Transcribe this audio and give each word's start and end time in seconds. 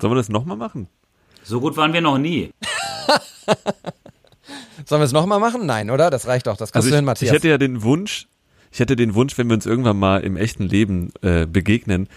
Sollen 0.00 0.12
wir 0.12 0.16
das 0.16 0.28
nochmal 0.28 0.56
machen? 0.56 0.88
So 1.42 1.60
gut 1.60 1.76
waren 1.76 1.92
wir 1.92 2.00
noch 2.00 2.18
nie. 2.18 2.50
Sollen 4.86 5.00
wir 5.00 5.04
es 5.06 5.12
nochmal 5.12 5.40
machen? 5.40 5.66
Nein, 5.66 5.90
oder? 5.90 6.10
Das 6.10 6.26
reicht 6.26 6.46
doch. 6.46 6.56
Das 6.56 6.72
kannst 6.72 6.86
Also 6.86 6.88
du 6.88 6.94
ich, 6.94 6.96
hin, 6.98 7.04
Matthias. 7.04 7.30
ich 7.30 7.34
hätte 7.36 7.48
ja 7.48 7.58
den 7.58 7.82
Wunsch, 7.82 8.28
ich 8.72 8.80
hätte 8.80 8.96
den 8.96 9.14
Wunsch, 9.14 9.36
wenn 9.38 9.48
wir 9.48 9.54
uns 9.54 9.66
irgendwann 9.66 9.98
mal 9.98 10.22
im 10.22 10.36
echten 10.36 10.64
Leben 10.64 11.12
äh, 11.22 11.46
begegnen, 11.46 12.08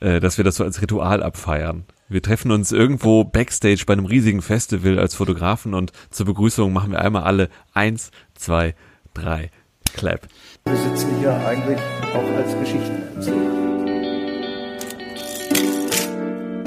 äh, 0.00 0.20
dass 0.20 0.36
wir 0.38 0.44
das 0.44 0.56
so 0.56 0.64
als 0.64 0.80
Ritual 0.82 1.22
abfeiern. 1.22 1.84
Wir 2.08 2.22
treffen 2.22 2.52
uns 2.52 2.70
irgendwo 2.72 3.24
backstage 3.24 3.84
bei 3.86 3.92
einem 3.94 4.06
riesigen 4.06 4.40
Festival 4.42 4.98
als 4.98 5.14
Fotografen 5.14 5.74
und 5.74 5.92
zur 6.10 6.26
Begrüßung 6.26 6.72
machen 6.72 6.92
wir 6.92 7.00
einmal 7.00 7.24
alle 7.24 7.48
eins, 7.74 8.10
zwei, 8.34 8.74
drei, 9.12 9.50
clap. 9.94 10.28
Wir 10.64 10.76
sitzen 10.76 11.18
hier 11.18 11.34
eigentlich 11.46 11.78
auch 12.14 12.36
als 12.36 12.56
Geschichtenerzähler. 12.60 13.65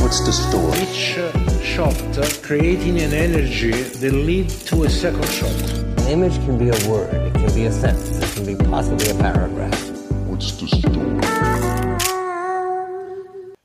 What's 0.10 0.21
the 0.21 0.34
story? 0.34 0.82
Each 0.82 1.20
uh, 1.20 1.62
shot 1.62 2.18
uh, 2.18 2.28
creating 2.42 3.00
an 3.00 3.14
energy 3.14 3.70
that 3.70 4.11
lead 4.11 4.50
to 4.50 4.86
a 4.86 4.89
second 4.89 5.24
shot. 5.29 5.52
An 6.00 6.07
image 6.07 6.33
can 6.46 6.57
be 6.57 6.70
a 6.70 6.89
word, 6.89 7.14
it 7.14 7.33
can 7.36 7.54
be 7.54 7.66
a 7.66 7.71
sentence, 7.71 8.18
it 8.18 8.33
can 8.33 8.43
be 8.43 8.56
possibly 8.56 9.11
a 9.11 9.14
paragraph. 9.14 9.92
What's 10.25 10.54
the 10.54 10.68
story? 10.68 11.68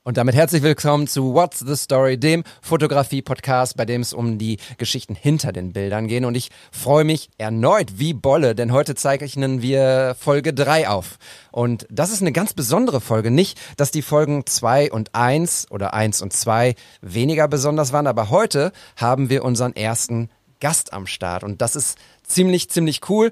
Und 0.07 0.17
damit 0.17 0.35
herzlich 0.35 0.61
willkommen 0.61 1.07
zu 1.07 1.33
What's 1.33 1.61
the 1.61 1.75
Story, 1.75 2.19
dem 2.19 2.43
Fotografie-Podcast, 2.61 3.75
bei 3.75 3.85
dem 3.85 4.01
es 4.01 4.13
um 4.13 4.37
die 4.37 4.59
Geschichten 4.77 5.15
hinter 5.15 5.51
den 5.51 5.73
Bildern 5.73 6.07
geht. 6.07 6.23
Und 6.25 6.35
ich 6.35 6.51
freue 6.71 7.03
mich 7.03 7.31
erneut 7.39 7.97
wie 7.97 8.13
Bolle, 8.13 8.53
denn 8.53 8.71
heute 8.71 8.93
zeichnen 8.93 9.63
wir 9.63 10.15
Folge 10.19 10.53
3 10.53 10.89
auf. 10.89 11.17
Und 11.51 11.87
das 11.89 12.11
ist 12.11 12.21
eine 12.21 12.31
ganz 12.31 12.53
besondere 12.53 13.01
Folge. 13.01 13.31
Nicht, 13.31 13.59
dass 13.77 13.89
die 13.89 14.03
Folgen 14.03 14.45
2 14.45 14.91
und 14.91 15.15
1 15.15 15.71
oder 15.71 15.95
1 15.95 16.21
und 16.21 16.33
2 16.33 16.75
weniger 17.01 17.47
besonders 17.47 17.91
waren, 17.91 18.05
aber 18.05 18.29
heute 18.29 18.73
haben 18.97 19.31
wir 19.31 19.43
unseren 19.43 19.75
ersten 19.75 20.29
Gast 20.59 20.93
am 20.93 21.07
Start. 21.07 21.43
Und 21.43 21.63
das 21.63 21.75
ist 21.75 21.97
ziemlich, 22.21 22.69
ziemlich 22.69 23.09
cool. 23.09 23.31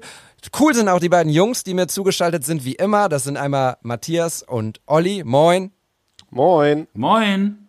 Cool 0.58 0.74
sind 0.74 0.88
auch 0.88 0.98
die 0.98 1.08
beiden 1.08 1.32
Jungs, 1.32 1.62
die 1.62 1.74
mir 1.74 1.86
zugeschaltet 1.86 2.44
sind, 2.44 2.64
wie 2.64 2.74
immer. 2.74 3.08
Das 3.08 3.22
sind 3.22 3.36
einmal 3.36 3.76
Matthias 3.82 4.42
und 4.42 4.80
Olli. 4.86 5.22
Moin. 5.22 5.70
Moin. 6.34 6.88
Moin. 6.94 7.68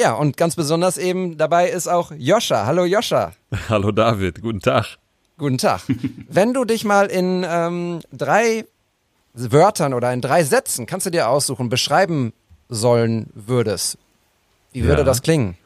Ja, 0.00 0.14
und 0.14 0.38
ganz 0.38 0.56
besonders 0.56 0.96
eben 0.96 1.36
dabei 1.36 1.68
ist 1.68 1.88
auch 1.88 2.10
Joscha. 2.16 2.64
Hallo 2.64 2.84
Joscha. 2.86 3.32
Hallo 3.68 3.92
David, 3.92 4.40
guten 4.40 4.60
Tag. 4.60 4.96
Guten 5.36 5.58
Tag. 5.58 5.82
Wenn 6.28 6.54
du 6.54 6.64
dich 6.64 6.84
mal 6.84 7.06
in 7.08 7.44
ähm, 7.46 8.00
drei 8.10 8.64
Wörtern 9.34 9.92
oder 9.92 10.12
in 10.12 10.22
drei 10.22 10.42
Sätzen, 10.44 10.86
kannst 10.86 11.04
du 11.06 11.10
dir 11.10 11.28
aussuchen, 11.28 11.68
beschreiben 11.68 12.32
sollen 12.68 13.28
würdest, 13.34 13.98
wie 14.72 14.84
würde 14.84 15.02
Ja. 15.02 15.04
das 15.04 15.20
klingen? 15.22 15.56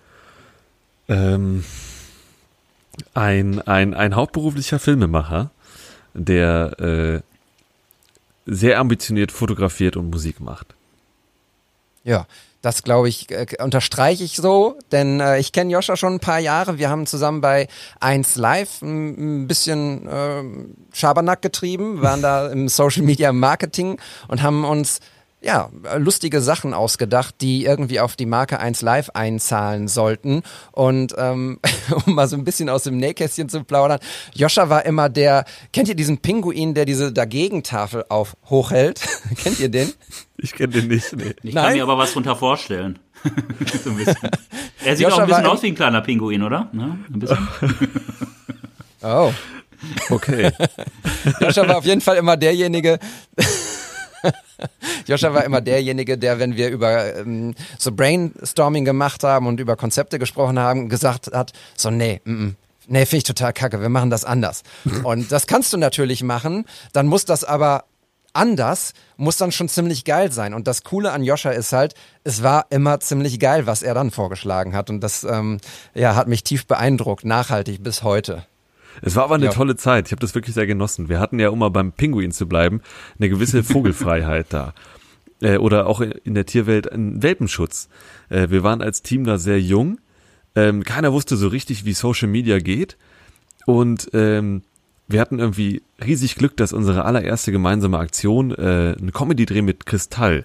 Ähm, 1.08 1.64
ein, 3.14 3.60
ein, 3.62 3.94
ein 3.94 4.16
hauptberuflicher 4.16 4.80
Filmemacher, 4.80 5.50
der 6.14 6.80
äh, 6.80 7.20
sehr 8.46 8.80
ambitioniert 8.80 9.30
fotografiert 9.30 9.96
und 9.96 10.10
Musik 10.10 10.40
macht. 10.40 10.74
Ja, 12.06 12.26
das 12.62 12.84
glaube 12.84 13.08
ich, 13.08 13.30
äh, 13.32 13.46
unterstreiche 13.60 14.22
ich 14.22 14.36
so, 14.36 14.78
denn 14.92 15.18
äh, 15.18 15.40
ich 15.40 15.50
kenne 15.50 15.72
Joscha 15.72 15.96
schon 15.96 16.14
ein 16.14 16.20
paar 16.20 16.38
Jahre. 16.38 16.78
Wir 16.78 16.88
haben 16.88 17.04
zusammen 17.04 17.40
bei 17.40 17.66
1 17.98 18.36
Live 18.36 18.80
ein, 18.80 19.42
ein 19.42 19.48
bisschen 19.48 20.06
äh, 20.06 20.42
Schabernack 20.92 21.42
getrieben, 21.42 22.02
waren 22.02 22.22
da 22.22 22.46
im 22.46 22.68
Social 22.68 23.02
Media 23.02 23.32
Marketing 23.32 24.00
und 24.28 24.40
haben 24.40 24.64
uns 24.64 25.00
ja, 25.42 25.70
lustige 25.98 26.40
Sachen 26.40 26.74
ausgedacht, 26.74 27.36
die 27.40 27.64
irgendwie 27.64 28.00
auf 28.00 28.16
die 28.16 28.26
Marke 28.26 28.58
1 28.58 28.82
Live 28.82 29.10
einzahlen 29.10 29.86
sollten. 29.86 30.42
Und 30.72 31.14
ähm, 31.18 31.60
um 32.06 32.14
mal 32.14 32.26
so 32.26 32.36
ein 32.36 32.44
bisschen 32.44 32.68
aus 32.68 32.84
dem 32.84 32.96
Nähkästchen 32.96 33.48
zu 33.48 33.62
plaudern, 33.64 34.00
Joscha 34.34 34.68
war 34.70 34.84
immer 34.86 35.08
der, 35.08 35.44
kennt 35.72 35.88
ihr 35.88 35.94
diesen 35.94 36.18
Pinguin, 36.18 36.74
der 36.74 36.84
diese 36.84 37.12
Dagegentafel 37.12 38.04
auf 38.08 38.36
hochhält? 38.46 39.00
kennt 39.42 39.60
ihr 39.60 39.68
den? 39.68 39.92
Ich 40.38 40.52
kenne 40.52 40.72
den 40.72 40.88
nicht. 40.88 41.14
Nee. 41.14 41.34
Ich 41.42 41.54
Nein? 41.54 41.64
kann 41.64 41.74
mir 41.74 41.82
aber 41.82 41.98
was 41.98 42.12
drunter 42.12 42.36
vorstellen. 42.36 42.98
so 43.84 43.90
ein 43.90 43.96
bisschen. 43.96 44.30
Er 44.84 44.96
sieht 44.96 45.04
Joscha 45.04 45.16
auch 45.16 45.20
ein 45.20 45.26
bisschen 45.28 45.46
aus 45.46 45.62
wie 45.62 45.68
ein 45.68 45.74
kleiner 45.74 46.00
Pinguin, 46.00 46.42
oder? 46.42 46.68
Ne? 46.72 46.98
Ein 47.12 47.18
bisschen. 47.18 47.48
Oh. 49.02 49.32
Okay. 50.10 50.50
Joscha 51.40 51.66
war 51.68 51.78
auf 51.78 51.84
jeden 51.84 52.00
Fall 52.00 52.16
immer 52.16 52.36
derjenige. 52.36 52.98
Joscha 55.06 55.32
war 55.34 55.44
immer 55.44 55.60
derjenige, 55.60 56.18
der, 56.18 56.38
wenn 56.38 56.56
wir 56.56 56.70
über 56.70 57.16
ähm, 57.16 57.54
so 57.78 57.92
Brainstorming 57.92 58.84
gemacht 58.84 59.22
haben 59.22 59.46
und 59.46 59.60
über 59.60 59.76
Konzepte 59.76 60.18
gesprochen 60.18 60.58
haben, 60.58 60.88
gesagt 60.88 61.30
hat, 61.32 61.52
so 61.76 61.90
nee, 61.90 62.20
mm, 62.24 62.32
mm, 62.32 62.56
nee, 62.88 63.06
finde 63.06 63.18
ich 63.18 63.24
total 63.24 63.52
kacke, 63.52 63.80
wir 63.80 63.88
machen 63.88 64.10
das 64.10 64.24
anders. 64.24 64.62
Und 65.02 65.32
das 65.32 65.46
kannst 65.46 65.72
du 65.72 65.76
natürlich 65.76 66.22
machen, 66.22 66.64
dann 66.92 67.06
muss 67.06 67.24
das 67.24 67.44
aber 67.44 67.84
anders, 68.32 68.92
muss 69.16 69.38
dann 69.38 69.50
schon 69.50 69.68
ziemlich 69.68 70.04
geil 70.04 70.30
sein. 70.30 70.54
Und 70.54 70.66
das 70.66 70.84
Coole 70.84 71.12
an 71.12 71.24
Joscha 71.24 71.50
ist 71.50 71.72
halt, 71.72 71.94
es 72.22 72.42
war 72.42 72.66
immer 72.70 73.00
ziemlich 73.00 73.40
geil, 73.40 73.66
was 73.66 73.82
er 73.82 73.94
dann 73.94 74.10
vorgeschlagen 74.10 74.74
hat. 74.76 74.90
Und 74.90 75.00
das 75.00 75.24
ähm, 75.24 75.58
ja, 75.94 76.14
hat 76.14 76.28
mich 76.28 76.44
tief 76.44 76.66
beeindruckt, 76.66 77.24
nachhaltig 77.24 77.82
bis 77.82 78.02
heute. 78.02 78.46
Es 79.02 79.16
war 79.16 79.24
aber 79.24 79.34
eine 79.36 79.46
Ja. 79.46 79.50
tolle 79.52 79.76
Zeit. 79.76 80.06
Ich 80.06 80.12
habe 80.12 80.20
das 80.20 80.34
wirklich 80.34 80.54
sehr 80.54 80.66
genossen. 80.66 81.08
Wir 81.08 81.20
hatten 81.20 81.38
ja, 81.38 81.50
um 81.50 81.58
mal 81.58 81.70
beim 81.70 81.92
Pinguin 81.92 82.32
zu 82.32 82.46
bleiben, 82.46 82.80
eine 83.18 83.28
gewisse 83.28 83.62
Vogelfreiheit 83.64 84.46
da. 84.50 84.74
Äh, 85.42 85.58
oder 85.58 85.86
auch 85.86 86.00
in 86.00 86.34
der 86.34 86.46
Tierwelt 86.46 86.90
einen 86.90 87.22
Welpenschutz. 87.22 87.88
Äh, 88.30 88.48
wir 88.50 88.62
waren 88.62 88.80
als 88.82 89.02
Team 89.02 89.24
da 89.24 89.38
sehr 89.38 89.60
jung. 89.60 89.98
Ähm, 90.54 90.82
keiner 90.84 91.12
wusste 91.12 91.36
so 91.36 91.48
richtig, 91.48 91.84
wie 91.84 91.92
Social 91.92 92.28
Media 92.28 92.58
geht. 92.58 92.96
Und 93.66 94.10
ähm, 94.14 94.62
wir 95.08 95.20
hatten 95.20 95.38
irgendwie 95.38 95.82
riesig 96.04 96.36
Glück, 96.36 96.56
dass 96.56 96.72
unsere 96.72 97.04
allererste 97.04 97.52
gemeinsame 97.52 97.98
Aktion, 97.98 98.52
äh, 98.52 98.92
ein 98.98 99.12
Comedy-Dreh 99.12 99.62
mit 99.62 99.86
Kristall, 99.86 100.44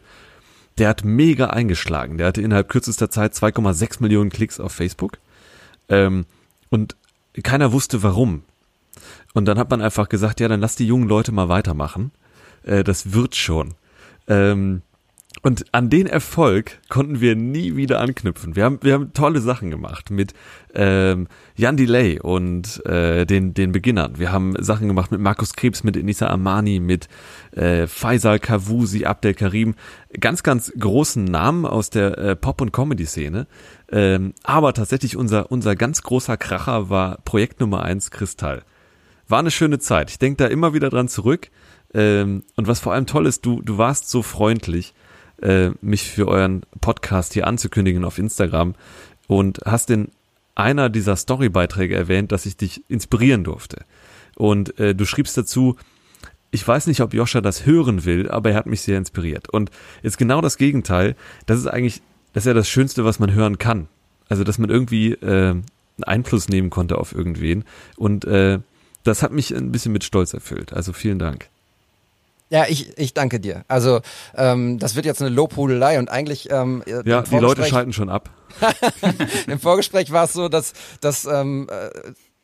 der 0.78 0.90
hat 0.90 1.04
mega 1.06 1.48
eingeschlagen. 1.48 2.18
Der 2.18 2.28
hatte 2.28 2.42
innerhalb 2.42 2.70
kürzester 2.70 3.10
Zeit 3.10 3.34
2,6 3.34 4.02
Millionen 4.02 4.30
Klicks 4.30 4.60
auf 4.60 4.72
Facebook. 4.74 5.18
Ähm, 5.90 6.26
und 6.70 6.96
keiner 7.44 7.72
wusste 7.72 8.04
warum. 8.04 8.44
Und 9.34 9.46
dann 9.46 9.58
hat 9.58 9.70
man 9.70 9.82
einfach 9.82 10.10
gesagt, 10.10 10.40
ja, 10.40 10.48
dann 10.48 10.60
lass 10.60 10.76
die 10.76 10.88
jungen 10.88 11.08
Leute 11.08 11.32
mal 11.32 11.50
weitermachen. 11.50 12.12
Äh, 12.64 12.84
das 12.84 13.14
wird 13.14 13.36
schon. 13.36 13.76
Ähm, 14.28 14.82
und 15.44 15.66
an 15.74 15.90
den 15.90 16.06
Erfolg 16.06 16.80
konnten 16.88 17.20
wir 17.20 17.36
nie 17.36 17.76
wieder 17.76 18.00
anknüpfen. 18.00 18.56
Wir 18.56 18.64
haben, 18.64 18.78
wir 18.84 18.94
haben 18.94 19.12
tolle 19.14 19.42
Sachen 19.42 19.72
gemacht 19.72 20.12
mit 20.12 20.34
ähm, 20.76 21.28
Jan 21.56 21.78
Delay 21.78 22.20
und 22.20 22.86
äh, 22.86 23.26
den, 23.26 23.56
den 23.56 23.72
Beginnern. 23.72 24.20
Wir 24.20 24.32
haben 24.32 24.54
Sachen 24.60 24.88
gemacht 24.88 25.12
mit 25.12 25.20
Markus 25.20 25.54
Krebs, 25.54 25.84
mit 25.84 25.98
Enisa 25.98 26.28
Amani, 26.28 26.80
mit 26.80 27.08
äh, 27.54 27.88
Faisal 27.88 28.38
Kavusi, 28.38 29.06
Abdel 29.06 29.34
Karim. 29.34 29.74
Ganz, 30.20 30.44
ganz 30.44 30.72
großen 30.78 31.24
Namen 31.24 31.66
aus 31.66 31.90
der 31.90 32.18
äh, 32.20 32.36
Pop- 32.36 32.62
und 32.62 32.72
Comedy-Szene. 32.72 33.48
Ähm, 33.92 34.34
aber 34.44 34.74
tatsächlich 34.74 35.18
unser, 35.18 35.52
unser 35.52 35.76
ganz 35.76 36.04
großer 36.04 36.38
Kracher 36.38 36.92
war 36.92 37.18
Projekt 37.26 37.60
Nummer 37.60 37.82
eins 37.82 38.12
Kristall. 38.12 38.62
War 39.28 39.40
eine 39.40 39.50
schöne 39.50 39.80
Zeit. 39.80 40.12
Ich 40.12 40.20
denke 40.20 40.44
da 40.44 40.48
immer 40.48 40.76
wieder 40.76 40.92
dran 40.92 41.08
zurück. 41.08 41.50
Ähm, 41.94 42.44
und 42.56 42.68
was 42.68 42.80
vor 42.80 42.94
allem 42.94 43.08
toll 43.08 43.26
ist, 43.26 43.46
du, 43.46 43.62
du 43.64 43.78
warst 43.80 44.10
so 44.10 44.22
freundlich, 44.22 44.94
äh, 45.42 45.72
mich 45.82 46.04
für 46.04 46.28
euren 46.28 46.64
Podcast 46.80 47.34
hier 47.34 47.48
anzukündigen 47.48 48.06
auf 48.06 48.18
Instagram 48.18 48.76
und 49.28 49.60
hast 49.66 49.90
in 49.90 50.10
einer 50.56 50.90
dieser 50.90 51.16
Storybeiträge 51.16 51.96
erwähnt, 51.96 52.32
dass 52.32 52.46
ich 52.46 52.58
dich 52.58 52.84
inspirieren 52.90 53.44
durfte. 53.44 53.86
Und 54.36 54.78
äh, 54.80 54.94
du 54.94 55.06
schriebst 55.06 55.38
dazu, 55.38 55.78
ich 56.52 56.68
weiß 56.68 56.88
nicht, 56.88 57.02
ob 57.02 57.14
Joscha 57.14 57.42
das 57.42 57.66
hören 57.66 58.04
will, 58.04 58.30
aber 58.30 58.52
er 58.52 58.58
hat 58.58 58.66
mich 58.66 58.82
sehr 58.82 58.98
inspiriert. 58.98 59.50
Und 59.50 59.72
jetzt 60.04 60.18
genau 60.18 60.42
das 60.42 60.58
Gegenteil, 60.58 61.16
das 61.46 61.58
ist 61.58 61.68
eigentlich, 61.68 62.02
das 62.34 62.44
ist 62.44 62.48
ja 62.48 62.54
das 62.54 62.70
Schönste, 62.70 63.06
was 63.06 63.20
man 63.20 63.34
hören 63.34 63.58
kann. 63.58 63.88
Also, 64.28 64.44
dass 64.44 64.58
man 64.58 64.70
irgendwie 64.70 65.14
äh, 65.14 65.56
Einfluss 66.04 66.50
nehmen 66.50 66.70
konnte 66.70 66.98
auf 66.98 67.14
irgendwen. 67.14 67.64
Und 67.98 68.26
äh, 68.26 68.60
das 69.04 69.24
hat 69.24 69.32
mich 69.32 69.56
ein 69.56 69.72
bisschen 69.72 69.94
mit 69.94 70.04
Stolz 70.04 70.34
erfüllt. 70.34 70.74
Also 70.74 70.94
vielen 70.94 71.20
Dank. 71.20 71.50
Ja, 72.52 72.66
ich, 72.68 72.98
ich 72.98 73.14
danke 73.14 73.40
dir. 73.40 73.64
Also 73.70 74.02
ähm, 74.36 74.78
das 74.78 74.96
wird 74.96 75.06
jetzt 75.06 75.22
eine 75.22 75.30
Lobhudelei 75.30 75.98
und 76.00 76.10
eigentlich 76.12 76.50
ähm, 76.52 76.84
Ja, 76.86 77.20
im 77.20 77.24
die 77.30 77.38
Leute 77.38 77.64
schalten 77.66 77.94
schon 77.94 78.10
ab. 78.10 78.30
Im 79.48 79.58
Vorgespräch 79.58 80.12
war 80.12 80.26
es 80.26 80.34
so, 80.34 80.50
dass, 80.50 80.74
dass 81.00 81.24
ähm, 81.26 81.70
äh, 81.72 81.90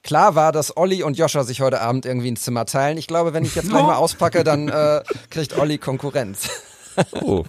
klar 0.03 0.33
war, 0.35 0.53
dass 0.53 0.77
Olli 0.77 1.03
und 1.03 1.17
Joscha 1.17 1.43
sich 1.43 1.59
heute 1.59 1.81
Abend 1.81 2.05
irgendwie 2.05 2.31
ein 2.31 2.37
Zimmer 2.37 2.65
teilen. 2.65 2.97
Ich 2.97 3.07
glaube, 3.07 3.33
wenn 3.33 3.43
ich 3.43 3.53
jetzt 3.55 3.69
gleich 3.69 3.83
mal 3.83 3.95
auspacke, 3.95 4.45
dann 4.45 4.69
äh, 4.69 5.03
kriegt 5.29 5.57
Olli 5.57 5.77
Konkurrenz. 5.77 6.49
Oh, 7.11 7.43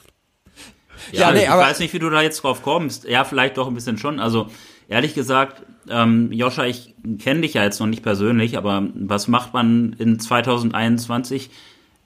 Ja, 1.12 1.28
Ja, 1.28 1.32
nee, 1.32 1.44
ich 1.44 1.48
aber- 1.50 1.62
weiß 1.62 1.78
nicht, 1.78 1.94
wie 1.94 1.98
du 2.00 2.10
da 2.10 2.20
jetzt 2.20 2.42
drauf 2.42 2.62
kommst. 2.62 3.04
Ja, 3.04 3.24
vielleicht 3.24 3.56
doch 3.56 3.68
ein 3.68 3.74
bisschen 3.74 3.96
schon. 3.96 4.18
Also, 4.20 4.48
ehrlich 4.88 5.14
gesagt, 5.14 5.62
ähm, 5.88 6.30
Joscha, 6.32 6.64
ich 6.64 6.94
kenne 7.20 7.40
dich 7.42 7.54
ja 7.54 7.62
jetzt 7.62 7.78
noch 7.80 7.86
nicht 7.86 8.02
persönlich, 8.02 8.58
aber 8.58 8.82
was 8.94 9.26
macht 9.28 9.54
man 9.54 9.94
in 9.98 10.18
2021 10.20 11.50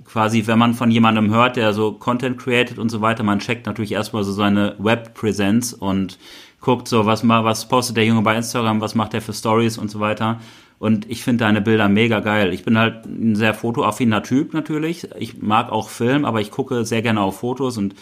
quasi, 0.05 0.47
wenn 0.47 0.59
man 0.59 0.75
von 0.75 0.91
jemandem 0.91 1.31
hört, 1.31 1.57
der 1.57 1.73
so 1.73 1.93
Content 1.93 2.39
created 2.39 2.79
und 2.79 2.91
so 2.91 3.01
weiter, 3.01 3.23
man 3.23 3.39
checkt 3.39 3.67
natürlich 3.67 3.93
erstmal 3.93 4.25
so 4.25 4.33
seine 4.33 4.75
Web-Präsenz 4.79 5.73
und 5.73 6.19
guckt 6.61 6.89
so, 6.89 7.07
was, 7.07 7.27
was 7.27 7.69
postet 7.69 7.97
der 7.97 8.07
Junge 8.07 8.23
bei 8.23 8.37
Instagram, 8.37 8.81
was 8.81 8.95
macht 8.95 9.15
er 9.15 9.21
für 9.21 9.33
Stories 9.33 9.79
und 9.79 9.91
so 9.91 10.01
weiter. 10.01 10.41
Und 10.79 11.09
ich 11.09 11.23
finde 11.23 11.45
deine 11.45 11.61
Bilder 11.61 11.89
mega 11.89 12.21
geil. 12.21 12.53
Ich 12.53 12.65
bin 12.65 12.77
halt 12.77 13.05
ein 13.07 13.37
sehr 13.37 13.55
fotoaffiner 13.55 14.23
Typ 14.23 14.53
natürlich. 14.53 15.09
Ich 15.19 15.41
mag 15.41 15.71
auch 15.71 15.89
Film, 15.89 16.25
aber 16.25 16.41
ich 16.41 16.51
gucke 16.51 16.85
sehr 16.85 17.03
gerne 17.03 17.21
auf 17.21 17.39
Fotos 17.39 17.79
und 17.79 17.95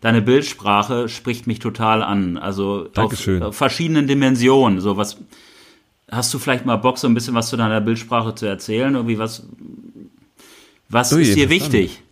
deine 0.00 0.22
Bildsprache 0.22 1.08
spricht 1.08 1.46
mich 1.46 1.58
total 1.58 2.02
an. 2.02 2.36
Also 2.36 2.84
Dankeschön. 2.94 3.42
auf 3.42 3.56
verschiedenen 3.56 4.06
Dimensionen. 4.06 4.80
So 4.80 4.96
was, 4.96 5.18
hast 6.10 6.32
du 6.32 6.38
vielleicht 6.38 6.64
mal 6.64 6.76
Bock, 6.76 6.98
so 6.98 7.08
ein 7.08 7.14
bisschen 7.14 7.34
was 7.34 7.48
zu 7.48 7.56
deiner 7.56 7.80
Bildsprache 7.80 8.34
zu 8.34 8.46
erzählen? 8.46 8.94
Irgendwie 8.94 9.18
was, 9.18 9.48
was 10.88 11.12
Ui, 11.12 11.22
ist 11.22 11.36
interessant. 11.36 11.72
wichtig? 11.72 12.02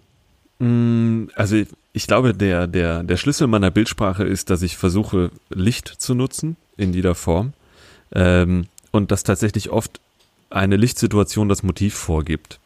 Also 1.34 1.62
ich 1.92 2.06
glaube, 2.06 2.34
der, 2.34 2.66
der, 2.66 3.02
der 3.02 3.16
Schlüssel 3.16 3.46
meiner 3.46 3.70
Bildsprache 3.70 4.24
ist, 4.24 4.50
dass 4.50 4.62
ich 4.62 4.76
versuche, 4.76 5.30
Licht 5.50 5.88
zu 5.88 6.14
nutzen 6.14 6.56
in 6.76 6.92
jeder 6.92 7.14
Form. 7.14 7.52
Ähm, 8.12 8.66
und 8.90 9.10
dass 9.10 9.24
tatsächlich 9.24 9.70
oft 9.70 10.00
eine 10.50 10.76
Lichtsituation 10.76 11.48
das 11.48 11.62
Motiv 11.62 11.94
vorgibt. 11.94 12.60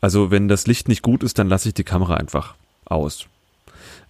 Also 0.00 0.30
wenn 0.30 0.48
das 0.48 0.66
Licht 0.66 0.88
nicht 0.88 1.02
gut 1.02 1.22
ist, 1.22 1.38
dann 1.38 1.48
lasse 1.48 1.68
ich 1.68 1.74
die 1.74 1.84
Kamera 1.84 2.14
einfach 2.14 2.54
aus. 2.84 3.26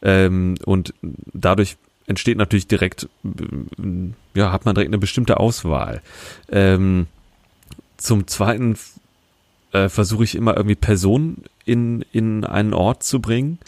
Ähm, 0.03 0.57
und 0.65 0.95
dadurch 1.03 1.77
entsteht 2.07 2.37
natürlich 2.37 2.67
direkt, 2.67 3.09
äh, 3.25 4.13
ja, 4.35 4.53
hat 4.53 4.65
man 4.65 4.75
direkt 4.75 4.91
eine 4.91 4.99
bestimmte 4.99 5.39
Auswahl. 5.39 6.03
Ähm, 6.51 7.07
zum 7.97 8.27
Zweiten 8.27 8.77
äh, 9.75 9.89
versuche 9.89 10.25
ich 10.25 10.35
immer 10.35 10.57
irgendwie 10.57 10.77
Personen 10.77 11.45
in, 11.65 12.05
in 12.13 12.45
einen 12.45 12.73
Ort 12.73 13.03
zu 13.03 13.21
bringen 13.21 13.59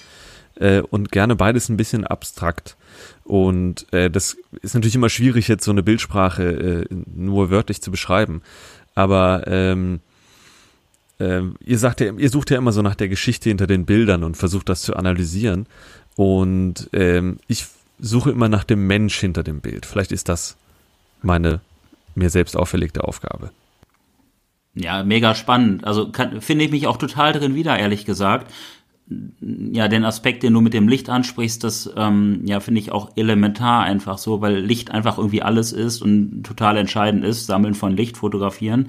äh, 0.55 0.81
und 0.81 1.13
gerne 1.13 1.37
beides 1.37 1.69
ein 1.69 1.77
bisschen 1.77 2.07
abstrakt. 2.07 2.77
Und 3.25 3.93
äh, 3.93 4.11
das 4.11 4.37
ist 4.63 4.75
natürlich 4.75 4.95
immer 4.95 5.09
schwierig, 5.09 5.49
jetzt 5.49 5.65
so 5.65 5.73
eine 5.73 5.83
Bildsprache 5.83 6.87
äh, 6.91 6.95
nur 7.15 7.51
wörtlich 7.51 7.83
zu 7.83 7.91
beschreiben. 7.91 8.43
Aber 8.95 9.45
ähm, 9.47 10.01
ähm, 11.19 11.57
ihr 11.65 11.79
sagt 11.79 12.01
ja, 12.01 12.13
ihr 12.13 12.31
sucht 12.31 12.51
ja 12.51 12.59
immer 12.59 12.73
so 12.73 12.83
nach 12.83 12.95
der 12.95 13.09
Geschichte 13.09 13.49
hinter 13.49 13.67
den 13.67 13.85
Bildern 13.85 14.23
und 14.23 14.37
versucht 14.37 14.69
das 14.69 14.83
zu 14.83 14.95
analysieren. 14.95 15.67
Und 16.15 16.89
ähm, 16.93 17.39
ich 17.49 17.67
suche 17.99 18.31
immer 18.31 18.49
nach 18.49 18.65
dem 18.65 18.87
Mensch 18.87 19.19
hinter 19.19 19.43
dem 19.43 19.61
Bild. 19.61 19.87
Vielleicht 19.87 20.13
ist 20.13 20.29
das 20.29 20.57
meine 21.23 21.61
mir 22.15 22.31
selbst 22.31 22.57
auferlegte 22.57 23.05
Aufgabe. 23.05 23.51
Ja, 24.79 25.03
mega 25.03 25.35
spannend. 25.35 25.85
Also 25.85 26.13
finde 26.41 26.67
ich 26.67 26.71
mich 26.71 26.87
auch 26.87 26.99
total 26.99 27.33
drin 27.33 27.55
wieder, 27.55 27.79
ehrlich 27.79 28.05
gesagt. 28.05 28.53
Ja, 29.41 29.89
den 29.89 30.05
Aspekt, 30.05 30.43
den 30.43 30.53
du 30.53 30.61
mit 30.61 30.75
dem 30.75 30.87
Licht 30.89 31.09
ansprichst, 31.09 31.65
das 31.65 31.91
ähm, 31.97 32.43
ja 32.45 32.61
finde 32.61 32.81
ich 32.81 32.93
auch 32.93 33.13
elementar 33.17 33.85
einfach 33.85 34.19
so, 34.19 34.41
weil 34.43 34.57
Licht 34.57 34.91
einfach 34.91 35.17
irgendwie 35.17 35.43
alles 35.43 35.73
ist 35.73 36.03
und 36.03 36.43
total 36.43 36.77
entscheidend 36.77 37.25
ist. 37.25 37.47
Sammeln 37.47 37.75
von 37.75 37.97
Licht, 37.97 38.19
fotografieren. 38.19 38.89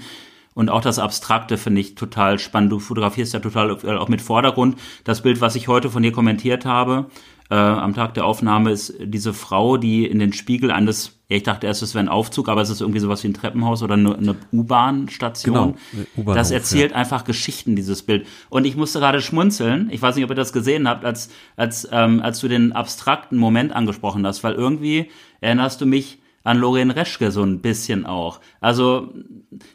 Und 0.54 0.70
auch 0.70 0.82
das 0.82 1.00
Abstrakte 1.00 1.56
finde 1.56 1.80
ich 1.82 1.96
total 1.96 2.40
spannend. 2.40 2.72
Du 2.72 2.80
fotografierst 2.80 3.34
ja 3.34 3.40
total 3.40 3.72
auch 3.72 4.10
mit 4.10 4.22
Vordergrund. 4.22 4.78
Das 5.04 5.22
Bild, 5.22 5.40
was 5.40 5.56
ich 5.56 5.68
heute 5.68 5.90
von 5.90 6.04
dir 6.04 6.12
kommentiert 6.12 6.66
habe, 6.66 7.06
äh, 7.50 7.56
am 7.56 7.94
Tag 7.94 8.14
der 8.14 8.26
Aufnahme, 8.26 8.72
ist 8.72 8.94
diese 9.02 9.34
Frau, 9.34 9.78
die 9.78 10.06
in 10.06 10.20
den 10.20 10.34
Spiegel 10.34 10.72
eines, 10.72 11.20
ja, 11.30 11.38
ich 11.38 11.44
dachte 11.44 11.68
erst, 11.68 11.82
es 11.82 11.94
wäre 11.94 12.04
ein 12.04 12.10
Aufzug, 12.10 12.50
aber 12.50 12.62
es 12.62 12.70
ist 12.70 12.82
irgendwie 12.82 13.00
sowas 13.00 13.24
wie 13.24 13.30
ein 13.30 13.34
Treppenhaus 13.34 13.84
oder 13.84 13.94
eine, 13.94 14.16
eine 14.16 14.36
U-Bahn-Station. 14.52 15.76
Genau, 16.16 16.34
das 16.34 16.52
erzählt 16.52 16.94
einfach 16.94 17.24
Geschichten, 17.24 17.76
dieses 17.76 18.04
Bild. 18.04 18.28
Und 18.50 18.66
ich 18.66 18.76
musste 18.76 19.00
gerade 19.00 19.22
schmunzeln. 19.22 19.90
Ich 19.92 20.02
weiß 20.02 20.16
nicht, 20.16 20.26
ob 20.26 20.32
ihr 20.32 20.36
das 20.36 20.54
gesehen 20.54 20.88
habt, 20.88 21.06
als, 21.06 21.30
als, 21.56 21.88
ähm, 21.92 22.22
als 22.22 22.40
du 22.40 22.48
den 22.48 22.74
abstrakten 22.74 23.38
Moment 23.38 23.74
angesprochen 23.74 24.26
hast, 24.26 24.44
weil 24.44 24.54
irgendwie 24.54 25.10
erinnerst 25.42 25.82
du 25.82 25.86
mich 25.86 26.20
an 26.48 26.60
Lorraine 26.60 26.96
Reschke 26.96 27.30
so 27.30 27.44
ein 27.44 27.60
bisschen 27.60 28.06
auch. 28.06 28.40
Also 28.62 29.14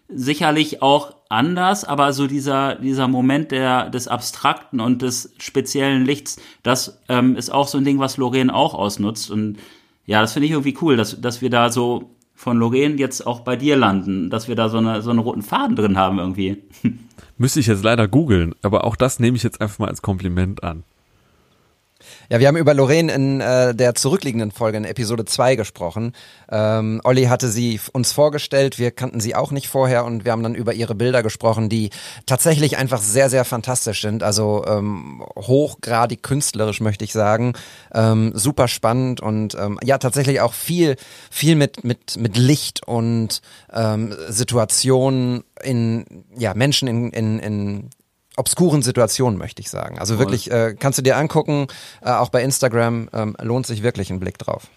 sicherlich 0.09 0.81
auch 0.81 1.15
anders, 1.33 1.85
aber 1.85 2.13
so 2.13 2.27
dieser, 2.27 2.77
dieser 2.77 3.09
Moment 3.09 3.51
der, 3.51 3.91
des 3.91 4.07
Abstrakten 4.07 4.81
und 4.81 5.03
des 5.03 5.35
speziellen 5.39 6.05
Lichts, 6.05 6.41
das 6.63 7.01
ähm, 7.09 7.37
ist 7.37 7.53
auch 7.53 7.67
so 7.67 7.79
ein 7.79 7.85
Ding, 7.85 7.99
was 7.99 8.19
Lorraine 8.19 8.55
auch 8.55 8.75
ausnutzt. 8.75 9.31
Und 9.31 9.59
ja, 10.07 10.21
das 10.21 10.35
finde 10.35 10.47
ich 10.47 10.53
irgendwie 10.53 10.77
cool, 10.83 10.97
dass, 10.97 11.21
dass 11.21 11.41
wir 11.41 11.51
da 11.51 11.71
so 11.71 12.11
von 12.35 12.59
Lorraine 12.59 12.97
jetzt 12.97 13.27
auch 13.27 13.41
bei 13.41 13.57
dir 13.57 13.77
landen, 13.77 14.31
dass 14.31 14.49
wir 14.49 14.57
da 14.57 14.69
so, 14.69 14.79
eine, 14.79 15.01
so 15.03 15.11
einen 15.11 15.21
roten 15.21 15.43
Faden 15.43 15.77
drin 15.77 15.97
haben 15.97 16.19
irgendwie. 16.19 16.59
Müsste 17.39 17.61
ich 17.61 17.67
jetzt 17.67 17.83
leider 17.83 18.09
googeln, 18.09 18.55
aber 18.63 18.85
auch 18.85 18.97
das 18.97 19.19
nehme 19.19 19.37
ich 19.37 19.43
jetzt 19.43 19.61
einfach 19.61 19.79
mal 19.79 19.89
als 19.89 20.03
Kompliment 20.03 20.63
an. 20.63 20.85
Ja, 22.31 22.41
wir 22.41 22.49
haben 22.49 22.57
über 22.57 22.73
Lorraine 22.73 23.13
in 23.13 23.41
äh, 23.41 23.75
der 23.75 23.95
zurückliegenden 23.95 24.53
Folge 24.53 24.79
in 24.79 24.85
Episode 24.85 25.25
2 25.25 25.57
gesprochen. 25.57 26.13
Ähm, 26.51 27.01
Olli 27.05 27.25
hatte 27.25 27.49
sie 27.49 27.81
uns 27.93 28.13
vorgestellt, 28.13 28.79
wir 28.79 28.91
kannten 28.91 29.21
sie 29.21 29.35
auch 29.35 29.51
nicht 29.51 29.69
vorher 29.69 30.05
und 30.05 30.25
wir 30.25 30.33
haben 30.33 30.43
dann 30.43 30.55
über 30.55 30.73
ihre 30.73 30.95
Bilder 30.95 31.23
gesprochen, 31.23 31.69
die 31.69 31.91
tatsächlich 32.27 32.79
einfach 32.79 33.01
sehr, 33.01 33.29
sehr 33.29 33.45
fantastisch 33.45 34.03
sind. 34.03 34.23
Also 34.23 34.65
ähm, 34.67 35.25
hochgradig 35.37 36.23
künstlerisch, 36.23 36.81
möchte 36.81 37.05
ich 37.05 37.13
sagen. 37.13 37.55
Ähm, 37.93 38.33
super 38.35 38.69
spannend 38.69 39.21
und 39.21 39.55
ähm, 39.55 39.79
ja, 39.83 39.99
tatsächlich 39.99 40.41
auch 40.41 40.55
viel, 40.55 40.97
viel 41.31 41.57
mit, 41.57 41.85
mit, 41.85 42.17
mit 42.17 42.37
Licht 42.37 42.87
und 42.87 43.43
ähm, 43.73 44.15
Situationen 44.29 45.45
in, 45.63 46.25
ja, 46.37 46.55
Menschen 46.55 46.89
in, 46.89 47.11
in, 47.11 47.39
in 47.39 47.91
obskuren 48.37 48.83
Situationen, 48.83 49.39
möchte 49.39 49.61
ich 49.61 49.71
sagen. 49.71 49.99
Also 49.99 50.19
wirklich, 50.19 50.51
äh, 50.51 50.75
kannst 50.79 50.99
du 50.99 51.03
dir 51.03 51.17
angucken, 51.17 51.67
äh, 52.01 52.11
auch 52.11 52.31
bei 52.31 52.43
Instagram, 52.43 53.09
ähm, 53.13 53.37
lohnt 53.41 53.67
sich 53.67 53.83
wirklich 53.83 54.11
ein 54.11 54.21
Blick 54.21 54.39
drauf. 54.39 54.69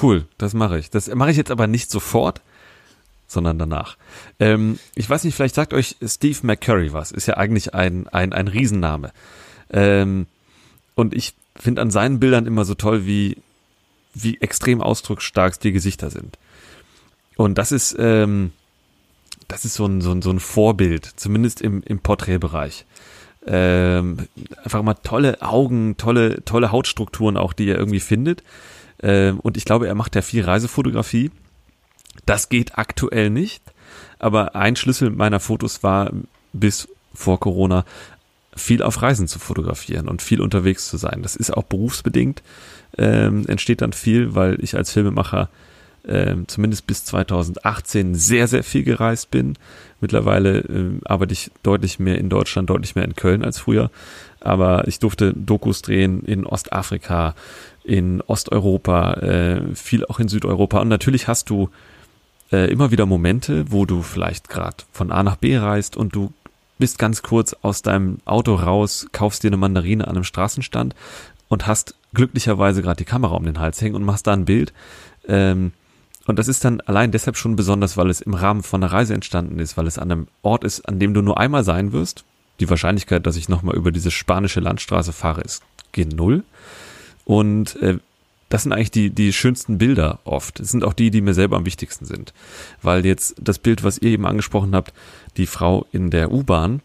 Cool, 0.00 0.26
das 0.38 0.54
mache 0.54 0.78
ich. 0.78 0.90
Das 0.90 1.08
mache 1.14 1.30
ich 1.30 1.36
jetzt 1.36 1.50
aber 1.50 1.66
nicht 1.66 1.90
sofort, 1.90 2.40
sondern 3.26 3.58
danach. 3.58 3.96
Ähm, 4.40 4.78
ich 4.94 5.08
weiß 5.08 5.24
nicht, 5.24 5.34
vielleicht 5.34 5.54
sagt 5.54 5.74
euch 5.74 5.96
Steve 6.04 6.38
McCurry 6.42 6.92
was. 6.92 7.12
Ist 7.12 7.26
ja 7.26 7.36
eigentlich 7.36 7.74
ein, 7.74 8.08
ein, 8.08 8.32
ein 8.32 8.48
Riesenname. 8.48 9.12
Ähm, 9.70 10.26
und 10.94 11.14
ich 11.14 11.34
finde 11.54 11.82
an 11.82 11.90
seinen 11.90 12.20
Bildern 12.20 12.46
immer 12.46 12.64
so 12.64 12.74
toll, 12.74 13.06
wie, 13.06 13.36
wie 14.14 14.40
extrem 14.40 14.80
ausdrucksstark 14.80 15.60
die 15.60 15.72
Gesichter 15.72 16.10
sind. 16.10 16.38
Und 17.36 17.58
das 17.58 17.72
ist, 17.72 17.94
ähm, 17.98 18.52
das 19.48 19.64
ist 19.64 19.74
so 19.74 19.86
ein, 19.86 20.00
so 20.00 20.12
ein, 20.12 20.22
so 20.22 20.30
ein 20.30 20.40
Vorbild, 20.40 21.04
zumindest 21.16 21.60
im, 21.60 21.82
im 21.82 22.00
Porträtbereich. 22.00 22.84
Ähm, 23.46 24.18
einfach 24.64 24.82
mal 24.82 24.94
tolle 24.94 25.40
Augen, 25.40 25.96
tolle, 25.96 26.44
tolle 26.44 26.72
Hautstrukturen 26.72 27.36
auch, 27.36 27.52
die 27.52 27.68
er 27.68 27.78
irgendwie 27.78 28.00
findet. 28.00 28.42
Ähm, 29.02 29.38
und 29.40 29.56
ich 29.56 29.64
glaube, 29.64 29.86
er 29.86 29.94
macht 29.94 30.16
ja 30.16 30.22
viel 30.22 30.44
Reisefotografie. 30.44 31.30
Das 32.24 32.48
geht 32.48 32.76
aktuell 32.76 33.30
nicht. 33.30 33.62
Aber 34.18 34.56
ein 34.56 34.74
Schlüssel 34.74 35.10
meiner 35.10 35.40
Fotos 35.40 35.82
war 35.82 36.10
bis 36.52 36.88
vor 37.14 37.38
Corona 37.38 37.84
viel 38.56 38.82
auf 38.82 39.02
Reisen 39.02 39.28
zu 39.28 39.38
fotografieren 39.38 40.08
und 40.08 40.22
viel 40.22 40.40
unterwegs 40.40 40.88
zu 40.88 40.96
sein. 40.96 41.22
Das 41.22 41.36
ist 41.36 41.54
auch 41.54 41.64
berufsbedingt, 41.64 42.42
ähm, 42.96 43.44
entsteht 43.46 43.82
dann 43.82 43.92
viel, 43.92 44.34
weil 44.34 44.62
ich 44.62 44.76
als 44.76 44.90
Filmemacher 44.90 45.50
ähm, 46.08 46.46
zumindest 46.48 46.86
bis 46.86 47.04
2018 47.04 48.14
sehr, 48.14 48.48
sehr 48.48 48.62
viel 48.62 48.84
gereist 48.84 49.30
bin. 49.30 49.54
Mittlerweile 50.00 50.60
ähm, 50.60 51.00
arbeite 51.04 51.32
ich 51.32 51.50
deutlich 51.62 51.98
mehr 51.98 52.18
in 52.18 52.28
Deutschland, 52.28 52.70
deutlich 52.70 52.94
mehr 52.94 53.04
in 53.04 53.16
Köln 53.16 53.44
als 53.44 53.58
früher. 53.58 53.90
Aber 54.40 54.86
ich 54.86 54.98
durfte 54.98 55.32
Dokus 55.34 55.82
drehen 55.82 56.22
in 56.22 56.46
Ostafrika, 56.46 57.34
in 57.84 58.20
Osteuropa, 58.20 59.14
äh, 59.14 59.74
viel 59.74 60.04
auch 60.06 60.20
in 60.20 60.28
Südeuropa. 60.28 60.80
Und 60.80 60.88
natürlich 60.88 61.28
hast 61.28 61.50
du 61.50 61.70
äh, 62.52 62.70
immer 62.70 62.90
wieder 62.90 63.06
Momente, 63.06 63.70
wo 63.70 63.86
du 63.86 64.02
vielleicht 64.02 64.48
gerade 64.48 64.76
von 64.92 65.10
A 65.10 65.22
nach 65.22 65.36
B 65.36 65.56
reist 65.56 65.96
und 65.96 66.14
du 66.14 66.32
bist 66.78 66.98
ganz 66.98 67.22
kurz 67.22 67.54
aus 67.62 67.82
deinem 67.82 68.18
Auto 68.24 68.54
raus, 68.54 69.06
kaufst 69.12 69.42
dir 69.42 69.48
eine 69.48 69.56
Mandarine 69.56 70.06
an 70.06 70.16
einem 70.16 70.24
Straßenstand 70.24 70.94
und 71.48 71.66
hast 71.66 71.94
glücklicherweise 72.12 72.82
gerade 72.82 72.98
die 72.98 73.04
Kamera 73.04 73.34
um 73.34 73.44
den 73.44 73.58
Hals 73.58 73.80
hängen 73.80 73.94
und 73.94 74.04
machst 74.04 74.26
da 74.26 74.32
ein 74.32 74.44
Bild. 74.44 74.72
Ähm, 75.26 75.72
und 76.26 76.38
das 76.38 76.48
ist 76.48 76.64
dann 76.64 76.80
allein 76.82 77.12
deshalb 77.12 77.36
schon 77.36 77.56
besonders, 77.56 77.96
weil 77.96 78.10
es 78.10 78.20
im 78.20 78.34
Rahmen 78.34 78.62
von 78.62 78.82
einer 78.82 78.92
Reise 78.92 79.14
entstanden 79.14 79.58
ist, 79.58 79.76
weil 79.76 79.86
es 79.86 79.98
an 79.98 80.10
einem 80.10 80.28
Ort 80.42 80.64
ist, 80.64 80.88
an 80.88 80.98
dem 80.98 81.14
du 81.14 81.22
nur 81.22 81.38
einmal 81.38 81.64
sein 81.64 81.92
wirst. 81.92 82.24
Die 82.58 82.68
Wahrscheinlichkeit, 82.68 83.26
dass 83.26 83.36
ich 83.36 83.48
nochmal 83.48 83.76
über 83.76 83.92
diese 83.92 84.10
spanische 84.10 84.60
Landstraße 84.60 85.12
fahre, 85.12 85.42
ist 85.42 85.62
gen 85.92 86.08
Null. 86.08 86.42
Und 87.24 87.76
äh, 87.82 87.98
das 88.48 88.62
sind 88.62 88.72
eigentlich 88.72 88.90
die, 88.90 89.10
die 89.10 89.32
schönsten 89.32 89.78
Bilder 89.78 90.20
oft. 90.24 90.60
Das 90.60 90.70
sind 90.70 90.84
auch 90.84 90.92
die, 90.92 91.10
die 91.10 91.20
mir 91.20 91.34
selber 91.34 91.56
am 91.56 91.66
wichtigsten 91.66 92.06
sind. 92.06 92.32
Weil 92.82 93.04
jetzt 93.04 93.34
das 93.40 93.58
Bild, 93.58 93.84
was 93.84 93.98
ihr 93.98 94.10
eben 94.10 94.26
angesprochen 94.26 94.74
habt, 94.74 94.92
die 95.36 95.46
Frau 95.46 95.86
in 95.92 96.10
der 96.10 96.32
U-Bahn, 96.32 96.80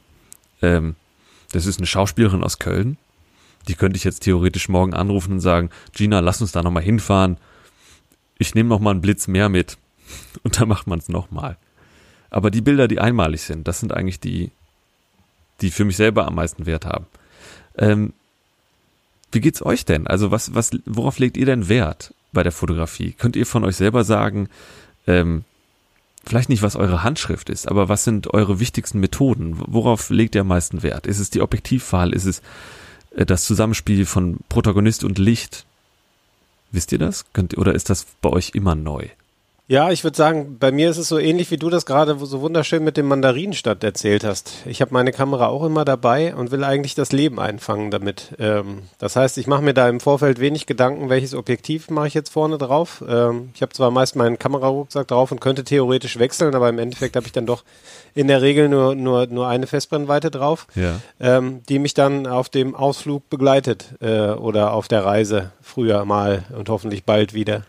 ähm, 0.62 0.96
das 1.52 1.66
ist 1.66 1.80
eine 1.80 1.88
Schauspielerin 1.88 2.44
aus 2.44 2.60
Köln. 2.60 2.98
Die 3.68 3.76
könnte 3.76 3.98
ich 3.98 4.04
jetzt 4.04 4.22
theoretisch 4.22 4.70
morgen 4.70 4.94
anrufen 4.94 5.34
und 5.34 5.40
sagen, 5.40 5.70
Gina, 5.94 6.20
lass 6.20 6.42
uns 6.42 6.52
da 6.52 6.64
nochmal 6.64 6.84
hinfahren. 6.84 7.38
Ich 8.42 8.56
nehme 8.56 8.70
nochmal 8.70 8.94
einen 8.94 9.02
Blitz 9.02 9.28
mehr 9.28 9.50
mit. 9.50 9.78
Und 10.44 10.60
dann 10.60 10.68
macht 10.68 10.88
man 10.88 10.98
es 10.98 11.10
nochmal. 11.10 11.58
Aber 12.32 12.50
die 12.50 12.62
Bilder, 12.62 12.88
die 12.88 13.00
einmalig 13.00 13.44
sind, 13.44 13.68
das 13.68 13.80
sind 13.80 13.94
eigentlich 13.94 14.20
die, 14.20 14.50
die 15.62 15.70
für 15.70 15.86
mich 15.86 15.96
selber 15.96 16.26
am 16.26 16.34
meisten 16.34 16.66
Wert 16.66 16.88
haben. 16.88 17.06
Ähm, 17.78 18.14
wie 19.32 19.42
geht's 19.42 19.64
euch 19.64 19.86
denn? 19.86 20.08
Also 20.08 20.32
was, 20.32 20.56
was, 20.56 20.72
worauf 20.86 21.20
legt 21.20 21.38
ihr 21.38 21.46
denn 21.46 21.70
Wert 21.70 22.16
bei 22.34 22.42
der 22.42 22.52
Fotografie? 22.52 23.12
Könnt 23.12 23.36
ihr 23.36 23.46
von 23.46 23.64
euch 23.64 23.76
selber 23.76 24.04
sagen, 24.04 24.50
ähm, 25.06 25.44
vielleicht 26.26 26.50
nicht, 26.50 26.64
was 26.64 26.76
eure 26.76 27.04
Handschrift 27.04 27.48
ist, 27.48 27.68
aber 27.68 27.90
was 27.90 28.04
sind 28.04 28.34
eure 28.34 28.60
wichtigsten 28.60 29.00
Methoden? 29.00 29.56
Worauf 29.58 30.10
legt 30.10 30.34
ihr 30.34 30.42
am 30.42 30.48
meisten 30.48 30.82
Wert? 30.82 31.06
Ist 31.06 31.20
es 31.20 31.30
die 31.30 31.42
Objektivwahl? 31.42 32.12
Ist 32.12 32.26
es 32.26 32.42
äh, 33.16 33.24
das 33.24 33.46
Zusammenspiel 33.46 34.08
von 34.08 34.40
Protagonist 34.50 35.04
und 35.04 35.20
Licht? 35.20 35.68
Wisst 36.72 36.92
ihr 36.92 37.00
das? 37.00 37.26
Könnt, 37.34 37.58
oder 37.58 37.76
ist 37.76 37.90
das 37.90 38.06
bei 38.22 38.30
euch 38.30 38.52
immer 38.54 38.76
neu? 38.76 39.08
Ja, 39.72 39.90
ich 39.90 40.04
würde 40.04 40.18
sagen, 40.18 40.58
bei 40.60 40.70
mir 40.74 40.90
ist 40.90 40.98
es 40.98 41.08
so 41.08 41.18
ähnlich, 41.18 41.50
wie 41.50 41.56
du 41.56 41.70
das 41.70 41.86
gerade 41.86 42.18
so 42.20 42.42
wunderschön 42.42 42.84
mit 42.84 42.98
dem 42.98 43.08
Mandarinenstadt 43.08 43.82
erzählt 43.86 44.26
hast. 44.26 44.52
Ich 44.66 44.82
habe 44.82 44.94
meine 44.94 45.14
Kamera 45.14 45.48
auch 45.48 45.64
immer 45.64 45.86
dabei 45.86 46.36
und 46.36 46.52
will 46.52 46.66
eigentlich 46.66 46.94
das 46.94 47.14
Leben 47.14 47.40
einfangen 47.40 47.90
damit. 47.90 48.36
Ähm, 48.38 48.80
das 48.98 49.16
heißt, 49.16 49.38
ich 49.38 49.48
mache 49.48 49.62
mir 49.62 49.74
da 49.74 49.88
im 49.88 50.02
Vorfeld 50.02 50.42
wenig 50.42 50.66
Gedanken, 50.66 51.08
welches 51.08 51.34
Objektiv 51.34 51.90
mache 51.90 52.08
ich 52.10 52.14
jetzt 52.14 52.32
vorne 52.34 52.58
drauf. 52.58 53.02
Ähm, 53.08 53.52
ich 53.56 53.62
habe 53.62 53.72
zwar 53.72 53.92
meist 53.92 54.18
meinen 54.18 54.38
Kamerarucksack 54.38 55.08
drauf 55.08 55.32
und 55.32 55.40
könnte 55.40 55.64
theoretisch 55.64 56.20
wechseln, 56.20 56.54
aber 56.54 56.68
im 56.68 56.78
Endeffekt 56.78 57.16
habe 57.16 57.28
ich 57.28 57.32
dann 57.32 57.46
doch 57.46 57.64
in 58.14 58.28
der 58.28 58.42
Regel 58.42 58.68
nur, 58.68 58.94
nur, 58.96 59.28
nur 59.28 59.48
eine 59.48 59.68
Festbrennweite 59.68 60.32
drauf, 60.32 60.68
Ja. 60.76 61.00
ähm, 61.22 61.62
die 61.70 61.80
mich 61.80 61.94
dann 61.94 62.28
auf 62.28 62.50
dem 62.50 62.76
Ausflug 62.76 63.30
begleitet 63.30 63.86
äh, 64.02 64.32
oder 64.32 64.74
auf 64.74 64.90
der 64.90 65.06
Reise 65.06 65.52
früher 65.62 66.04
mal 66.04 66.44
und 66.58 66.68
hoffentlich 66.68 67.06
bald 67.06 67.34
wieder. 67.34 67.64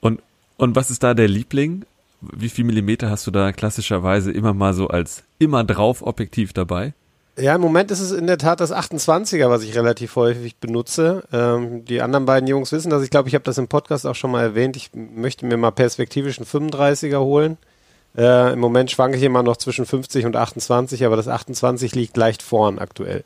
Und, 0.00 0.20
und 0.58 0.76
was 0.76 0.90
ist 0.90 1.02
da 1.02 1.14
der 1.14 1.28
Liebling? 1.28 1.84
Wie 2.20 2.48
viel 2.48 2.64
Millimeter 2.64 3.10
hast 3.10 3.26
du 3.26 3.30
da 3.30 3.52
klassischerweise 3.52 4.32
immer 4.32 4.52
mal 4.52 4.74
so 4.74 4.88
als 4.88 5.22
immer 5.38 5.64
drauf 5.64 6.02
Objektiv 6.02 6.52
dabei? 6.52 6.92
Ja, 7.38 7.54
im 7.54 7.60
Moment 7.60 7.92
ist 7.92 8.00
es 8.00 8.10
in 8.10 8.26
der 8.26 8.38
Tat 8.38 8.58
das 8.60 8.72
28er, 8.72 9.48
was 9.48 9.62
ich 9.62 9.76
relativ 9.76 10.16
häufig 10.16 10.56
benutze. 10.56 11.22
Ähm, 11.32 11.84
die 11.84 12.02
anderen 12.02 12.26
beiden 12.26 12.48
Jungs 12.48 12.72
wissen 12.72 12.90
das. 12.90 13.04
Ich 13.04 13.10
glaube, 13.10 13.28
ich 13.28 13.34
habe 13.34 13.44
das 13.44 13.58
im 13.58 13.68
Podcast 13.68 14.06
auch 14.06 14.16
schon 14.16 14.32
mal 14.32 14.42
erwähnt. 14.42 14.76
Ich 14.76 14.90
möchte 14.94 15.46
mir 15.46 15.56
mal 15.56 15.70
perspektivisch 15.70 16.38
einen 16.38 16.46
35er 16.46 17.20
holen. 17.20 17.56
Äh, 18.16 18.54
Im 18.54 18.58
Moment 18.58 18.90
schwanke 18.90 19.16
ich 19.16 19.22
immer 19.22 19.44
noch 19.44 19.56
zwischen 19.56 19.86
50 19.86 20.26
und 20.26 20.34
28, 20.34 21.04
aber 21.04 21.14
das 21.14 21.28
28 21.28 21.94
liegt 21.94 22.16
leicht 22.16 22.42
vorn 22.42 22.80
aktuell. 22.80 23.22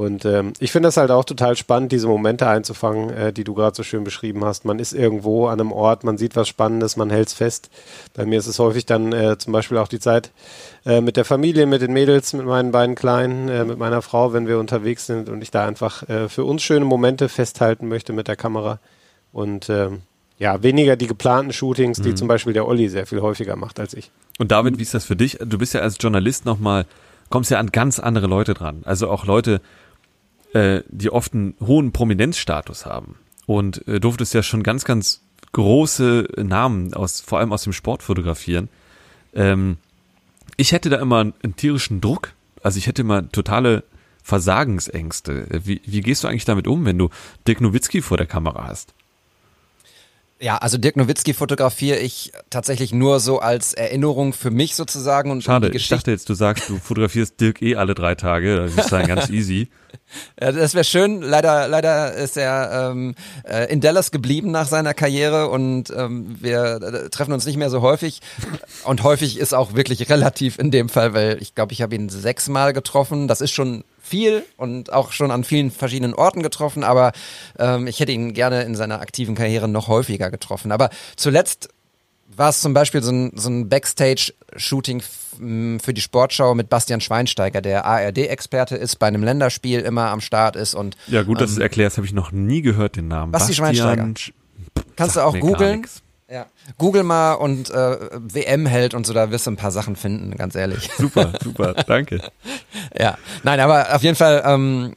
Und 0.00 0.24
ähm, 0.24 0.54
ich 0.60 0.72
finde 0.72 0.86
das 0.86 0.96
halt 0.96 1.10
auch 1.10 1.26
total 1.26 1.56
spannend, 1.56 1.92
diese 1.92 2.06
Momente 2.06 2.46
einzufangen, 2.46 3.10
äh, 3.10 3.32
die 3.34 3.44
du 3.44 3.52
gerade 3.52 3.76
so 3.76 3.82
schön 3.82 4.02
beschrieben 4.02 4.46
hast. 4.46 4.64
Man 4.64 4.78
ist 4.78 4.94
irgendwo 4.94 5.48
an 5.48 5.60
einem 5.60 5.72
Ort, 5.72 6.04
man 6.04 6.16
sieht 6.16 6.36
was 6.36 6.48
Spannendes, 6.48 6.96
man 6.96 7.10
hält 7.10 7.28
es 7.28 7.34
fest. 7.34 7.68
Bei 8.14 8.24
mir 8.24 8.38
ist 8.38 8.46
es 8.46 8.58
häufig 8.58 8.86
dann 8.86 9.12
äh, 9.12 9.36
zum 9.36 9.52
Beispiel 9.52 9.76
auch 9.76 9.88
die 9.88 10.00
Zeit 10.00 10.30
äh, 10.86 11.02
mit 11.02 11.18
der 11.18 11.26
Familie, 11.26 11.66
mit 11.66 11.82
den 11.82 11.92
Mädels, 11.92 12.32
mit 12.32 12.46
meinen 12.46 12.72
beiden 12.72 12.94
Kleinen, 12.94 13.50
äh, 13.50 13.66
mit 13.66 13.76
meiner 13.76 14.00
Frau, 14.00 14.32
wenn 14.32 14.46
wir 14.46 14.58
unterwegs 14.58 15.04
sind 15.04 15.28
und 15.28 15.42
ich 15.42 15.50
da 15.50 15.66
einfach 15.66 16.08
äh, 16.08 16.30
für 16.30 16.46
uns 16.46 16.62
schöne 16.62 16.86
Momente 16.86 17.28
festhalten 17.28 17.86
möchte 17.86 18.14
mit 18.14 18.26
der 18.26 18.36
Kamera. 18.36 18.78
Und 19.34 19.68
ähm, 19.68 20.00
ja, 20.38 20.62
weniger 20.62 20.96
die 20.96 21.08
geplanten 21.08 21.52
Shootings, 21.52 22.00
die 22.00 22.14
zum 22.14 22.26
Beispiel 22.26 22.54
der 22.54 22.66
Olli 22.66 22.88
sehr 22.88 23.06
viel 23.06 23.20
häufiger 23.20 23.54
macht 23.54 23.78
als 23.78 23.92
ich. 23.92 24.10
Und 24.38 24.50
David, 24.50 24.78
wie 24.78 24.82
ist 24.82 24.94
das 24.94 25.04
für 25.04 25.16
dich? 25.16 25.36
Du 25.44 25.58
bist 25.58 25.74
ja 25.74 25.82
als 25.82 25.98
Journalist 26.00 26.46
nochmal, 26.46 26.86
kommst 27.28 27.50
ja 27.50 27.58
an 27.58 27.66
ganz 27.66 27.98
andere 27.98 28.28
Leute 28.28 28.54
dran. 28.54 28.80
Also 28.86 29.10
auch 29.10 29.26
Leute, 29.26 29.60
äh, 30.52 30.82
die 30.88 31.10
oft 31.10 31.34
einen 31.34 31.54
hohen 31.60 31.92
Prominenzstatus 31.92 32.86
haben. 32.86 33.16
Und 33.46 33.86
äh, 33.88 34.00
durftest 34.00 34.34
ja 34.34 34.42
schon 34.42 34.62
ganz, 34.62 34.84
ganz 34.84 35.22
große 35.52 36.28
Namen 36.36 36.94
aus, 36.94 37.20
vor 37.20 37.38
allem 37.38 37.52
aus 37.52 37.64
dem 37.64 37.72
Sport 37.72 38.02
fotografieren. 38.02 38.68
Ähm, 39.34 39.78
ich 40.56 40.72
hätte 40.72 40.90
da 40.90 40.98
immer 40.98 41.18
einen, 41.18 41.34
einen 41.42 41.56
tierischen 41.56 42.00
Druck. 42.00 42.32
Also 42.62 42.78
ich 42.78 42.86
hätte 42.86 43.02
immer 43.02 43.28
totale 43.30 43.84
Versagensängste. 44.22 45.46
Wie, 45.64 45.80
wie 45.84 46.00
gehst 46.00 46.22
du 46.24 46.28
eigentlich 46.28 46.44
damit 46.44 46.68
um, 46.68 46.84
wenn 46.84 46.98
du 46.98 47.08
Dirk 47.46 47.60
Nowitzki 47.60 48.02
vor 48.02 48.16
der 48.16 48.26
Kamera 48.26 48.66
hast? 48.66 48.94
Ja, 50.42 50.56
also 50.56 50.78
Dirk 50.78 50.96
Nowitzki 50.96 51.34
fotografiere 51.34 51.98
ich 51.98 52.32
tatsächlich 52.48 52.94
nur 52.94 53.20
so 53.20 53.40
als 53.40 53.74
Erinnerung 53.74 54.32
für 54.32 54.50
mich 54.50 54.74
sozusagen 54.74 55.30
und 55.30 55.44
Schade, 55.44 55.70
ich 55.74 55.88
dachte 55.88 56.10
jetzt, 56.10 56.30
du 56.30 56.34
sagst, 56.34 56.66
du 56.70 56.78
fotografierst 56.78 57.38
Dirk 57.38 57.60
eh 57.60 57.76
alle 57.76 57.94
drei 57.94 58.14
Tage. 58.14 58.56
Das 58.56 58.74
ist 58.74 58.90
dann 58.90 59.06
ganz 59.06 59.28
easy. 59.30 59.68
Ja, 60.40 60.50
das 60.52 60.72
wäre 60.72 60.84
schön. 60.84 61.20
Leider, 61.20 61.68
leider 61.68 62.14
ist 62.14 62.38
er 62.38 62.90
ähm, 62.90 63.14
äh, 63.44 63.70
in 63.70 63.82
Dallas 63.82 64.12
geblieben 64.12 64.50
nach 64.50 64.66
seiner 64.66 64.94
Karriere 64.94 65.50
und 65.50 65.92
ähm, 65.94 66.36
wir 66.40 66.80
äh, 66.82 67.10
treffen 67.10 67.32
uns 67.32 67.44
nicht 67.44 67.58
mehr 67.58 67.68
so 67.68 67.82
häufig. 67.82 68.20
Und 68.84 69.02
häufig 69.02 69.38
ist 69.38 69.52
auch 69.52 69.74
wirklich 69.74 70.08
relativ 70.08 70.58
in 70.58 70.70
dem 70.70 70.88
Fall, 70.88 71.12
weil 71.12 71.36
ich 71.42 71.54
glaube, 71.54 71.74
ich 71.74 71.82
habe 71.82 71.94
ihn 71.94 72.08
sechsmal 72.08 72.72
getroffen. 72.72 73.28
Das 73.28 73.42
ist 73.42 73.52
schon 73.52 73.84
viel 74.10 74.44
und 74.56 74.92
auch 74.92 75.12
schon 75.12 75.30
an 75.30 75.44
vielen 75.44 75.70
verschiedenen 75.70 76.14
Orten 76.14 76.42
getroffen, 76.42 76.82
aber 76.84 77.12
ähm, 77.58 77.86
ich 77.86 78.00
hätte 78.00 78.10
ihn 78.12 78.34
gerne 78.34 78.62
in 78.64 78.74
seiner 78.74 79.00
aktiven 79.00 79.34
Karriere 79.36 79.68
noch 79.68 79.86
häufiger 79.88 80.30
getroffen. 80.30 80.72
Aber 80.72 80.90
zuletzt 81.16 81.68
war 82.36 82.48
es 82.50 82.60
zum 82.60 82.74
Beispiel 82.74 83.02
so 83.02 83.12
ein, 83.12 83.32
so 83.36 83.48
ein 83.50 83.68
Backstage-Shooting 83.68 85.02
für 85.80 85.94
die 85.94 86.00
Sportschau 86.00 86.54
mit 86.54 86.68
Bastian 86.68 87.00
Schweinsteiger, 87.00 87.60
der 87.60 87.84
ARD-Experte 87.86 88.76
ist, 88.76 88.98
bei 88.98 89.06
einem 89.06 89.22
Länderspiel 89.22 89.80
immer 89.80 90.10
am 90.10 90.20
Start 90.20 90.56
ist 90.56 90.74
und 90.74 90.96
Ja, 91.06 91.22
gut, 91.22 91.40
dass 91.40 91.50
du 91.50 91.56
es 91.56 91.62
erklärst, 91.62 91.96
habe 91.96 92.06
ich 92.06 92.12
noch 92.12 92.30
nie 92.32 92.62
gehört, 92.62 92.96
den 92.96 93.08
Namen. 93.08 93.32
Basti 93.32 93.54
Schweinsteiger. 93.54 94.02
Sch- 94.04 94.32
kannst 94.96 95.16
du 95.16 95.20
auch 95.20 95.38
googeln. 95.40 95.86
Google 96.78 97.02
mal 97.02 97.34
und 97.34 97.70
äh, 97.70 97.98
WM 98.18 98.66
hält 98.66 98.94
und 98.94 99.06
so, 99.06 99.12
da 99.12 99.30
wirst 99.30 99.46
du 99.46 99.50
ein 99.50 99.56
paar 99.56 99.70
Sachen 99.70 99.96
finden, 99.96 100.36
ganz 100.36 100.54
ehrlich. 100.54 100.90
Super, 100.98 101.32
super, 101.42 101.74
danke. 101.74 102.20
Ja, 102.98 103.18
nein, 103.42 103.60
aber 103.60 103.94
auf 103.94 104.02
jeden 104.02 104.16
Fall, 104.16 104.42
ähm, 104.44 104.92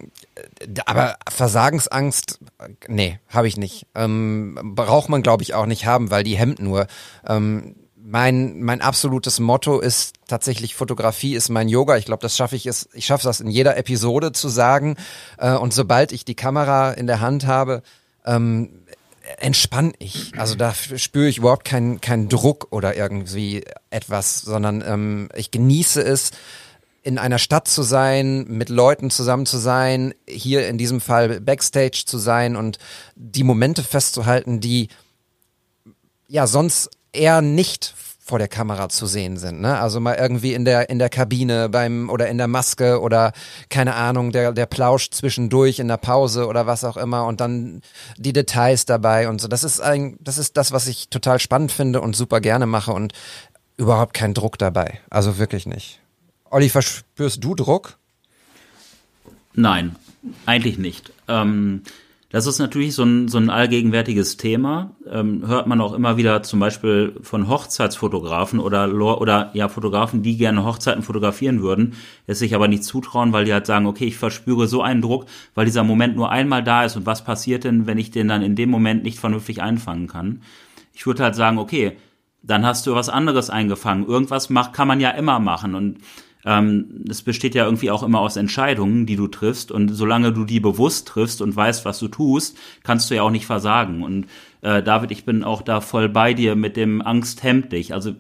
aber 0.85 1.15
Versagensangst, 1.29 2.39
äh, 2.59 2.69
nee, 2.87 3.19
habe 3.29 3.47
ich 3.47 3.57
nicht. 3.57 3.87
Ähm, 3.95 4.57
braucht 4.75 5.09
man, 5.09 5.23
glaube 5.23 5.43
ich, 5.43 5.53
auch 5.53 5.65
nicht 5.65 5.85
haben, 5.85 6.11
weil 6.11 6.23
die 6.23 6.37
hemmt 6.37 6.59
nur. 6.59 6.87
Ähm, 7.27 7.75
mein, 8.05 8.61
mein 8.61 8.81
absolutes 8.81 9.39
Motto 9.39 9.79
ist 9.79 10.15
tatsächlich 10.27 10.75
Fotografie 10.75 11.35
ist 11.35 11.49
mein 11.49 11.69
Yoga. 11.69 11.95
Ich 11.95 12.05
glaube, 12.05 12.21
das 12.21 12.35
schaffe 12.35 12.55
ich 12.55 12.65
es. 12.65 12.89
Ich 12.93 13.05
schaffe 13.05 13.23
das 13.23 13.39
in 13.39 13.49
jeder 13.49 13.77
Episode 13.77 14.33
zu 14.33 14.49
sagen. 14.49 14.97
Äh, 15.37 15.53
und 15.53 15.73
sobald 15.73 16.11
ich 16.11 16.25
die 16.25 16.35
Kamera 16.35 16.91
in 16.91 17.07
der 17.07 17.21
Hand 17.21 17.47
habe, 17.47 17.81
ähm, 18.25 18.82
entspann 19.37 19.93
ich. 19.99 20.31
Also 20.37 20.55
da 20.55 20.73
spüre 20.73 21.27
ich 21.27 21.37
überhaupt 21.37 21.65
keinen 21.65 22.01
keinen 22.01 22.29
Druck 22.29 22.67
oder 22.71 22.95
irgendwie 22.95 23.63
etwas, 23.89 24.41
sondern 24.41 24.83
ähm, 24.85 25.29
ich 25.35 25.51
genieße 25.51 26.01
es, 26.01 26.31
in 27.03 27.17
einer 27.17 27.37
Stadt 27.37 27.67
zu 27.67 27.83
sein, 27.83 28.45
mit 28.47 28.69
Leuten 28.69 29.09
zusammen 29.09 29.45
zu 29.45 29.57
sein, 29.57 30.13
hier 30.27 30.67
in 30.67 30.77
diesem 30.77 31.01
Fall 31.01 31.41
Backstage 31.41 32.03
zu 32.05 32.17
sein 32.17 32.55
und 32.55 32.79
die 33.15 33.43
Momente 33.43 33.83
festzuhalten, 33.83 34.61
die 34.61 34.87
ja 36.29 36.47
sonst 36.47 36.89
eher 37.11 37.41
nicht 37.41 37.93
vor 38.25 38.39
der 38.39 38.47
Kamera 38.47 38.87
zu 38.87 39.05
sehen 39.05 39.35
sind, 39.37 39.59
ne? 39.59 39.77
Also 39.79 39.99
mal 39.99 40.15
irgendwie 40.15 40.53
in 40.53 40.63
der 40.63 40.89
in 40.89 40.97
der 40.97 41.09
Kabine 41.09 41.67
beim 41.67 42.09
oder 42.09 42.29
in 42.29 42.37
der 42.37 42.47
Maske 42.47 43.01
oder 43.01 43.33
keine 43.69 43.95
Ahnung, 43.95 44.31
der 44.31 44.53
der 44.53 44.65
Plausch 44.65 45.09
zwischendurch 45.09 45.79
in 45.79 45.89
der 45.89 45.97
Pause 45.97 46.47
oder 46.47 46.65
was 46.65 46.85
auch 46.85 46.95
immer 46.95 47.25
und 47.25 47.41
dann 47.41 47.81
die 48.17 48.31
Details 48.31 48.85
dabei 48.85 49.27
und 49.27 49.41
so. 49.41 49.49
Das 49.49 49.65
ist 49.65 49.81
ein 49.81 50.17
das 50.21 50.37
ist 50.37 50.55
das, 50.55 50.71
was 50.71 50.87
ich 50.87 51.09
total 51.09 51.39
spannend 51.39 51.73
finde 51.73 51.99
und 51.99 52.15
super 52.15 52.39
gerne 52.39 52.65
mache 52.65 52.93
und 52.93 53.11
überhaupt 53.75 54.13
kein 54.13 54.33
Druck 54.33 54.57
dabei. 54.57 54.99
Also 55.09 55.37
wirklich 55.37 55.65
nicht. 55.65 55.99
Olli, 56.49 56.69
verspürst 56.69 57.43
du 57.43 57.55
Druck? 57.55 57.97
Nein, 59.53 59.97
eigentlich 60.45 60.77
nicht. 60.77 61.11
Ähm, 61.27 61.83
das 62.33 62.47
ist 62.47 62.57
natürlich 62.57 62.95
so 62.95 63.03
ein, 63.03 63.27
so 63.27 63.37
ein 63.37 63.51
allgegenwärtiges 63.51 64.37
Thema. 64.37 64.95
Ähm, 65.07 65.43
hört 65.45 65.67
man 65.67 65.79
auch 65.81 65.93
immer 65.93 66.17
wieder 66.17 66.41
zum 66.41 66.59
Beispiel 66.59 67.15
von 67.21 67.47
Hochzeitsfotografen 67.47 68.59
oder, 68.59 68.91
oder 69.21 69.51
ja, 69.53 69.69
Fotografen, 69.69 70.23
die 70.23 70.35
gerne 70.35 70.65
Hochzeiten 70.65 71.03
fotografieren 71.03 71.61
würden, 71.61 71.93
es 72.25 72.39
sich 72.39 72.55
aber 72.55 72.67
nicht 72.67 72.85
zutrauen, 72.85 73.33
weil 73.33 73.45
die 73.45 73.53
halt 73.53 73.67
sagen, 73.67 73.85
okay, 73.85 74.05
ich 74.05 74.17
verspüre 74.17 74.67
so 74.67 74.81
einen 74.81 75.03
Druck, 75.03 75.27
weil 75.53 75.65
dieser 75.65 75.83
Moment 75.83 76.15
nur 76.15 76.31
einmal 76.31 76.63
da 76.63 76.83
ist 76.83 76.95
und 76.95 77.05
was 77.05 77.23
passiert 77.23 77.65
denn, 77.65 77.85
wenn 77.85 77.99
ich 77.99 78.09
den 78.09 78.29
dann 78.29 78.41
in 78.41 78.55
dem 78.55 78.71
Moment 78.71 79.03
nicht 79.03 79.19
vernünftig 79.19 79.61
einfangen 79.61 80.07
kann? 80.07 80.41
Ich 80.91 81.05
würde 81.05 81.21
halt 81.21 81.35
sagen, 81.35 81.59
okay, 81.59 81.97
dann 82.41 82.65
hast 82.65 82.87
du 82.87 82.95
was 82.95 83.09
anderes 83.09 83.51
eingefangen. 83.51 84.07
Irgendwas 84.07 84.49
macht, 84.49 84.73
kann 84.73 84.87
man 84.87 84.99
ja 84.99 85.11
immer 85.11 85.37
machen 85.37 85.75
und 85.75 85.99
ähm, 86.45 87.05
es 87.09 87.21
besteht 87.21 87.55
ja 87.55 87.65
irgendwie 87.65 87.91
auch 87.91 88.03
immer 88.03 88.19
aus 88.19 88.35
Entscheidungen, 88.35 89.05
die 89.05 89.15
du 89.15 89.27
triffst 89.27 89.71
und 89.71 89.89
solange 89.89 90.33
du 90.33 90.43
die 90.45 90.59
bewusst 90.59 91.07
triffst 91.07 91.41
und 91.41 91.55
weißt, 91.55 91.85
was 91.85 91.99
du 91.99 92.07
tust, 92.07 92.57
kannst 92.83 93.09
du 93.09 93.15
ja 93.15 93.23
auch 93.23 93.31
nicht 93.31 93.45
versagen. 93.45 94.03
Und 94.03 94.27
äh, 94.61 94.83
David, 94.83 95.11
ich 95.11 95.25
bin 95.25 95.43
auch 95.43 95.61
da 95.61 95.81
voll 95.81 96.09
bei 96.09 96.33
dir 96.33 96.55
mit 96.55 96.75
dem 96.75 97.01
Angst 97.01 97.43
hemmt 97.43 97.71
dich. 97.71 97.93
Also 97.93 98.15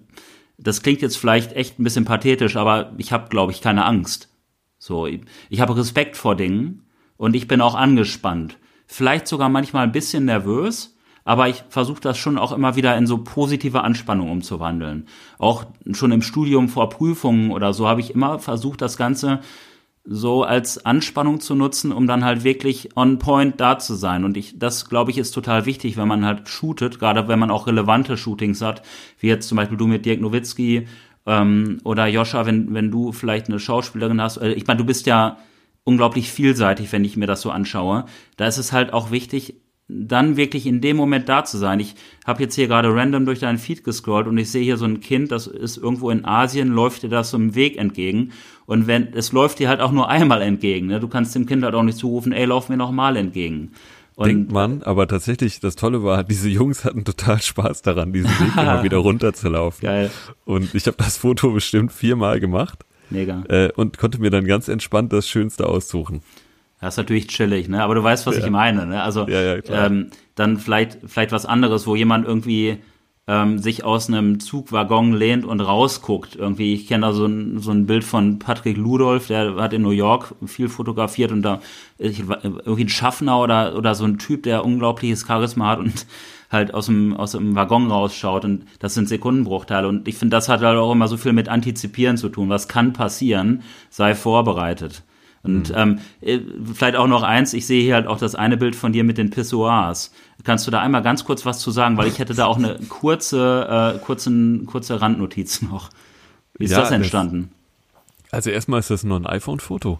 das 0.57 0.81
klingt 0.81 1.01
jetzt 1.01 1.17
vielleicht 1.17 1.53
echt 1.53 1.79
ein 1.79 1.83
bisschen 1.83 2.05
pathetisch, 2.05 2.55
aber 2.55 2.93
ich 2.97 3.11
habe, 3.11 3.29
glaube 3.29 3.51
ich, 3.51 3.61
keine 3.61 3.85
Angst. 3.85 4.29
So, 4.77 5.07
ich, 5.07 5.21
ich 5.49 5.61
habe 5.61 5.75
Respekt 5.75 6.15
vor 6.15 6.35
Dingen 6.35 6.83
und 7.17 7.35
ich 7.35 7.47
bin 7.47 7.61
auch 7.61 7.75
angespannt. 7.75 8.57
Vielleicht 8.85 9.27
sogar 9.27 9.49
manchmal 9.49 9.83
ein 9.83 9.91
bisschen 9.91 10.25
nervös, 10.25 10.97
aber 11.25 11.49
ich 11.49 11.63
versuche 11.69 12.01
das 12.01 12.17
schon 12.17 12.37
auch 12.37 12.51
immer 12.51 12.75
wieder 12.75 12.97
in 12.97 13.07
so 13.07 13.19
positive 13.19 13.81
Anspannung 13.81 14.29
umzuwandeln. 14.29 15.07
Auch 15.37 15.65
schon 15.91 16.11
im 16.11 16.21
Studium 16.21 16.69
vor 16.69 16.89
Prüfungen 16.89 17.51
oder 17.51 17.73
so 17.73 17.87
habe 17.87 18.01
ich 18.01 18.13
immer 18.13 18.39
versucht, 18.39 18.81
das 18.81 18.97
Ganze 18.97 19.39
so 20.05 20.43
als 20.43 20.85
Anspannung 20.85 21.39
zu 21.39 21.55
nutzen, 21.55 21.93
um 21.93 22.07
dann 22.07 22.25
halt 22.25 22.43
wirklich 22.43 22.89
on 22.97 23.19
point 23.19 23.61
da 23.61 23.79
zu 23.79 23.95
sein. 23.95 24.25
Und 24.25 24.35
ich, 24.35 24.59
das 24.59 24.89
glaube 24.89 25.11
ich, 25.11 25.17
ist 25.17 25.31
total 25.31 25.65
wichtig, 25.65 25.95
wenn 25.95 26.09
man 26.09 26.25
halt 26.25 26.49
shootet, 26.49 26.99
gerade 26.99 27.27
wenn 27.29 27.39
man 27.39 27.51
auch 27.51 27.67
relevante 27.67 28.17
Shootings 28.17 28.61
hat, 28.61 28.81
wie 29.19 29.27
jetzt 29.27 29.47
zum 29.47 29.55
Beispiel 29.55 29.77
du 29.77 29.87
mit 29.87 30.05
Dirk 30.05 30.19
Nowitzki 30.19 30.87
ähm, 31.25 31.79
oder 31.85 32.07
Joscha, 32.07 32.45
wenn, 32.45 32.73
wenn 32.73 32.91
du 32.91 33.13
vielleicht 33.13 33.47
eine 33.47 33.59
Schauspielerin 33.59 34.21
hast. 34.21 34.37
Äh, 34.37 34.51
ich 34.53 34.67
meine, 34.67 34.79
du 34.79 34.85
bist 34.85 35.05
ja 35.05 35.37
unglaublich 35.85 36.29
vielseitig, 36.29 36.91
wenn 36.91 37.05
ich 37.05 37.15
mir 37.15 37.27
das 37.27 37.41
so 37.41 37.51
anschaue. 37.51 38.05
Da 38.35 38.45
ist 38.45 38.57
es 38.57 38.73
halt 38.73 38.91
auch 38.91 39.11
wichtig, 39.11 39.55
dann 39.93 40.37
wirklich 40.37 40.65
in 40.65 40.81
dem 40.81 40.97
Moment 40.97 41.29
da 41.29 41.45
zu 41.45 41.57
sein. 41.57 41.79
Ich 41.79 41.95
habe 42.25 42.41
jetzt 42.43 42.55
hier 42.55 42.67
gerade 42.67 42.93
random 42.93 43.25
durch 43.25 43.39
deinen 43.39 43.57
Feed 43.57 43.83
gescrollt 43.83 44.27
und 44.27 44.37
ich 44.37 44.49
sehe 44.49 44.63
hier 44.63 44.77
so 44.77 44.85
ein 44.85 44.99
Kind, 44.99 45.31
das 45.31 45.47
ist 45.47 45.77
irgendwo 45.77 46.09
in 46.09 46.25
Asien, 46.25 46.69
läuft 46.69 47.03
dir 47.03 47.09
das 47.09 47.29
so 47.29 47.37
im 47.37 47.55
Weg 47.55 47.77
entgegen. 47.77 48.31
Und 48.65 48.87
wenn 48.87 49.13
es 49.13 49.31
läuft 49.31 49.59
dir 49.59 49.69
halt 49.69 49.81
auch 49.81 49.91
nur 49.91 50.09
einmal 50.09 50.41
entgegen. 50.41 50.87
Ne? 50.87 50.99
Du 50.99 51.07
kannst 51.07 51.35
dem 51.35 51.45
Kind 51.45 51.63
halt 51.63 51.75
auch 51.75 51.83
nicht 51.83 51.97
zurufen, 51.97 52.31
ey, 52.31 52.45
lauf 52.45 52.69
mir 52.69 52.77
noch 52.77 52.91
mal 52.91 53.17
entgegen. 53.17 53.71
Und 54.15 54.27
Denkt 54.27 54.51
man, 54.51 54.83
aber 54.83 55.07
tatsächlich, 55.07 55.59
das 55.59 55.75
Tolle 55.75 56.03
war, 56.03 56.23
diese 56.23 56.47
Jungs 56.47 56.85
hatten 56.85 57.03
total 57.03 57.41
Spaß 57.41 57.81
daran, 57.81 58.13
diesen 58.13 58.29
Weg 58.29 58.53
immer 58.57 58.83
wieder 58.83 58.97
runterzulaufen. 58.97 59.81
Geil. 59.81 60.11
Und 60.45 60.75
ich 60.75 60.85
habe 60.85 60.97
das 60.97 61.17
Foto 61.17 61.51
bestimmt 61.51 61.91
viermal 61.91 62.39
gemacht. 62.39 62.85
Mega. 63.09 63.43
Äh, 63.49 63.71
und 63.75 63.97
konnte 63.97 64.19
mir 64.21 64.29
dann 64.29 64.45
ganz 64.45 64.67
entspannt 64.67 65.13
das 65.13 65.27
Schönste 65.27 65.67
aussuchen. 65.67 66.21
Das 66.83 66.95
ist 66.95 66.97
natürlich 66.97 67.27
chillig, 67.27 67.69
ne? 67.69 67.81
Aber 67.81 67.95
du 67.95 68.03
weißt, 68.03 68.27
was 68.27 68.37
ja. 68.37 68.43
ich 68.43 68.49
meine, 68.49 68.85
ne? 68.85 69.01
Also 69.01 69.25
ja, 69.25 69.55
ja, 69.55 69.61
ähm, 69.69 70.09
dann 70.35 70.57
vielleicht 70.57 70.97
vielleicht 71.05 71.31
was 71.31 71.45
anderes, 71.45 71.87
wo 71.87 71.95
jemand 71.95 72.27
irgendwie 72.27 72.79
ähm, 73.25 73.57
sich 73.57 73.85
aus 73.85 74.09
einem 74.09 74.41
Zugwaggon 74.41 75.13
lehnt 75.13 75.45
und 75.45 75.61
rausguckt. 75.61 76.35
Irgendwie, 76.35 76.73
ich 76.73 76.87
kenne 76.87 77.07
da 77.07 77.13
so 77.13 77.25
ein, 77.25 77.59
so 77.59 77.71
ein 77.71 77.85
Bild 77.85 78.03
von 78.03 78.37
Patrick 78.37 78.75
Ludolf, 78.75 79.27
der 79.27 79.55
hat 79.55 79.71
in 79.71 79.81
New 79.81 79.91
York 79.91 80.35
viel 80.45 80.67
fotografiert 80.67 81.31
und 81.31 81.41
da 81.41 81.61
ich, 81.97 82.19
irgendwie 82.19 82.83
ein 82.83 82.89
Schaffner 82.89 83.39
oder 83.39 83.77
oder 83.77 83.95
so 83.95 84.03
ein 84.03 84.17
Typ, 84.17 84.43
der 84.43 84.65
unglaubliches 84.65 85.25
Charisma 85.25 85.69
hat 85.69 85.79
und 85.79 86.05
halt 86.51 86.73
aus 86.73 86.87
dem, 86.87 87.15
aus 87.15 87.31
dem 87.31 87.55
Waggon 87.55 87.89
rausschaut 87.89 88.43
und 88.43 88.65
das 88.79 88.93
sind 88.93 89.07
Sekundenbruchteile 89.07 89.87
und 89.87 90.05
ich 90.05 90.17
finde, 90.17 90.35
das 90.35 90.49
hat 90.49 90.61
halt 90.61 90.77
auch 90.77 90.91
immer 90.91 91.07
so 91.07 91.15
viel 91.15 91.31
mit 91.31 91.47
Antizipieren 91.47 92.17
zu 92.17 92.27
tun. 92.27 92.49
Was 92.49 92.67
kann 92.67 92.91
passieren? 92.91 93.63
Sei 93.89 94.15
vorbereitet. 94.15 95.03
Und 95.43 95.69
mhm. 95.69 95.75
ähm, 95.75 95.99
äh, 96.21 96.39
vielleicht 96.73 96.95
auch 96.95 97.07
noch 97.07 97.21
eins, 97.21 97.53
ich 97.53 97.67
sehe 97.67 97.83
hier 97.83 97.95
halt 97.95 98.07
auch 98.07 98.17
das 98.17 98.33
eine 98.33 98.55
Bild 98.55 98.75
von 98.75 98.93
dir 98.93 99.03
mit 99.03 99.17
den 99.17 99.29
Pissoirs. 99.29 100.11
Kannst 100.45 100.65
du 100.65 100.71
da 100.71 100.81
einmal 100.81 101.03
ganz 101.03 101.25
kurz 101.25 101.45
was 101.45 101.59
zu 101.59 101.69
sagen, 101.69 101.97
weil 101.97 102.07
ich 102.07 102.19
hätte 102.19 102.33
da 102.33 102.45
auch 102.45 102.57
eine 102.57 102.79
kurze, 102.89 103.95
äh, 103.95 103.99
kurzen, 103.99 104.65
kurze 104.65 105.01
Randnotiz 105.01 105.61
noch. 105.61 105.89
Wie 106.57 106.65
ist 106.65 106.71
ja, 106.71 106.79
das 106.79 106.91
entstanden? 106.91 107.51
Das, 108.25 108.33
also 108.33 108.49
erstmal 108.51 108.79
ist 108.79 108.89
das 108.89 109.03
nur 109.03 109.19
ein 109.19 109.25
iPhone-Foto. 109.25 109.99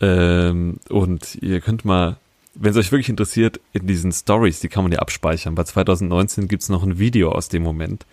Ähm, 0.00 0.78
und 0.88 1.34
ihr 1.36 1.60
könnt 1.60 1.84
mal, 1.84 2.16
wenn 2.54 2.70
es 2.70 2.76
euch 2.76 2.92
wirklich 2.92 3.08
interessiert, 3.08 3.60
in 3.72 3.88
diesen 3.88 4.12
Stories, 4.12 4.60
die 4.60 4.68
kann 4.68 4.84
man 4.84 4.92
ja 4.92 5.00
abspeichern. 5.00 5.56
Bei 5.56 5.64
2019 5.64 6.46
gibt's 6.46 6.68
noch 6.68 6.84
ein 6.84 7.00
Video 7.00 7.32
aus 7.32 7.48
dem 7.48 7.64
Moment. 7.64 8.06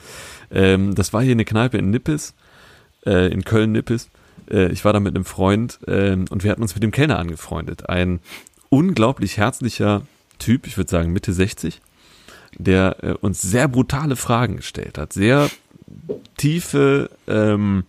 Ähm, 0.51 0.95
das 0.95 1.13
war 1.13 1.21
hier 1.21 1.33
eine 1.33 1.45
Kneipe 1.45 1.77
in 1.77 1.91
Nippes, 1.91 2.33
äh, 3.05 3.31
in 3.31 3.43
Köln-Nippes 3.43 4.09
äh, 4.49 4.71
ich 4.71 4.85
war 4.85 4.93
da 4.93 4.99
mit 4.99 5.15
einem 5.15 5.25
Freund 5.25 5.79
äh, 5.87 6.11
und 6.11 6.43
wir 6.43 6.51
hatten 6.51 6.61
uns 6.61 6.75
mit 6.75 6.83
dem 6.83 6.91
Kellner 6.91 7.19
angefreundet. 7.19 7.89
Ein 7.89 8.19
unglaublich 8.69 9.37
herzlicher 9.37 10.03
Typ, 10.37 10.67
ich 10.67 10.77
würde 10.77 10.89
sagen 10.89 11.11
Mitte 11.11 11.33
60, 11.33 11.81
der 12.57 13.03
äh, 13.03 13.13
uns 13.13 13.41
sehr 13.41 13.67
brutale 13.67 14.15
Fragen 14.15 14.57
gestellt 14.57 14.97
hat, 14.97 15.13
sehr 15.13 15.49
tiefe, 16.37 17.09
ähm, 17.27 17.83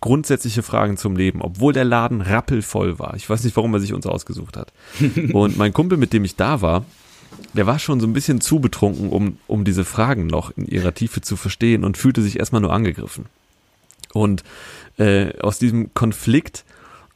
grundsätzliche 0.00 0.62
Fragen 0.62 0.96
zum 0.96 1.16
Leben, 1.16 1.40
obwohl 1.40 1.72
der 1.72 1.84
Laden 1.84 2.20
rappelvoll 2.20 2.98
war. 2.98 3.14
Ich 3.16 3.28
weiß 3.28 3.44
nicht, 3.44 3.56
warum 3.56 3.72
er 3.74 3.80
sich 3.80 3.94
uns 3.94 4.06
ausgesucht 4.06 4.56
hat. 4.56 4.72
Und 5.32 5.56
mein 5.56 5.72
Kumpel, 5.72 5.98
mit 5.98 6.12
dem 6.12 6.24
ich 6.24 6.36
da 6.36 6.60
war, 6.60 6.84
der 7.54 7.66
war 7.66 7.78
schon 7.78 8.00
so 8.00 8.06
ein 8.06 8.12
bisschen 8.12 8.40
zu 8.40 8.60
betrunken, 8.60 9.08
um, 9.08 9.38
um 9.46 9.64
diese 9.64 9.84
Fragen 9.84 10.26
noch 10.26 10.50
in 10.56 10.66
ihrer 10.66 10.94
Tiefe 10.94 11.20
zu 11.20 11.36
verstehen 11.36 11.84
und 11.84 11.96
fühlte 11.96 12.22
sich 12.22 12.38
erstmal 12.38 12.60
nur 12.60 12.72
angegriffen. 12.72 13.26
Und 14.12 14.44
äh, 14.98 15.38
aus 15.40 15.58
diesem 15.58 15.94
Konflikt 15.94 16.64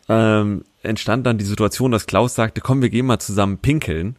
ähm, 0.09 0.65
entstand 0.83 1.27
dann 1.27 1.39
die 1.39 1.45
Situation, 1.45 1.93
dass 1.93 2.07
Klaus 2.07 2.35
sagte, 2.35 2.61
komm, 2.61 2.83
wir 2.83 2.91
gehen 2.91 3.07
mal 3.07 3.19
zusammen 3.19 3.59
pinkeln 3.59 4.17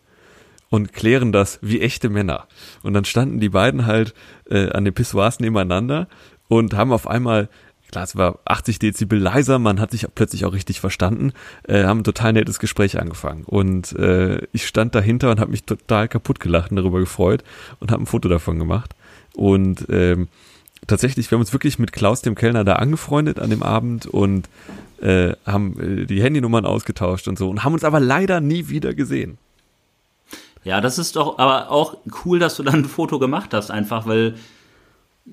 und 0.70 0.94
klären 0.94 1.32
das 1.32 1.60
wie 1.62 1.82
echte 1.82 2.10
Männer. 2.10 2.48
Und 2.84 2.94
dann 2.94 3.06
standen 3.06 3.40
die 3.40 3.50
beiden 3.50 3.86
halt 3.86 4.14
äh, 4.50 4.70
an 4.70 4.86
den 4.86 4.94
Pissoirs 4.94 5.40
nebeneinander 5.40 6.08
und 6.48 6.74
haben 6.76 6.92
auf 6.92 7.08
einmal, 7.08 7.50
klar, 7.92 8.04
es 8.04 8.16
war 8.16 8.40
80 8.46 8.80
Dezibel 8.80 9.20
leiser, 9.20 9.58
man 9.58 9.80
hat 9.80 9.92
sich 9.92 10.06
plötzlich 10.14 10.46
auch 10.46 10.54
richtig 10.54 10.80
verstanden, 10.80 11.34
äh, 11.64 11.84
haben 11.86 12.02
ein 12.02 12.04
total 12.04 12.34
nettes 12.34 12.60
Gespräch 12.60 13.00
angefangen. 13.00 13.44
Und 13.46 13.94
äh, 13.94 14.46
ich 14.52 14.68
stand 14.68 14.94
dahinter 14.94 15.32
und 15.32 15.40
habe 15.40 15.52
mich 15.52 15.64
total 15.64 16.08
kaputt 16.08 16.40
gelacht 16.40 16.72
und 16.72 16.78
darüber 16.78 17.00
gefreut 17.00 17.44
und 17.80 17.92
habe 17.92 18.04
ein 18.04 18.08
Foto 18.08 18.30
davon 18.30 18.60
gemacht. 18.60 18.96
Und 19.36 19.88
ähm, 19.90 20.28
tatsächlich, 20.88 21.30
wir 21.30 21.36
haben 21.36 21.42
uns 21.42 21.54
wirklich 21.54 21.80
mit 21.80 21.92
Klaus, 21.92 22.22
dem 22.22 22.36
Kellner, 22.36 22.64
da 22.64 22.74
angefreundet 22.74 23.40
an 23.40 23.50
dem 23.50 23.64
Abend 23.64 24.06
und 24.06 24.50
äh, 25.02 25.34
haben 25.46 26.02
äh, 26.02 26.06
die 26.06 26.22
Handynummern 26.22 26.66
ausgetauscht 26.66 27.28
und 27.28 27.38
so 27.38 27.50
und 27.50 27.64
haben 27.64 27.74
uns 27.74 27.84
aber 27.84 28.00
leider 28.00 28.42
nie 28.42 28.70
wieder 28.70 28.94
gesehen. 28.94 29.38
Ja, 30.64 30.82
das 30.82 31.00
ist 31.00 31.16
doch 31.16 31.38
aber 31.40 31.72
auch 31.72 31.98
cool, 32.26 32.40
dass 32.40 32.58
du 32.58 32.64
dann 32.64 32.76
ein 32.76 32.86
Foto 32.86 33.18
gemacht 33.18 33.54
hast, 33.54 33.72
einfach, 33.72 34.06
weil 34.06 34.36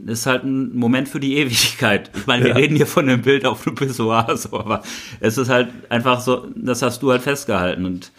es 0.07 0.21
ist 0.21 0.27
halt 0.27 0.45
ein 0.45 0.77
Moment 0.77 1.09
für 1.09 1.21
die 1.21 1.37
Ewigkeit. 1.37 2.11
Ich 2.15 2.27
meine, 2.27 2.45
wir 2.45 2.51
ja. 2.51 2.57
reden 2.57 2.77
hier 2.77 2.87
von 2.87 3.09
einem 3.09 3.23
Bild 3.23 3.45
auf 3.45 3.67
einem 3.67 3.77
Pissoir, 3.77 4.37
so, 4.37 4.59
aber 4.59 4.83
es 5.21 5.39
ist 5.39 5.49
halt 5.49 5.71
einfach 5.89 6.21
so, 6.21 6.47
das 6.55 6.83
hast 6.83 7.03
du 7.03 7.11
halt 7.11 7.23
festgehalten 7.23 7.85
und 7.87 8.13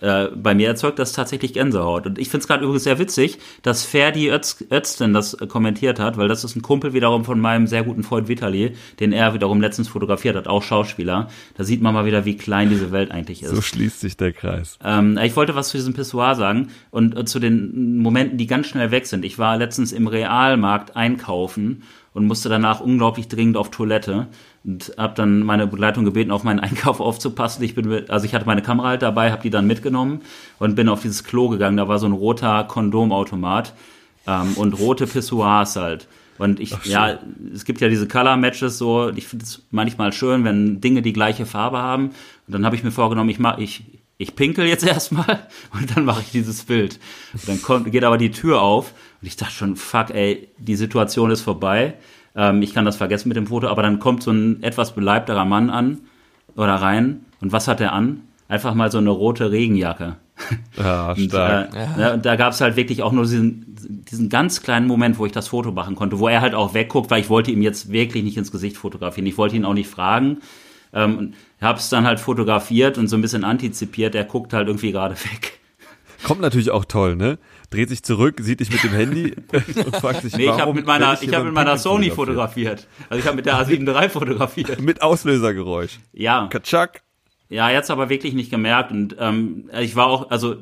äh, 0.00 0.28
bei 0.34 0.54
mir 0.54 0.68
erzeugt 0.68 0.98
das 0.98 1.12
tatsächlich 1.12 1.52
Gänsehaut. 1.52 2.06
Und 2.06 2.18
ich 2.18 2.28
finde 2.28 2.42
es 2.42 2.48
gerade 2.48 2.64
übrigens 2.64 2.84
sehr 2.84 2.98
witzig, 2.98 3.38
dass 3.62 3.84
Ferdi 3.84 4.30
Öz 4.30 4.64
Özden 4.70 5.12
das 5.12 5.34
äh, 5.34 5.46
kommentiert 5.46 5.98
hat, 5.98 6.16
weil 6.16 6.28
das 6.28 6.44
ist 6.44 6.56
ein 6.56 6.62
Kumpel 6.62 6.92
wiederum 6.92 7.24
von 7.24 7.40
meinem 7.40 7.66
sehr 7.66 7.82
guten 7.82 8.02
Freund 8.02 8.28
Vitali, 8.28 8.74
den 8.98 9.12
er 9.12 9.34
wiederum 9.34 9.60
letztens 9.60 9.88
fotografiert 9.88 10.36
hat, 10.36 10.48
auch 10.48 10.62
Schauspieler. 10.62 11.28
Da 11.56 11.64
sieht 11.64 11.82
man 11.82 11.94
mal 11.94 12.06
wieder, 12.06 12.24
wie 12.24 12.36
klein 12.36 12.70
diese 12.70 12.92
Welt 12.92 13.10
eigentlich 13.10 13.42
ist. 13.42 13.50
So 13.54 13.62
schließt 13.62 14.00
sich 14.00 14.16
der 14.16 14.32
Kreis. 14.32 14.78
Ähm, 14.84 15.18
ich 15.22 15.36
wollte 15.36 15.54
was 15.54 15.68
zu 15.68 15.76
diesem 15.76 15.94
Pissoir 15.94 16.34
sagen 16.34 16.68
und 16.90 17.16
äh, 17.16 17.24
zu 17.24 17.38
den 17.38 17.98
Momenten, 17.98 18.38
die 18.38 18.46
ganz 18.46 18.66
schnell 18.66 18.90
weg 18.90 19.06
sind. 19.06 19.24
Ich 19.24 19.38
war 19.38 19.56
letztens 19.56 19.92
im 19.92 20.06
Realmarkt 20.06 20.96
einkaufen 20.96 21.82
und 22.12 22.26
musste 22.26 22.48
danach 22.48 22.80
unglaublich 22.80 23.28
dringend 23.28 23.56
auf 23.56 23.70
Toilette 23.70 24.26
und 24.64 24.92
habe 24.98 25.14
dann 25.14 25.40
meine 25.40 25.66
Begleitung 25.66 26.04
gebeten, 26.04 26.30
auf 26.30 26.44
meinen 26.44 26.60
Einkauf 26.60 27.00
aufzupassen. 27.00 27.62
Ich 27.62 27.74
bin, 27.74 27.88
mit, 27.88 28.10
also 28.10 28.26
ich 28.26 28.34
hatte 28.34 28.46
meine 28.46 28.62
Kamera 28.62 28.88
halt 28.88 29.02
dabei, 29.02 29.32
habe 29.32 29.42
die 29.42 29.50
dann 29.50 29.66
mitgenommen 29.66 30.22
und 30.58 30.74
bin 30.74 30.88
auf 30.88 31.02
dieses 31.02 31.24
Klo 31.24 31.48
gegangen. 31.48 31.76
Da 31.76 31.88
war 31.88 31.98
so 31.98 32.06
ein 32.06 32.12
roter 32.12 32.64
Kondomautomat 32.64 33.74
ähm, 34.26 34.54
und 34.56 34.74
rote 34.74 35.06
Pissoirs 35.06 35.76
halt. 35.76 36.08
Und 36.38 36.58
ich, 36.58 36.74
Ach, 36.74 36.86
ja, 36.86 37.18
es 37.54 37.66
gibt 37.66 37.82
ja 37.82 37.88
diese 37.90 38.08
Color 38.08 38.38
Matches 38.38 38.78
so. 38.78 39.10
Ich 39.14 39.28
finde 39.28 39.44
es 39.44 39.62
manchmal 39.70 40.10
schön, 40.12 40.42
wenn 40.42 40.80
Dinge 40.80 41.02
die 41.02 41.12
gleiche 41.12 41.44
Farbe 41.44 41.76
haben. 41.76 42.06
Und 42.06 42.54
dann 42.54 42.64
habe 42.64 42.74
ich 42.74 42.82
mir 42.82 42.92
vorgenommen, 42.92 43.28
ich 43.28 43.38
mach, 43.38 43.58
ich, 43.58 43.84
ich 44.16 44.34
pinkel 44.36 44.64
jetzt 44.64 44.86
erstmal 44.86 45.46
und 45.72 45.94
dann 45.94 46.06
mache 46.06 46.22
ich 46.22 46.30
dieses 46.30 46.64
Bild. 46.64 46.98
Und 47.34 47.46
dann 47.46 47.60
kommt, 47.60 47.92
geht 47.92 48.04
aber 48.04 48.16
die 48.16 48.30
Tür 48.30 48.62
auf 48.62 48.94
und 49.20 49.26
ich 49.26 49.36
dachte 49.36 49.52
schon, 49.52 49.76
fuck, 49.76 50.10
ey, 50.10 50.48
die 50.58 50.76
Situation 50.76 51.30
ist 51.30 51.42
vorbei. 51.42 51.94
Ähm, 52.34 52.62
ich 52.62 52.72
kann 52.74 52.84
das 52.84 52.96
vergessen 52.96 53.28
mit 53.28 53.36
dem 53.36 53.46
Foto, 53.46 53.68
aber 53.68 53.82
dann 53.82 53.98
kommt 53.98 54.22
so 54.22 54.30
ein 54.30 54.62
etwas 54.62 54.94
beleibterer 54.94 55.44
Mann 55.44 55.70
an 55.70 56.00
oder 56.56 56.74
rein. 56.76 57.24
Und 57.40 57.52
was 57.52 57.68
hat 57.68 57.80
er 57.80 57.92
an? 57.92 58.22
Einfach 58.48 58.74
mal 58.74 58.90
so 58.90 58.98
eine 58.98 59.10
rote 59.10 59.50
Regenjacke. 59.50 60.16
Ja, 60.76 61.14
stark. 61.18 61.68
Und, 61.68 61.76
äh, 61.76 62.00
ja. 62.00 62.16
Da 62.16 62.36
gab 62.36 62.52
es 62.52 62.60
halt 62.60 62.76
wirklich 62.76 63.02
auch 63.02 63.12
nur 63.12 63.24
diesen, 63.24 63.76
diesen 64.10 64.28
ganz 64.28 64.62
kleinen 64.62 64.86
Moment, 64.86 65.18
wo 65.18 65.26
ich 65.26 65.32
das 65.32 65.48
Foto 65.48 65.70
machen 65.72 65.96
konnte, 65.96 66.18
wo 66.18 66.28
er 66.28 66.40
halt 66.40 66.54
auch 66.54 66.74
wegguckt, 66.74 67.10
weil 67.10 67.20
ich 67.20 67.28
wollte 67.28 67.50
ihm 67.50 67.62
jetzt 67.62 67.92
wirklich 67.92 68.24
nicht 68.24 68.36
ins 68.36 68.50
Gesicht 68.50 68.76
fotografieren. 68.76 69.26
Ich 69.26 69.38
wollte 69.38 69.56
ihn 69.56 69.64
auch 69.64 69.74
nicht 69.74 69.88
fragen. 69.88 70.38
Ähm, 70.92 71.34
habe 71.60 71.78
es 71.78 71.88
dann 71.88 72.06
halt 72.06 72.18
fotografiert 72.18 72.98
und 72.98 73.06
so 73.08 73.16
ein 73.16 73.22
bisschen 73.22 73.44
antizipiert. 73.44 74.14
Er 74.14 74.24
guckt 74.24 74.52
halt 74.52 74.66
irgendwie 74.66 74.92
gerade 74.92 75.14
weg. 75.32 75.60
Kommt 76.22 76.40
natürlich 76.40 76.70
auch 76.70 76.84
toll, 76.84 77.16
ne? 77.16 77.38
Dreht 77.70 77.88
sich 77.88 78.02
zurück, 78.02 78.36
sieht 78.40 78.60
dich 78.60 78.70
mit 78.70 78.82
dem 78.82 78.92
Handy 78.92 79.34
und 79.52 79.96
fragt 79.96 80.22
sich, 80.22 80.36
nee, 80.36 80.46
warum 80.46 80.56
ich 80.56 80.62
habe 80.62 80.74
mit 80.74 80.86
meiner, 80.86 81.22
ich 81.22 81.32
habe 81.32 81.44
mit 81.46 81.54
meiner 81.54 81.78
Sony 81.78 82.10
fotografiert. 82.10 82.86
Also 83.08 83.20
ich 83.20 83.26
habe 83.26 83.36
mit 83.36 83.46
der 83.46 83.54
A7 83.54 83.86
III 83.88 84.08
fotografiert. 84.10 84.80
mit 84.80 85.02
Auslösergeräusch. 85.02 86.00
Ja. 86.12 86.48
Katschak. 86.48 87.02
Ja, 87.48 87.70
jetzt 87.70 87.90
aber 87.90 88.08
wirklich 88.10 88.34
nicht 88.34 88.50
gemerkt 88.50 88.92
und 88.92 89.16
ähm, 89.18 89.70
ich 89.80 89.96
war 89.96 90.06
auch, 90.06 90.30
also 90.30 90.56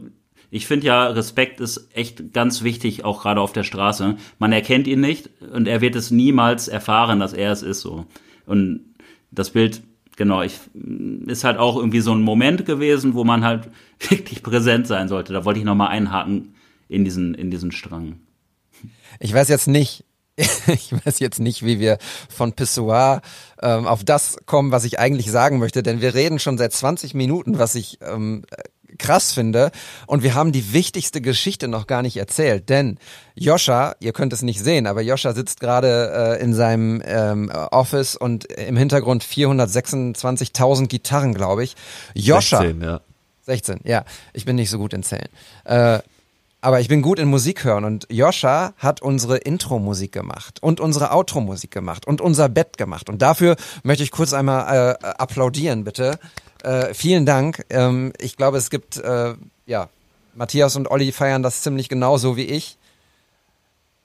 ich 0.50 0.66
finde 0.66 0.86
ja, 0.86 1.08
Respekt 1.08 1.60
ist 1.60 1.88
echt 1.94 2.32
ganz 2.32 2.62
wichtig, 2.62 3.04
auch 3.04 3.22
gerade 3.22 3.40
auf 3.40 3.52
der 3.52 3.64
Straße. 3.64 4.16
Man 4.38 4.52
erkennt 4.52 4.86
ihn 4.86 5.00
nicht 5.00 5.28
und 5.52 5.68
er 5.68 5.82
wird 5.82 5.96
es 5.96 6.10
niemals 6.10 6.68
erfahren, 6.68 7.20
dass 7.20 7.34
er 7.34 7.52
es 7.52 7.62
ist 7.62 7.80
so. 7.80 8.06
Und 8.46 8.80
das 9.30 9.50
Bild, 9.50 9.82
genau, 10.16 10.40
ich, 10.42 10.58
ist 11.26 11.44
halt 11.44 11.58
auch 11.58 11.76
irgendwie 11.76 12.00
so 12.00 12.14
ein 12.14 12.22
Moment 12.22 12.64
gewesen, 12.64 13.12
wo 13.12 13.24
man 13.24 13.44
halt 13.44 13.68
wirklich 14.08 14.42
präsent 14.42 14.86
sein 14.86 15.08
sollte. 15.08 15.34
Da 15.34 15.44
wollte 15.44 15.60
ich 15.60 15.66
nochmal 15.66 15.88
einhaken 15.88 16.54
in 16.88 17.04
diesen, 17.04 17.34
in 17.34 17.50
diesen 17.50 17.72
Strang. 17.72 18.20
Ich 19.20 19.32
weiß 19.32 19.48
jetzt 19.48 19.68
nicht, 19.68 20.04
ich 20.66 20.92
weiß 20.92 21.18
jetzt 21.18 21.40
nicht, 21.40 21.64
wie 21.64 21.80
wir 21.80 21.98
von 22.28 22.52
Pissoir 22.52 23.22
ähm, 23.60 23.86
auf 23.86 24.04
das 24.04 24.38
kommen, 24.46 24.70
was 24.70 24.84
ich 24.84 24.98
eigentlich 24.98 25.30
sagen 25.30 25.58
möchte, 25.58 25.82
denn 25.82 26.00
wir 26.00 26.14
reden 26.14 26.38
schon 26.38 26.58
seit 26.58 26.72
20 26.72 27.14
Minuten, 27.14 27.58
was 27.58 27.74
ich 27.74 27.98
ähm, 28.02 28.44
krass 28.98 29.32
finde. 29.32 29.70
Und 30.06 30.22
wir 30.22 30.34
haben 30.34 30.52
die 30.52 30.72
wichtigste 30.72 31.20
Geschichte 31.20 31.68
noch 31.68 31.86
gar 31.86 32.02
nicht 32.02 32.16
erzählt. 32.16 32.68
Denn 32.68 32.98
Joscha, 33.34 33.94
ihr 34.00 34.12
könnt 34.12 34.32
es 34.32 34.42
nicht 34.42 34.62
sehen, 34.62 34.86
aber 34.86 35.02
Joscha 35.02 35.32
sitzt 35.32 35.60
gerade 35.60 36.38
äh, 36.38 36.42
in 36.42 36.54
seinem 36.54 37.02
ähm, 37.04 37.50
Office 37.50 38.16
und 38.16 38.44
im 38.44 38.76
Hintergrund 38.76 39.24
426.000 39.24 40.86
Gitarren, 40.86 41.34
glaube 41.34 41.64
ich. 41.64 41.76
Joscha. 42.14 42.58
16, 42.58 42.80
ja. 42.82 43.00
16, 43.42 43.80
ja. 43.84 44.04
Ich 44.32 44.44
bin 44.44 44.56
nicht 44.56 44.70
so 44.70 44.78
gut 44.78 44.92
in 44.92 45.02
Zählen. 45.02 45.28
Äh, 45.64 46.00
aber 46.60 46.80
ich 46.80 46.88
bin 46.88 47.02
gut 47.02 47.18
in 47.18 47.28
Musik 47.28 47.64
hören 47.64 47.84
und 47.84 48.06
Joscha 48.10 48.72
hat 48.78 49.00
unsere 49.02 49.36
Intro-Musik 49.38 50.12
gemacht 50.12 50.58
und 50.62 50.80
unsere 50.80 51.12
Outro-Musik 51.12 51.70
gemacht 51.70 52.06
und 52.06 52.20
unser 52.20 52.48
Bett 52.48 52.76
gemacht. 52.78 53.08
Und 53.08 53.22
dafür 53.22 53.56
möchte 53.84 54.02
ich 54.02 54.10
kurz 54.10 54.32
einmal 54.32 54.96
äh, 55.00 55.06
applaudieren, 55.06 55.84
bitte. 55.84 56.18
Äh, 56.62 56.92
vielen 56.94 57.26
Dank. 57.26 57.64
Ähm, 57.70 58.12
ich 58.18 58.36
glaube, 58.36 58.58
es 58.58 58.70
gibt, 58.70 58.96
äh, 58.96 59.34
ja, 59.66 59.88
Matthias 60.34 60.74
und 60.76 60.90
Olli 60.90 61.12
feiern 61.12 61.42
das 61.42 61.62
ziemlich 61.62 61.88
genauso 61.88 62.36
wie 62.36 62.44
ich. 62.44 62.76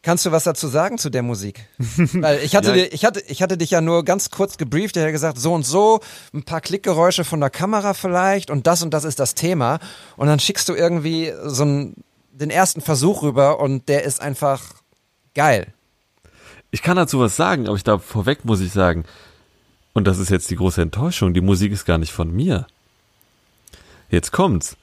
Kannst 0.03 0.25
du 0.25 0.31
was 0.31 0.43
dazu 0.43 0.67
sagen 0.67 0.97
zu 0.97 1.09
der 1.09 1.23
Musik? 1.23 1.65
Weil 1.79 2.39
ich 2.43 2.55
hatte, 2.55 2.69
Ja. 2.69 2.73
dir, 2.73 2.93
ich 2.93 3.05
hatte, 3.05 3.21
ich 3.27 3.41
hatte 3.41 3.57
dich 3.57 3.71
ja 3.71 3.79
nur 3.81 4.03
ganz 4.03 4.29
kurz 4.31 4.57
gebrieft. 4.57 4.97
Er 4.97 5.05
hat 5.05 5.11
gesagt, 5.13 5.39
so 5.39 5.53
und 5.53 5.65
so, 5.65 6.01
ein 6.33 6.43
paar 6.43 6.59
Klickgeräusche 6.59 7.23
von 7.23 7.39
der 7.39 7.49
Kamera 7.49 7.93
vielleicht 7.93 8.51
und 8.51 8.67
das 8.67 8.83
und 8.83 8.93
das 8.93 9.05
ist 9.05 9.19
das 9.19 9.33
Thema. 9.33 9.79
Und 10.17 10.27
dann 10.27 10.39
schickst 10.39 10.67
du 10.67 10.73
irgendwie 10.75 11.31
so 11.45 11.63
einen, 11.63 12.03
den 12.33 12.49
ersten 12.49 12.81
Versuch 12.81 13.23
rüber 13.23 13.59
und 13.59 13.87
der 13.87 14.03
ist 14.03 14.21
einfach 14.21 14.61
geil. 15.35 15.73
Ich 16.71 16.81
kann 16.81 16.97
dazu 16.97 17.19
was 17.19 17.35
sagen, 17.35 17.67
aber 17.67 17.77
ich 17.77 17.83
glaube, 17.83 18.03
vorweg 18.03 18.45
muss 18.45 18.59
ich 18.59 18.71
sagen, 18.71 19.05
und 19.93 20.05
das 20.05 20.17
ist 20.17 20.29
jetzt 20.29 20.49
die 20.49 20.55
große 20.55 20.81
Enttäuschung, 20.81 21.33
die 21.33 21.41
Musik 21.41 21.71
ist 21.71 21.85
gar 21.85 21.99
nicht 21.99 22.11
von 22.11 22.31
mir. 22.31 22.65
Jetzt 24.09 24.31
kommt's. 24.31 24.75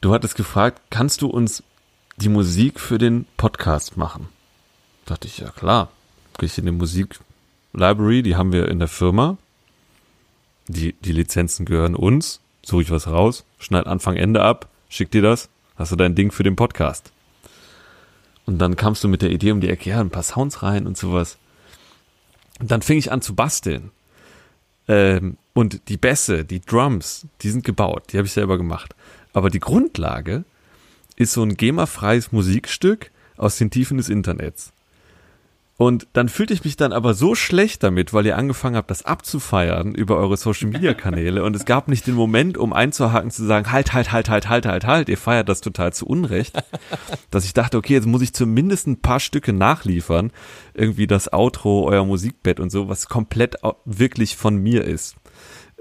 Du 0.00 0.14
hattest 0.14 0.34
gefragt, 0.34 0.80
kannst 0.90 1.20
du 1.20 1.28
uns 1.28 1.62
die 2.16 2.30
Musik 2.30 2.80
für 2.80 2.96
den 2.96 3.26
Podcast 3.36 3.96
machen? 3.96 4.28
Dachte 5.04 5.28
ich, 5.28 5.38
ja 5.38 5.50
klar. 5.50 5.90
Gehe 6.38 6.46
ich 6.46 6.58
in 6.58 6.66
die 6.66 6.72
Musik-Library, 6.72 8.22
die 8.22 8.36
haben 8.36 8.52
wir 8.52 8.68
in 8.68 8.78
der 8.78 8.88
Firma. 8.88 9.36
Die, 10.68 10.94
die 10.94 11.12
Lizenzen 11.12 11.66
gehören 11.66 11.94
uns. 11.94 12.40
Suche 12.64 12.82
ich 12.82 12.90
was 12.90 13.06
raus, 13.06 13.44
schneid 13.58 13.86
Anfang, 13.86 14.16
Ende 14.16 14.42
ab, 14.42 14.68
schick 14.88 15.10
dir 15.12 15.22
das, 15.22 15.48
hast 15.76 15.92
du 15.92 15.96
dein 15.96 16.14
Ding 16.14 16.30
für 16.30 16.42
den 16.42 16.56
Podcast. 16.56 17.12
Und 18.44 18.58
dann 18.58 18.76
kamst 18.76 19.02
du 19.02 19.08
mit 19.08 19.22
der 19.22 19.30
Idee 19.30 19.52
um 19.52 19.60
die 19.60 19.68
Ecke, 19.68 19.90
ja, 19.90 20.00
ein 20.00 20.10
paar 20.10 20.22
Sounds 20.22 20.62
rein 20.62 20.86
und 20.86 20.96
sowas. 20.96 21.36
Und 22.60 22.70
dann 22.70 22.82
fing 22.82 22.98
ich 22.98 23.12
an 23.12 23.20
zu 23.20 23.34
basteln. 23.34 23.90
Ähm, 24.88 25.36
und 25.52 25.88
die 25.88 25.96
Bässe, 25.96 26.44
die 26.44 26.60
Drums, 26.60 27.26
die 27.42 27.50
sind 27.50 27.64
gebaut, 27.64 28.04
die 28.12 28.18
habe 28.18 28.26
ich 28.26 28.32
selber 28.32 28.56
gemacht. 28.56 28.94
Aber 29.32 29.50
die 29.50 29.60
Grundlage 29.60 30.44
ist 31.16 31.32
so 31.32 31.42
ein 31.42 31.56
GEMA-freies 31.56 32.30
Musikstück 32.32 33.10
aus 33.36 33.56
den 33.58 33.70
Tiefen 33.70 33.96
des 33.96 34.08
Internets. 34.08 34.72
Und 35.78 36.06
dann 36.14 36.30
fühlte 36.30 36.54
ich 36.54 36.64
mich 36.64 36.76
dann 36.76 36.94
aber 36.94 37.12
so 37.12 37.34
schlecht 37.34 37.82
damit, 37.82 38.14
weil 38.14 38.24
ihr 38.24 38.38
angefangen 38.38 38.76
habt, 38.76 38.90
das 38.90 39.04
abzufeiern 39.04 39.94
über 39.94 40.16
eure 40.16 40.38
Social 40.38 40.68
Media 40.68 40.94
Kanäle 40.94 41.44
und 41.44 41.54
es 41.54 41.66
gab 41.66 41.88
nicht 41.88 42.06
den 42.06 42.14
Moment, 42.14 42.56
um 42.56 42.72
einzuhaken, 42.72 43.30
zu 43.30 43.44
sagen, 43.44 43.70
halt, 43.70 43.92
halt, 43.92 44.10
halt, 44.10 44.30
halt, 44.30 44.48
halt, 44.48 44.66
halt, 44.66 44.86
halt, 44.86 45.08
ihr 45.10 45.18
feiert 45.18 45.50
das 45.50 45.60
total 45.60 45.92
zu 45.92 46.06
Unrecht, 46.06 46.56
dass 47.30 47.44
ich 47.44 47.52
dachte, 47.52 47.76
okay, 47.76 47.92
jetzt 47.92 48.06
muss 48.06 48.22
ich 48.22 48.32
zumindest 48.32 48.86
ein 48.86 49.02
paar 49.02 49.20
Stücke 49.20 49.52
nachliefern, 49.52 50.32
irgendwie 50.72 51.06
das 51.06 51.30
Outro, 51.34 51.86
euer 51.86 52.06
Musikbett 52.06 52.58
und 52.58 52.70
so, 52.70 52.88
was 52.88 53.08
komplett 53.08 53.56
wirklich 53.84 54.36
von 54.36 54.56
mir 54.56 54.82
ist. 54.84 55.16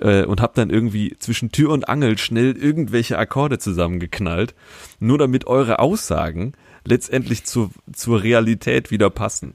Äh, 0.01 0.25
Und 0.25 0.41
hab 0.41 0.55
dann 0.55 0.71
irgendwie 0.71 1.15
zwischen 1.19 1.53
Tür 1.53 1.71
und 1.71 1.87
Angel 1.87 2.17
schnell 2.17 2.57
irgendwelche 2.57 3.17
Akkorde 3.17 3.59
zusammengeknallt, 3.59 4.55
nur 4.99 5.17
damit 5.17 5.47
eure 5.47 5.79
Aussagen 5.79 6.51
letztendlich 6.85 7.45
zur, 7.45 7.69
zur 7.93 8.23
Realität 8.23 8.91
wieder 8.91 9.09
passen. 9.09 9.53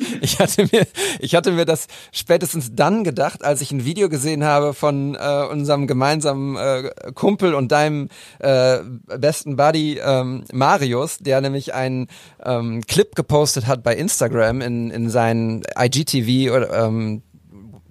Ich 0.22 0.38
hatte 0.38 0.66
mir, 0.72 0.86
ich 1.18 1.34
hatte 1.34 1.52
mir 1.52 1.64
das 1.64 1.86
spätestens 2.12 2.74
dann 2.74 3.04
gedacht, 3.04 3.44
als 3.44 3.60
ich 3.60 3.70
ein 3.70 3.84
Video 3.84 4.08
gesehen 4.08 4.44
habe 4.44 4.74
von 4.74 5.14
äh, 5.14 5.46
unserem 5.50 5.86
gemeinsamen 5.86 6.56
äh, 6.56 6.90
Kumpel 7.14 7.54
und 7.54 7.70
deinem 7.70 8.08
äh, 8.38 8.78
besten 9.18 9.56
Buddy 9.56 9.98
ähm, 9.98 10.44
Marius, 10.52 11.18
der 11.18 11.40
nämlich 11.40 11.74
einen 11.74 12.08
ähm, 12.42 12.82
Clip 12.86 13.14
gepostet 13.14 13.66
hat 13.66 13.82
bei 13.82 13.94
Instagram 13.94 14.60
in, 14.60 14.90
in 14.90 15.10
sein 15.10 15.62
IGTV 15.78 16.54
oder 16.54 16.86
ähm, 16.86 17.22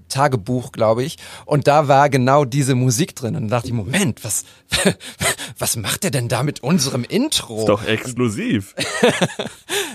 Tagebuch, 0.10 0.72
glaube 0.72 1.04
ich. 1.04 1.18
Und 1.46 1.68
da 1.68 1.88
war 1.88 2.10
genau 2.10 2.46
diese 2.46 2.76
Musik 2.76 3.16
drin. 3.16 3.36
Und 3.36 3.48
da 3.48 3.58
dachte 3.58 3.68
ich, 3.68 3.74
Moment, 3.74 4.24
was, 4.24 4.44
was 5.58 5.76
macht 5.76 6.04
er 6.04 6.12
denn 6.12 6.28
da 6.28 6.44
mit 6.44 6.62
unserem 6.62 7.04
Intro? 7.04 7.60
Ist 7.60 7.70
doch 7.70 7.86
exklusiv. 7.86 8.76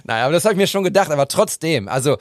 Naja, 0.07 0.25
aber 0.25 0.35
das 0.35 0.45
habe 0.45 0.53
ich 0.53 0.59
mir 0.59 0.67
schon 0.67 0.85
gedacht, 0.85 1.11
aber 1.11 1.29
trotzdem, 1.29 1.89
also 1.89 2.13
äh, 2.13 2.19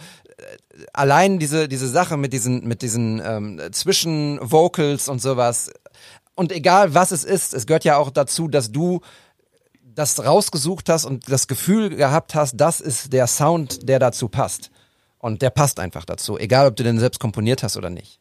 allein 0.94 1.38
diese, 1.38 1.68
diese 1.68 1.88
Sache 1.88 2.16
mit 2.16 2.32
diesen, 2.32 2.66
mit 2.66 2.82
diesen 2.82 3.22
ähm, 3.24 3.62
Zwischenvocals 3.72 5.10
und 5.10 5.22
sowas, 5.22 5.70
und 6.36 6.52
egal 6.52 6.94
was 6.94 7.12
es 7.12 7.24
ist, 7.24 7.54
es 7.54 7.68
gehört 7.68 7.84
ja 7.84 7.98
auch 7.98 8.10
dazu, 8.10 8.48
dass 8.48 8.72
du 8.72 9.02
das 9.84 10.24
rausgesucht 10.26 10.90
hast 10.90 11.06
und 11.06 11.32
das 11.32 11.48
Gefühl 11.48 11.90
gehabt 11.90 12.34
hast, 12.34 12.56
das 12.58 12.82
ist 12.82 13.14
der 13.14 13.28
Sound, 13.28 13.88
der 13.88 14.00
dazu 14.00 14.28
passt. 14.28 14.72
Und 15.24 15.42
der 15.42 15.52
passt 15.52 15.80
einfach 15.80 16.04
dazu, 16.04 16.38
egal 16.38 16.68
ob 16.68 16.76
du 16.76 16.84
den 16.84 17.00
selbst 17.00 17.22
komponiert 17.22 17.64
hast 17.64 17.78
oder 17.78 17.90
nicht. 17.90 18.20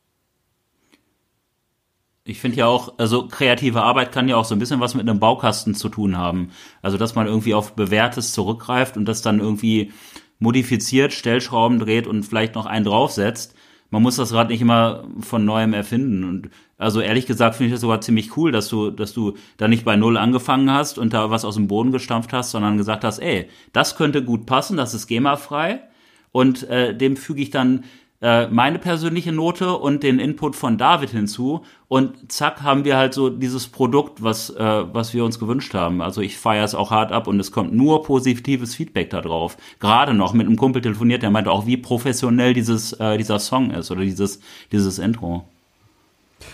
Ich 2.23 2.39
finde 2.39 2.59
ja 2.59 2.69
auch, 2.69 2.97
also 2.97 3.27
kreative 3.27 3.83
Arbeit 3.83 4.13
kann 4.13 4.29
ja 4.29 4.37
auch 4.37 4.45
so 4.45 4.55
ein 4.55 4.61
bisschen 4.61 4.79
was 4.79 4.95
mit 4.95 5.09
einem 5.09 5.19
Baukasten 5.19 5.75
zu 5.75 5.89
tun 5.89 6.17
haben. 6.17 6.53
Also, 6.81 6.99
dass 6.99 7.17
man 7.17 7.27
irgendwie 7.27 7.55
auf 7.55 7.73
Bewährtes 7.73 8.33
zurückgreift 8.33 8.97
und 8.97 9.07
das 9.07 9.21
dann 9.21 9.41
irgendwie 9.41 9.91
modifiziert, 10.39 11.13
Stellschrauben 11.13 11.81
dreht 11.81 12.07
und 12.07 12.23
vielleicht 12.23 12.55
noch 12.55 12.67
einen 12.67 12.85
draufsetzt. 12.85 13.57
Man 13.91 14.01
muss 14.01 14.15
das 14.15 14.33
Rad 14.33 14.51
nicht 14.51 14.61
immer 14.61 15.03
von 15.19 15.45
neuem 15.45 15.75
erfinden. 15.75 16.23
Und 16.23 16.51
also 16.79 17.01
ehrlich 17.01 17.27
gesagt 17.27 17.57
finde 17.57 17.67
ich 17.67 17.73
das 17.73 17.81
sogar 17.81 18.01
ziemlich 18.01 18.37
cool, 18.37 18.53
dass 18.53 18.69
du, 18.69 18.93
dass 18.93 19.13
du 19.13 19.37
da 19.57 19.67
nicht 19.67 19.85
bei 19.85 19.97
Null 19.97 20.17
angefangen 20.17 20.71
hast 20.71 20.99
und 20.99 21.15
da 21.15 21.31
was 21.31 21.45
aus 21.45 21.57
dem 21.57 21.67
Boden 21.67 21.91
gestampft 21.91 22.33
hast, 22.33 22.53
sondern 22.53 22.77
gesagt 22.77 23.03
hast, 23.03 23.19
ey, 23.19 23.49
das 23.73 23.97
könnte 23.97 24.23
gut 24.23 24.47
passen, 24.47 24.77
das 24.77 24.95
ist 24.95 25.09
GEMA-frei. 25.09 25.83
Und 26.33 26.69
äh, 26.69 26.97
dem 26.97 27.17
füge 27.17 27.43
ich 27.43 27.51
dann 27.51 27.85
äh, 28.23 28.47
meine 28.47 28.79
persönliche 28.79 29.33
Note 29.33 29.77
und 29.77 30.03
den 30.05 30.19
Input 30.21 30.55
von 30.55 30.79
David 30.79 31.11
hinzu 31.11 31.65
und 31.89 32.31
zack 32.31 32.63
haben 32.63 32.85
wir 32.85 32.97
halt 32.97 33.15
so 33.15 33.29
dieses 33.29 33.67
Produkt, 33.67 34.23
was 34.23 34.49
äh, 34.51 34.85
was 34.93 35.13
wir 35.13 35.25
uns 35.25 35.41
gewünscht 35.41 35.75
haben. 35.75 36.01
Also 36.01 36.21
ich 36.21 36.37
feiere 36.39 36.65
es 36.65 36.77
auch 36.77 36.93
hart 36.93 37.11
ab 37.11 37.27
und 37.27 37.41
es 37.41 37.51
kommt 37.51 37.75
nur 37.75 38.05
positives 38.05 38.77
Feedback 38.77 39.11
da 39.11 39.21
drauf. 39.21 39.57
Gerade 39.81 40.15
noch 40.15 40.35
mit 40.35 40.47
einem 40.47 40.57
Kumpel 40.57 40.83
telefoniert, 40.83 41.23
der 41.23 41.31
meinte 41.31 41.51
auch, 41.51 41.67
wie 41.67 41.77
professionell 41.77 42.55
dieses 42.55 42.93
äh, 42.93 43.19
dieser 43.19 43.41
Song 43.41 43.73
ist 43.73 43.91
oder 43.91 44.03
dieses 44.03 44.41
dieses 44.71 45.01
Intro. 45.01 45.45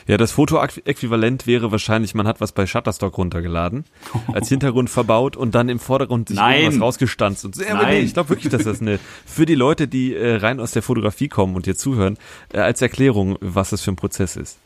Ja, 0.07 0.17
das 0.17 0.33
Fotoäquivalent 0.33 1.47
wäre 1.47 1.71
wahrscheinlich, 1.73 2.15
man 2.15 2.27
hat 2.27 2.41
was 2.41 2.53
bei 2.53 2.67
Shutterstock 2.67 3.17
runtergeladen, 3.19 3.85
als 4.33 4.49
Hintergrund 4.49 4.91
verbaut 4.91 5.37
und 5.37 5.55
dann 5.55 5.69
im 5.69 5.79
Vordergrund 5.79 6.29
sich 6.29 6.37
Nein. 6.37 6.63
irgendwas 6.63 6.83
rausgestanzt. 6.83 7.45
Und 7.45 7.55
so. 7.55 7.63
ja, 7.63 7.75
Nein. 7.75 7.89
nee, 7.89 8.01
ich 8.01 8.15
glaube 8.15 8.31
wirklich, 8.31 8.51
dass 8.51 8.65
das 8.65 8.81
eine, 8.81 8.99
für 9.27 9.47
die 9.47 9.55
Leute, 9.55 9.89
die 9.89 10.15
äh, 10.15 10.37
rein 10.37 10.61
aus 10.61 10.73
der 10.73 10.83
Fotografie 10.83 11.29
kommen 11.29 11.57
und 11.57 11.65
hier 11.65 11.77
zuhören, 11.77 12.19
äh, 12.53 12.59
als 12.59 12.83
Erklärung, 12.83 13.37
was 13.41 13.71
das 13.71 13.83
für 13.83 13.93
ein 13.93 13.97
Prozess 13.97 14.37
ist. 14.37 14.59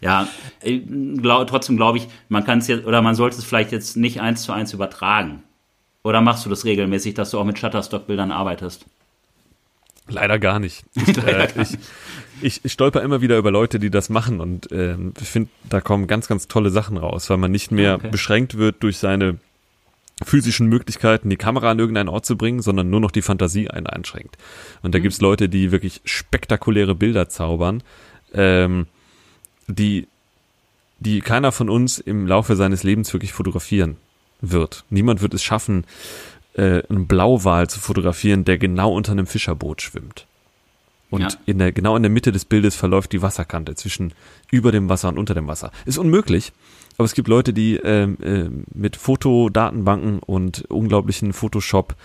Ja, 0.00 0.28
äh, 0.60 0.78
glaub, 0.78 1.46
trotzdem 1.46 1.76
glaube 1.76 1.98
ich, 1.98 2.08
man 2.28 2.44
kann 2.44 2.58
es 2.58 2.68
jetzt 2.68 2.86
oder 2.86 3.02
man 3.02 3.14
sollte 3.14 3.36
es 3.36 3.44
vielleicht 3.44 3.72
jetzt 3.72 3.96
nicht 3.96 4.20
eins 4.20 4.42
zu 4.42 4.52
eins 4.52 4.72
übertragen. 4.72 5.42
Oder 6.02 6.20
machst 6.22 6.46
du 6.46 6.50
das 6.50 6.64
regelmäßig, 6.64 7.14
dass 7.14 7.30
du 7.30 7.38
auch 7.38 7.44
mit 7.44 7.58
Shutterstock-Bildern 7.58 8.30
arbeitest? 8.30 8.86
Leider 10.08 10.38
gar 10.38 10.58
nicht. 10.58 10.84
Ich, 10.94 11.18
äh, 11.18 11.48
ich, 11.60 11.78
ich 12.42 12.60
stolper 12.66 13.02
immer 13.02 13.20
wieder 13.20 13.38
über 13.38 13.50
Leute, 13.50 13.78
die 13.78 13.90
das 13.90 14.08
machen 14.08 14.40
und 14.40 14.70
ähm, 14.72 15.12
ich 15.20 15.28
finde, 15.28 15.50
da 15.68 15.80
kommen 15.80 16.06
ganz, 16.06 16.28
ganz 16.28 16.48
tolle 16.48 16.70
Sachen 16.70 16.96
raus, 16.96 17.30
weil 17.30 17.36
man 17.36 17.50
nicht 17.50 17.70
mehr 17.70 17.96
Okay. 17.96 18.08
beschränkt 18.10 18.56
wird 18.56 18.82
durch 18.82 18.98
seine 18.98 19.38
physischen 20.22 20.66
Möglichkeiten, 20.68 21.30
die 21.30 21.36
Kamera 21.36 21.70
an 21.70 21.78
irgendeinen 21.78 22.08
Ort 22.08 22.26
zu 22.26 22.36
bringen, 22.36 22.60
sondern 22.60 22.90
nur 22.90 23.00
noch 23.00 23.10
die 23.10 23.22
Fantasie 23.22 23.70
einen 23.70 23.86
einschränkt. 23.86 24.36
Und 24.82 24.94
da 24.94 24.98
gibt's 24.98 25.20
Leute, 25.20 25.48
die 25.48 25.72
wirklich 25.72 26.02
spektakuläre 26.04 26.94
Bilder 26.94 27.28
zaubern, 27.28 27.82
ähm, 28.34 28.86
die, 29.66 30.06
die 30.98 31.20
keiner 31.20 31.52
von 31.52 31.70
uns 31.70 31.98
im 31.98 32.26
Laufe 32.26 32.54
seines 32.56 32.82
Lebens 32.82 33.12
wirklich 33.12 33.32
fotografieren 33.32 33.96
wird. 34.42 34.84
Niemand 34.90 35.22
wird 35.22 35.32
es 35.34 35.42
schaffen, 35.42 35.84
äh, 36.54 36.82
einen 36.88 37.06
Blauwal 37.06 37.68
zu 37.70 37.80
fotografieren, 37.80 38.44
der 38.44 38.58
genau 38.58 38.92
unter 38.92 39.12
einem 39.12 39.26
Fischerboot 39.26 39.80
schwimmt. 39.82 40.26
Und 41.10 41.22
Ja. 41.22 41.28
in 41.46 41.58
der, 41.58 41.72
genau 41.72 41.96
in 41.96 42.02
der 42.02 42.10
Mitte 42.10 42.30
des 42.32 42.44
Bildes 42.44 42.76
verläuft 42.76 43.12
die 43.12 43.20
Wasserkante 43.22 43.74
zwischen 43.74 44.14
über 44.50 44.70
dem 44.72 44.88
Wasser 44.88 45.08
und 45.08 45.18
unter 45.18 45.34
dem 45.34 45.48
Wasser. 45.48 45.72
Ist 45.84 45.98
unmöglich, 45.98 46.52
aber 46.96 47.04
es 47.04 47.14
gibt 47.14 47.28
Leute, 47.28 47.52
die 47.52 47.76
ähm, 47.76 48.16
ähm, 48.22 48.64
mit 48.72 48.96
Fotodatenbanken 48.96 50.20
und 50.20 50.70
unglaublichen 50.70 51.32
Photoshop 51.32 51.96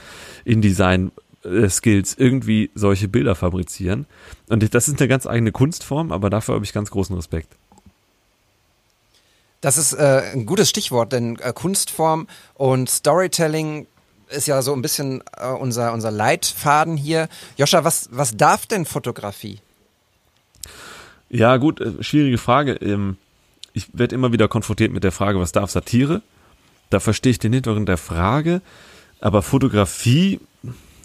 InDesign 0.44 1.12
äh, 1.44 1.70
Skills 1.70 2.16
irgendwie 2.18 2.72
solche 2.74 3.08
Bilder 3.08 3.36
fabrizieren. 3.36 4.08
Und 4.48 4.74
das 4.74 4.88
ist 4.88 5.00
eine 5.00 5.08
ganz 5.08 5.28
eigene 5.28 5.52
Kunstform, 5.52 6.12
aber 6.12 6.30
dafür 6.30 6.56
habe 6.56 6.66
ich 6.66 6.74
ganz 6.74 6.90
großen 6.90 7.16
Respekt. 7.16 7.56
Das 9.62 9.78
ist 9.78 9.94
äh, 9.94 10.32
ein 10.34 10.46
gutes 10.46 10.70
Stichwort, 10.70 11.12
denn 11.12 11.38
äh, 11.40 11.52
Kunstform 11.54 12.28
und 12.54 12.90
Storytelling 12.90 13.88
ist 14.36 14.48
ja 14.48 14.62
so 14.62 14.74
ein 14.74 14.82
bisschen 14.82 15.24
äh, 15.38 15.48
unser, 15.48 15.94
unser 15.94 16.12
Leitfaden 16.12 16.98
hier. 16.98 17.30
Joscha, 17.58 17.84
was, 17.84 18.10
was 18.12 18.38
darf 18.38 18.66
denn 18.66 18.86
Fotografie? 18.86 19.60
Ja, 21.30 21.58
gut, 21.58 21.82
äh, 21.82 22.04
schwierige 22.04 22.38
Frage. 22.38 22.74
Ähm, 22.74 23.18
ich 23.74 23.88
werde 23.94 24.16
immer 24.16 24.32
wieder 24.32 24.48
konfrontiert 24.48 24.92
mit 24.92 25.04
der 25.04 25.12
Frage, 25.12 25.40
was 25.40 25.52
darf 25.52 25.72
Satire? 25.72 26.22
Da 26.90 27.00
verstehe 27.00 27.32
ich 27.32 27.40
den 27.40 27.54
Hintergrund 27.54 27.90
der 27.90 27.98
Frage, 27.98 28.62
aber 29.20 29.42
Fotografie, 29.42 30.40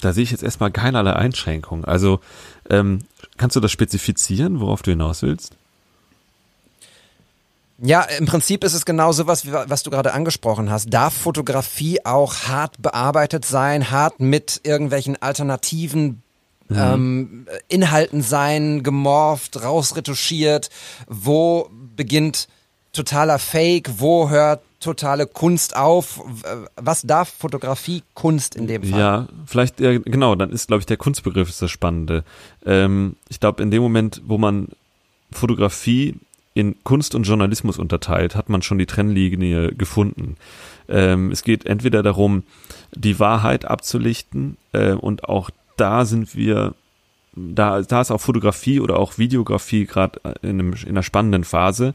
da 0.00 0.12
sehe 0.12 0.22
ich 0.22 0.30
jetzt 0.30 0.42
erstmal 0.42 0.70
keinerlei 0.70 1.14
Einschränkungen. 1.14 1.84
Also 1.84 2.20
ähm, 2.68 3.00
kannst 3.38 3.56
du 3.56 3.60
das 3.60 3.72
spezifizieren, 3.72 4.60
worauf 4.60 4.82
du 4.82 4.90
hinaus 4.90 5.22
willst? 5.22 5.56
Ja, 7.82 8.02
im 8.02 8.26
Prinzip 8.26 8.62
ist 8.62 8.74
es 8.74 8.84
genau 8.84 9.12
so 9.12 9.26
was, 9.26 9.50
was 9.50 9.82
du 9.82 9.90
gerade 9.90 10.12
angesprochen 10.12 10.70
hast. 10.70 10.92
Darf 10.92 11.14
Fotografie 11.14 12.04
auch 12.04 12.48
hart 12.48 12.80
bearbeitet 12.82 13.44
sein, 13.44 13.90
hart 13.90 14.20
mit 14.20 14.60
irgendwelchen 14.64 15.20
alternativen 15.20 16.22
mhm. 16.68 16.76
ähm, 16.76 17.46
Inhalten 17.68 18.22
sein, 18.22 18.82
gemorpht, 18.82 19.62
rausretuschiert? 19.62 20.68
Wo 21.08 21.70
beginnt 21.96 22.48
totaler 22.92 23.38
Fake? 23.38 23.90
Wo 23.98 24.28
hört 24.28 24.60
totale 24.80 25.26
Kunst 25.26 25.74
auf? 25.74 26.20
Was 26.76 27.02
darf 27.02 27.30
Fotografie 27.30 28.02
Kunst 28.14 28.56
in 28.56 28.66
dem 28.66 28.82
Fall? 28.82 29.00
Ja, 29.00 29.28
vielleicht, 29.46 29.80
ja, 29.80 29.98
genau, 29.98 30.34
dann 30.34 30.50
ist, 30.50 30.68
glaube 30.68 30.80
ich, 30.80 30.86
der 30.86 30.96
Kunstbegriff 30.98 31.48
ist 31.48 31.62
das 31.62 31.70
Spannende. 31.70 32.24
Ähm, 32.66 33.16
ich 33.28 33.40
glaube, 33.40 33.62
in 33.62 33.70
dem 33.70 33.82
Moment, 33.82 34.20
wo 34.26 34.36
man 34.36 34.68
Fotografie 35.32 36.16
in 36.54 36.82
Kunst 36.84 37.14
und 37.14 37.24
Journalismus 37.24 37.78
unterteilt, 37.78 38.34
hat 38.34 38.48
man 38.48 38.62
schon 38.62 38.78
die 38.78 38.86
Trennlinie 38.86 39.72
gefunden. 39.72 40.36
Ähm, 40.88 41.30
es 41.30 41.44
geht 41.44 41.66
entweder 41.66 42.02
darum, 42.02 42.42
die 42.92 43.20
Wahrheit 43.20 43.64
abzulichten 43.64 44.56
äh, 44.72 44.92
und 44.92 45.28
auch 45.28 45.50
da 45.76 46.04
sind 46.04 46.34
wir, 46.34 46.74
da, 47.34 47.82
da 47.82 48.00
ist 48.00 48.10
auch 48.10 48.20
Fotografie 48.20 48.80
oder 48.80 48.98
auch 48.98 49.16
Videografie 49.16 49.86
gerade 49.86 50.20
in, 50.42 50.58
in 50.58 50.88
einer 50.88 51.02
spannenden 51.02 51.44
Phase. 51.44 51.94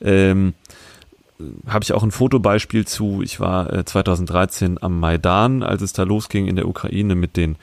Ähm, 0.00 0.54
habe 1.66 1.84
ich 1.84 1.92
auch 1.92 2.02
ein 2.02 2.10
Fotobeispiel 2.10 2.86
zu. 2.86 3.22
Ich 3.22 3.40
war 3.40 3.72
äh, 3.72 3.84
2013 3.84 4.82
am 4.82 4.98
Maidan, 4.98 5.62
als 5.62 5.82
es 5.82 5.92
da 5.92 6.04
losging 6.04 6.46
in 6.46 6.56
der 6.56 6.68
Ukraine 6.68 7.14
mit 7.14 7.36
den 7.36 7.56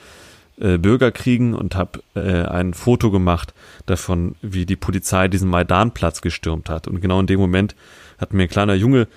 äh, 0.60 0.78
Bürgerkriegen 0.78 1.54
und 1.54 1.74
habe 1.74 2.00
äh, 2.14 2.42
ein 2.42 2.74
Foto 2.74 3.10
gemacht 3.10 3.54
davon, 3.86 4.36
wie 4.42 4.66
die 4.66 4.76
Polizei 4.76 5.28
diesen 5.28 5.50
Maidanplatz 5.50 6.20
gestürmt 6.20 6.68
hat. 6.70 6.88
Und 6.88 7.00
genau 7.00 7.20
in 7.20 7.26
dem 7.26 7.40
Moment 7.40 7.74
hat 8.18 8.32
mir 8.32 8.44
ein 8.44 8.48
kleiner 8.48 8.74
Junge 8.74 9.08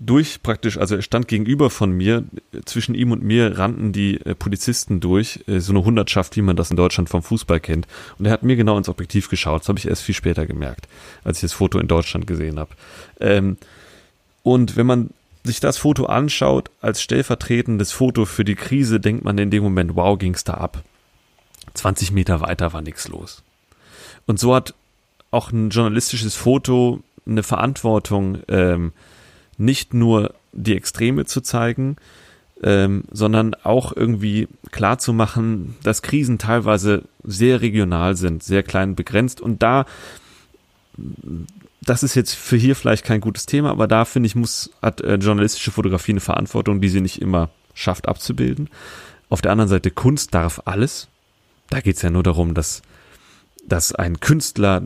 durch 0.00 0.42
praktisch, 0.42 0.76
also 0.76 0.96
er 0.96 1.02
stand 1.02 1.28
gegenüber 1.28 1.70
von 1.70 1.92
mir, 1.92 2.24
zwischen 2.64 2.94
ihm 2.94 3.12
und 3.12 3.22
mir 3.22 3.58
rannten 3.58 3.92
die 3.92 4.20
äh, 4.20 4.34
Polizisten 4.34 5.00
durch, 5.00 5.40
äh, 5.46 5.60
so 5.60 5.72
eine 5.72 5.84
Hundertschaft, 5.84 6.36
wie 6.36 6.42
man 6.42 6.56
das 6.56 6.70
in 6.70 6.76
Deutschland 6.76 7.08
vom 7.08 7.22
Fußball 7.22 7.60
kennt. 7.60 7.86
Und 8.18 8.26
er 8.26 8.32
hat 8.32 8.42
mir 8.42 8.56
genau 8.56 8.76
ins 8.76 8.88
Objektiv 8.88 9.28
geschaut. 9.28 9.62
Das 9.62 9.68
habe 9.68 9.78
ich 9.78 9.88
erst 9.88 10.02
viel 10.02 10.14
später 10.14 10.46
gemerkt, 10.46 10.88
als 11.22 11.38
ich 11.38 11.42
das 11.42 11.52
Foto 11.52 11.78
in 11.78 11.88
Deutschland 11.88 12.26
gesehen 12.26 12.58
habe. 12.58 12.70
Ähm, 13.20 13.56
und 14.42 14.76
wenn 14.76 14.86
man 14.86 15.10
sich 15.44 15.60
das 15.60 15.78
Foto 15.78 16.06
anschaut 16.06 16.70
als 16.80 17.02
stellvertretendes 17.02 17.92
Foto 17.92 18.24
für 18.24 18.44
die 18.44 18.54
Krise, 18.54 18.98
denkt 18.98 19.24
man 19.24 19.38
in 19.38 19.50
dem 19.50 19.62
Moment, 19.62 19.94
wow, 19.94 20.18
ging's 20.18 20.42
da 20.42 20.54
ab. 20.54 20.82
20 21.74 22.12
Meter 22.12 22.40
weiter 22.40 22.72
war 22.72 22.82
nichts 22.82 23.08
los. 23.08 23.42
Und 24.26 24.40
so 24.40 24.54
hat 24.54 24.74
auch 25.30 25.52
ein 25.52 25.70
journalistisches 25.70 26.34
Foto 26.34 27.00
eine 27.26 27.42
Verantwortung, 27.42 28.38
ähm, 28.48 28.92
nicht 29.58 29.94
nur 29.94 30.34
die 30.52 30.76
Extreme 30.76 31.26
zu 31.26 31.40
zeigen, 31.40 31.96
ähm, 32.62 33.04
sondern 33.10 33.54
auch 33.54 33.94
irgendwie 33.94 34.48
klar 34.70 34.98
zu 34.98 35.12
machen, 35.12 35.76
dass 35.82 36.02
Krisen 36.02 36.38
teilweise 36.38 37.02
sehr 37.22 37.60
regional 37.60 38.16
sind, 38.16 38.42
sehr 38.42 38.62
klein 38.62 38.94
begrenzt 38.94 39.40
und 39.40 39.62
da 39.62 39.84
das 41.84 42.02
ist 42.02 42.14
jetzt 42.14 42.34
für 42.34 42.56
hier 42.56 42.76
vielleicht 42.76 43.04
kein 43.04 43.20
gutes 43.20 43.46
Thema, 43.46 43.70
aber 43.70 43.86
da 43.86 44.04
finde 44.04 44.26
ich, 44.26 44.34
muss, 44.34 44.70
hat 44.82 45.00
äh, 45.00 45.14
journalistische 45.14 45.70
Fotografie 45.70 46.12
eine 46.12 46.20
Verantwortung, 46.20 46.80
die 46.80 46.88
sie 46.88 47.00
nicht 47.00 47.20
immer 47.20 47.50
schafft 47.74 48.08
abzubilden. 48.08 48.68
Auf 49.28 49.42
der 49.42 49.52
anderen 49.52 49.68
Seite, 49.68 49.90
Kunst 49.90 50.34
darf 50.34 50.62
alles. 50.64 51.08
Da 51.70 51.80
geht 51.80 51.96
es 51.96 52.02
ja 52.02 52.10
nur 52.10 52.22
darum, 52.22 52.54
dass, 52.54 52.82
dass 53.66 53.94
ein 53.94 54.20
Künstler 54.20 54.82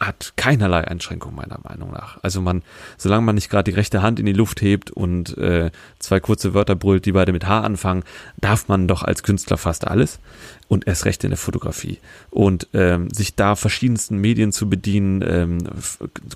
hat 0.00 0.34
keinerlei 0.36 0.86
Einschränkung 0.86 1.34
meiner 1.34 1.58
Meinung 1.62 1.92
nach. 1.92 2.18
Also 2.22 2.40
man, 2.40 2.62
solange 2.98 3.22
man 3.22 3.34
nicht 3.34 3.48
gerade 3.48 3.70
die 3.70 3.76
rechte 3.76 4.02
Hand 4.02 4.18
in 4.18 4.26
die 4.26 4.32
Luft 4.32 4.60
hebt 4.60 4.90
und 4.90 5.36
äh, 5.38 5.70
zwei 5.98 6.20
kurze 6.20 6.52
Wörter 6.52 6.74
brüllt, 6.74 7.06
die 7.06 7.12
beide 7.12 7.32
mit 7.32 7.46
H 7.46 7.60
anfangen, 7.60 8.02
darf 8.36 8.68
man 8.68 8.88
doch 8.88 9.02
als 9.02 9.22
Künstler 9.22 9.56
fast 9.56 9.86
alles 9.86 10.18
und 10.68 10.86
erst 10.86 11.04
recht 11.04 11.22
in 11.24 11.30
der 11.30 11.38
Fotografie. 11.38 11.98
Und 12.30 12.68
ähm, 12.74 13.08
sich 13.10 13.34
da 13.34 13.54
verschiedensten 13.54 14.18
Medien 14.18 14.52
zu 14.52 14.68
bedienen, 14.68 15.22
ähm, 15.26 15.58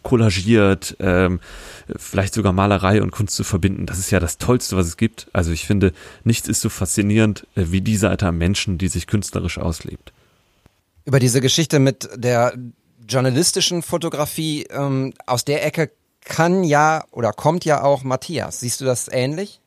kollagiert, 0.02 0.96
ähm, 1.00 1.40
vielleicht 1.96 2.34
sogar 2.34 2.52
Malerei 2.52 3.02
und 3.02 3.10
Kunst 3.10 3.34
zu 3.34 3.44
verbinden, 3.44 3.86
das 3.86 3.98
ist 3.98 4.10
ja 4.10 4.20
das 4.20 4.38
Tollste, 4.38 4.76
was 4.76 4.86
es 4.86 4.96
gibt. 4.96 5.28
Also 5.32 5.52
ich 5.52 5.66
finde, 5.66 5.92
nichts 6.24 6.48
ist 6.48 6.60
so 6.60 6.68
faszinierend 6.68 7.46
äh, 7.56 7.66
wie 7.68 7.80
die 7.80 7.96
Seite 7.96 8.26
am 8.26 8.38
Menschen, 8.38 8.78
die 8.78 8.88
sich 8.88 9.06
künstlerisch 9.06 9.58
auslebt. 9.58 10.12
Über 11.04 11.18
diese 11.18 11.40
Geschichte 11.40 11.78
mit 11.78 12.08
der 12.16 12.52
journalistischen 13.08 13.82
Fotografie, 13.82 14.66
ähm, 14.70 15.14
aus 15.26 15.44
der 15.44 15.64
Ecke 15.64 15.90
kann 16.24 16.62
ja 16.62 17.04
oder 17.10 17.32
kommt 17.32 17.64
ja 17.64 17.82
auch 17.82 18.02
Matthias. 18.04 18.60
Siehst 18.60 18.80
du 18.80 18.84
das 18.84 19.08
ähnlich? 19.08 19.60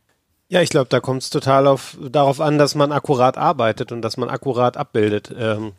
Ja, 0.47 0.61
ich 0.61 0.69
glaube, 0.69 0.89
da 0.89 0.99
kommt 0.99 1.23
es 1.23 1.29
total 1.29 1.65
auf, 1.65 1.97
darauf 2.01 2.41
an, 2.41 2.57
dass 2.57 2.75
man 2.75 2.91
akkurat 2.91 3.37
arbeitet 3.37 3.91
und 3.91 4.01
dass 4.01 4.17
man 4.17 4.29
akkurat 4.29 4.77
abbildet. 4.77 5.33
Ähm, 5.37 5.71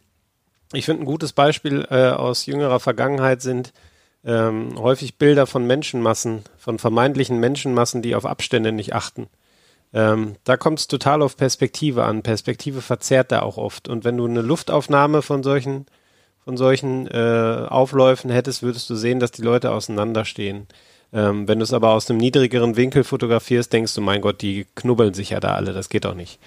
ich 0.73 0.87
finde, 0.87 1.03
ein 1.03 1.07
gutes 1.07 1.33
Beispiel 1.33 1.87
äh, 1.91 2.11
aus 2.11 2.47
jüngerer 2.47 2.81
Vergangenheit 2.81 3.43
sind 3.43 3.73
ähm, 4.25 4.75
häufig 4.79 5.19
Bilder 5.19 5.47
von 5.47 5.67
Menschenmassen, 5.67 6.45
von 6.57 6.79
vermeintlichen 6.79 7.39
Menschenmassen, 7.39 8.03
die 8.03 8.15
auf 8.15 8.25
Abstände 8.25 8.73
nicht 8.73 8.95
achten. 8.95 9.29
Ähm, 9.93 10.37
da 10.45 10.57
kommt 10.57 10.79
es 10.79 10.89
total 10.89 11.23
auf 11.23 11.37
Perspektive 11.37 12.05
an. 12.05 12.23
Perspektive 12.23 12.81
verzerrt 12.81 13.31
da 13.31 13.43
auch 13.43 13.59
oft. 13.59 13.89
Und 13.89 14.05
wenn 14.05 14.17
du 14.17 14.25
eine 14.25 14.41
Luftaufnahme 14.41 15.23
von 15.23 15.43
solchen 15.43 15.87
von 16.45 16.57
solchen 16.57 17.07
äh, 17.07 17.67
Aufläufen 17.69 18.31
hättest, 18.31 18.63
würdest 18.63 18.91
du 18.91 18.97
sehen, 18.97 19.21
dass 19.21 19.31
die 19.31 19.43
Leute 19.43 19.71
auseinanderstehen. 19.71 20.67
Ähm, 21.13 21.47
wenn 21.47 21.59
du 21.59 21.65
es 21.65 21.73
aber 21.73 21.91
aus 21.91 22.11
einem 22.11 22.19
niedrigeren 22.19 22.77
Winkel 22.77 23.05
fotografierst, 23.05 23.73
denkst 23.73 23.95
du, 23.95 24.01
mein 24.01 24.23
Gott, 24.23 24.43
die 24.43 24.67
knubbeln 24.75 25.15
sich 25.15 25.31
ja 25.31 25.41
da 25.41 25.55
alle, 25.55 25.73
das 25.73 25.89
geht 25.89 26.05
doch 26.05 26.15
nicht. 26.15 26.41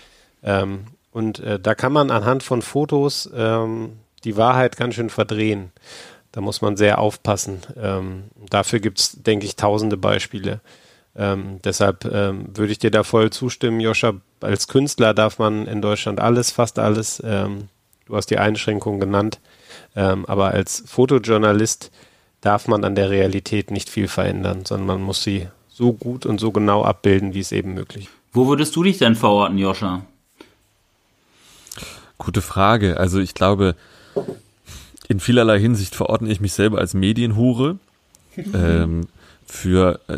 Ähm, 0.43 0.85
und 1.11 1.39
äh, 1.39 1.59
da 1.59 1.75
kann 1.75 1.93
man 1.93 2.11
anhand 2.11 2.43
von 2.43 2.61
Fotos 2.61 3.29
ähm, 3.35 3.93
die 4.23 4.35
Wahrheit 4.37 4.75
ganz 4.75 4.95
schön 4.95 5.09
verdrehen. 5.09 5.71
Da 6.31 6.41
muss 6.41 6.61
man 6.61 6.75
sehr 6.75 6.99
aufpassen. 6.99 7.61
Ähm, 7.81 8.25
dafür 8.49 8.79
gibt 8.79 8.99
es, 8.99 9.23
denke 9.23 9.45
ich, 9.45 9.55
tausende 9.55 9.95
Beispiele. 9.95 10.59
Ähm, 11.15 11.59
deshalb 11.63 12.03
ähm, 12.03 12.47
würde 12.53 12.73
ich 12.73 12.79
dir 12.79 12.91
da 12.91 13.03
voll 13.03 13.29
zustimmen, 13.29 13.79
Joscha. 13.79 14.15
Als 14.41 14.67
Künstler 14.67 15.13
darf 15.13 15.39
man 15.39 15.65
in 15.67 15.81
Deutschland 15.81 16.19
alles, 16.19 16.51
fast 16.51 16.77
alles. 16.77 17.17
Du 17.17 18.15
hast 18.15 18.29
die 18.29 18.37
Einschränkungen 18.37 18.99
genannt. 18.99 19.39
Ähm, 19.95 20.25
aber 20.25 20.51
als 20.51 20.83
Fotojournalist 20.85 21.91
darf 22.41 22.67
man 22.67 22.83
an 22.83 22.95
der 22.95 23.09
Realität 23.09 23.71
nicht 23.71 23.89
viel 23.89 24.07
verändern, 24.07 24.65
sondern 24.65 24.87
man 24.87 25.01
muss 25.01 25.23
sie 25.23 25.47
so 25.69 25.93
gut 25.93 26.25
und 26.25 26.39
so 26.39 26.51
genau 26.51 26.83
abbilden, 26.83 27.33
wie 27.33 27.39
es 27.39 27.51
eben 27.51 27.73
möglich 27.73 28.05
ist. 28.05 28.13
Wo 28.33 28.47
würdest 28.47 28.75
du 28.75 28.83
dich 28.83 28.97
denn 28.97 29.15
verorten, 29.15 29.57
Joscha? 29.57 30.05
Gute 32.17 32.41
Frage. 32.41 32.97
Also 32.97 33.19
ich 33.19 33.33
glaube, 33.33 33.75
in 35.07 35.19
vielerlei 35.19 35.59
Hinsicht 35.59 35.95
verordne 35.95 36.31
ich 36.31 36.41
mich 36.41 36.53
selber 36.53 36.79
als 36.79 36.93
Medienhure. 36.93 37.77
ähm, 38.53 39.07
für, 39.45 39.99
äh, 40.07 40.17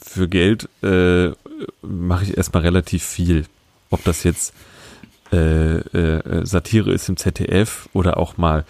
für 0.00 0.28
Geld 0.28 0.68
äh, 0.82 1.30
mache 1.82 2.24
ich 2.24 2.36
erstmal 2.36 2.62
relativ 2.62 3.04
viel. 3.04 3.46
Ob 3.90 4.04
das 4.04 4.22
jetzt 4.22 4.54
äh, 5.32 5.78
äh, 5.78 6.46
Satire 6.46 6.92
ist 6.92 7.08
im 7.08 7.16
ZDF 7.16 7.88
oder 7.92 8.16
auch 8.16 8.36
mal 8.36 8.64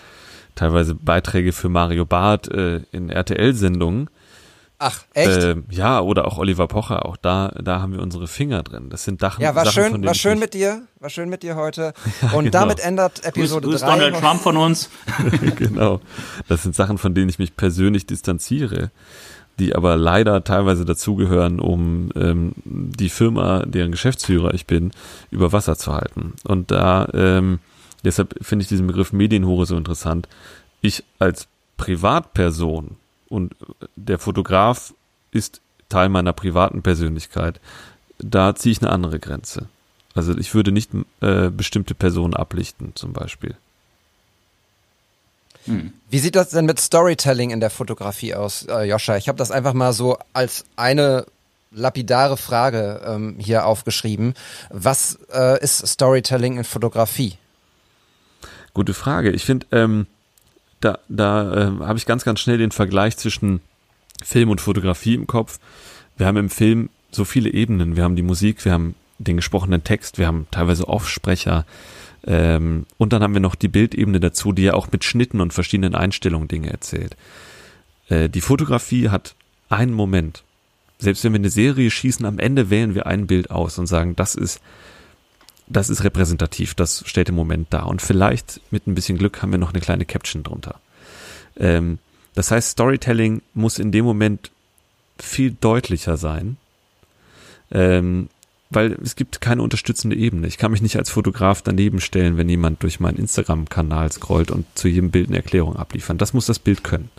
teilweise 0.57 0.97
Beiträge 0.97 1.53
für 1.53 1.69
Mario 1.69 2.05
Barth 2.05 2.49
äh, 2.49 2.81
in 2.91 3.11
RTL-Sendungen. 3.11 4.11
Ach, 4.79 5.05
echt? 5.15 5.43
Äh, 5.43 5.57
ja, 5.71 6.01
oder 6.01 6.27
auch 6.27 6.37
Oliver 6.37 6.67
Pocher, 6.67 7.07
auch 7.07 7.17
da, 7.17 7.49
da 7.63 7.81
haben 7.81 7.95
wir 7.95 8.03
unsere 8.03 8.27
Finger 8.27 8.63
drin. 8.63 8.91
Das 8.91 9.05
sind 9.05 9.23
Dachen, 9.23 9.43
ja, 9.43 9.55
war 9.55 9.65
Sachen, 9.65 9.75
schön, 9.75 9.85
von 9.85 10.03
denen 10.03 10.07
war 10.09 10.15
schön 10.15 10.35
ich 10.35 10.41
mit 10.41 10.55
dir, 10.55 10.83
war 11.01 11.09
schön 11.09 11.31
mit 11.31 11.43
dir 11.43 11.57
heute. 11.57 11.95
Ja, 12.23 12.33
Und 12.33 12.45
genau. 12.47 12.59
damit 12.59 12.81
ändert 12.81 13.25
Episode 13.25 13.69
Grüß, 13.69 13.81
grüß 13.81 13.89
3. 13.89 13.91
Donald 13.91 14.17
Trump 14.17 14.41
von 14.43 14.57
uns. 14.57 14.91
genau. 15.57 16.01
Das 16.49 16.63
sind 16.63 16.75
Sachen, 16.75 16.99
von 16.99 17.15
denen 17.15 17.29
ich 17.29 17.39
mich 17.39 17.57
persönlich 17.57 18.07
distanziere. 18.07 18.91
die 19.59 19.75
aber 19.75 19.97
leider 19.97 20.45
teilweise 20.45 20.85
dazugehören, 20.85 21.61
um 21.61 22.11
ähm, 22.15 22.53
die 22.65 23.09
Firma, 23.09 23.65
deren 23.65 23.93
Geschäftsführer 23.93 24.53
ich 24.53 24.67
bin, 24.67 24.91
über 25.31 25.53
Wasser 25.53 25.79
zu 25.79 25.95
halten. 25.95 26.35
Und 26.45 26.71
da, 26.71 27.09
ähm, 27.15 27.61
deshalb 28.07 28.35
finde 28.41 28.63
ich 28.63 28.69
diesen 28.69 28.87
Begriff 28.87 29.13
Medienhure 29.13 29.67
so 29.67 29.77
interessant. 29.77 30.29
Ich 30.81 31.05
als 31.19 31.49
Privatperson 31.77 32.97
und 33.29 33.55
der 33.97 34.19
Fotograf 34.19 34.95
ist 35.33 35.61
Teil 35.89 36.09
meiner 36.09 36.33
privaten 36.33 36.83
Persönlichkeit, 36.83 37.61
da 38.19 38.55
ziehe 38.55 38.73
ich 38.73 38.81
eine 38.81 38.91
andere 38.91 39.19
Grenze. 39.19 39.69
Also 40.15 40.37
ich 40.37 40.55
würde 40.55 40.73
nicht 40.73 40.91
äh, 41.21 41.51
bestimmte 41.51 41.95
Personen 41.95 42.35
ablichten, 42.35 42.93
zum 42.95 43.13
Beispiel. 43.13 43.57
Hm. 45.67 45.93
Wie 46.09 46.19
sieht 46.19 46.37
das 46.37 46.51
denn 46.51 46.65
mit 46.65 46.81
Storytelling 46.81 47.51
in 47.51 47.61
der 47.61 47.71
Fotografie 47.71 48.35
aus, 48.35 48.65
äh, 48.67 48.85
Joscha? 48.85 49.17
Ich 49.17 49.29
habe 49.29 49.37
das 49.37 49.51
einfach 49.51 49.75
mal 49.75 49.93
so 49.93 50.17
als 50.33 50.65
eine 50.77 51.27
lapidare 51.73 52.37
Frage 52.37 53.03
ähm, 53.05 53.37
hier 53.39 53.67
aufgeschrieben. 53.67 54.35
Was 54.71 55.19
äh, 55.33 55.63
ist 55.63 55.87
Storytelling 55.87 56.57
in 56.57 56.65
Fotografie? 56.65 57.37
Gute 58.77 58.93
Frage. 58.93 59.31
Ich 59.31 59.47
finde, 59.47 59.67
ähm, 59.73 60.07
da, 60.81 60.99
da 61.09 61.55
äh, 61.55 61.85
habe 61.87 61.99
ich 61.99 62.05
ganz, 62.05 62.25
ganz 62.25 62.41
schnell 62.41 62.59
den 62.59 62.73
Vergleich 62.73 63.17
zwischen 63.17 63.63
Film 64.23 64.51
und 64.51 64.61
Fotografie 64.61 65.15
im 65.15 65.27
Kopf. 65.27 65.59
Wir 66.19 66.27
haben 66.27 66.37
im 66.37 66.51
Film 66.51 66.91
so 67.11 67.25
viele 67.25 67.51
Ebenen. 67.51 67.97
Wir 67.97 68.05
haben 68.05 68.17
die 68.17 68.23
Musik, 68.23 68.67
wir 68.67 68.73
haben 68.73 68.95
den 69.19 69.37
gesprochenen 69.37 69.83
Text, 69.83 70.19
wir 70.19 70.27
haben 70.27 70.47
teilweise 70.51 70.89
Offsprecher, 70.89 71.65
ähm, 72.27 72.85
und 72.99 73.15
dann 73.15 73.23
haben 73.23 73.33
wir 73.33 73.41
noch 73.41 73.55
die 73.55 73.69
Bildebene 73.69 74.21
dazu, 74.21 74.53
die 74.53 74.65
ja 74.65 74.75
auch 74.75 74.93
mit 74.93 75.05
Schnitten 75.05 75.41
und 75.41 75.55
verschiedenen 75.55 75.95
Einstellungen 75.95 76.47
Dinge 76.47 76.69
erzählt. 76.69 77.17
Äh, 78.11 78.29
die 78.29 78.43
Fotografie 78.43 79.09
hat 79.09 79.37
einen 79.71 79.95
Moment. 79.95 80.43
Selbst 80.99 81.25
wenn 81.25 81.33
wir 81.33 81.39
eine 81.39 81.49
Serie 81.49 81.91
schießen, 81.91 82.27
am 82.27 82.39
Ende 82.39 82.69
wählen 82.69 82.95
wir 82.95 83.07
ein 83.07 83.27
Bild 83.27 83.51
aus 83.51 83.79
und 83.79 83.87
sagen, 83.87 84.17
das 84.17 84.35
ist, 84.35 84.61
das 85.67 85.91
ist 85.91 86.05
repräsentativ, 86.05 86.75
das 86.75 87.03
stellt 87.07 87.29
den 87.29 87.35
Moment 87.35 87.73
dar. 87.73 87.87
Und 87.87 88.03
vielleicht 88.03 88.61
mit 88.71 88.87
ein 88.87 88.95
bisschen 88.95 89.19
Glück 89.19 89.43
haben 89.43 89.53
wir 89.53 89.59
noch 89.59 89.73
eine 89.73 89.81
kleine 89.81 90.05
Caption 90.05 90.43
drunter. 90.43 90.81
Ähm, 91.57 91.99
das 92.35 92.51
heißt, 92.51 92.71
Storytelling 92.71 93.43
muss 93.55 93.79
in 93.79 93.93
dem 93.93 94.05
Moment 94.05 94.51
viel 95.19 95.57
deutlicher 95.59 96.17
sein. 96.17 96.57
Ähm, 97.71 98.29
weil 98.71 98.93
es 99.03 99.15
gibt 99.15 99.41
keine 99.41 99.63
unterstützende 99.63 100.17
Ebene. 100.17 100.47
Ich 100.47 100.59
kann 100.59 100.73
mich 100.73 100.83
nicht 100.83 100.97
als 100.97 101.11
Fotograf 101.11 101.63
daneben 101.63 102.01
stellen, 102.01 102.37
wenn 102.37 102.49
jemand 102.49 102.83
durch 102.83 102.99
meinen 102.99 103.17
Instagram-Kanal 103.17 104.11
scrollt 104.11 104.51
und 104.51 104.67
zu 104.75 104.89
jedem 104.89 105.11
Bild 105.11 105.29
eine 105.29 105.37
Erklärung 105.37 105.77
abliefern. 105.77 106.19
Das 106.19 106.33
muss 106.33 106.47
das 106.47 106.59
Bild 106.59 106.83
können. 106.83 107.11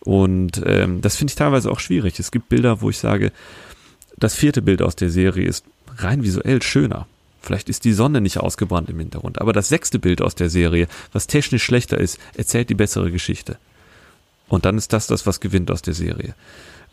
Und 0.00 0.62
ähm, 0.66 1.00
das 1.00 1.16
finde 1.16 1.30
ich 1.30 1.36
teilweise 1.36 1.70
auch 1.70 1.80
schwierig. 1.80 2.18
Es 2.20 2.30
gibt 2.30 2.48
Bilder, 2.48 2.80
wo 2.82 2.90
ich 2.90 2.98
sage, 2.98 3.32
das 4.18 4.34
vierte 4.34 4.62
Bild 4.62 4.82
aus 4.82 4.96
der 4.96 5.10
Serie 5.10 5.46
ist 5.46 5.64
rein 5.96 6.22
visuell 6.22 6.62
schöner. 6.62 7.06
Vielleicht 7.40 7.68
ist 7.68 7.84
die 7.84 7.92
Sonne 7.92 8.20
nicht 8.20 8.38
ausgebrannt 8.38 8.90
im 8.90 8.98
Hintergrund, 8.98 9.40
aber 9.40 9.52
das 9.52 9.68
sechste 9.68 9.98
Bild 9.98 10.20
aus 10.20 10.34
der 10.34 10.50
Serie, 10.50 10.88
was 11.12 11.26
technisch 11.26 11.64
schlechter 11.64 11.98
ist, 11.98 12.18
erzählt 12.34 12.68
die 12.70 12.74
bessere 12.74 13.10
Geschichte. 13.10 13.56
Und 14.48 14.64
dann 14.64 14.76
ist 14.76 14.92
das 14.92 15.06
das, 15.06 15.26
was 15.26 15.40
gewinnt 15.40 15.70
aus 15.70 15.80
der 15.80 15.94
Serie. 15.94 16.34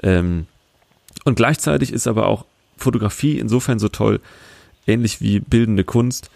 Ähm, 0.01 0.45
und 1.25 1.35
gleichzeitig 1.35 1.91
ist 1.91 2.07
aber 2.07 2.27
auch 2.27 2.45
Fotografie 2.77 3.39
insofern 3.39 3.79
so 3.79 3.89
toll, 3.89 4.21
ähnlich 4.85 5.21
wie 5.21 5.39
bildende 5.39 5.83
Kunst. 5.83 6.29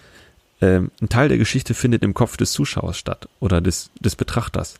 Ähm, 0.59 0.91
ein 1.01 1.09
Teil 1.09 1.29
der 1.29 1.37
Geschichte 1.37 1.73
findet 1.73 2.03
im 2.03 2.13
Kopf 2.13 2.37
des 2.37 2.51
Zuschauers 2.51 2.97
statt 2.97 3.29
oder 3.39 3.61
des, 3.61 3.91
des 3.99 4.15
Betrachters. 4.15 4.75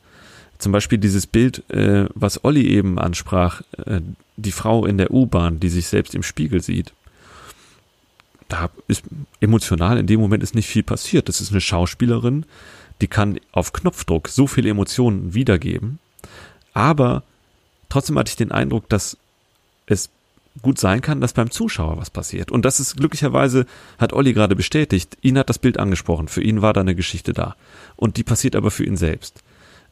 Zum 0.58 0.72
Beispiel 0.72 0.98
dieses 0.98 1.26
Bild, 1.26 1.68
äh, 1.72 2.08
was 2.14 2.44
Olli 2.44 2.68
eben 2.68 3.00
ansprach, 3.00 3.62
äh, 3.86 4.02
die 4.36 4.52
Frau 4.52 4.86
in 4.86 4.98
der 4.98 5.12
U-Bahn, 5.12 5.60
die 5.60 5.70
sich 5.70 5.88
selbst 5.88 6.14
im 6.14 6.24
Spiegel 6.24 6.62
sieht. 6.62 6.94
Da 8.52 8.70
ist 8.90 9.04
emotional 9.40 9.98
in 9.98 10.08
dem 10.08 10.20
Moment 10.20 10.44
ist 10.44 10.56
nicht 10.56 10.68
viel 10.68 10.84
passiert. 10.84 11.30
Das 11.30 11.40
ist 11.40 11.52
eine 11.52 11.62
Schauspielerin, 11.62 12.46
die 13.00 13.08
kann 13.08 13.40
auf 13.54 13.72
Knopfdruck 13.72 14.28
so 14.28 14.46
viele 14.46 14.70
Emotionen 14.70 15.34
wiedergeben. 15.34 16.00
Aber 16.74 17.24
trotzdem 17.88 18.20
hatte 18.20 18.28
ich 18.28 18.36
den 18.36 18.52
Eindruck, 18.52 18.90
dass 18.90 19.16
es 19.86 20.10
gut 20.62 20.80
sein 20.80 21.00
kann, 21.00 21.22
dass 21.22 21.32
beim 21.32 21.50
Zuschauer 21.50 21.96
was 21.96 22.10
passiert. 22.10 22.52
Und 22.52 22.66
das 22.66 22.82
ist 22.82 22.98
glücklicherweise, 22.98 23.66
hat 23.98 24.12
Olli 24.12 24.34
gerade 24.34 24.58
bestätigt, 24.58 25.18
ihn 25.22 25.38
hat 25.38 25.50
das 25.50 25.58
Bild 25.58 25.80
angesprochen, 25.80 26.28
für 26.28 26.44
ihn 26.44 26.62
war 26.62 26.74
da 26.74 26.82
eine 26.82 26.94
Geschichte 26.94 27.32
da. 27.32 27.56
Und 27.96 28.18
die 28.18 28.24
passiert 28.24 28.58
aber 28.58 28.70
für 28.70 28.84
ihn 28.84 28.98
selbst. 28.98 29.42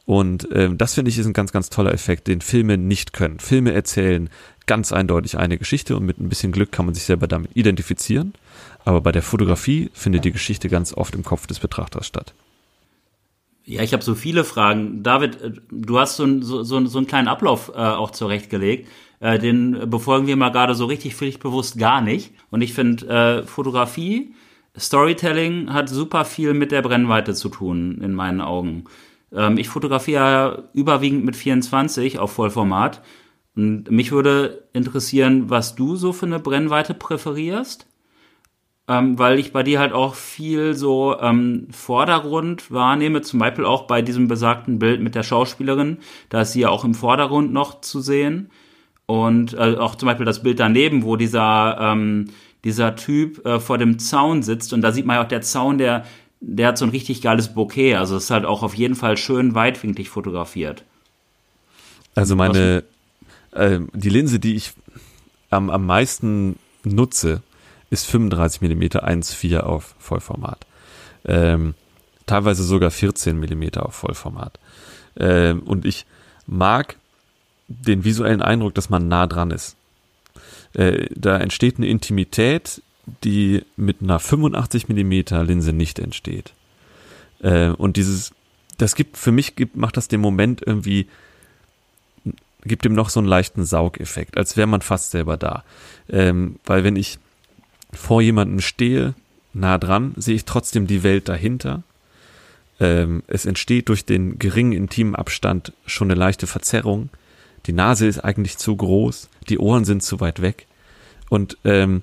Und 0.04 0.48
ähm, 0.52 0.76
das 0.76 0.94
finde 0.94 1.10
ich 1.10 1.18
ist 1.18 1.24
ein 1.24 1.32
ganz, 1.32 1.50
ganz 1.50 1.70
toller 1.70 1.94
Effekt, 1.94 2.26
den 2.26 2.42
Filme 2.42 2.76
nicht 2.76 3.14
können. 3.14 3.38
Filme 3.38 3.72
erzählen 3.72 4.28
ganz 4.66 4.92
eindeutig 4.92 5.38
eine 5.38 5.58
Geschichte 5.58 5.96
und 5.96 6.04
mit 6.04 6.20
ein 6.20 6.28
bisschen 6.28 6.52
Glück 6.52 6.70
kann 6.70 6.84
man 6.84 6.94
sich 6.94 7.04
selber 7.04 7.26
damit 7.26 7.50
identifizieren. 7.54 8.34
Aber 8.84 9.00
bei 9.00 9.12
der 9.12 9.22
Fotografie 9.22 9.90
findet 9.92 10.24
die 10.24 10.32
Geschichte 10.32 10.68
ganz 10.68 10.94
oft 10.94 11.14
im 11.14 11.24
Kopf 11.24 11.46
des 11.46 11.58
Betrachters 11.58 12.06
statt. 12.06 12.34
Ja, 13.64 13.82
ich 13.82 13.92
habe 13.92 14.02
so 14.02 14.14
viele 14.14 14.44
Fragen. 14.44 15.02
David, 15.02 15.40
äh, 15.40 15.52
du 15.70 15.98
hast 15.98 16.16
so, 16.16 16.40
so, 16.42 16.62
so, 16.62 16.76
einen 16.76 17.06
kleinen 17.06 17.28
Ablauf 17.28 17.70
äh, 17.74 17.78
auch 17.78 18.10
zurechtgelegt. 18.10 18.88
Äh, 19.20 19.38
den 19.38 19.88
befolgen 19.90 20.26
wir 20.26 20.36
mal 20.36 20.50
gerade 20.50 20.74
so 20.74 20.86
richtig 20.86 21.14
pflichtbewusst 21.14 21.78
gar 21.78 22.00
nicht. 22.00 22.32
Und 22.50 22.62
ich 22.62 22.72
finde, 22.72 23.06
äh, 23.06 23.42
Fotografie, 23.44 24.34
Storytelling 24.78 25.72
hat 25.72 25.88
super 25.88 26.24
viel 26.24 26.54
mit 26.54 26.72
der 26.72 26.82
Brennweite 26.82 27.34
zu 27.34 27.48
tun, 27.48 28.00
in 28.02 28.14
meinen 28.14 28.40
Augen. 28.40 28.84
Ähm, 29.32 29.58
ich 29.58 29.68
fotografiere 29.68 30.68
überwiegend 30.72 31.24
mit 31.24 31.36
24 31.36 32.18
auf 32.18 32.32
Vollformat. 32.32 33.02
Und 33.56 33.90
mich 33.90 34.10
würde 34.10 34.68
interessieren, 34.72 35.50
was 35.50 35.74
du 35.74 35.96
so 35.96 36.12
für 36.12 36.26
eine 36.26 36.38
Brennweite 36.38 36.94
präferierst. 36.94 37.86
Ähm, 38.90 39.20
weil 39.20 39.38
ich 39.38 39.52
bei 39.52 39.62
dir 39.62 39.78
halt 39.78 39.92
auch 39.92 40.16
viel 40.16 40.74
so 40.74 41.16
ähm, 41.20 41.68
Vordergrund 41.70 42.72
wahrnehme, 42.72 43.22
zum 43.22 43.38
Beispiel 43.38 43.64
auch 43.64 43.86
bei 43.86 44.02
diesem 44.02 44.26
besagten 44.26 44.80
Bild 44.80 45.00
mit 45.00 45.14
der 45.14 45.22
Schauspielerin. 45.22 45.98
Da 46.28 46.40
ist 46.40 46.54
sie 46.54 46.62
ja 46.62 46.70
auch 46.70 46.84
im 46.84 46.94
Vordergrund 46.94 47.52
noch 47.52 47.82
zu 47.82 48.00
sehen. 48.00 48.50
Und 49.06 49.54
äh, 49.54 49.76
auch 49.78 49.94
zum 49.94 50.08
Beispiel 50.08 50.26
das 50.26 50.42
Bild 50.42 50.58
daneben, 50.58 51.04
wo 51.04 51.14
dieser, 51.14 51.78
ähm, 51.80 52.30
dieser 52.64 52.96
Typ 52.96 53.46
äh, 53.46 53.60
vor 53.60 53.78
dem 53.78 54.00
Zaun 54.00 54.42
sitzt. 54.42 54.72
Und 54.72 54.82
da 54.82 54.90
sieht 54.90 55.06
man 55.06 55.16
ja 55.16 55.22
auch, 55.22 55.28
der 55.28 55.42
Zaun, 55.42 55.78
der, 55.78 56.04
der 56.40 56.66
hat 56.66 56.78
so 56.78 56.84
ein 56.84 56.90
richtig 56.90 57.22
geiles 57.22 57.54
Bouquet. 57.54 57.94
Also 57.94 58.16
es 58.16 58.24
ist 58.24 58.30
halt 58.32 58.44
auch 58.44 58.64
auf 58.64 58.74
jeden 58.74 58.96
Fall 58.96 59.16
schön 59.16 59.54
weitwinklig 59.54 60.10
fotografiert. 60.10 60.82
Also 62.16 62.34
meine, 62.34 62.82
äh, 63.52 63.78
die 63.92 64.10
Linse, 64.10 64.40
die 64.40 64.56
ich 64.56 64.72
am, 65.48 65.70
am 65.70 65.86
meisten 65.86 66.56
nutze, 66.82 67.42
ist 67.90 68.06
35 68.06 68.62
mm 68.62 68.82
1.4 68.82 69.58
auf 69.58 69.94
Vollformat. 69.98 70.66
Ähm, 71.24 71.74
teilweise 72.26 72.62
sogar 72.62 72.90
14 72.90 73.38
mm 73.38 73.78
auf 73.78 73.94
Vollformat. 73.94 74.58
Ähm, 75.18 75.60
und 75.62 75.84
ich 75.84 76.06
mag 76.46 76.96
den 77.68 78.04
visuellen 78.04 78.42
Eindruck, 78.42 78.74
dass 78.74 78.90
man 78.90 79.08
nah 79.08 79.26
dran 79.26 79.50
ist. 79.50 79.76
Äh, 80.74 81.06
da 81.14 81.38
entsteht 81.38 81.76
eine 81.76 81.88
Intimität, 81.88 82.82
die 83.24 83.64
mit 83.76 84.02
einer 84.02 84.18
85 84.18 84.88
Millimeter 84.88 85.42
Linse 85.44 85.72
nicht 85.72 85.98
entsteht. 85.98 86.52
Äh, 87.40 87.70
und 87.70 87.96
dieses, 87.96 88.32
das 88.78 88.94
gibt, 88.94 89.16
für 89.16 89.32
mich 89.32 89.56
gibt, 89.56 89.76
macht 89.76 89.96
das 89.96 90.08
den 90.08 90.20
Moment 90.20 90.62
irgendwie, 90.64 91.08
gibt 92.62 92.84
ihm 92.84 92.94
noch 92.94 93.08
so 93.08 93.20
einen 93.20 93.28
leichten 93.28 93.64
Saugeffekt, 93.64 94.36
als 94.36 94.56
wäre 94.56 94.66
man 94.68 94.82
fast 94.82 95.10
selber 95.10 95.36
da. 95.36 95.64
Ähm, 96.08 96.56
weil 96.64 96.84
wenn 96.84 96.96
ich 96.96 97.18
vor 97.92 98.22
jemandem 98.22 98.60
stehe, 98.60 99.14
nah 99.52 99.78
dran, 99.78 100.14
sehe 100.16 100.36
ich 100.36 100.44
trotzdem 100.44 100.86
die 100.86 101.02
Welt 101.02 101.28
dahinter. 101.28 101.82
Ähm, 102.78 103.22
es 103.26 103.46
entsteht 103.46 103.88
durch 103.88 104.04
den 104.04 104.38
geringen 104.38 104.72
intimen 104.72 105.14
Abstand 105.14 105.72
schon 105.86 106.10
eine 106.10 106.18
leichte 106.18 106.46
Verzerrung 106.46 107.10
die 107.66 107.72
Nase 107.72 108.06
ist 108.06 108.20
eigentlich 108.20 108.58
zu 108.58 108.74
groß, 108.74 109.28
die 109.48 109.58
Ohren 109.58 109.84
sind 109.84 110.02
zu 110.02 110.20
weit 110.20 110.40
weg. 110.40 110.66
Und 111.28 111.58
ähm, 111.64 112.02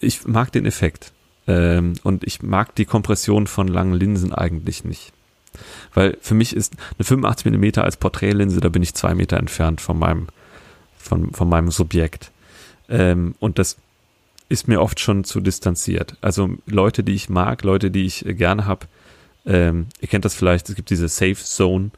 ich 0.00 0.26
mag 0.26 0.52
den 0.52 0.66
Effekt. 0.66 1.12
Ähm, 1.46 1.94
und 2.04 2.24
ich 2.24 2.42
mag 2.42 2.74
die 2.76 2.84
Kompression 2.84 3.46
von 3.46 3.68
langen 3.68 3.94
Linsen 3.94 4.32
eigentlich 4.32 4.84
nicht. 4.84 5.12
Weil 5.92 6.16
für 6.20 6.34
mich 6.34 6.54
ist 6.54 6.74
eine 6.96 7.04
85 7.04 7.52
mm 7.52 7.80
als 7.80 7.96
Porträtlinse, 7.96 8.60
da 8.60 8.68
bin 8.68 8.82
ich 8.82 8.94
zwei 8.94 9.14
Meter 9.14 9.36
entfernt 9.36 9.80
von 9.80 9.98
meinem, 9.98 10.28
von, 10.96 11.32
von 11.32 11.48
meinem 11.48 11.70
Subjekt. 11.70 12.30
Ähm, 12.88 13.34
und 13.40 13.58
das 13.58 13.76
ist 14.52 14.68
mir 14.68 14.80
oft 14.80 15.00
schon 15.00 15.24
zu 15.24 15.40
distanziert. 15.40 16.16
Also 16.20 16.50
Leute, 16.66 17.02
die 17.02 17.14
ich 17.14 17.30
mag, 17.30 17.64
Leute, 17.64 17.90
die 17.90 18.04
ich 18.04 18.24
gerne 18.26 18.66
habe, 18.66 18.86
ähm, 19.46 19.86
ihr 20.00 20.08
kennt 20.08 20.24
das 20.24 20.34
vielleicht, 20.34 20.68
es 20.68 20.76
gibt 20.76 20.90
diese 20.90 21.08
Safe 21.08 21.34
Zone, 21.34 21.90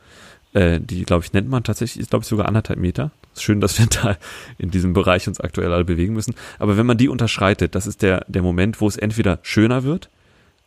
äh, 0.55 0.81
die, 0.81 1.03
glaube 1.03 1.25
ich, 1.25 1.33
nennt 1.33 1.49
man 1.49 1.65
tatsächlich, 1.65 2.01
ist, 2.01 2.11
glaube 2.11 2.23
ich, 2.23 2.29
sogar 2.29 2.47
anderthalb 2.47 2.79
Meter. 2.79 3.11
Schön, 3.37 3.61
dass 3.61 3.79
wir 3.79 3.87
da 4.03 4.17
in 4.57 4.71
diesem 4.71 4.93
Bereich 4.93 5.27
uns 5.27 5.41
aktuell 5.41 5.73
alle 5.73 5.85
bewegen 5.85 6.15
müssen. 6.15 6.35
Aber 6.61 6.77
wenn 6.77 6.87
man 6.87 6.97
die 6.97 7.09
unterschreitet, 7.09 7.75
das 7.75 7.89
ist 7.89 8.03
der, 8.03 8.25
der 8.29 8.43
Moment, 8.43 8.81
wo 8.81 8.87
es 8.87 8.97
entweder 8.97 9.41
schöner 9.43 9.83
wird 9.83 10.09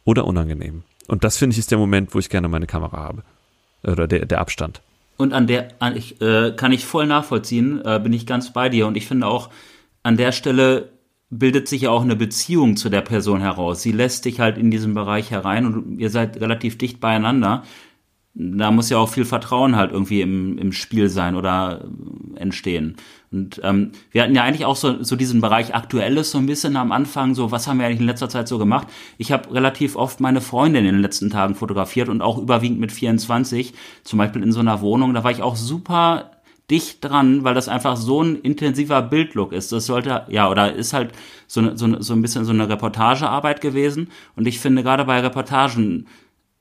oder 0.04 0.26
unangenehm. 0.26 0.84
Und 1.08 1.24
das 1.24 1.38
finde 1.38 1.54
ich 1.54 1.60
ist 1.60 1.72
der 1.72 1.78
Moment, 1.78 2.14
wo 2.14 2.20
ich 2.20 2.30
gerne 2.30 2.50
meine 2.50 2.68
Kamera 2.68 2.98
habe. 2.98 3.24
Oder 3.84 4.08
der, 4.08 4.26
der 4.26 4.42
Abstand. 4.42 4.82
Und 5.16 5.32
an 5.32 5.48
der 5.48 5.70
an, 5.80 5.96
ich, 5.96 6.22
äh, 6.22 6.52
kann 6.52 6.74
ich 6.74 6.86
voll 6.86 7.08
nachvollziehen, 7.08 7.82
äh, 7.86 8.00
bin 8.04 8.12
ich 8.12 8.26
ganz 8.26 8.52
bei 8.52 8.68
dir. 8.68 8.88
Und 8.88 8.98
ich 8.98 9.08
finde 9.08 9.26
auch, 9.26 9.50
an 10.04 10.18
der 10.18 10.32
Stelle 10.32 10.90
bildet 11.30 11.68
sich 11.68 11.84
ja 11.84 11.92
auch 11.92 12.04
eine 12.04 12.16
Beziehung 12.16 12.78
zu 12.78 12.90
der 12.90 13.02
Person 13.02 13.42
heraus. 13.42 13.82
Sie 13.82 13.92
lässt 13.92 14.26
dich 14.26 14.40
halt 14.40 14.58
in 14.58 14.72
diesen 14.72 14.94
Bereich 14.94 15.32
herein 15.32 15.66
und 15.66 16.00
ihr 16.00 16.10
seid 16.10 16.40
relativ 16.40 16.78
dicht 16.78 17.00
beieinander. 17.00 17.64
Da 18.40 18.70
muss 18.70 18.92
ja 18.92 18.98
auch 19.00 19.10
viel 19.10 19.26
Vertrauen 19.26 19.76
halt 19.76 19.92
irgendwie 19.92 20.22
im, 20.22 20.60
im 20.60 20.72
Spiel 20.72 21.10
sein 21.10 21.36
oder 21.36 21.86
entstehen. 22.36 22.96
Und 23.32 23.60
ähm, 23.64 23.92
wir 24.12 24.24
hatten 24.24 24.36
ja 24.36 24.44
eigentlich 24.44 24.66
auch 24.66 24.76
so, 24.76 25.04
so 25.04 25.16
diesen 25.16 25.42
Bereich 25.42 25.74
Aktuelles 25.74 26.32
so 26.32 26.38
ein 26.38 26.46
bisschen 26.46 26.78
am 26.78 26.92
Anfang, 26.92 27.34
so 27.34 27.52
was 27.52 27.68
haben 27.68 27.80
wir 27.80 27.88
eigentlich 27.88 28.00
in 28.00 28.06
letzter 28.06 28.30
Zeit 28.30 28.48
so 28.48 28.60
gemacht. 28.60 28.88
Ich 29.18 29.32
habe 29.32 29.52
relativ 29.54 29.96
oft 29.96 30.20
meine 30.20 30.40
Freundin 30.40 30.86
in 30.86 30.94
den 30.94 31.02
letzten 31.02 31.32
Tagen 31.32 31.56
fotografiert 31.56 32.10
und 32.10 32.22
auch 32.22 32.38
überwiegend 32.38 32.80
mit 32.80 32.92
24, 32.92 33.74
zum 34.04 34.20
Beispiel 34.20 34.44
in 34.44 34.52
so 34.52 34.60
einer 34.60 34.82
Wohnung. 34.82 35.16
Da 35.16 35.24
war 35.24 35.32
ich 35.32 35.42
auch 35.42 35.56
super 35.56 36.37
dicht 36.70 37.04
dran, 37.04 37.44
weil 37.44 37.54
das 37.54 37.70
einfach 37.70 37.96
so 37.96 38.22
ein 38.22 38.36
intensiver 38.36 39.02
Bildlook 39.02 39.54
ist. 39.54 39.72
Das 39.72 39.86
sollte, 39.86 40.26
ja, 40.28 40.50
oder 40.50 40.74
ist 40.74 40.94
halt 40.94 41.14
so, 41.48 41.76
so, 41.76 42.02
so 42.02 42.14
ein 42.14 42.22
bisschen 42.22 42.46
so 42.46 42.52
eine 42.52 42.68
Reportagearbeit 42.68 43.62
gewesen. 43.62 44.10
Und 44.36 44.48
ich 44.48 44.60
finde, 44.60 44.84
gerade 44.84 45.06
bei 45.06 45.20
Reportagen 45.20 46.08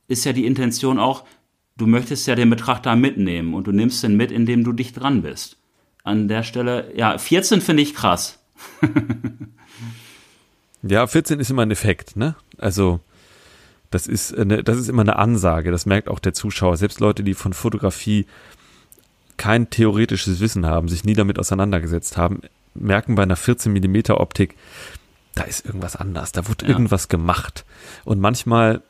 ist 0.06 0.24
ja 0.24 0.32
die 0.32 0.46
Intention 0.46 0.98
auch, 0.98 1.24
du 1.76 1.86
möchtest 1.86 2.26
ja 2.26 2.36
den 2.36 2.50
Betrachter 2.50 2.94
mitnehmen 2.94 3.54
und 3.54 3.66
du 3.66 3.72
nimmst 3.72 4.02
den 4.02 4.16
mit, 4.16 4.30
indem 4.30 4.64
du 4.64 4.72
dicht 4.72 4.98
dran 4.98 5.22
bist. 5.22 5.56
An 6.04 6.28
der 6.28 6.44
Stelle, 6.44 6.92
ja, 6.94 7.18
14 7.18 7.60
finde 7.60 7.82
ich 7.82 7.94
krass. 7.94 8.38
ja, 10.82 11.06
14 11.06 11.40
ist 11.40 11.50
immer 11.50 11.62
ein 11.62 11.72
Effekt, 11.72 12.16
ne? 12.16 12.36
Also, 12.58 13.00
das 13.90 14.06
ist, 14.06 14.36
eine, 14.36 14.62
das 14.62 14.78
ist 14.78 14.88
immer 14.88 15.02
eine 15.02 15.16
Ansage, 15.16 15.72
das 15.72 15.84
merkt 15.84 16.08
auch 16.08 16.20
der 16.20 16.32
Zuschauer. 16.32 16.76
Selbst 16.76 17.00
Leute, 17.00 17.24
die 17.24 17.34
von 17.34 17.52
Fotografie 17.52 18.26
kein 19.36 19.70
theoretisches 19.70 20.40
Wissen 20.40 20.66
haben, 20.66 20.88
sich 20.88 21.04
nie 21.04 21.14
damit 21.14 21.38
auseinandergesetzt 21.38 22.16
haben, 22.16 22.40
merken 22.74 23.14
bei 23.14 23.22
einer 23.22 23.36
14 23.36 23.72
mm 23.72 24.12
Optik, 24.12 24.56
da 25.34 25.44
ist 25.44 25.66
irgendwas 25.66 25.96
anders, 25.96 26.32
da 26.32 26.48
wird 26.48 26.62
ja. 26.62 26.68
irgendwas 26.68 27.08
gemacht. 27.08 27.64
Und 28.04 28.20
manchmal, 28.20 28.82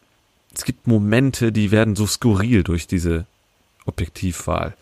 es 0.54 0.64
gibt 0.64 0.86
Momente, 0.86 1.52
die 1.52 1.70
werden 1.70 1.96
so 1.96 2.06
skurril 2.06 2.62
durch 2.62 2.86
diese 2.86 3.26
Objektivwahl. 3.84 4.74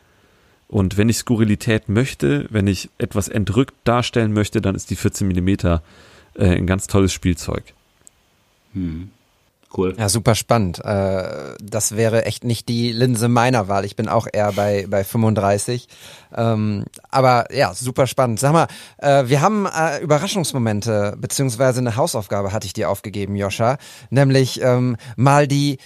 Und 0.68 0.96
wenn 0.96 1.08
ich 1.08 1.18
Skurrilität 1.18 1.88
möchte, 1.88 2.46
wenn 2.50 2.66
ich 2.66 2.90
etwas 2.98 3.28
entrückt 3.28 3.74
darstellen 3.84 4.32
möchte, 4.32 4.60
dann 4.60 4.74
ist 4.74 4.90
die 4.90 4.96
14 4.96 5.28
mm 5.28 5.48
äh, 5.48 5.78
ein 6.34 6.66
ganz 6.66 6.86
tolles 6.86 7.12
Spielzeug. 7.12 7.62
Hm. 8.72 9.10
Cool. 9.76 9.94
Ja, 9.98 10.08
super 10.08 10.34
spannend. 10.34 10.78
Äh, 10.84 11.54
das 11.60 11.96
wäre 11.96 12.24
echt 12.24 12.44
nicht 12.44 12.68
die 12.68 12.92
Linse 12.92 13.28
meiner 13.28 13.68
Wahl. 13.68 13.84
Ich 13.84 13.96
bin 13.96 14.08
auch 14.08 14.26
eher 14.32 14.52
bei, 14.52 14.86
bei 14.88 15.02
35. 15.02 15.88
Ähm, 16.36 16.84
aber 17.10 17.52
ja, 17.52 17.74
super 17.74 18.06
spannend. 18.06 18.38
Sag 18.38 18.52
mal, 18.52 18.66
äh, 18.98 19.24
wir 19.26 19.40
haben 19.40 19.66
äh, 19.66 20.00
Überraschungsmomente, 20.00 21.16
beziehungsweise 21.18 21.80
eine 21.80 21.96
Hausaufgabe 21.96 22.52
hatte 22.52 22.66
ich 22.66 22.72
dir 22.72 22.88
aufgegeben, 22.88 23.34
Joscha. 23.34 23.78
Nämlich 24.10 24.60
ähm, 24.62 24.96
mal 25.16 25.48
die 25.48 25.78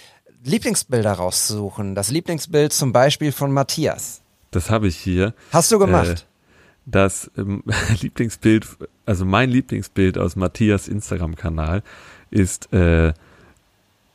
Lieblingsbilder 0.43 1.13
rauszusuchen. 1.13 1.95
Das 1.95 2.11
Lieblingsbild 2.11 2.71
zum 2.73 2.93
Beispiel 2.93 3.31
von 3.31 3.51
Matthias. 3.51 4.21
Das 4.51 4.69
habe 4.69 4.87
ich 4.87 4.97
hier. 4.97 5.33
Hast 5.51 5.71
du 5.71 5.79
gemacht? 5.79 6.25
das 6.91 7.29
ähm, 7.37 7.63
Lieblingsbild, 8.01 8.67
also 9.05 9.25
mein 9.25 9.49
Lieblingsbild 9.49 10.17
aus 10.17 10.35
Matthias 10.35 10.87
Instagram-Kanal 10.87 11.83
ist 12.31 12.71
äh, 12.73 13.13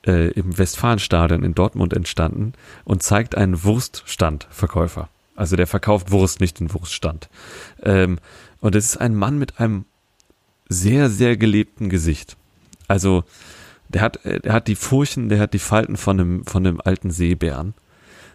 äh, 0.07 0.29
im 0.33 0.57
Westfalenstadion 0.57 1.43
in 1.43 1.55
Dortmund 1.55 1.93
entstanden 1.93 2.53
und 2.85 3.03
zeigt 3.03 3.37
einen 3.37 3.65
Wurststandverkäufer. 3.65 5.09
Also 5.37 5.57
der 5.57 5.67
verkauft 5.67 6.11
Wurst, 6.11 6.41
nicht 6.41 6.61
den 6.61 6.73
Wurststand. 6.73 7.29
Ähm, 7.83 8.19
und 8.61 8.75
es 8.75 8.87
ist 8.87 8.97
ein 8.99 9.15
Mann 9.15 9.39
mit 9.39 9.61
einem 9.61 9.85
sehr, 10.69 11.11
sehr 11.11 11.37
gelebten 11.37 11.89
Gesicht. 11.89 12.37
Also 12.89 13.25
der 13.89 14.03
hat, 14.03 14.21
der 14.25 14.53
hat 14.53 14.69
die 14.69 14.77
Furchen, 14.77 15.29
der 15.29 15.41
hat 15.41 15.55
die 15.55 15.59
Falten 15.59 15.97
von 15.97 16.21
einem, 16.21 16.47
von 16.47 16.67
einem 16.67 16.81
alten 16.83 17.11
Seebären. 17.11 17.75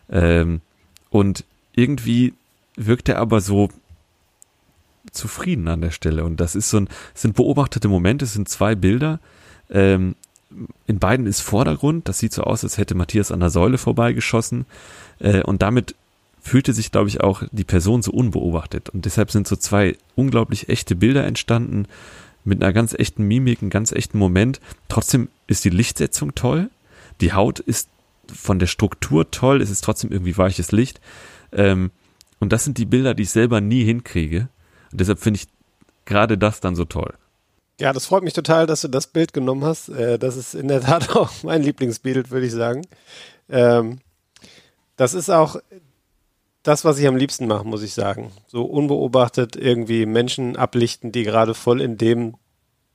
Ähm, 0.10 0.62
und 1.10 1.46
irgendwie 1.74 2.34
wirkt 2.76 3.10
er 3.10 3.18
aber 3.18 3.42
so 3.42 3.70
zufrieden 5.12 5.68
an 5.68 5.82
der 5.82 5.92
Stelle. 5.92 6.24
Und 6.24 6.40
das 6.40 6.56
ist 6.56 6.70
so 6.70 6.78
ein, 6.78 6.90
sind 7.14 7.36
beobachtete 7.36 7.88
Momente, 7.88 8.26
es 8.26 8.34
sind 8.34 8.50
zwei 8.50 8.76
Bilder. 8.76 9.20
Ähm, 9.70 10.16
in 10.88 11.00
beiden 11.00 11.26
ist 11.26 11.42
Vordergrund. 11.42 12.08
Das 12.08 12.20
sieht 12.20 12.34
so 12.34 12.44
aus, 12.44 12.64
als 12.64 12.78
hätte 12.78 12.96
Matthias 12.96 13.32
an 13.32 13.40
der 13.40 13.50
Säule 13.50 13.78
vorbeigeschossen. 13.78 14.66
Äh, 15.20 15.44
und 15.44 15.62
damit 15.62 15.96
fühlte 16.42 16.74
sich, 16.74 16.92
glaube 16.92 17.10
ich, 17.10 17.22
auch 17.22 17.44
die 17.52 17.64
Person 17.64 18.02
so 18.02 18.12
unbeobachtet. 18.12 18.90
Und 18.90 19.06
deshalb 19.06 19.32
sind 19.32 19.48
so 19.48 19.56
zwei 19.56 19.98
unglaublich 20.16 20.70
echte 20.70 20.96
Bilder 20.96 21.26
entstanden 21.26 21.88
mit 22.44 22.64
einer 22.64 22.74
ganz 22.74 22.94
echten 22.94 23.24
Mimik, 23.24 23.62
einem 23.62 23.70
ganz 23.70 23.92
echten 23.92 24.18
Moment. 24.18 24.60
Trotzdem 24.88 25.30
ist 25.48 25.66
die 25.66 25.70
Lichtsetzung 25.70 26.36
toll. 26.36 26.70
Die 27.22 27.34
Haut 27.34 27.60
ist 27.60 27.90
von 28.34 28.60
der 28.60 28.68
Struktur 28.68 29.30
toll. 29.32 29.62
Es 29.62 29.70
ist 29.70 29.84
trotzdem 29.84 30.12
irgendwie 30.12 30.38
weiches 30.38 30.72
Licht. 30.72 31.02
Ähm, 31.52 31.92
und 32.40 32.54
das 32.54 32.64
sind 32.64 32.78
die 32.78 32.86
Bilder, 32.86 33.14
die 33.14 33.24
ich 33.24 33.32
selber 33.32 33.62
nie 33.62 33.84
hinkriege. 33.84 34.48
Und 34.92 35.02
deshalb 35.02 35.20
finde 35.20 35.40
ich 35.42 35.48
gerade 36.06 36.38
das 36.38 36.62
dann 36.62 36.76
so 36.76 36.86
toll. 36.86 37.14
Ja, 37.80 37.94
das 37.94 38.06
freut 38.06 38.24
mich 38.24 38.34
total, 38.34 38.66
dass 38.66 38.82
du 38.82 38.90
das 38.90 39.08
Bild 39.08 39.34
genommen 39.34 39.64
hast. 39.64 39.90
Äh, 39.90 40.20
das 40.20 40.36
ist 40.36 40.54
in 40.54 40.68
der 40.68 40.82
Tat 40.90 41.16
auch 41.16 41.32
mein 41.44 41.64
Lieblingsbild, 41.64 42.30
würde 42.30 42.46
ich 42.46 42.52
sagen. 42.52 42.86
Ähm, 43.50 44.00
das 44.98 45.14
ist 45.14 45.30
auch 45.30 45.56
das, 46.62 46.84
was 46.84 47.00
ich 47.00 47.08
am 47.08 47.16
liebsten 47.16 47.48
mache, 47.48 47.66
muss 47.66 47.82
ich 47.82 47.94
sagen. 47.94 48.32
So 48.48 48.66
unbeobachtet 48.66 49.56
irgendwie 49.56 50.06
Menschen 50.06 50.58
ablichten, 50.58 51.14
die 51.14 51.24
gerade 51.24 51.54
voll 51.54 51.80
in 51.82 51.98
dem 51.98 52.36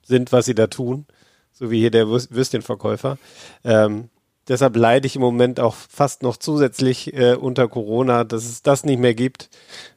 sind, 0.03 0.33
was 0.33 0.45
sie 0.45 0.55
da 0.55 0.67
tun. 0.67 1.07
So 1.53 1.71
wie 1.71 1.81
hier 1.81 1.91
der 1.91 2.09
Würstchenverkäufer. 2.09 3.17
Ähm, 3.65 4.11
deshalb 4.49 4.77
leide 4.77 5.07
ich 5.07 5.17
im 5.17 5.23
Moment 5.23 5.61
auch 5.61 5.75
fast 5.75 6.23
noch 6.23 6.37
zusätzlich 6.37 7.15
äh, 7.15 7.35
unter 7.35 7.69
Corona, 7.69 8.25
dass 8.25 8.45
es 8.45 8.63
das 8.63 8.85
nicht 8.85 8.99
mehr 8.99 9.15
gibt. 9.15 9.51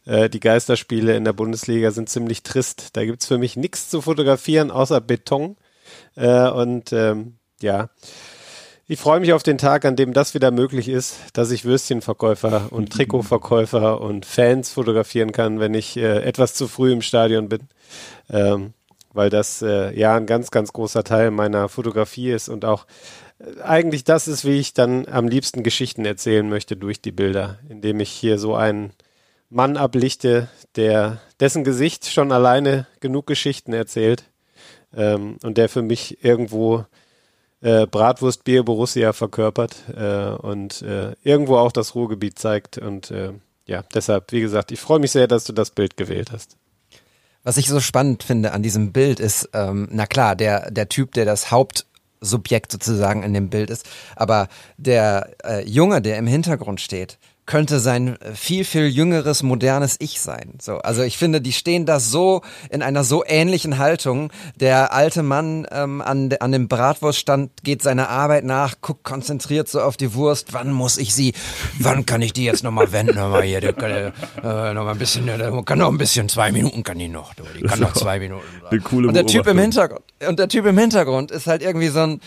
Äh, 0.06 0.30
die 0.30 0.40
Geisterspiele 0.40 1.16
in 1.16 1.26
der 1.26 1.34
Bundesliga 1.34 1.92
sind 1.92 2.10
ziemlich 2.10 2.44
trist. 2.44 2.96
Da 2.96 3.06
gibt's 3.06 3.28
für 3.28 3.38
mich 3.38 3.58
nichts 3.58 3.90
zu 3.90 4.02
fotografieren 4.02 4.72
außer 4.72 5.02
Beton. 5.02 5.58
Äh, 6.16 6.50
und 6.50 6.92
ähm, 6.94 7.38
ja, 7.62 7.90
ich 8.90 9.00
freue 9.00 9.20
mich 9.20 9.34
auf 9.34 9.44
den 9.44 9.58
Tag, 9.58 9.84
an 9.84 9.98
dem 9.98 10.14
das 10.14 10.34
wieder 10.34 10.50
möglich 10.50 10.88
ist, 10.88 11.18
dass 11.34 11.52
ich 11.52 11.66
Würstchenverkäufer 11.66 12.68
und 12.72 12.90
Trikotverkäufer 12.94 14.00
und 14.00 14.26
Fans 14.26 14.72
fotografieren 14.72 15.34
kann, 15.34 15.60
wenn 15.60 15.74
ich 15.74 15.98
äh, 15.98 16.24
etwas 16.24 16.54
zu 16.54 16.68
früh 16.68 16.94
im 16.94 17.02
Stadion 17.02 17.50
bin. 17.50 17.68
Ähm, 18.30 18.74
weil 19.14 19.30
das 19.30 19.62
äh, 19.62 19.98
ja 19.98 20.16
ein 20.16 20.28
ganz, 20.28 20.52
ganz 20.52 20.72
großer 20.72 21.04
Teil 21.04 21.32
meiner 21.32 21.70
Fotografie 21.70 22.32
ist 22.32 22.50
und 22.50 22.66
auch 22.66 22.86
eigentlich 23.64 24.04
das 24.04 24.28
ist, 24.28 24.46
wie 24.46 24.60
ich 24.60 24.74
dann 24.74 25.08
am 25.08 25.28
liebsten 25.28 25.64
Geschichten 25.64 26.06
erzählen 26.06 26.48
möchte 26.48 26.76
durch 26.76 27.02
die 27.02 27.12
Bilder, 27.12 27.60
indem 27.70 28.00
ich 28.00 28.10
hier 28.10 28.40
so 28.40 28.56
einen 28.56 28.92
Mann 29.50 29.78
ablichte, 29.78 30.50
der 30.76 31.22
dessen 31.40 31.64
Gesicht 31.64 32.08
schon 32.08 32.32
alleine 32.32 32.88
genug 33.00 33.28
Geschichten 33.28 33.74
erzählt 33.74 34.24
ähm, 34.94 35.38
und 35.44 35.58
der 35.58 35.70
für 35.70 35.82
mich 35.82 36.24
irgendwo 36.24 36.86
äh, 37.62 37.88
Bratwurst, 37.88 38.44
Bier, 38.44 38.64
Borussia 38.64 39.14
verkörpert 39.14 39.76
äh, 39.96 40.30
und 40.30 40.82
äh, 40.82 41.14
irgendwo 41.24 41.58
auch 41.58 41.72
das 41.72 41.96
Ruhrgebiet 41.96 42.38
zeigt 42.38 42.78
und 42.78 43.12
äh, 43.12 43.34
ja, 43.66 43.84
deshalb, 43.94 44.32
wie 44.32 44.42
gesagt, 44.42 44.72
ich 44.72 44.80
freue 44.80 45.00
mich 45.00 45.12
sehr, 45.12 45.28
dass 45.28 45.44
du 45.44 45.54
das 45.54 45.72
Bild 45.72 45.98
gewählt 45.98 46.32
hast. 46.32 46.58
Was 47.44 47.58
ich 47.58 47.68
so 47.68 47.80
spannend 47.80 48.24
finde 48.24 48.52
an 48.52 48.64
diesem 48.64 48.92
Bild 48.92 49.20
ist, 49.20 49.50
ähm, 49.54 49.88
na 49.92 50.06
klar, 50.06 50.36
der, 50.36 50.70
der 50.72 50.90
Typ, 50.90 51.14
der 51.14 51.26
das 51.26 51.52
Haupt 51.52 51.87
Subjekt 52.22 52.72
sozusagen 52.72 53.24
in 53.24 53.34
dem 53.34 53.50
Bild 53.50 53.70
ist. 53.70 53.88
Aber 54.16 54.48
der 54.78 55.36
äh, 55.44 55.68
Junge, 55.68 56.02
der 56.02 56.18
im 56.18 56.28
Hintergrund 56.28 56.82
steht, 56.82 57.18
könnte 57.48 57.80
sein 57.80 58.22
äh, 58.22 58.36
viel, 58.36 58.64
viel 58.64 58.88
jüngeres, 58.88 59.42
modernes 59.42 59.96
Ich 60.00 60.22
sein. 60.22 60.54
So, 60.62 60.78
also 60.78 61.02
ich 61.02 61.18
finde, 61.18 61.42
die 61.42 61.54
stehen 61.54 61.88
da 61.88 62.00
so 62.00 62.42
in 62.70 62.84
einer 62.84 63.04
so 63.04 63.24
ähnlichen 63.26 63.80
Haltung. 63.80 64.32
Der 64.58 64.94
alte 64.94 65.24
Mann 65.24 65.66
ähm, 65.72 66.02
an, 66.02 66.32
an 66.40 66.52
dem 66.52 66.68
Bratwurststand 66.68 67.64
geht 67.64 67.82
seiner 67.82 68.10
Arbeit 68.10 68.44
nach, 68.44 68.76
guckt 68.82 69.04
konzentriert 69.04 69.68
so 69.70 69.82
auf 69.82 69.98
die 69.98 70.14
Wurst. 70.14 70.54
Wann 70.54 70.72
muss 70.72 70.98
ich 70.98 71.16
sie, 71.16 71.34
wann 71.80 72.06
kann 72.06 72.22
ich 72.22 72.34
die 72.34 72.44
jetzt 72.44 72.64
nochmal 72.64 72.92
wenden? 72.92 73.16
Nochmal 73.16 73.44
hier, 73.44 73.62
der 73.62 73.74
kann, 73.74 73.92
äh, 73.92 74.74
noch 74.74 74.84
mal 74.84 74.92
ein 74.92 75.00
bisschen, 75.00 75.26
der 75.26 75.64
kann 75.64 75.80
noch 75.80 75.90
ein 75.90 75.98
bisschen, 75.98 76.30
zwei 76.30 76.52
Minuten 76.52 76.84
kann 76.84 77.00
die 77.00 77.08
noch. 77.08 77.34
Die 77.34 77.64
kann 77.64 77.80
noch 77.80 77.94
zwei 77.94 78.20
Minuten. 78.20 78.44
Eine 78.70 78.82
coole 78.82 79.08
und 79.08 79.14
der 79.14 79.26
Typ 79.26 79.48
im 79.48 79.58
Hintergrund, 79.58 80.04
und 80.28 80.38
der 80.38 80.50
Typ 80.50 80.66
im 80.66 80.78
Hintergrund 80.78 81.32
ist 81.32 81.48
halt 81.48 81.62
irgendwie 81.62 81.88
so 81.88 82.02
ein, 82.02 82.22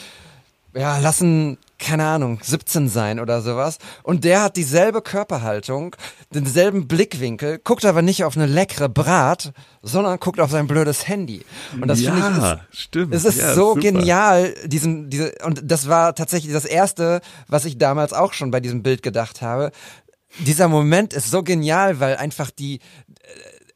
ja, 0.74 0.98
lassen 0.98 1.58
keine 1.81 2.07
Ahnung, 2.07 2.39
17 2.41 2.89
sein 2.89 3.18
oder 3.18 3.41
sowas. 3.41 3.78
Und 4.03 4.24
der 4.24 4.43
hat 4.43 4.57
dieselbe 4.57 5.03
Körperhaltung, 5.03 5.97
denselben 6.33 6.87
Blickwinkel, 6.87 7.59
guckt 7.59 7.85
aber 7.85 8.03
nicht 8.03 8.22
auf 8.24 8.37
eine 8.37 8.47
leckere 8.47 8.89
Brat, 8.89 9.53
sondern 9.83 10.20
guckt 10.20 10.39
auf 10.39 10.51
sein 10.51 10.66
blödes 10.66 11.09
Handy. 11.09 11.45
Und 11.81 11.89
das 11.89 12.01
ja, 12.01 12.12
finde 12.12 12.39
ich, 12.39 12.45
ist, 12.45 12.83
stimmt. 12.83 13.14
es 13.14 13.24
ist 13.24 13.39
ja, 13.39 13.55
so 13.55 13.70
super. 13.70 13.81
genial, 13.81 14.55
diesen, 14.66 15.11
diese, 15.11 15.35
und 15.45 15.62
das 15.64 15.89
war 15.89 16.14
tatsächlich 16.14 16.53
das 16.53 16.66
erste, 16.66 17.20
was 17.49 17.64
ich 17.64 17.78
damals 17.78 18.12
auch 18.12 18.35
schon 18.35 18.51
bei 18.51 18.61
diesem 18.61 18.83
Bild 18.83 19.03
gedacht 19.03 19.43
habe. 19.43 19.72
dieser 20.39 20.68
Moment 20.68 21.12
ist 21.14 21.31
so 21.31 21.43
genial, 21.43 21.99
weil 21.99 22.16
einfach 22.16 22.51
die, 22.51 22.76
äh, 22.76 22.81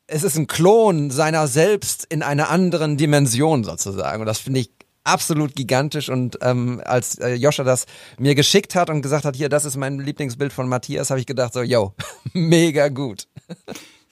es 0.06 0.22
ist 0.22 0.36
ein 0.36 0.46
Klon 0.46 1.10
seiner 1.10 1.46
selbst 1.46 2.04
in 2.04 2.22
einer 2.22 2.50
anderen 2.50 2.98
Dimension 2.98 3.64
sozusagen. 3.64 4.20
Und 4.20 4.26
das 4.26 4.38
finde 4.38 4.60
ich 4.60 4.70
absolut 5.04 5.54
gigantisch. 5.54 6.08
Und 6.08 6.38
ähm, 6.42 6.80
als 6.84 7.18
äh, 7.18 7.34
Joscha 7.34 7.62
das 7.62 7.86
mir 8.18 8.34
geschickt 8.34 8.74
hat 8.74 8.90
und 8.90 9.02
gesagt 9.02 9.24
hat, 9.24 9.36
hier, 9.36 9.48
das 9.48 9.64
ist 9.64 9.76
mein 9.76 9.98
Lieblingsbild 9.98 10.52
von 10.52 10.68
Matthias, 10.68 11.10
habe 11.10 11.20
ich 11.20 11.26
gedacht, 11.26 11.52
so, 11.52 11.62
yo, 11.62 11.94
mega 12.32 12.88
gut. 12.88 13.28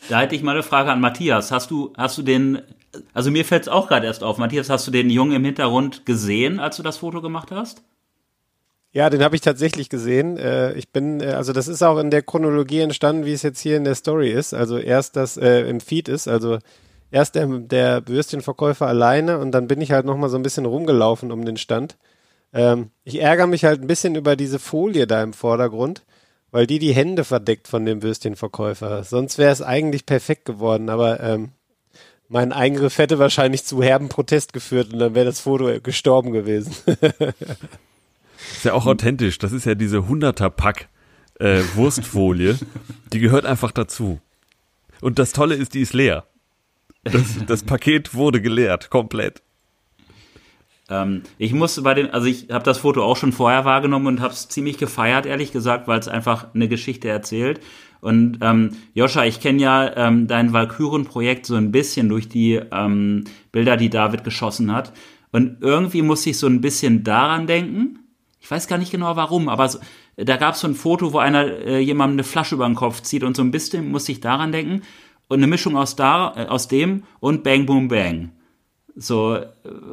Da 0.08 0.20
hätte 0.20 0.34
ich 0.34 0.42
mal 0.42 0.52
eine 0.52 0.62
Frage 0.62 0.90
an 0.90 1.00
Matthias. 1.00 1.50
Hast 1.50 1.70
du, 1.70 1.92
hast 1.96 2.18
du 2.18 2.22
den, 2.22 2.62
also 3.14 3.30
mir 3.30 3.44
fällt 3.44 3.62
es 3.62 3.68
auch 3.68 3.88
gerade 3.88 4.06
erst 4.06 4.22
auf, 4.22 4.38
Matthias, 4.38 4.70
hast 4.70 4.86
du 4.86 4.90
den 4.90 5.10
Jungen 5.10 5.32
im 5.32 5.44
Hintergrund 5.44 6.06
gesehen, 6.06 6.60
als 6.60 6.76
du 6.76 6.82
das 6.82 6.98
Foto 6.98 7.22
gemacht 7.22 7.50
hast? 7.50 7.82
Ja, 8.94 9.08
den 9.08 9.22
habe 9.22 9.34
ich 9.34 9.40
tatsächlich 9.40 9.88
gesehen. 9.88 10.36
Äh, 10.36 10.74
ich 10.74 10.90
bin, 10.90 11.20
äh, 11.20 11.28
also 11.28 11.54
das 11.54 11.66
ist 11.66 11.82
auch 11.82 11.98
in 11.98 12.10
der 12.10 12.22
Chronologie 12.22 12.80
entstanden, 12.80 13.24
wie 13.24 13.32
es 13.32 13.42
jetzt 13.42 13.60
hier 13.60 13.78
in 13.78 13.84
der 13.84 13.94
Story 13.94 14.30
ist. 14.30 14.52
Also 14.52 14.76
erst 14.76 15.16
das 15.16 15.38
äh, 15.38 15.60
im 15.62 15.80
Feed 15.80 16.08
ist, 16.08 16.28
also 16.28 16.58
erst 17.12 17.36
der, 17.36 17.46
der 17.46 18.08
Würstchenverkäufer 18.08 18.86
alleine 18.86 19.38
und 19.38 19.52
dann 19.52 19.68
bin 19.68 19.80
ich 19.80 19.92
halt 19.92 20.06
nochmal 20.06 20.30
so 20.30 20.36
ein 20.36 20.42
bisschen 20.42 20.66
rumgelaufen 20.66 21.30
um 21.30 21.44
den 21.44 21.56
Stand. 21.56 21.96
Ähm, 22.52 22.90
ich 23.04 23.20
ärgere 23.20 23.46
mich 23.46 23.64
halt 23.64 23.80
ein 23.80 23.86
bisschen 23.86 24.16
über 24.16 24.34
diese 24.34 24.58
Folie 24.58 25.06
da 25.06 25.22
im 25.22 25.32
Vordergrund, 25.32 26.02
weil 26.50 26.66
die 26.66 26.78
die 26.78 26.94
Hände 26.94 27.24
verdeckt 27.24 27.68
von 27.68 27.84
dem 27.84 28.02
Würstchenverkäufer. 28.02 29.04
Sonst 29.04 29.38
wäre 29.38 29.52
es 29.52 29.62
eigentlich 29.62 30.06
perfekt 30.06 30.44
geworden, 30.44 30.88
aber 30.88 31.20
ähm, 31.20 31.50
mein 32.28 32.52
Eingriff 32.52 32.98
hätte 32.98 33.18
wahrscheinlich 33.18 33.64
zu 33.64 33.82
herben 33.82 34.08
Protest 34.08 34.52
geführt 34.52 34.92
und 34.92 34.98
dann 34.98 35.14
wäre 35.14 35.26
das 35.26 35.40
Foto 35.40 35.70
gestorben 35.80 36.32
gewesen. 36.32 36.74
Ist 38.50 38.64
ja 38.64 38.72
auch 38.72 38.86
authentisch. 38.86 39.38
Das 39.38 39.52
ist 39.52 39.66
ja 39.66 39.74
diese 39.74 39.98
100er 39.98 40.50
Pack 40.50 40.88
äh, 41.38 41.62
Wurstfolie. 41.74 42.58
Die 43.12 43.20
gehört 43.20 43.46
einfach 43.46 43.70
dazu. 43.70 44.20
Und 45.00 45.18
das 45.18 45.32
Tolle 45.32 45.54
ist, 45.54 45.74
die 45.74 45.80
ist 45.80 45.92
leer. 45.92 46.26
Das, 47.04 47.44
das 47.46 47.62
Paket 47.64 48.14
wurde 48.14 48.40
geleert, 48.40 48.90
komplett. 48.90 49.42
Ähm, 50.88 51.22
ich 51.38 51.52
muss 51.52 51.82
bei 51.82 51.94
dem, 51.94 52.10
also 52.10 52.26
ich 52.26 52.48
habe 52.50 52.64
das 52.64 52.78
Foto 52.78 53.02
auch 53.02 53.16
schon 53.16 53.32
vorher 53.32 53.64
wahrgenommen 53.64 54.06
und 54.06 54.20
habe 54.20 54.32
es 54.32 54.48
ziemlich 54.48 54.78
gefeiert, 54.78 55.26
ehrlich 55.26 55.52
gesagt, 55.52 55.88
weil 55.88 55.98
es 55.98 56.08
einfach 56.08 56.54
eine 56.54 56.68
Geschichte 56.68 57.08
erzählt. 57.08 57.60
Und 58.00 58.38
ähm, 58.40 58.76
Joscha, 58.94 59.24
ich 59.24 59.40
kenne 59.40 59.62
ja 59.62 59.96
ähm, 59.96 60.26
dein 60.26 60.52
Valkyren-Projekt 60.52 61.46
so 61.46 61.54
ein 61.54 61.70
bisschen 61.70 62.08
durch 62.08 62.28
die 62.28 62.60
ähm, 62.72 63.24
Bilder, 63.52 63.76
die 63.76 63.90
David 63.90 64.24
geschossen 64.24 64.72
hat. 64.72 64.92
Und 65.30 65.58
irgendwie 65.60 66.02
muss 66.02 66.26
ich 66.26 66.36
so 66.36 66.46
ein 66.46 66.60
bisschen 66.60 67.04
daran 67.04 67.46
denken. 67.46 68.00
Ich 68.40 68.50
weiß 68.50 68.66
gar 68.66 68.78
nicht 68.78 68.90
genau 68.90 69.14
warum, 69.14 69.48
aber 69.48 69.68
so, 69.68 69.78
da 70.16 70.36
gab 70.36 70.54
es 70.54 70.60
so 70.60 70.66
ein 70.66 70.74
Foto, 70.74 71.12
wo 71.12 71.18
einer 71.18 71.46
äh, 71.46 71.78
jemandem 71.78 72.16
eine 72.16 72.24
Flasche 72.24 72.56
über 72.56 72.66
den 72.66 72.74
Kopf 72.74 73.00
zieht 73.02 73.22
und 73.22 73.36
so 73.36 73.42
ein 73.42 73.52
bisschen 73.52 73.90
muss 73.90 74.08
ich 74.08 74.20
daran 74.20 74.50
denken. 74.50 74.82
Und 75.32 75.38
eine 75.38 75.46
Mischung 75.46 75.76
aus, 75.76 75.96
da, 75.96 76.34
äh, 76.36 76.46
aus 76.46 76.68
dem 76.68 77.04
und 77.20 77.42
Bang 77.42 77.64
Boom 77.64 77.88
Bang. 77.88 78.32
So, 78.94 79.36
äh, 79.36 79.46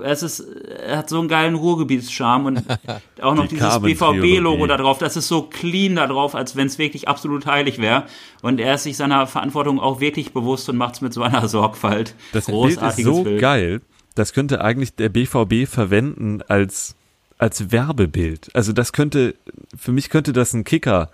es 0.04 0.22
ist, 0.22 0.42
er 0.42 0.98
hat 0.98 1.10
so 1.10 1.20
einen 1.20 1.30
geilen 1.30 1.56
Ruhrgebietscharme 1.56 2.48
und 2.48 2.64
auch 3.22 3.36
noch 3.36 3.48
Die 3.48 3.56
dieses 3.56 3.80
BVB-Logo 3.80 4.68
da 4.68 4.76
drauf. 4.76 4.98
Das 4.98 5.16
ist 5.16 5.30
so 5.30 5.44
clean 5.44 5.96
da 5.96 6.08
drauf, 6.08 6.36
als 6.36 6.58
wenn 6.58 6.68
es 6.68 6.78
wirklich 6.78 7.08
absolut 7.08 7.46
heilig 7.46 7.80
wäre. 7.80 8.04
Und 8.42 8.60
er 8.60 8.76
ist 8.76 8.84
sich 8.84 8.98
seiner 8.98 9.28
Verantwortung 9.28 9.80
auch 9.80 10.02
wirklich 10.02 10.34
bewusst 10.34 10.68
und 10.68 10.76
macht 10.76 10.96
es 10.96 11.02
mit 11.02 11.14
so 11.14 11.22
einer 11.22 11.48
Sorgfalt. 11.48 12.16
Das 12.34 12.48
Bild 12.48 12.82
ist 12.82 12.98
so 12.98 13.24
geil, 13.40 13.82
das 14.16 14.34
könnte 14.34 14.62
eigentlich 14.62 14.96
der 14.96 15.08
BVB 15.08 15.66
verwenden 15.70 16.42
als, 16.50 16.96
als 17.38 17.72
Werbebild. 17.72 18.54
Also 18.54 18.74
das 18.74 18.92
könnte, 18.92 19.36
für 19.78 19.94
mich 19.94 20.10
könnte 20.10 20.34
das 20.34 20.54
ein 20.54 20.66
Kicker 20.66 21.10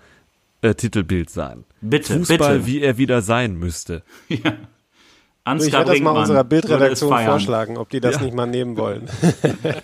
äh, 0.62 0.74
Titelbild 0.74 1.30
sein. 1.30 1.64
Bitte, 1.80 2.14
Fußball, 2.18 2.54
bitte. 2.58 2.66
wie 2.66 2.80
er 2.80 2.98
wieder 2.98 3.22
sein 3.22 3.56
müsste. 3.56 4.02
Ich 5.48 5.52
Ansgar 5.52 5.86
werde 5.86 5.92
das 5.92 6.00
mal 6.00 6.18
unserer 6.18 6.42
Bildredaktion 6.42 7.16
vorschlagen, 7.24 7.76
ob 7.78 7.88
die 7.88 8.00
das 8.00 8.16
Ja. 8.16 8.22
nicht 8.22 8.34
mal 8.34 8.46
nehmen 8.46 8.76
wollen. 8.76 9.08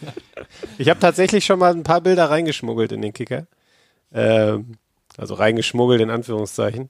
ich 0.79 0.89
habe 0.89 0.99
tatsächlich 0.99 1.45
schon 1.45 1.61
mal 1.61 1.73
ein 1.73 1.85
paar 1.85 2.01
Bilder 2.01 2.31
reingeschmuggelt 2.31 2.91
in 2.91 3.01
den 3.01 3.13
Kicker. 3.13 3.47
Ähm, 4.13 4.73
also 5.17 5.35
reingeschmuggelt 5.35 6.01
in 6.01 6.11
Anführungszeichen. 6.11 6.89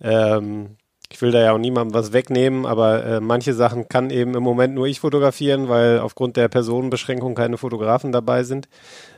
Ähm, 0.00 0.76
ich 1.12 1.20
will 1.20 1.30
da 1.30 1.40
ja 1.42 1.52
auch 1.52 1.58
niemandem 1.58 1.92
was 1.92 2.14
wegnehmen, 2.14 2.64
aber 2.64 3.04
äh, 3.04 3.20
manche 3.20 3.52
Sachen 3.52 3.86
kann 3.88 4.08
eben 4.08 4.34
im 4.34 4.42
Moment 4.42 4.74
nur 4.74 4.86
ich 4.86 5.00
fotografieren, 5.00 5.68
weil 5.68 5.98
aufgrund 6.00 6.38
der 6.38 6.48
Personenbeschränkung 6.48 7.34
keine 7.34 7.58
Fotografen 7.58 8.12
dabei 8.12 8.44
sind. 8.44 8.66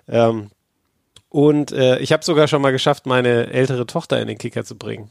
Ähm, 0.09 0.48
und 1.28 1.72
äh, 1.72 1.98
ich 1.98 2.12
habe 2.12 2.24
sogar 2.24 2.48
schon 2.48 2.62
mal 2.62 2.72
geschafft, 2.72 3.06
meine 3.06 3.50
ältere 3.50 3.86
Tochter 3.86 4.20
in 4.20 4.28
den 4.28 4.38
Kicker 4.38 4.64
zu 4.64 4.76
bringen 4.76 5.10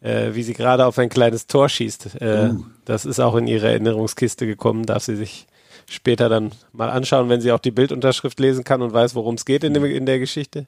äh, 0.00 0.34
wie 0.34 0.42
sie 0.42 0.54
gerade 0.54 0.86
auf 0.86 0.98
ein 0.98 1.08
kleines 1.08 1.46
Tor 1.46 1.68
schießt. 1.68 2.20
Äh, 2.20 2.50
Das 2.84 3.04
ist 3.04 3.20
auch 3.20 3.34
in 3.36 3.46
ihre 3.46 3.68
Erinnerungskiste 3.68 4.46
gekommen, 4.46 4.86
darf 4.86 5.04
sie 5.04 5.16
sich 5.16 5.46
später 5.86 6.28
dann 6.28 6.52
mal 6.72 6.90
anschauen, 6.90 7.28
wenn 7.28 7.40
sie 7.40 7.52
auch 7.52 7.58
die 7.58 7.70
Bildunterschrift 7.70 8.38
lesen 8.40 8.64
kann 8.64 8.82
und 8.82 8.92
weiß, 8.92 9.14
worum 9.14 9.34
es 9.34 9.44
geht 9.44 9.64
in, 9.64 9.74
dem, 9.74 9.84
in 9.84 10.06
der 10.06 10.18
Geschichte. 10.18 10.66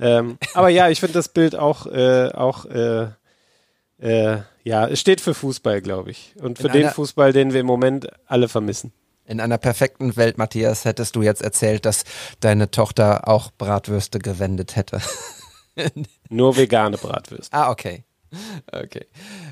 Ähm, 0.00 0.38
aber 0.54 0.68
ja, 0.68 0.88
ich 0.88 1.00
finde 1.00 1.14
das 1.14 1.28
Bild 1.28 1.54
auch, 1.56 1.86
äh, 1.86 2.30
auch 2.34 2.66
äh, 2.66 3.06
äh, 4.00 4.38
ja, 4.64 4.86
es 4.86 5.00
steht 5.00 5.20
für 5.20 5.34
Fußball, 5.34 5.80
glaube 5.80 6.10
ich. 6.10 6.34
Und 6.40 6.58
für 6.58 6.66
In 6.66 6.72
den 6.74 6.90
Fußball, 6.90 7.32
den 7.32 7.52
wir 7.52 7.60
im 7.60 7.66
Moment 7.66 8.08
alle 8.26 8.48
vermissen. 8.48 8.92
In 9.28 9.40
einer 9.40 9.58
perfekten 9.58 10.16
Welt, 10.16 10.38
Matthias, 10.38 10.86
hättest 10.86 11.14
du 11.14 11.22
jetzt 11.22 11.42
erzählt, 11.42 11.84
dass 11.84 12.04
deine 12.40 12.70
Tochter 12.70 13.28
auch 13.28 13.50
Bratwürste 13.50 14.18
gewendet 14.18 14.74
hätte. 14.74 15.02
Nur 16.30 16.56
vegane 16.56 16.96
Bratwürste. 16.96 17.54
ah, 17.54 17.70
okay. 17.70 18.04
Okay. 18.72 19.06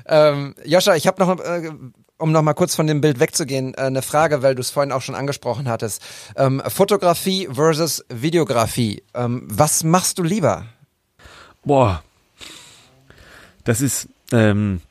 Ähm, 0.07 0.55
Joscha, 0.65 0.95
ich 0.95 1.05
habe 1.05 1.23
noch, 1.23 1.39
äh, 1.39 1.71
um 2.17 2.31
noch 2.31 2.41
mal 2.41 2.53
kurz 2.53 2.75
von 2.75 2.87
dem 2.87 3.01
Bild 3.01 3.19
wegzugehen, 3.19 3.75
äh, 3.75 3.81
eine 3.81 4.01
Frage, 4.01 4.41
weil 4.41 4.55
du 4.55 4.61
es 4.61 4.71
vorhin 4.71 4.91
auch 4.91 5.01
schon 5.01 5.15
angesprochen 5.15 5.69
hattest. 5.69 6.01
Ähm, 6.35 6.61
Fotografie 6.67 7.47
versus 7.51 8.03
Videografie. 8.09 9.03
Ähm, 9.13 9.47
was 9.47 9.83
machst 9.83 10.17
du 10.17 10.23
lieber? 10.23 10.65
Boah. 11.63 12.03
Das 13.63 13.81
ist, 13.81 14.09
ähm, 14.31 14.81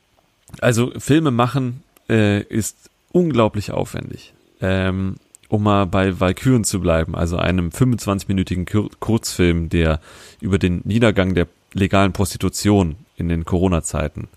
also 0.61 0.91
Filme 0.97 1.31
machen 1.31 1.83
äh, 2.09 2.41
ist 2.43 2.77
unglaublich 3.11 3.71
aufwendig. 3.71 4.33
Ähm, 4.61 5.15
um 5.49 5.63
mal 5.63 5.85
bei 5.85 6.19
Valkyren 6.19 6.63
zu 6.63 6.81
bleiben, 6.81 7.15
also 7.15 7.37
einem 7.37 7.69
25-minütigen 7.69 8.69
Kur 8.69 8.89
Kurzfilm, 8.99 9.69
der 9.69 10.01
über 10.41 10.57
den 10.57 10.81
Niedergang 10.83 11.35
der 11.35 11.47
legalen 11.73 12.11
Prostitution 12.11 12.95
in 13.15 13.29
den 13.29 13.45
Corona-Zeiten, 13.45 14.27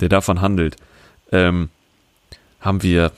der 0.00 0.08
davon 0.08 0.40
handelt, 0.40 0.76
ähm, 1.30 1.68
haben 2.60 2.82
wir, 2.82 3.12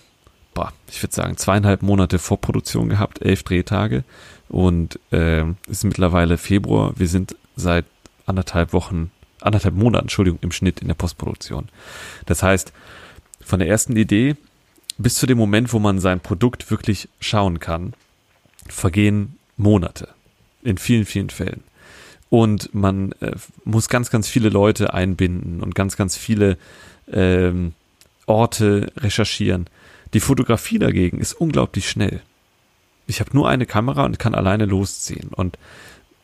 boah, 0.53 0.73
ich 0.91 1.03
würde 1.03 1.15
sagen, 1.15 1.37
zweieinhalb 1.37 1.83
Monate 1.83 2.19
Vorproduktion 2.19 2.89
gehabt, 2.89 3.23
elf 3.23 3.43
Drehtage 3.43 4.05
und 4.49 4.99
es 5.11 5.55
ist 5.67 5.85
mittlerweile 5.85 6.37
Februar. 6.39 6.93
Wir 6.97 7.09
sind 7.09 7.35
seit 7.57 7.87
anderthalb 8.27 8.73
Wochen, 8.73 9.11
anderthalb 9.41 9.75
Monaten, 9.75 10.05
Entschuldigung, 10.05 10.39
im 10.43 10.53
Schnitt 10.53 10.81
in 10.81 10.89
der 10.89 10.95
Postproduktion. 10.95 11.69
Das 12.27 12.43
heißt, 12.43 12.73
von 13.41 13.59
der 13.59 13.69
ersten 13.69 13.97
Idee 13.97 14.37
bis 14.99 15.17
zu 15.17 15.27
dem 15.27 15.39
Moment, 15.39 15.73
wo 15.73 15.79
man 15.79 16.01
sein 16.01 16.21
Produkt 16.21 16.71
wirklich 16.71 17.09
schauen 17.21 17.61
kann, 17.61 17.95
vergehen 18.69 19.39
Monate. 19.57 20.09
In 20.63 20.79
vielen, 20.79 21.05
vielen 21.05 21.31
Fällen. 21.31 21.63
Und 22.31 22.75
man 22.75 23.13
äh, 23.21 23.33
muss 23.65 23.89
ganz, 23.89 24.11
ganz 24.11 24.29
viele 24.29 24.49
Leute 24.49 24.95
einbinden 24.95 25.63
und 25.63 25.75
ganz, 25.75 25.97
ganz 25.97 26.17
viele 26.17 26.57
ähm, 27.13 27.75
Orte 28.27 28.91
recherchieren. 28.97 29.67
Die 30.15 30.21
Fotografie 30.21 30.79
dagegen 30.79 31.19
ist 31.19 31.35
unglaublich 31.35 31.89
schnell. 31.89 32.23
Ich 33.07 33.21
habe 33.21 33.31
nur 33.35 33.49
eine 33.49 33.67
Kamera 33.67 34.05
und 34.05 34.19
kann 34.19 34.35
alleine 34.35 34.65
losziehen 34.65 35.29
und 35.29 35.59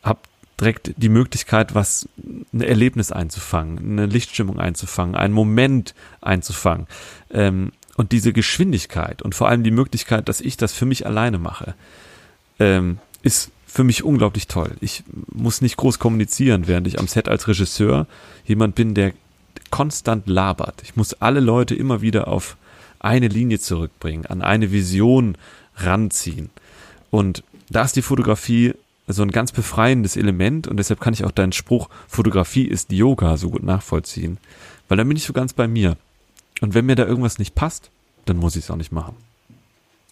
habe 0.01 0.19
direkt 0.59 0.93
die 0.97 1.09
Möglichkeit, 1.09 1.75
was 1.75 2.07
ein 2.53 2.61
Erlebnis 2.61 3.11
einzufangen, 3.11 3.77
eine 3.79 4.05
Lichtstimmung 4.05 4.59
einzufangen, 4.59 5.15
einen 5.15 5.33
Moment 5.33 5.93
einzufangen. 6.21 6.87
Ähm, 7.31 7.71
und 7.97 8.11
diese 8.11 8.33
Geschwindigkeit 8.33 9.21
und 9.21 9.35
vor 9.35 9.47
allem 9.47 9.63
die 9.63 9.71
Möglichkeit, 9.71 10.29
dass 10.29 10.41
ich 10.41 10.57
das 10.57 10.73
für 10.73 10.85
mich 10.85 11.05
alleine 11.05 11.39
mache, 11.39 11.75
ähm, 12.59 12.99
ist 13.21 13.51
für 13.65 13.83
mich 13.83 14.03
unglaublich 14.03 14.47
toll. 14.47 14.75
Ich 14.81 15.03
muss 15.31 15.61
nicht 15.61 15.77
groß 15.77 15.99
kommunizieren, 15.99 16.67
während 16.67 16.87
ich 16.87 16.99
am 16.99 17.07
Set 17.07 17.29
als 17.29 17.47
Regisseur 17.47 18.05
jemand 18.45 18.75
bin, 18.75 18.93
der 18.93 19.13
konstant 19.69 20.27
labert. 20.27 20.81
Ich 20.83 20.95
muss 20.95 21.13
alle 21.15 21.39
Leute 21.39 21.75
immer 21.75 22.01
wieder 22.01 22.27
auf 22.27 22.57
eine 22.99 23.29
Linie 23.29 23.59
zurückbringen, 23.59 24.25
an 24.25 24.41
eine 24.41 24.71
Vision 24.71 25.37
ranziehen. 25.77 26.49
Und 27.09 27.43
da 27.69 27.83
ist 27.83 27.95
die 27.95 28.01
Fotografie 28.01 28.73
so 29.07 29.23
ein 29.23 29.31
ganz 29.31 29.51
befreiendes 29.51 30.17
Element 30.17 30.67
und 30.67 30.77
deshalb 30.77 30.99
kann 30.99 31.13
ich 31.13 31.23
auch 31.25 31.31
deinen 31.31 31.51
Spruch, 31.51 31.89
Fotografie 32.07 32.65
ist 32.65 32.91
Yoga, 32.91 33.37
so 33.37 33.49
gut 33.49 33.63
nachvollziehen. 33.63 34.37
Weil 34.87 34.97
dann 34.97 35.07
bin 35.07 35.17
ich 35.17 35.23
so 35.23 35.33
ganz 35.33 35.53
bei 35.53 35.67
mir. 35.67 35.97
Und 36.61 36.73
wenn 36.73 36.85
mir 36.85 36.95
da 36.95 37.05
irgendwas 37.05 37.39
nicht 37.39 37.55
passt, 37.55 37.89
dann 38.25 38.37
muss 38.37 38.55
ich 38.55 38.63
es 38.63 38.71
auch 38.71 38.77
nicht 38.77 38.91
machen. 38.91 39.15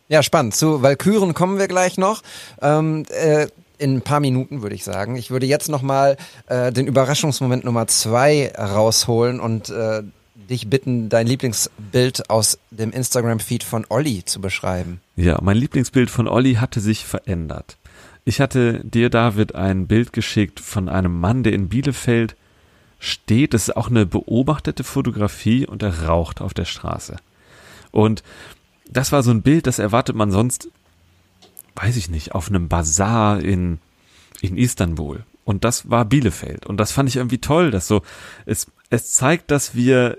Ja, 0.09 0.23
spannend. 0.23 0.55
Zu 0.55 0.81
Valkyren 0.81 1.33
kommen 1.33 1.59
wir 1.59 1.67
gleich 1.67 1.97
noch. 1.97 2.23
Ähm, 2.61 3.05
äh, 3.09 3.47
in 3.77 3.97
ein 3.97 4.01
paar 4.01 4.19
Minuten, 4.19 4.61
würde 4.61 4.75
ich 4.75 4.83
sagen. 4.83 5.15
Ich 5.15 5.31
würde 5.31 5.45
jetzt 5.45 5.69
nochmal 5.69 6.17
äh, 6.47 6.71
den 6.71 6.87
Überraschungsmoment 6.87 7.63
Nummer 7.63 7.87
zwei 7.87 8.51
rausholen 8.57 9.39
und 9.39 9.69
äh, 9.69 10.03
dich 10.49 10.69
bitten, 10.69 11.09
dein 11.09 11.27
Lieblingsbild 11.27 12.29
aus 12.29 12.57
dem 12.71 12.91
Instagram-Feed 12.91 13.63
von 13.63 13.85
Olli 13.87 14.25
zu 14.25 14.41
beschreiben. 14.41 14.99
Ja, 15.15 15.39
mein 15.41 15.57
Lieblingsbild 15.57 16.09
von 16.09 16.27
Olli 16.27 16.55
hatte 16.55 16.81
sich 16.81 17.05
verändert. 17.05 17.77
Ich 18.25 18.41
hatte 18.41 18.81
dir, 18.83 19.09
David, 19.09 19.55
ein 19.55 19.87
Bild 19.87 20.11
geschickt 20.11 20.59
von 20.59 20.89
einem 20.89 21.19
Mann, 21.19 21.43
der 21.43 21.53
in 21.53 21.69
Bielefeld 21.69 22.35
steht. 22.99 23.53
Das 23.53 23.69
ist 23.69 23.77
auch 23.77 23.89
eine 23.89 24.05
beobachtete 24.05 24.83
Fotografie 24.83 25.65
und 25.65 25.81
er 25.81 26.05
raucht 26.05 26.41
auf 26.41 26.53
der 26.53 26.65
Straße. 26.65 27.17
Und 27.91 28.23
das 28.89 29.11
war 29.11 29.23
so 29.23 29.31
ein 29.31 29.41
Bild, 29.41 29.67
das 29.67 29.79
erwartet 29.79 30.15
man 30.15 30.31
sonst, 30.31 30.69
weiß 31.75 31.95
ich 31.97 32.09
nicht, 32.09 32.33
auf 32.33 32.49
einem 32.49 32.67
Bazar 32.67 33.39
in, 33.39 33.79
in 34.41 34.57
Istanbul. 34.57 35.23
Und 35.45 35.63
das 35.63 35.89
war 35.89 36.05
Bielefeld. 36.05 36.65
Und 36.65 36.77
das 36.77 36.91
fand 36.91 37.09
ich 37.09 37.15
irgendwie 37.15 37.39
toll, 37.39 37.71
dass 37.71 37.87
so, 37.87 38.03
es, 38.45 38.67
es 38.89 39.13
zeigt, 39.13 39.49
dass 39.51 39.73
wir 39.73 40.17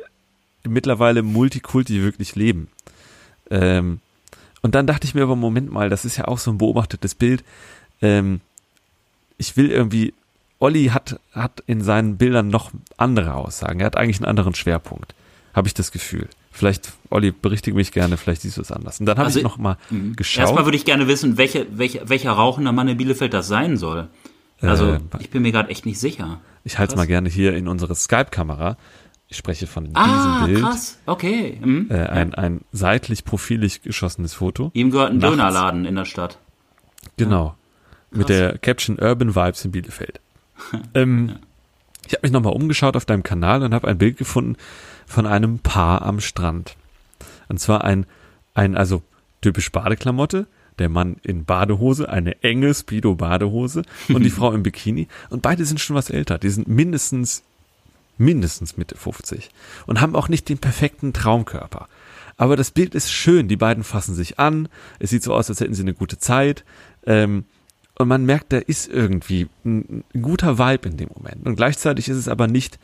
mittlerweile 0.64 1.22
Multikulti 1.22 2.02
wirklich 2.02 2.34
leben. 2.34 2.68
Ähm, 3.50 4.00
und 4.62 4.74
dann 4.74 4.86
dachte 4.86 5.06
ich 5.06 5.14
mir 5.14 5.22
aber, 5.22 5.36
Moment 5.36 5.70
mal, 5.70 5.88
das 5.88 6.04
ist 6.04 6.16
ja 6.16 6.26
auch 6.26 6.38
so 6.38 6.50
ein 6.50 6.58
beobachtetes 6.58 7.14
Bild. 7.14 7.44
Ähm, 8.02 8.40
ich 9.38 9.56
will 9.56 9.70
irgendwie, 9.70 10.12
Olli 10.60 10.86
hat, 10.86 11.18
hat 11.32 11.62
in 11.66 11.82
seinen 11.82 12.16
Bildern 12.18 12.48
noch 12.48 12.70
andere 12.96 13.34
Aussagen. 13.34 13.80
Er 13.80 13.86
hat 13.86 13.96
eigentlich 13.96 14.18
einen 14.18 14.26
anderen 14.28 14.54
Schwerpunkt. 14.54 15.14
Habe 15.54 15.66
ich 15.66 15.74
das 15.74 15.90
Gefühl. 15.90 16.28
Vielleicht, 16.52 16.92
Olli, 17.10 17.32
berichtige 17.32 17.76
mich 17.76 17.90
gerne, 17.92 18.16
vielleicht 18.16 18.42
siehst 18.42 18.56
du 18.56 18.60
es 18.60 18.70
anders. 18.70 19.00
Und 19.00 19.06
dann 19.06 19.16
habe 19.18 19.26
Also, 19.26 19.38
ich 19.38 19.44
noch 19.44 19.56
mal 19.58 19.76
geschaut. 20.16 20.40
Erstmal 20.42 20.64
würde 20.64 20.76
ich 20.76 20.84
gerne 20.84 21.08
wissen, 21.08 21.36
welche, 21.38 21.66
welche, 21.72 22.08
welcher 22.08 22.30
rauchender 22.32 22.72
Mann 22.72 22.86
in 22.88 22.96
Bielefeld 22.96 23.32
das 23.34 23.48
sein 23.48 23.76
soll. 23.76 24.08
Also, 24.60 24.92
Äh, 24.92 25.00
ich 25.18 25.30
bin 25.30 25.42
mir 25.42 25.52
gerade 25.52 25.70
echt 25.70 25.86
nicht 25.86 25.98
sicher. 25.98 26.40
ich 26.64 26.78
halte 26.78 26.92
es 26.92 26.96
mal 26.96 27.06
gerne 27.06 27.28
hier 27.30 27.54
in 27.56 27.66
unsere 27.66 27.94
Skype-Kamera. 27.94 28.76
Ich 29.28 29.36
spreche 29.38 29.66
von 29.68 29.90
Ah, 29.94 30.44
diesem 30.44 30.54
Bild. 30.54 30.64
krass. 30.66 30.98
Okay. 31.06 31.58
Mhm. 31.64 31.86
Äh, 31.88 31.94
ein, 32.06 32.34
ein 32.34 32.60
seitlich 32.72 33.24
profilig 33.24 33.80
geschossenes 33.82 34.34
Foto. 34.34 34.70
Ihm 34.74 34.90
gehört 34.90 35.10
ein 35.12 35.18
Nachts. 35.18 35.36
Dönerladen 35.36 35.84
in 35.86 35.94
der 35.94 36.04
Stadt. 36.04 36.36
Genau. 37.16 37.54
Mit 38.10 38.28
der 38.28 38.58
Caption 38.58 38.98
Urban 38.98 39.34
Vibes 39.36 39.64
in 39.64 39.70
Bielefeld. 39.70 40.20
ähm, 40.94 41.36
Ich 42.06 42.14
habe 42.14 42.22
mich 42.22 42.32
nochmal 42.32 42.52
umgeschaut 42.52 42.96
auf 42.96 43.04
deinem 43.04 43.22
Kanal 43.22 43.62
und 43.62 43.74
habe 43.74 43.88
ein 43.88 43.98
Bild 43.98 44.16
gefunden 44.16 44.56
von 45.06 45.26
einem 45.26 45.58
Paar 45.58 46.02
am 46.02 46.20
Strand. 46.20 46.76
Und 47.48 47.58
zwar 47.58 47.84
ein, 47.84 48.06
ein 48.54 48.76
also 48.76 49.02
typisch 49.40 49.72
Badeklamotte, 49.72 50.46
der 50.78 50.88
Mann 50.88 51.16
in 51.22 51.44
Badehose, 51.44 52.08
eine 52.08 52.42
enge 52.42 52.72
Speedo-Badehose 52.74 53.82
und 54.08 54.22
die 54.22 54.30
Frau 54.30 54.52
im 54.52 54.62
Bikini. 54.62 55.08
Und 55.28 55.42
beide 55.42 55.64
sind 55.64 55.80
schon 55.80 55.96
was 55.96 56.10
älter. 56.10 56.38
Die 56.38 56.48
sind 56.48 56.68
mindestens, 56.68 57.42
mindestens 58.18 58.76
Mitte 58.76 58.96
50 58.96 59.50
und 59.86 60.00
haben 60.00 60.16
auch 60.16 60.28
nicht 60.28 60.48
den 60.48 60.58
perfekten 60.58 61.12
Traumkörper. 61.12 61.88
Aber 62.36 62.56
das 62.56 62.70
Bild 62.70 62.94
ist 62.94 63.12
schön. 63.12 63.48
Die 63.48 63.56
beiden 63.56 63.84
fassen 63.84 64.14
sich 64.14 64.38
an. 64.38 64.68
Es 64.98 65.10
sieht 65.10 65.22
so 65.22 65.34
aus, 65.34 65.50
als 65.50 65.60
hätten 65.60 65.74
sie 65.74 65.82
eine 65.82 65.92
gute 65.92 66.18
Zeit. 66.18 66.64
Ähm, 67.04 67.44
und 68.00 68.08
man 68.08 68.24
merkt, 68.24 68.52
da 68.52 68.58
ist 68.58 68.88
irgendwie 68.88 69.48
ein, 69.64 70.04
ein 70.14 70.22
guter 70.22 70.58
Vibe 70.58 70.88
in 70.88 70.96
dem 70.96 71.10
Moment. 71.14 71.46
Und 71.46 71.56
gleichzeitig 71.56 72.08
ist 72.08 72.16
es 72.16 72.28
aber 72.28 72.46
nicht, 72.46 72.78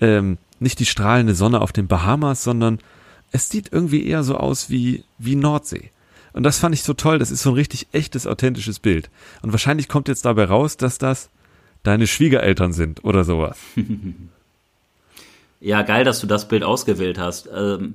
ähm, 0.00 0.38
nicht 0.60 0.78
die 0.78 0.86
strahlende 0.86 1.34
Sonne 1.34 1.60
auf 1.60 1.72
den 1.72 1.88
Bahamas, 1.88 2.44
sondern 2.44 2.78
es 3.32 3.48
sieht 3.48 3.72
irgendwie 3.72 4.06
eher 4.06 4.22
so 4.22 4.36
aus 4.36 4.70
wie, 4.70 5.04
wie 5.18 5.36
Nordsee. 5.36 5.90
Und 6.32 6.42
das 6.42 6.58
fand 6.58 6.74
ich 6.74 6.82
so 6.82 6.94
toll. 6.94 7.18
Das 7.18 7.30
ist 7.30 7.42
so 7.42 7.50
ein 7.50 7.56
richtig 7.56 7.88
echtes, 7.92 8.26
authentisches 8.26 8.78
Bild. 8.78 9.10
Und 9.42 9.52
wahrscheinlich 9.52 9.88
kommt 9.88 10.08
jetzt 10.08 10.24
dabei 10.24 10.44
raus, 10.44 10.76
dass 10.76 10.98
das 10.98 11.30
deine 11.82 12.06
Schwiegereltern 12.06 12.72
sind 12.72 13.04
oder 13.04 13.24
sowas. 13.24 13.56
Ja, 15.58 15.82
geil, 15.82 16.04
dass 16.04 16.20
du 16.20 16.26
das 16.26 16.48
Bild 16.48 16.62
ausgewählt 16.62 17.18
hast. 17.18 17.48
Ähm, 17.52 17.94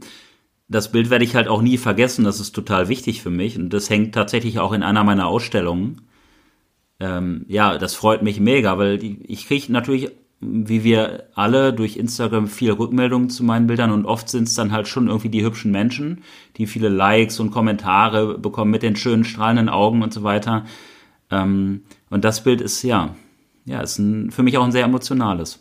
das 0.67 0.91
Bild 0.91 1.09
werde 1.09 1.23
ich 1.23 1.35
halt 1.35 1.47
auch 1.47 1.61
nie 1.61 1.77
vergessen. 1.77 2.25
Das 2.25 2.39
ist 2.39 2.53
total 2.53 2.87
wichtig 2.87 3.21
für 3.21 3.29
mich. 3.29 3.57
Und 3.57 3.69
das 3.69 3.89
hängt 3.89 4.15
tatsächlich 4.15 4.59
auch 4.59 4.73
in 4.73 4.83
einer 4.83 5.03
meiner 5.03 5.27
Ausstellungen. 5.27 6.01
Ähm, 7.01 7.45
ja, 7.47 7.79
das 7.79 7.95
freut 7.95 8.21
mich 8.21 8.39
mega, 8.39 8.77
weil 8.77 8.99
ich 9.23 9.47
kriege 9.47 9.71
natürlich, 9.71 10.11
wie 10.39 10.83
wir 10.83 11.23
alle, 11.33 11.73
durch 11.73 11.97
Instagram 11.97 12.47
viel 12.47 12.71
Rückmeldungen 12.71 13.31
zu 13.31 13.43
meinen 13.43 13.65
Bildern 13.65 13.91
und 13.91 14.05
oft 14.05 14.29
sind 14.29 14.47
es 14.47 14.53
dann 14.53 14.71
halt 14.71 14.87
schon 14.87 15.07
irgendwie 15.07 15.29
die 15.29 15.43
hübschen 15.43 15.71
Menschen, 15.71 16.23
die 16.57 16.67
viele 16.67 16.89
Likes 16.89 17.39
und 17.39 17.49
Kommentare 17.49 18.37
bekommen 18.37 18.69
mit 18.69 18.83
den 18.83 18.95
schönen 18.95 19.23
strahlenden 19.23 19.67
Augen 19.67 20.03
und 20.03 20.13
so 20.13 20.21
weiter. 20.21 20.65
Ähm, 21.31 21.81
und 22.11 22.23
das 22.23 22.43
Bild 22.43 22.61
ist 22.61 22.83
ja, 22.83 23.15
ja, 23.65 23.81
ist 23.81 23.97
ein, 23.97 24.29
für 24.29 24.43
mich 24.43 24.59
auch 24.59 24.63
ein 24.63 24.71
sehr 24.71 24.85
emotionales. 24.85 25.60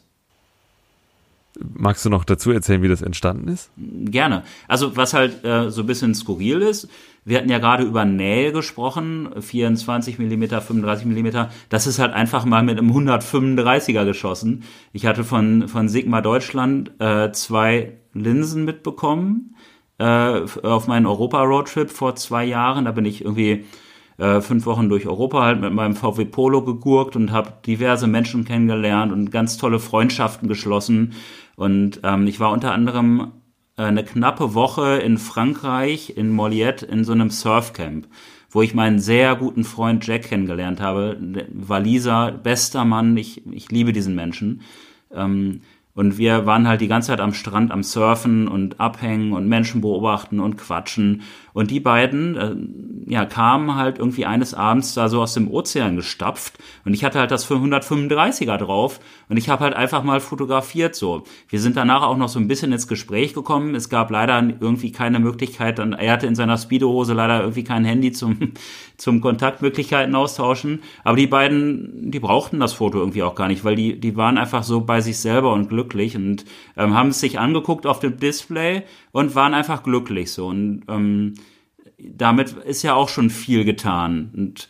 Magst 1.74 2.04
du 2.04 2.10
noch 2.10 2.24
dazu 2.24 2.50
erzählen, 2.50 2.82
wie 2.82 2.88
das 2.88 3.02
entstanden 3.02 3.48
ist? 3.48 3.70
Gerne. 3.76 4.42
Also 4.68 4.96
was 4.96 5.14
halt 5.14 5.44
äh, 5.44 5.70
so 5.70 5.82
ein 5.82 5.86
bisschen 5.86 6.14
skurril 6.14 6.62
ist, 6.62 6.88
wir 7.24 7.36
hatten 7.36 7.50
ja 7.50 7.58
gerade 7.58 7.84
über 7.84 8.04
Nähe 8.04 8.52
gesprochen, 8.52 9.30
24 9.38 10.18
Millimeter, 10.18 10.60
35 10.60 11.06
Millimeter. 11.06 11.50
Das 11.68 11.86
ist 11.86 11.98
halt 11.98 12.14
einfach 12.14 12.44
mal 12.44 12.62
mit 12.62 12.78
einem 12.78 12.90
135er 12.90 14.04
geschossen. 14.04 14.64
Ich 14.92 15.04
hatte 15.06 15.22
von, 15.22 15.68
von 15.68 15.88
Sigma 15.88 16.22
Deutschland 16.22 16.92
äh, 16.98 17.30
zwei 17.32 17.98
Linsen 18.14 18.64
mitbekommen 18.64 19.54
äh, 19.98 20.40
auf 20.62 20.86
meinen 20.86 21.06
Europa-Roadtrip 21.06 21.90
vor 21.90 22.16
zwei 22.16 22.44
Jahren. 22.44 22.86
Da 22.86 22.92
bin 22.92 23.04
ich 23.04 23.22
irgendwie 23.22 23.66
äh, 24.16 24.40
fünf 24.40 24.66
Wochen 24.66 24.88
durch 24.88 25.06
Europa 25.06 25.42
halt 25.42 25.60
mit 25.60 25.72
meinem 25.72 25.94
VW 25.94 26.24
Polo 26.24 26.62
gegurkt 26.62 27.16
und 27.16 27.32
habe 27.32 27.52
diverse 27.66 28.06
Menschen 28.06 28.44
kennengelernt 28.44 29.12
und 29.12 29.30
ganz 29.30 29.58
tolle 29.58 29.78
Freundschaften 29.78 30.48
geschlossen. 30.48 31.12
Und 31.60 32.00
ähm, 32.04 32.26
ich 32.26 32.40
war 32.40 32.52
unter 32.52 32.72
anderem 32.72 33.32
äh, 33.76 33.82
eine 33.82 34.02
knappe 34.02 34.54
Woche 34.54 34.96
in 34.96 35.18
Frankreich, 35.18 36.16
in 36.16 36.30
Moliette, 36.30 36.86
in 36.86 37.04
so 37.04 37.12
einem 37.12 37.28
Surfcamp, 37.28 38.08
wo 38.48 38.62
ich 38.62 38.72
meinen 38.72 38.98
sehr 38.98 39.36
guten 39.36 39.64
Freund 39.64 40.06
Jack 40.06 40.22
kennengelernt 40.22 40.80
habe. 40.80 41.18
Waliser, 41.52 42.32
bester 42.32 42.86
Mann, 42.86 43.14
ich, 43.18 43.46
ich 43.52 43.70
liebe 43.70 43.92
diesen 43.92 44.14
Menschen. 44.14 44.62
Ähm, 45.12 45.60
und 45.92 46.16
wir 46.16 46.46
waren 46.46 46.66
halt 46.66 46.80
die 46.80 46.88
ganze 46.88 47.08
Zeit 47.08 47.20
am 47.20 47.34
Strand 47.34 47.72
am 47.72 47.82
Surfen 47.82 48.48
und 48.48 48.80
abhängen 48.80 49.34
und 49.34 49.46
Menschen 49.46 49.82
beobachten 49.82 50.40
und 50.40 50.56
quatschen. 50.56 51.20
Und 51.52 51.70
die 51.70 51.80
beiden, 51.80 52.36
äh, 52.36 53.12
ja, 53.12 53.24
kamen 53.24 53.74
halt 53.74 53.98
irgendwie 53.98 54.26
eines 54.26 54.54
Abends 54.54 54.94
da 54.94 55.08
so 55.08 55.20
aus 55.20 55.34
dem 55.34 55.50
Ozean 55.50 55.96
gestapft. 55.96 56.58
Und 56.84 56.94
ich 56.94 57.04
hatte 57.04 57.18
halt 57.18 57.30
das 57.30 57.44
für 57.44 57.54
135er 57.54 58.56
drauf. 58.56 59.00
Und 59.28 59.36
ich 59.36 59.48
habe 59.48 59.64
halt 59.64 59.74
einfach 59.74 60.02
mal 60.04 60.20
fotografiert 60.20 60.94
so. 60.94 61.24
Wir 61.48 61.60
sind 61.60 61.76
danach 61.76 62.02
auch 62.02 62.16
noch 62.16 62.28
so 62.28 62.38
ein 62.38 62.48
bisschen 62.48 62.72
ins 62.72 62.88
Gespräch 62.88 63.34
gekommen. 63.34 63.74
Es 63.74 63.88
gab 63.88 64.10
leider 64.10 64.40
irgendwie 64.60 64.92
keine 64.92 65.18
Möglichkeit, 65.18 65.78
dann, 65.78 65.92
er 65.92 66.12
hatte 66.12 66.26
in 66.26 66.34
seiner 66.34 66.56
Speedohose 66.56 67.14
leider 67.14 67.40
irgendwie 67.40 67.64
kein 67.64 67.84
Handy 67.84 68.12
zum, 68.12 68.36
zum 68.96 69.20
Kontaktmöglichkeiten 69.20 70.14
austauschen. 70.14 70.80
Aber 71.04 71.16
die 71.16 71.26
beiden, 71.26 72.10
die 72.10 72.20
brauchten 72.20 72.60
das 72.60 72.72
Foto 72.72 72.98
irgendwie 72.98 73.22
auch 73.22 73.34
gar 73.34 73.48
nicht, 73.48 73.64
weil 73.64 73.76
die, 73.76 73.98
die 73.98 74.16
waren 74.16 74.38
einfach 74.38 74.62
so 74.62 74.82
bei 74.82 75.00
sich 75.00 75.18
selber 75.18 75.52
und 75.52 75.68
glücklich 75.68 76.16
und 76.16 76.44
ähm, 76.76 76.94
haben 76.94 77.08
es 77.08 77.20
sich 77.20 77.38
angeguckt 77.38 77.86
auf 77.86 77.98
dem 77.98 78.18
Display 78.18 78.82
und 79.12 79.34
waren 79.34 79.54
einfach 79.54 79.82
glücklich 79.82 80.32
so. 80.32 80.46
Und 80.48 80.82
ähm, 80.88 81.34
damit 81.98 82.52
ist 82.52 82.82
ja 82.82 82.94
auch 82.94 83.08
schon 83.08 83.30
viel 83.30 83.64
getan. 83.64 84.30
Und 84.36 84.68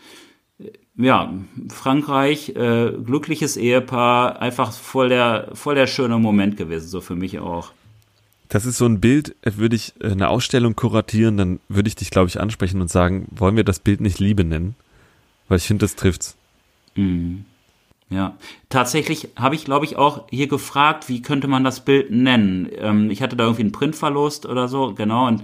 äh, 0.58 0.72
ja, 0.96 1.32
Frankreich, 1.68 2.50
äh, 2.50 2.92
glückliches 3.04 3.56
Ehepaar, 3.56 4.40
einfach 4.40 4.72
voll 4.72 5.08
der, 5.08 5.50
voll 5.54 5.74
der 5.74 5.86
schöne 5.86 6.18
Moment 6.18 6.56
gewesen, 6.56 6.88
so 6.88 7.00
für 7.00 7.16
mich 7.16 7.38
auch. 7.38 7.72
Das 8.48 8.66
ist 8.66 8.78
so 8.78 8.86
ein 8.86 9.00
Bild, 9.00 9.36
äh, 9.42 9.52
würde 9.56 9.76
ich 9.76 9.94
äh, 10.00 10.10
eine 10.10 10.28
Ausstellung 10.28 10.74
kuratieren, 10.74 11.36
dann 11.36 11.60
würde 11.68 11.88
ich 11.88 11.94
dich, 11.94 12.10
glaube 12.10 12.28
ich, 12.28 12.40
ansprechen 12.40 12.80
und 12.80 12.90
sagen, 12.90 13.28
wollen 13.30 13.56
wir 13.56 13.64
das 13.64 13.78
Bild 13.78 14.00
nicht 14.00 14.18
Liebe 14.18 14.44
nennen? 14.44 14.74
Weil 15.48 15.58
ich 15.58 15.64
finde, 15.64 15.84
das 15.84 15.96
trifft's. 15.96 16.36
Mhm. 16.96 17.44
Ja, 18.12 18.36
tatsächlich 18.68 19.28
habe 19.36 19.54
ich, 19.54 19.64
glaube 19.64 19.84
ich, 19.84 19.96
auch 19.96 20.26
hier 20.30 20.48
gefragt, 20.48 21.08
wie 21.08 21.22
könnte 21.22 21.46
man 21.46 21.62
das 21.62 21.84
Bild 21.84 22.10
nennen? 22.10 22.68
Ähm, 22.76 23.08
ich 23.10 23.22
hatte 23.22 23.36
da 23.36 23.44
irgendwie 23.44 23.62
einen 23.62 23.72
Printverlust 23.72 24.46
oder 24.46 24.66
so, 24.66 24.94
genau, 24.94 25.28
und 25.28 25.42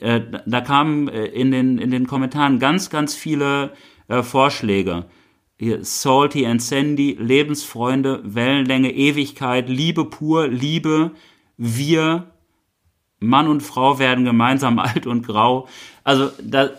äh, 0.00 0.20
da- 0.46 0.60
kamen 0.60 1.08
äh, 1.08 1.26
in, 1.26 1.52
den, 1.52 1.78
in 1.78 1.90
den 1.92 2.08
Kommentaren 2.08 2.58
ganz, 2.58 2.90
ganz 2.90 3.14
viele 3.14 3.72
äh, 4.08 4.22
Vorschläge. 4.24 5.06
Hier, 5.58 5.84
Salty 5.84 6.46
and 6.46 6.60
Sandy, 6.60 7.16
Lebensfreunde, 7.20 8.22
Wellenlänge, 8.24 8.92
Ewigkeit, 8.92 9.68
Liebe 9.68 10.04
pur, 10.06 10.48
Liebe, 10.48 11.12
wir, 11.58 12.30
Mann 13.20 13.48
und 13.48 13.62
Frau 13.62 13.98
werden 14.00 14.24
gemeinsam 14.24 14.78
alt 14.80 15.06
und 15.06 15.26
grau. 15.26 15.68
Also 16.02 16.30
da 16.42 16.70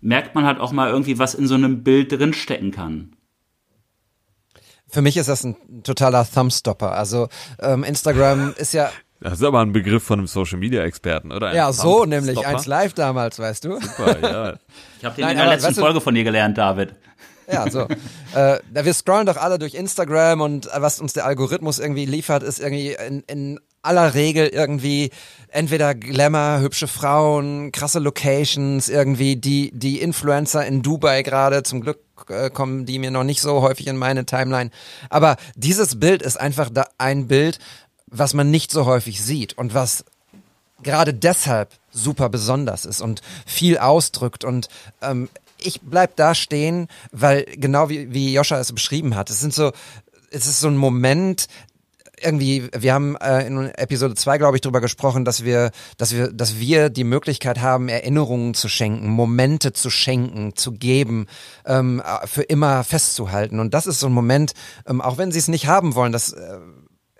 merkt 0.00 0.34
man 0.34 0.44
halt 0.44 0.58
auch 0.58 0.72
mal 0.72 0.90
irgendwie, 0.90 1.18
was 1.20 1.34
in 1.34 1.46
so 1.46 1.54
einem 1.54 1.84
Bild 1.84 2.10
drinstecken 2.12 2.72
kann. 2.72 3.14
Für 4.92 5.00
mich 5.02 5.16
ist 5.16 5.28
das 5.28 5.42
ein 5.42 5.56
totaler 5.82 6.26
Thumbstopper. 6.30 6.92
Also 6.92 7.28
ähm, 7.58 7.82
Instagram 7.82 8.54
ist 8.58 8.74
ja 8.74 8.90
Das 9.20 9.34
ist 9.34 9.42
aber 9.42 9.60
ein 9.60 9.72
Begriff 9.72 10.02
von 10.04 10.18
einem 10.20 10.26
Social 10.28 10.58
Media 10.58 10.84
Experten, 10.84 11.32
oder? 11.32 11.48
Ein 11.48 11.56
ja 11.56 11.72
so 11.72 12.04
nämlich 12.04 12.46
eins 12.46 12.66
live 12.66 12.92
damals, 12.92 13.38
weißt 13.38 13.64
du? 13.64 13.80
Super, 13.80 14.20
ja. 14.20 14.54
Ich 14.98 15.04
habe 15.04 15.16
den 15.16 15.22
Nein, 15.22 15.30
in 15.32 15.36
der 15.38 15.44
aber 15.46 15.52
letzten 15.54 15.68
weißt 15.68 15.78
du- 15.78 15.82
Folge 15.82 16.00
von 16.02 16.14
dir 16.14 16.24
gelernt, 16.24 16.58
David. 16.58 16.94
Ja, 17.50 17.68
so. 17.70 17.88
äh, 18.34 18.58
wir 18.70 18.94
scrollen 18.94 19.26
doch 19.26 19.36
alle 19.38 19.58
durch 19.58 19.74
Instagram 19.74 20.42
und 20.42 20.68
was 20.76 21.00
uns 21.00 21.14
der 21.14 21.24
Algorithmus 21.24 21.78
irgendwie 21.78 22.04
liefert, 22.06 22.42
ist 22.42 22.60
irgendwie 22.60 22.92
in, 22.92 23.20
in 23.26 23.60
aller 23.82 24.14
Regel 24.14 24.48
irgendwie 24.48 25.10
entweder 25.48 25.94
Glamour, 25.94 26.60
hübsche 26.60 26.88
Frauen, 26.88 27.72
krasse 27.72 27.98
Locations, 27.98 28.88
irgendwie 28.88 29.36
die, 29.36 29.70
die 29.74 30.00
Influencer 30.00 30.64
in 30.66 30.82
Dubai 30.82 31.22
gerade, 31.22 31.62
zum 31.62 31.82
Glück 31.82 32.00
äh, 32.28 32.50
kommen 32.50 32.86
die 32.86 32.98
mir 32.98 33.10
noch 33.10 33.24
nicht 33.24 33.40
so 33.40 33.60
häufig 33.60 33.86
in 33.86 33.96
meine 33.96 34.24
Timeline. 34.24 34.70
Aber 35.10 35.36
dieses 35.56 35.98
Bild 35.98 36.22
ist 36.22 36.40
einfach 36.40 36.70
da 36.70 36.86
ein 36.98 37.26
Bild, 37.28 37.58
was 38.06 38.34
man 38.34 38.50
nicht 38.50 38.70
so 38.70 38.86
häufig 38.86 39.22
sieht 39.22 39.58
und 39.58 39.74
was 39.74 40.04
gerade 40.82 41.14
deshalb 41.14 41.70
super 41.90 42.28
besonders 42.28 42.84
ist 42.84 43.00
und 43.00 43.20
viel 43.46 43.78
ausdrückt 43.78 44.44
und 44.44 44.68
ähm, 45.00 45.28
ich 45.58 45.80
bleib 45.80 46.16
da 46.16 46.34
stehen, 46.34 46.88
weil 47.12 47.44
genau 47.56 47.88
wie, 47.88 48.12
wie 48.12 48.32
Joscha 48.32 48.58
es 48.58 48.72
beschrieben 48.72 49.14
hat, 49.14 49.30
es 49.30 49.40
sind 49.40 49.54
so, 49.54 49.72
es 50.30 50.46
ist 50.46 50.60
so 50.60 50.68
ein 50.68 50.76
Moment, 50.76 51.46
irgendwie, 52.22 52.68
wir 52.76 52.94
haben 52.94 53.16
äh, 53.16 53.46
in 53.46 53.68
Episode 53.70 54.14
2, 54.14 54.38
glaube 54.38 54.56
ich, 54.56 54.60
drüber 54.60 54.80
gesprochen, 54.80 55.24
dass 55.24 55.44
wir, 55.44 55.70
dass 55.96 56.14
wir, 56.14 56.32
dass 56.32 56.58
wir 56.58 56.90
die 56.90 57.04
Möglichkeit 57.04 57.60
haben, 57.60 57.88
Erinnerungen 57.88 58.54
zu 58.54 58.68
schenken, 58.68 59.08
Momente 59.08 59.72
zu 59.72 59.90
schenken, 59.90 60.56
zu 60.56 60.72
geben, 60.72 61.26
ähm, 61.66 62.02
für 62.24 62.42
immer 62.42 62.84
festzuhalten. 62.84 63.60
Und 63.60 63.74
das 63.74 63.86
ist 63.86 64.00
so 64.00 64.06
ein 64.06 64.12
Moment, 64.12 64.52
ähm, 64.86 65.00
auch 65.00 65.18
wenn 65.18 65.32
sie 65.32 65.38
es 65.38 65.48
nicht 65.48 65.66
haben 65.66 65.94
wollen, 65.94 66.12
das 66.12 66.32
äh, 66.32 66.58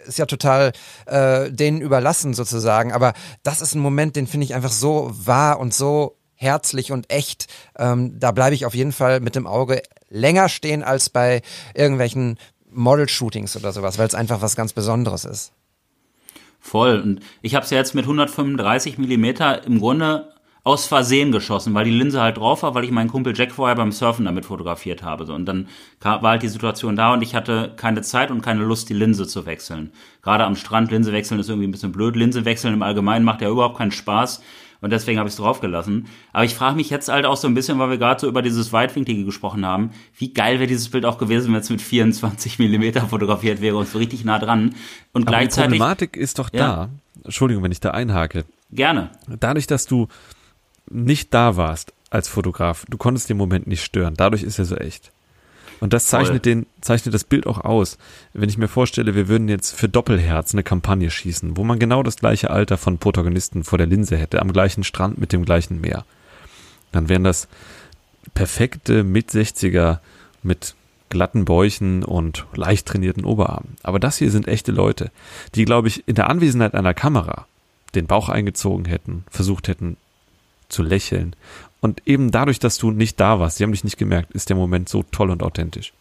ist 0.06 0.18
ja 0.18 0.26
total 0.26 0.72
äh, 1.06 1.50
denen 1.50 1.80
überlassen 1.80 2.34
sozusagen. 2.34 2.92
Aber 2.92 3.12
das 3.42 3.60
ist 3.60 3.74
ein 3.74 3.80
Moment, 3.80 4.16
den 4.16 4.26
finde 4.26 4.44
ich 4.44 4.54
einfach 4.54 4.72
so 4.72 5.10
wahr 5.12 5.60
und 5.60 5.74
so 5.74 6.16
herzlich 6.34 6.92
und 6.92 7.10
echt. 7.10 7.46
Ähm, 7.78 8.18
da 8.18 8.32
bleibe 8.32 8.54
ich 8.54 8.66
auf 8.66 8.74
jeden 8.74 8.92
Fall 8.92 9.20
mit 9.20 9.36
dem 9.36 9.46
Auge 9.46 9.82
länger 10.08 10.48
stehen 10.48 10.82
als 10.82 11.08
bei 11.08 11.40
irgendwelchen 11.74 12.36
Model-Shootings 12.74 13.56
oder 13.56 13.72
sowas, 13.72 13.98
weil 13.98 14.06
es 14.06 14.14
einfach 14.14 14.42
was 14.42 14.56
ganz 14.56 14.72
Besonderes 14.72 15.24
ist. 15.24 15.52
Voll. 16.60 17.00
Und 17.00 17.20
ich 17.42 17.54
habe 17.54 17.64
es 17.64 17.70
ja 17.70 17.78
jetzt 17.78 17.94
mit 17.94 18.04
135 18.04 18.98
Millimeter 18.98 19.64
im 19.64 19.80
Grunde 19.80 20.32
aus 20.64 20.86
Versehen 20.86 21.32
geschossen, 21.32 21.74
weil 21.74 21.84
die 21.84 21.90
Linse 21.90 22.20
halt 22.20 22.36
drauf 22.36 22.62
war, 22.62 22.72
weil 22.74 22.84
ich 22.84 22.92
meinen 22.92 23.10
Kumpel 23.10 23.36
Jack 23.36 23.50
vorher 23.50 23.74
beim 23.74 23.90
Surfen 23.90 24.26
damit 24.26 24.46
fotografiert 24.46 25.02
habe. 25.02 25.24
Und 25.32 25.44
dann 25.46 25.68
war 26.00 26.22
halt 26.22 26.42
die 26.42 26.48
Situation 26.48 26.94
da 26.94 27.12
und 27.12 27.22
ich 27.22 27.34
hatte 27.34 27.72
keine 27.76 28.02
Zeit 28.02 28.30
und 28.30 28.42
keine 28.42 28.62
Lust, 28.62 28.88
die 28.88 28.94
Linse 28.94 29.26
zu 29.26 29.44
wechseln. 29.44 29.92
Gerade 30.22 30.44
am 30.44 30.54
Strand 30.54 30.92
Linse 30.92 31.12
wechseln 31.12 31.40
ist 31.40 31.48
irgendwie 31.48 31.66
ein 31.66 31.72
bisschen 31.72 31.90
blöd. 31.90 32.14
Linse 32.14 32.44
wechseln 32.44 32.74
im 32.74 32.82
Allgemeinen 32.82 33.24
macht 33.24 33.42
ja 33.42 33.50
überhaupt 33.50 33.76
keinen 33.76 33.90
Spaß. 33.90 34.40
Und 34.82 34.90
deswegen 34.90 35.18
habe 35.18 35.28
ich 35.28 35.32
es 35.34 35.38
draufgelassen. 35.38 36.08
Aber 36.32 36.44
ich 36.44 36.54
frage 36.54 36.76
mich 36.76 36.90
jetzt 36.90 37.08
halt 37.08 37.24
auch 37.24 37.36
so 37.36 37.48
ein 37.48 37.54
bisschen, 37.54 37.78
weil 37.78 37.88
wir 37.88 37.98
gerade 37.98 38.20
so 38.20 38.28
über 38.28 38.42
dieses 38.42 38.72
Weitwinklige 38.72 39.24
gesprochen 39.24 39.64
haben, 39.64 39.90
wie 40.18 40.34
geil 40.34 40.58
wäre 40.58 40.66
dieses 40.66 40.90
Bild 40.90 41.06
auch 41.06 41.16
gewesen, 41.18 41.52
wenn 41.54 41.60
es 41.60 41.70
mit 41.70 41.80
24 41.80 42.58
Millimeter 42.58 43.06
fotografiert 43.08 43.60
wäre 43.60 43.76
und 43.76 43.88
so 43.88 43.98
richtig 43.98 44.24
nah 44.24 44.38
dran. 44.38 44.74
Und 45.12 45.22
Aber 45.22 45.38
gleichzeitig. 45.38 45.72
Die 45.72 45.78
Problematik 45.78 46.16
ist 46.16 46.38
doch 46.38 46.50
Ja. 46.52 46.58
da. 46.58 46.88
Entschuldigung, 47.24 47.62
wenn 47.62 47.72
ich 47.72 47.80
da 47.80 47.92
einhake. 47.92 48.44
Gerne. 48.72 49.10
Dadurch, 49.40 49.66
dass 49.66 49.86
du 49.86 50.08
nicht 50.90 51.32
da 51.32 51.56
warst 51.56 51.92
als 52.10 52.28
Fotograf, 52.28 52.84
du 52.90 52.98
konntest 52.98 53.30
den 53.30 53.36
Moment 53.36 53.66
nicht 53.66 53.82
stören. 53.84 54.14
Dadurch 54.16 54.42
ist 54.42 54.58
er 54.58 54.64
so 54.64 54.76
echt. 54.76 55.12
Und 55.82 55.92
das 55.92 56.06
zeichnet 56.06 56.44
Voll. 56.44 56.54
den, 56.54 56.66
zeichnet 56.80 57.12
das 57.12 57.24
Bild 57.24 57.44
auch 57.44 57.58
aus. 57.58 57.98
Wenn 58.34 58.48
ich 58.48 58.56
mir 58.56 58.68
vorstelle, 58.68 59.16
wir 59.16 59.26
würden 59.26 59.48
jetzt 59.48 59.74
für 59.74 59.88
Doppelherz 59.88 60.54
eine 60.54 60.62
Kampagne 60.62 61.10
schießen, 61.10 61.56
wo 61.56 61.64
man 61.64 61.80
genau 61.80 62.04
das 62.04 62.18
gleiche 62.18 62.50
Alter 62.50 62.78
von 62.78 62.98
Protagonisten 62.98 63.64
vor 63.64 63.78
der 63.78 63.88
Linse 63.88 64.16
hätte, 64.16 64.40
am 64.40 64.52
gleichen 64.52 64.84
Strand 64.84 65.18
mit 65.18 65.32
dem 65.32 65.44
gleichen 65.44 65.80
Meer. 65.80 66.04
Dann 66.92 67.08
wären 67.08 67.24
das 67.24 67.48
perfekte 68.32 69.02
Mit-60er 69.02 69.98
mit 70.44 70.76
glatten 71.10 71.44
Bäuchen 71.44 72.04
und 72.04 72.46
leicht 72.54 72.86
trainierten 72.86 73.24
Oberarmen. 73.24 73.76
Aber 73.82 73.98
das 73.98 74.18
hier 74.18 74.30
sind 74.30 74.46
echte 74.46 74.70
Leute, 74.70 75.10
die, 75.56 75.64
glaube 75.64 75.88
ich, 75.88 76.06
in 76.06 76.14
der 76.14 76.30
Anwesenheit 76.30 76.74
einer 76.74 76.94
Kamera 76.94 77.48
den 77.96 78.06
Bauch 78.06 78.28
eingezogen 78.28 78.84
hätten, 78.84 79.24
versucht 79.32 79.66
hätten 79.66 79.96
zu 80.68 80.84
lächeln. 80.84 81.34
Und 81.82 82.00
eben 82.06 82.30
dadurch, 82.30 82.60
dass 82.60 82.78
du 82.78 82.92
nicht 82.92 83.18
da 83.18 83.40
warst, 83.40 83.58
sie 83.58 83.64
haben 83.64 83.72
dich 83.72 83.82
nicht 83.84 83.98
gemerkt, 83.98 84.32
ist 84.32 84.48
der 84.48 84.56
Moment 84.56 84.88
so 84.88 85.02
toll 85.10 85.30
und 85.30 85.42
authentisch. 85.42 85.92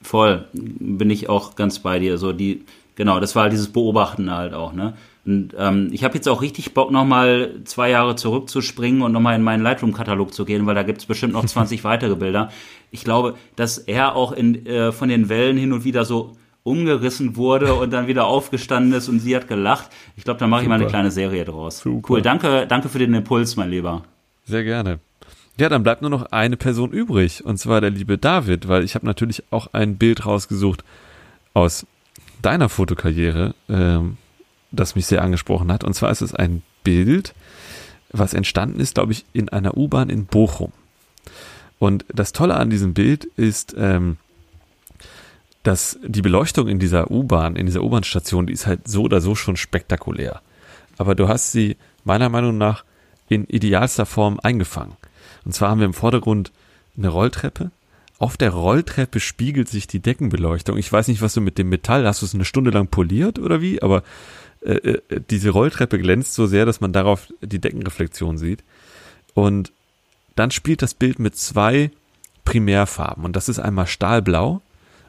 Voll, 0.00 0.46
bin 0.54 1.10
ich 1.10 1.28
auch 1.28 1.56
ganz 1.56 1.80
bei 1.80 1.98
dir. 1.98 2.16
So 2.16 2.32
die, 2.32 2.64
genau, 2.96 3.20
das 3.20 3.36
war 3.36 3.44
halt 3.44 3.52
dieses 3.52 3.68
Beobachten 3.68 4.30
halt 4.30 4.54
auch, 4.54 4.72
ne? 4.72 4.94
Und 5.26 5.54
ähm, 5.58 5.90
ich 5.92 6.04
habe 6.04 6.14
jetzt 6.14 6.26
auch 6.26 6.40
richtig 6.40 6.72
Bock, 6.72 6.90
nochmal 6.90 7.56
zwei 7.64 7.90
Jahre 7.90 8.16
zurückzuspringen 8.16 9.02
und 9.02 9.12
nochmal 9.12 9.36
in 9.36 9.42
meinen 9.42 9.62
Lightroom-Katalog 9.62 10.32
zu 10.32 10.46
gehen, 10.46 10.64
weil 10.64 10.74
da 10.74 10.84
gibt's 10.84 11.04
bestimmt 11.04 11.34
noch 11.34 11.44
20 11.46 11.84
weitere 11.84 12.16
Bilder. 12.16 12.50
Ich 12.90 13.04
glaube, 13.04 13.34
dass 13.54 13.76
er 13.76 14.16
auch 14.16 14.32
in, 14.32 14.64
äh, 14.64 14.90
von 14.90 15.10
den 15.10 15.28
Wellen 15.28 15.58
hin 15.58 15.74
und 15.74 15.84
wieder 15.84 16.06
so 16.06 16.36
umgerissen 16.62 17.36
wurde 17.36 17.74
und 17.74 17.92
dann 17.92 18.06
wieder 18.06 18.26
aufgestanden 18.26 18.94
ist 18.94 19.08
und 19.10 19.20
sie 19.20 19.36
hat 19.36 19.48
gelacht. 19.48 19.90
Ich 20.16 20.24
glaube, 20.24 20.40
da 20.40 20.46
mache 20.46 20.62
ich 20.62 20.68
mal 20.68 20.76
eine 20.76 20.86
kleine 20.86 21.10
Serie 21.10 21.44
draus. 21.44 21.80
Super. 21.80 22.08
Cool, 22.08 22.22
danke, 22.22 22.66
danke 22.66 22.88
für 22.88 22.98
den 22.98 23.12
Impuls, 23.12 23.56
mein 23.56 23.70
Lieber. 23.70 24.04
Sehr 24.48 24.64
gerne. 24.64 24.98
Ja, 25.58 25.68
dann 25.68 25.82
bleibt 25.82 26.02
nur 26.02 26.10
noch 26.10 26.32
eine 26.32 26.56
Person 26.56 26.92
übrig, 26.92 27.44
und 27.44 27.58
zwar 27.58 27.80
der 27.80 27.90
liebe 27.90 28.16
David, 28.16 28.68
weil 28.68 28.84
ich 28.84 28.94
habe 28.94 29.06
natürlich 29.06 29.42
auch 29.50 29.68
ein 29.72 29.98
Bild 29.98 30.24
rausgesucht 30.24 30.84
aus 31.52 31.86
deiner 32.40 32.68
Fotokarriere, 32.68 33.54
ähm, 33.68 34.16
das 34.70 34.94
mich 34.94 35.06
sehr 35.06 35.22
angesprochen 35.22 35.72
hat. 35.72 35.84
Und 35.84 35.94
zwar 35.94 36.10
ist 36.10 36.22
es 36.22 36.34
ein 36.34 36.62
Bild, 36.84 37.34
was 38.10 38.34
entstanden 38.34 38.80
ist, 38.80 38.94
glaube 38.94 39.12
ich, 39.12 39.26
in 39.32 39.48
einer 39.48 39.76
U-Bahn 39.76 40.08
in 40.08 40.26
Bochum. 40.26 40.72
Und 41.78 42.04
das 42.08 42.32
Tolle 42.32 42.54
an 42.54 42.70
diesem 42.70 42.94
Bild 42.94 43.24
ist, 43.36 43.74
ähm, 43.76 44.16
dass 45.62 45.98
die 46.02 46.22
Beleuchtung 46.22 46.68
in 46.68 46.78
dieser 46.78 47.10
U-Bahn, 47.10 47.56
in 47.56 47.66
dieser 47.66 47.82
U-Bahn-Station, 47.82 48.46
die 48.46 48.52
ist 48.54 48.66
halt 48.66 48.88
so 48.88 49.02
oder 49.02 49.20
so 49.20 49.34
schon 49.34 49.56
spektakulär. 49.56 50.40
Aber 50.96 51.14
du 51.14 51.28
hast 51.28 51.52
sie 51.52 51.76
meiner 52.04 52.28
Meinung 52.28 52.56
nach 52.56 52.84
in 53.28 53.44
idealster 53.44 54.06
Form 54.06 54.40
eingefangen. 54.42 54.96
Und 55.44 55.54
zwar 55.54 55.70
haben 55.70 55.80
wir 55.80 55.86
im 55.86 55.94
Vordergrund 55.94 56.52
eine 56.96 57.08
Rolltreppe. 57.08 57.70
Auf 58.18 58.36
der 58.36 58.50
Rolltreppe 58.50 59.20
spiegelt 59.20 59.68
sich 59.68 59.86
die 59.86 60.00
Deckenbeleuchtung. 60.00 60.76
Ich 60.76 60.92
weiß 60.92 61.08
nicht, 61.08 61.22
was 61.22 61.34
du 61.34 61.40
mit 61.40 61.56
dem 61.56 61.68
Metall, 61.68 62.06
hast 62.06 62.22
du 62.22 62.26
es 62.26 62.34
eine 62.34 62.44
Stunde 62.44 62.70
lang 62.70 62.88
poliert 62.88 63.38
oder 63.38 63.60
wie? 63.60 63.80
Aber 63.80 64.02
äh, 64.60 64.72
äh, 64.72 65.20
diese 65.30 65.50
Rolltreppe 65.50 65.98
glänzt 65.98 66.34
so 66.34 66.46
sehr, 66.46 66.66
dass 66.66 66.80
man 66.80 66.92
darauf 66.92 67.32
die 67.40 67.60
Deckenreflexion 67.60 68.38
sieht. 68.38 68.64
Und 69.34 69.72
dann 70.34 70.50
spielt 70.50 70.82
das 70.82 70.94
Bild 70.94 71.18
mit 71.18 71.36
zwei 71.36 71.90
Primärfarben. 72.44 73.24
Und 73.24 73.36
das 73.36 73.48
ist 73.48 73.60
einmal 73.60 73.86
Stahlblau 73.86 74.62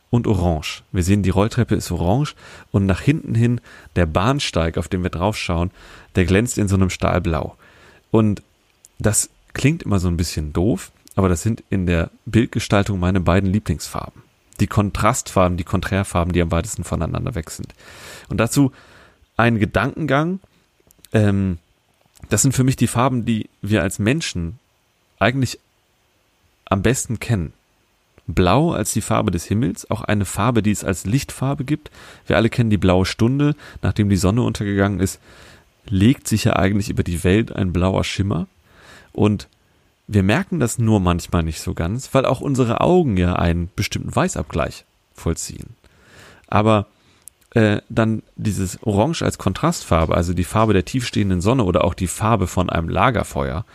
und 0.09 0.28
Orange. 0.28 0.84
Wir 0.91 1.03
sehen, 1.03 1.24
die 1.24 1.30
Rolltreppe 1.30 1.76
ist 1.76 1.91
orange 1.91 2.36
und 2.72 2.86
nach 2.86 3.01
hinten 3.01 3.36
hin 3.36 3.61
der 3.95 4.05
Bahnsteig, 4.05 4.78
auf 4.78 4.88
dem 4.88 5.03
wir 5.03 5.09
draufschauen, 5.09 5.72
der 6.15 6.26
glänzt 6.26 6.57
in 6.57 6.67
so 6.67 6.76
einem 6.76 6.89
Stahlblau. 6.89 7.55
Und 8.12 8.41
das 8.97 9.30
klingt 9.53 9.84
immer 9.84 9.99
so 9.99 10.07
ein 10.07 10.18
bisschen 10.18 10.53
doof, 10.53 10.91
aber 11.16 11.30
das 11.30 11.41
sind 11.41 11.64
in 11.70 11.86
der 11.86 12.12
Bildgestaltung 12.26 12.99
meine 12.99 13.20
beiden 13.20 13.49
Lieblingsfarben. 13.51 14.24
Die 14.60 14.68
Kontrastfarben, 14.68 15.57
die 15.57 15.64
Konträrfarben, 15.64 16.34
die 16.34 16.41
am 16.41 16.51
weitesten 16.51 16.84
voneinander 16.84 17.36
weg 17.36 17.49
sind. 17.49 17.74
Und 18.28 18.38
dazu 18.38 18.72
ein 19.38 19.57
Gedankengang. 19.57 20.39
Ähm, 21.14 21.60
das 22.28 22.41
sind 22.41 22.53
für 22.53 22.66
mich 22.66 22.76
die 22.76 22.88
Farben, 22.88 23.26
die 23.26 23.49
wir 23.62 23.82
als 23.82 23.97
Menschen 23.97 24.60
eigentlich 25.18 25.60
am 26.66 26.82
besten 26.82 27.20
kennen. 27.20 27.53
Blau 28.28 28.74
als 28.74 28.93
die 28.93 29.01
Farbe 29.01 29.32
des 29.32 29.45
Himmels, 29.45 29.89
auch 29.89 30.01
eine 30.01 30.26
Farbe, 30.26 30.62
die 30.62 30.72
es 30.72 30.84
als 30.84 31.05
Lichtfarbe 31.05 31.64
gibt. 31.64 31.89
Wir 32.28 32.36
alle 32.36 32.49
kennen 32.49 32.70
die 32.70 32.78
blaue 32.78 33.05
Stunde, 33.05 33.55
nachdem 33.82 34.10
die 34.10 34.18
Sonne 34.18 34.43
untergegangen 34.43 34.99
ist, 34.99 35.20
legt 35.90 36.28
sich 36.28 36.46
ja 36.46 36.56
eigentlich 36.56 36.90
über 36.90 37.04
die 37.04 37.24
Welt 37.24 37.52
ein 37.52 37.74
blauer 37.74 38.04
Schimmer. 38.04 38.48
Und 39.12 39.48
wir 40.08 40.24
merken 40.24 40.60
das 40.60 40.80
nur 40.80 41.00
manchmal 41.00 41.44
nicht 41.44 41.62
so 41.62 41.74
ganz, 41.74 42.14
weil 42.14 42.26
auch 42.26 42.42
unsere 42.42 42.82
Augen 42.82 43.18
ja 43.18 43.34
einen 43.36 43.70
bestimmten 43.76 44.16
Weißabgleich 44.16 44.86
vollziehen. 45.14 45.76
Aber 46.48 46.88
äh, 47.52 47.82
dann 47.90 48.24
dieses 48.36 48.82
Orange 48.84 49.24
als 49.24 49.38
Kontrastfarbe, 49.38 50.16
also 50.16 50.34
die 50.34 50.44
Farbe 50.44 50.74
der 50.74 50.86
tiefstehenden 50.86 51.42
Sonne 51.42 51.64
oder 51.64 51.84
auch 51.84 51.94
die 51.94 52.08
Farbe 52.08 52.48
von 52.48 52.70
einem 52.70 52.90
Lagerfeuer, 52.90 53.66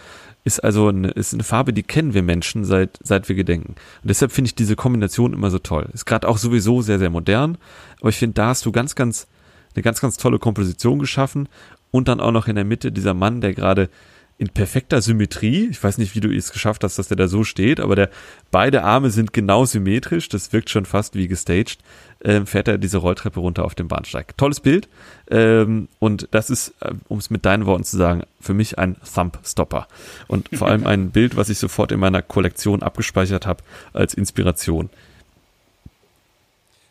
ist 0.44 0.62
also 0.62 0.88
eine, 0.88 1.08
ist 1.08 1.32
eine 1.32 1.42
Farbe, 1.42 1.72
die 1.72 1.82
kennen 1.82 2.14
wir 2.14 2.22
Menschen 2.22 2.64
seit, 2.64 2.98
seit 3.02 3.28
wir 3.28 3.34
gedenken. 3.34 3.76
Und 4.02 4.08
deshalb 4.08 4.30
finde 4.30 4.48
ich 4.48 4.54
diese 4.54 4.76
Kombination 4.76 5.32
immer 5.32 5.50
so 5.50 5.58
toll. 5.58 5.88
Ist 5.92 6.04
gerade 6.04 6.28
auch 6.28 6.38
sowieso 6.38 6.82
sehr, 6.82 6.98
sehr 6.98 7.10
modern, 7.10 7.56
aber 8.00 8.10
ich 8.10 8.18
finde, 8.18 8.34
da 8.34 8.48
hast 8.48 8.66
du 8.66 8.70
ganz, 8.70 8.94
ganz, 8.94 9.26
eine 9.74 9.82
ganz, 9.82 10.00
ganz 10.00 10.18
tolle 10.18 10.38
Komposition 10.38 10.98
geschaffen 10.98 11.48
und 11.94 12.08
dann 12.08 12.18
auch 12.18 12.32
noch 12.32 12.48
in 12.48 12.56
der 12.56 12.64
Mitte 12.64 12.90
dieser 12.90 13.14
Mann, 13.14 13.40
der 13.40 13.54
gerade 13.54 13.88
in 14.36 14.48
perfekter 14.48 15.00
Symmetrie. 15.00 15.68
Ich 15.70 15.80
weiß 15.80 15.98
nicht, 15.98 16.16
wie 16.16 16.20
du 16.20 16.28
es 16.28 16.50
geschafft 16.50 16.82
hast, 16.82 16.98
dass 16.98 17.06
der 17.06 17.16
da 17.16 17.28
so 17.28 17.44
steht, 17.44 17.78
aber 17.78 17.94
der 17.94 18.10
beide 18.50 18.82
Arme 18.82 19.10
sind 19.10 19.32
genau 19.32 19.64
symmetrisch. 19.64 20.28
Das 20.28 20.52
wirkt 20.52 20.70
schon 20.70 20.86
fast 20.86 21.14
wie 21.14 21.28
gestaged. 21.28 21.78
Ähm, 22.24 22.48
fährt 22.48 22.66
er 22.66 22.78
diese 22.78 22.98
Rolltreppe 22.98 23.38
runter 23.38 23.64
auf 23.64 23.76
dem 23.76 23.86
Bahnsteig. 23.86 24.36
Tolles 24.36 24.58
Bild. 24.58 24.88
Ähm, 25.30 25.86
und 26.00 26.26
das 26.32 26.50
ist, 26.50 26.74
äh, 26.80 26.94
um 27.06 27.18
es 27.18 27.30
mit 27.30 27.44
deinen 27.44 27.64
Worten 27.64 27.84
zu 27.84 27.96
sagen, 27.96 28.24
für 28.40 28.54
mich 28.54 28.76
ein 28.76 28.96
Thumb-Stopper. 29.14 29.86
Und 30.26 30.48
vor 30.52 30.66
allem 30.66 30.88
ein 30.88 31.12
Bild, 31.12 31.36
was 31.36 31.48
ich 31.48 31.58
sofort 31.58 31.92
in 31.92 32.00
meiner 32.00 32.22
Kollektion 32.22 32.82
abgespeichert 32.82 33.46
habe 33.46 33.62
als 33.92 34.14
Inspiration. 34.14 34.90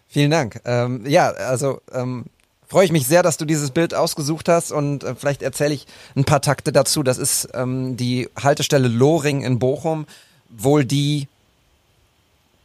Vielen 0.07 0.31
Dank. 0.31 0.61
Ähm, 0.63 1.05
ja, 1.05 1.29
also 1.31 1.81
ähm, 1.91 2.23
freue 2.67 2.85
ich 2.85 2.91
mich 2.91 3.07
sehr, 3.07 3.23
dass 3.23 3.37
du 3.37 3.45
dieses 3.45 3.71
Bild 3.71 3.93
ausgesucht 3.93 4.49
hast 4.49 4.71
und 4.71 5.03
äh, 5.03 5.15
vielleicht 5.15 5.41
erzähle 5.41 5.73
ich 5.73 5.85
ein 6.15 6.25
paar 6.25 6.41
Takte 6.41 6.71
dazu. 6.71 7.03
Das 7.03 7.17
ist 7.17 7.49
ähm, 7.53 7.97
die 7.97 8.29
Haltestelle 8.41 8.87
Lohring 8.87 9.41
in 9.41 9.59
Bochum, 9.59 10.05
wohl 10.49 10.85
die 10.85 11.27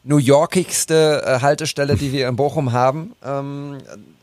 New 0.04 0.18
Yorkigste 0.18 1.22
äh, 1.24 1.40
Haltestelle, 1.40 1.96
die 1.96 2.12
wir 2.12 2.28
in 2.28 2.36
Bochum 2.36 2.72
haben. 2.72 3.14
Ähm, 3.24 3.78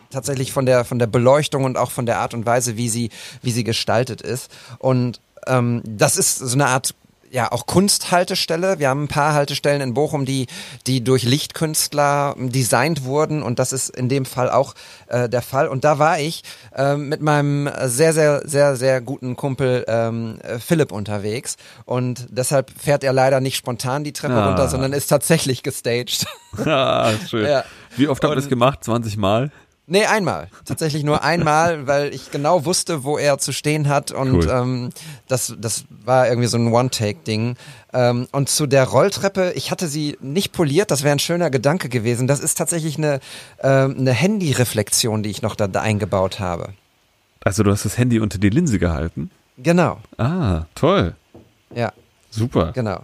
tatsächlich 0.10 0.52
von 0.52 0.66
der 0.66 0.86
von 0.86 0.98
der 0.98 1.08
Beleuchtung 1.08 1.64
und 1.64 1.78
auch 1.78 1.92
von 1.92 2.06
der 2.06 2.20
Art 2.20 2.34
und 2.34 2.46
Weise, 2.46 2.78
wie 2.78 2.90
sie 2.90 3.10
wie 3.42 3.52
sie 3.52 3.64
gestaltet 3.64 4.22
ist. 4.22 4.50
Und 4.80 5.20
ähm, 5.48 5.82
das 5.86 6.18
ist 6.18 6.38
so 6.38 6.56
eine 6.56 6.68
Art 6.68 6.96
ja 7.32 7.52
auch 7.52 7.66
Kunsthaltestelle. 7.66 8.80
Wir 8.80 8.90
haben 8.90 9.04
ein 9.04 9.08
paar 9.08 9.34
Haltestellen 9.34 9.82
in 9.82 9.94
Bochum, 9.94 10.26
die 10.26 10.48
die 10.88 11.04
durch 11.04 11.24
Lichtkünstler 11.24 12.36
designt 12.38 13.04
wurden 13.04 13.44
und 13.44 13.60
das 13.60 13.74
ist 13.74 13.90
in 13.90 14.10
dem 14.10 14.26
Fall 14.26 14.50
auch 14.50 14.74
äh, 15.08 15.28
der 15.28 15.42
Fall. 15.42 15.68
Und 15.68 15.84
da 15.84 16.00
war 16.00 16.20
ich 16.20 16.44
äh, 16.76 16.96
mit 16.96 17.22
meinem 17.22 17.70
sehr 17.86 18.14
sehr 18.14 18.42
sehr 18.48 18.76
sehr 18.76 19.02
guten 19.02 19.36
Kumpel 19.36 19.84
ähm, 19.88 20.38
Philipp 20.60 20.92
unterwegs 20.92 21.58
und 21.86 22.28
deshalb 22.30 22.72
fährt 22.80 23.04
er 23.04 23.14
leider 23.14 23.42
nicht 23.42 23.56
spontan 23.58 24.04
die 24.04 24.14
Treppe 24.14 24.36
Ah. 24.36 24.48
runter, 24.48 24.68
sondern 24.68 24.94
ist 24.94 25.08
tatsächlich 25.08 25.64
gestaged. 25.64 26.26
ah, 26.66 27.12
schön. 27.30 27.46
Ja. 27.48 27.64
Wie 27.98 28.08
oft 28.08 28.24
habt 28.24 28.32
ihr 28.34 28.36
das 28.36 28.50
gemacht? 28.50 28.84
20 28.84 29.18
Mal? 29.18 29.52
Nee, 29.88 30.06
einmal. 30.06 30.50
Tatsächlich 30.66 31.04
nur 31.04 31.24
einmal, 31.24 31.86
weil 31.88 32.14
ich 32.14 32.32
genau 32.32 32.66
wusste, 32.66 33.04
wo 33.04 33.18
er 33.20 33.38
zu 33.38 33.52
stehen 33.52 33.88
hat 33.88 34.12
und 34.12 34.34
Cool. 34.34 34.50
ähm, 34.50 34.90
das, 35.28 35.54
das 35.60 35.86
war 36.04 36.28
irgendwie 36.28 36.48
so 36.48 36.58
ein 36.58 36.74
One-Take-Ding. 36.74 37.56
Ähm, 37.94 38.28
und 38.32 38.50
zu 38.50 38.66
der 38.66 38.86
Rolltreppe, 38.86 39.52
ich 39.56 39.70
hatte 39.70 39.88
sie 39.88 40.18
nicht 40.22 40.54
poliert, 40.54 40.90
das 40.90 41.04
wäre 41.04 41.12
ein 41.16 41.20
schöner 41.20 41.50
Gedanke 41.52 41.88
gewesen. 41.90 42.26
Das 42.28 42.40
ist 42.40 42.58
tatsächlich 42.58 42.98
eine, 42.98 43.20
ähm, 43.62 43.96
eine 44.00 44.12
Handy-Reflexion, 44.12 45.22
die 45.22 45.30
ich 45.30 45.42
noch 45.44 45.56
da, 45.56 45.68
da 45.68 45.82
eingebaut 45.82 46.40
habe. 46.40 46.70
Also 47.44 47.62
du 47.62 47.72
hast 47.72 47.86
das 47.86 47.98
Handy 48.00 48.20
unter 48.20 48.40
die 48.40 48.50
Linse 48.50 48.80
gehalten? 48.80 49.30
Genau, 49.58 50.00
Ah, 50.18 50.64
toll. 50.74 51.16
ja, 51.74 51.94
Super. 52.32 52.72
genau. 52.74 53.04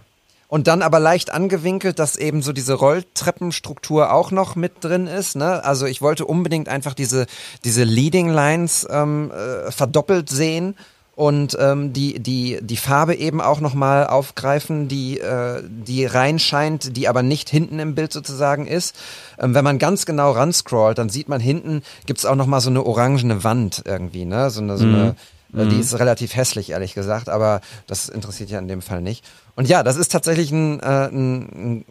Und 0.52 0.66
dann 0.66 0.82
aber 0.82 1.00
leicht 1.00 1.32
angewinkelt, 1.32 1.98
dass 1.98 2.16
eben 2.16 2.42
so 2.42 2.52
diese 2.52 2.74
Rolltreppenstruktur 2.74 4.12
auch 4.12 4.30
noch 4.32 4.54
mit 4.54 4.84
drin 4.84 5.06
ist. 5.06 5.34
Ne? 5.34 5.64
Also 5.64 5.86
ich 5.86 6.02
wollte 6.02 6.26
unbedingt 6.26 6.68
einfach 6.68 6.92
diese, 6.92 7.24
diese 7.64 7.84
Leading 7.84 8.28
Lines 8.28 8.86
ähm, 8.90 9.30
äh, 9.30 9.70
verdoppelt 9.70 10.28
sehen 10.28 10.76
und 11.16 11.56
ähm, 11.58 11.94
die, 11.94 12.20
die, 12.20 12.58
die 12.60 12.76
Farbe 12.76 13.14
eben 13.14 13.40
auch 13.40 13.60
nochmal 13.60 14.06
aufgreifen, 14.06 14.88
die, 14.88 15.20
äh, 15.20 15.62
die 15.66 16.04
reinscheint, 16.04 16.98
die 16.98 17.08
aber 17.08 17.22
nicht 17.22 17.48
hinten 17.48 17.78
im 17.78 17.94
Bild 17.94 18.12
sozusagen 18.12 18.66
ist. 18.66 18.94
Ähm, 19.38 19.54
wenn 19.54 19.64
man 19.64 19.78
ganz 19.78 20.04
genau 20.04 20.32
ranscrollt, 20.32 20.98
dann 20.98 21.08
sieht 21.08 21.30
man 21.30 21.40
hinten 21.40 21.80
gibt's 22.04 22.26
auch 22.26 22.36
nochmal 22.36 22.60
so 22.60 22.68
eine 22.68 22.84
orangene 22.84 23.42
Wand 23.42 23.84
irgendwie, 23.86 24.26
ne? 24.26 24.50
So 24.50 24.60
eine, 24.60 24.76
so 24.76 24.84
eine 24.84 25.16
äh, 25.56 25.66
Die 25.66 25.78
ist 25.78 25.98
relativ 25.98 26.34
hässlich, 26.36 26.70
ehrlich 26.70 26.94
gesagt, 26.94 27.28
aber 27.28 27.60
das 27.86 28.08
interessiert 28.08 28.50
ja 28.50 28.58
in 28.58 28.68
dem 28.68 28.82
Fall 28.82 29.02
nicht. 29.02 29.24
Und 29.56 29.68
ja, 29.68 29.82
das 29.82 29.96
ist 29.96 30.12
tatsächlich 30.12 30.50
ein, 30.50 30.80
äh, 30.80 31.06
ein, 31.06 31.40
ein 31.40 31.84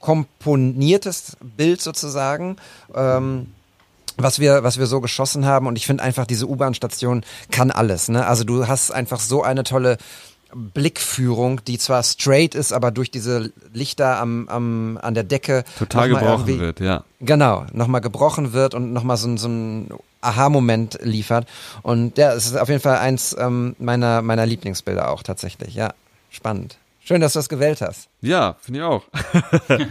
komponiertes 0.00 1.36
Bild 1.40 1.80
sozusagen. 1.80 2.56
Ähm, 2.94 3.48
was 4.18 4.38
wir, 4.38 4.62
was 4.62 4.78
wir 4.78 4.86
so 4.86 5.00
geschossen 5.00 5.46
haben. 5.46 5.66
Und 5.66 5.76
ich 5.76 5.86
finde 5.86 6.02
einfach, 6.02 6.26
diese 6.26 6.46
U-Bahn-Station 6.46 7.24
kann 7.50 7.70
alles. 7.70 8.08
Ne? 8.08 8.26
Also 8.26 8.44
du 8.44 8.68
hast 8.68 8.90
einfach 8.90 9.20
so 9.20 9.42
eine 9.42 9.64
tolle 9.64 9.96
Blickführung, 10.54 11.64
die 11.64 11.78
zwar 11.78 12.02
straight 12.02 12.54
ist, 12.54 12.72
aber 12.72 12.90
durch 12.90 13.10
diese 13.10 13.52
Lichter 13.72 14.18
am, 14.18 14.48
am, 14.48 14.98
an 15.00 15.14
der 15.14 15.24
Decke 15.24 15.64
Total 15.78 16.08
gebrochen 16.10 16.46
wird, 16.46 16.80
ja. 16.80 17.04
Genau, 17.20 17.64
nochmal 17.72 18.00
gebrochen 18.00 18.52
wird 18.52 18.74
und 18.74 18.92
nochmal 18.92 19.16
so, 19.16 19.34
so 19.36 19.48
ein 19.48 19.88
Aha-Moment 20.22 20.98
liefert. 21.02 21.46
Und 21.82 22.16
ja, 22.16 22.32
es 22.32 22.46
ist 22.46 22.56
auf 22.56 22.68
jeden 22.68 22.80
Fall 22.80 22.96
eins 22.98 23.36
ähm, 23.38 23.76
meiner, 23.78 24.22
meiner 24.22 24.46
Lieblingsbilder 24.46 25.10
auch 25.10 25.22
tatsächlich. 25.22 25.74
Ja, 25.74 25.92
spannend. 26.30 26.78
Schön, 27.04 27.20
dass 27.20 27.32
du 27.34 27.40
das 27.40 27.48
gewählt 27.48 27.80
hast. 27.80 28.08
Ja, 28.20 28.56
finde 28.60 28.80
ich 28.80 28.84
auch. 28.84 29.02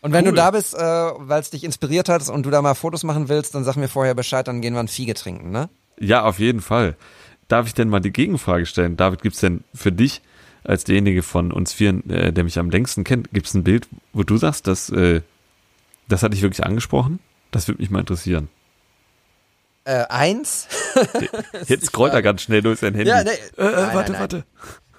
Und 0.00 0.12
wenn 0.12 0.24
Cool. 0.24 0.30
du 0.30 0.36
da 0.36 0.52
bist, 0.52 0.74
äh, 0.74 0.78
weil 0.80 1.40
es 1.40 1.50
dich 1.50 1.64
inspiriert 1.64 2.08
hat 2.08 2.28
und 2.28 2.44
du 2.46 2.50
da 2.50 2.62
mal 2.62 2.74
Fotos 2.74 3.02
machen 3.02 3.28
willst, 3.28 3.54
dann 3.54 3.64
sag 3.64 3.76
mir 3.76 3.88
vorher 3.88 4.14
Bescheid, 4.14 4.46
dann 4.46 4.60
gehen 4.60 4.74
wir 4.74 4.80
ein 4.80 4.86
Fiege 4.88 5.14
trinken, 5.14 5.50
ne? 5.50 5.68
Ja, 5.98 6.22
auf 6.24 6.38
jeden 6.38 6.60
Fall. 6.60 6.94
Darf 7.48 7.66
ich 7.66 7.74
denn 7.74 7.88
mal 7.88 7.98
die 7.98 8.12
Gegenfrage 8.12 8.64
stellen? 8.66 8.96
David, 8.96 9.22
gibt's 9.22 9.40
denn 9.40 9.64
für 9.74 9.90
dich 9.90 10.22
als 10.62 10.84
derjenige 10.84 11.22
von 11.22 11.50
uns 11.50 11.72
vieren, 11.72 12.08
äh, 12.10 12.32
der 12.32 12.44
mich 12.44 12.58
am 12.60 12.70
längsten 12.70 13.02
kennt, 13.02 13.30
gibt's 13.32 13.54
ein 13.54 13.64
Bild, 13.64 13.88
wo 14.12 14.22
du 14.22 14.36
sagst, 14.36 14.68
dass, 14.68 14.88
äh, 14.90 15.22
das 16.08 16.22
hat 16.22 16.32
dich 16.32 16.42
wirklich 16.42 16.64
angesprochen? 16.64 17.18
Das 17.50 17.66
würde 17.66 17.80
mich 17.80 17.90
mal 17.90 18.00
interessieren. 18.00 18.48
Äh, 19.88 20.04
eins? 20.10 20.68
Jetzt 21.66 21.86
scrollt 21.86 22.12
er 22.12 22.20
ganz 22.20 22.42
schnell 22.42 22.60
durch 22.60 22.80
sein 22.80 22.92
Handy. 22.94 23.08
Ja, 23.08 23.24
nee. 23.24 23.30
äh, 23.30 23.62
äh, 23.62 23.72
Nein, 23.72 23.94
warte, 23.94 24.12
nein, 24.12 24.20
warte. 24.20 24.44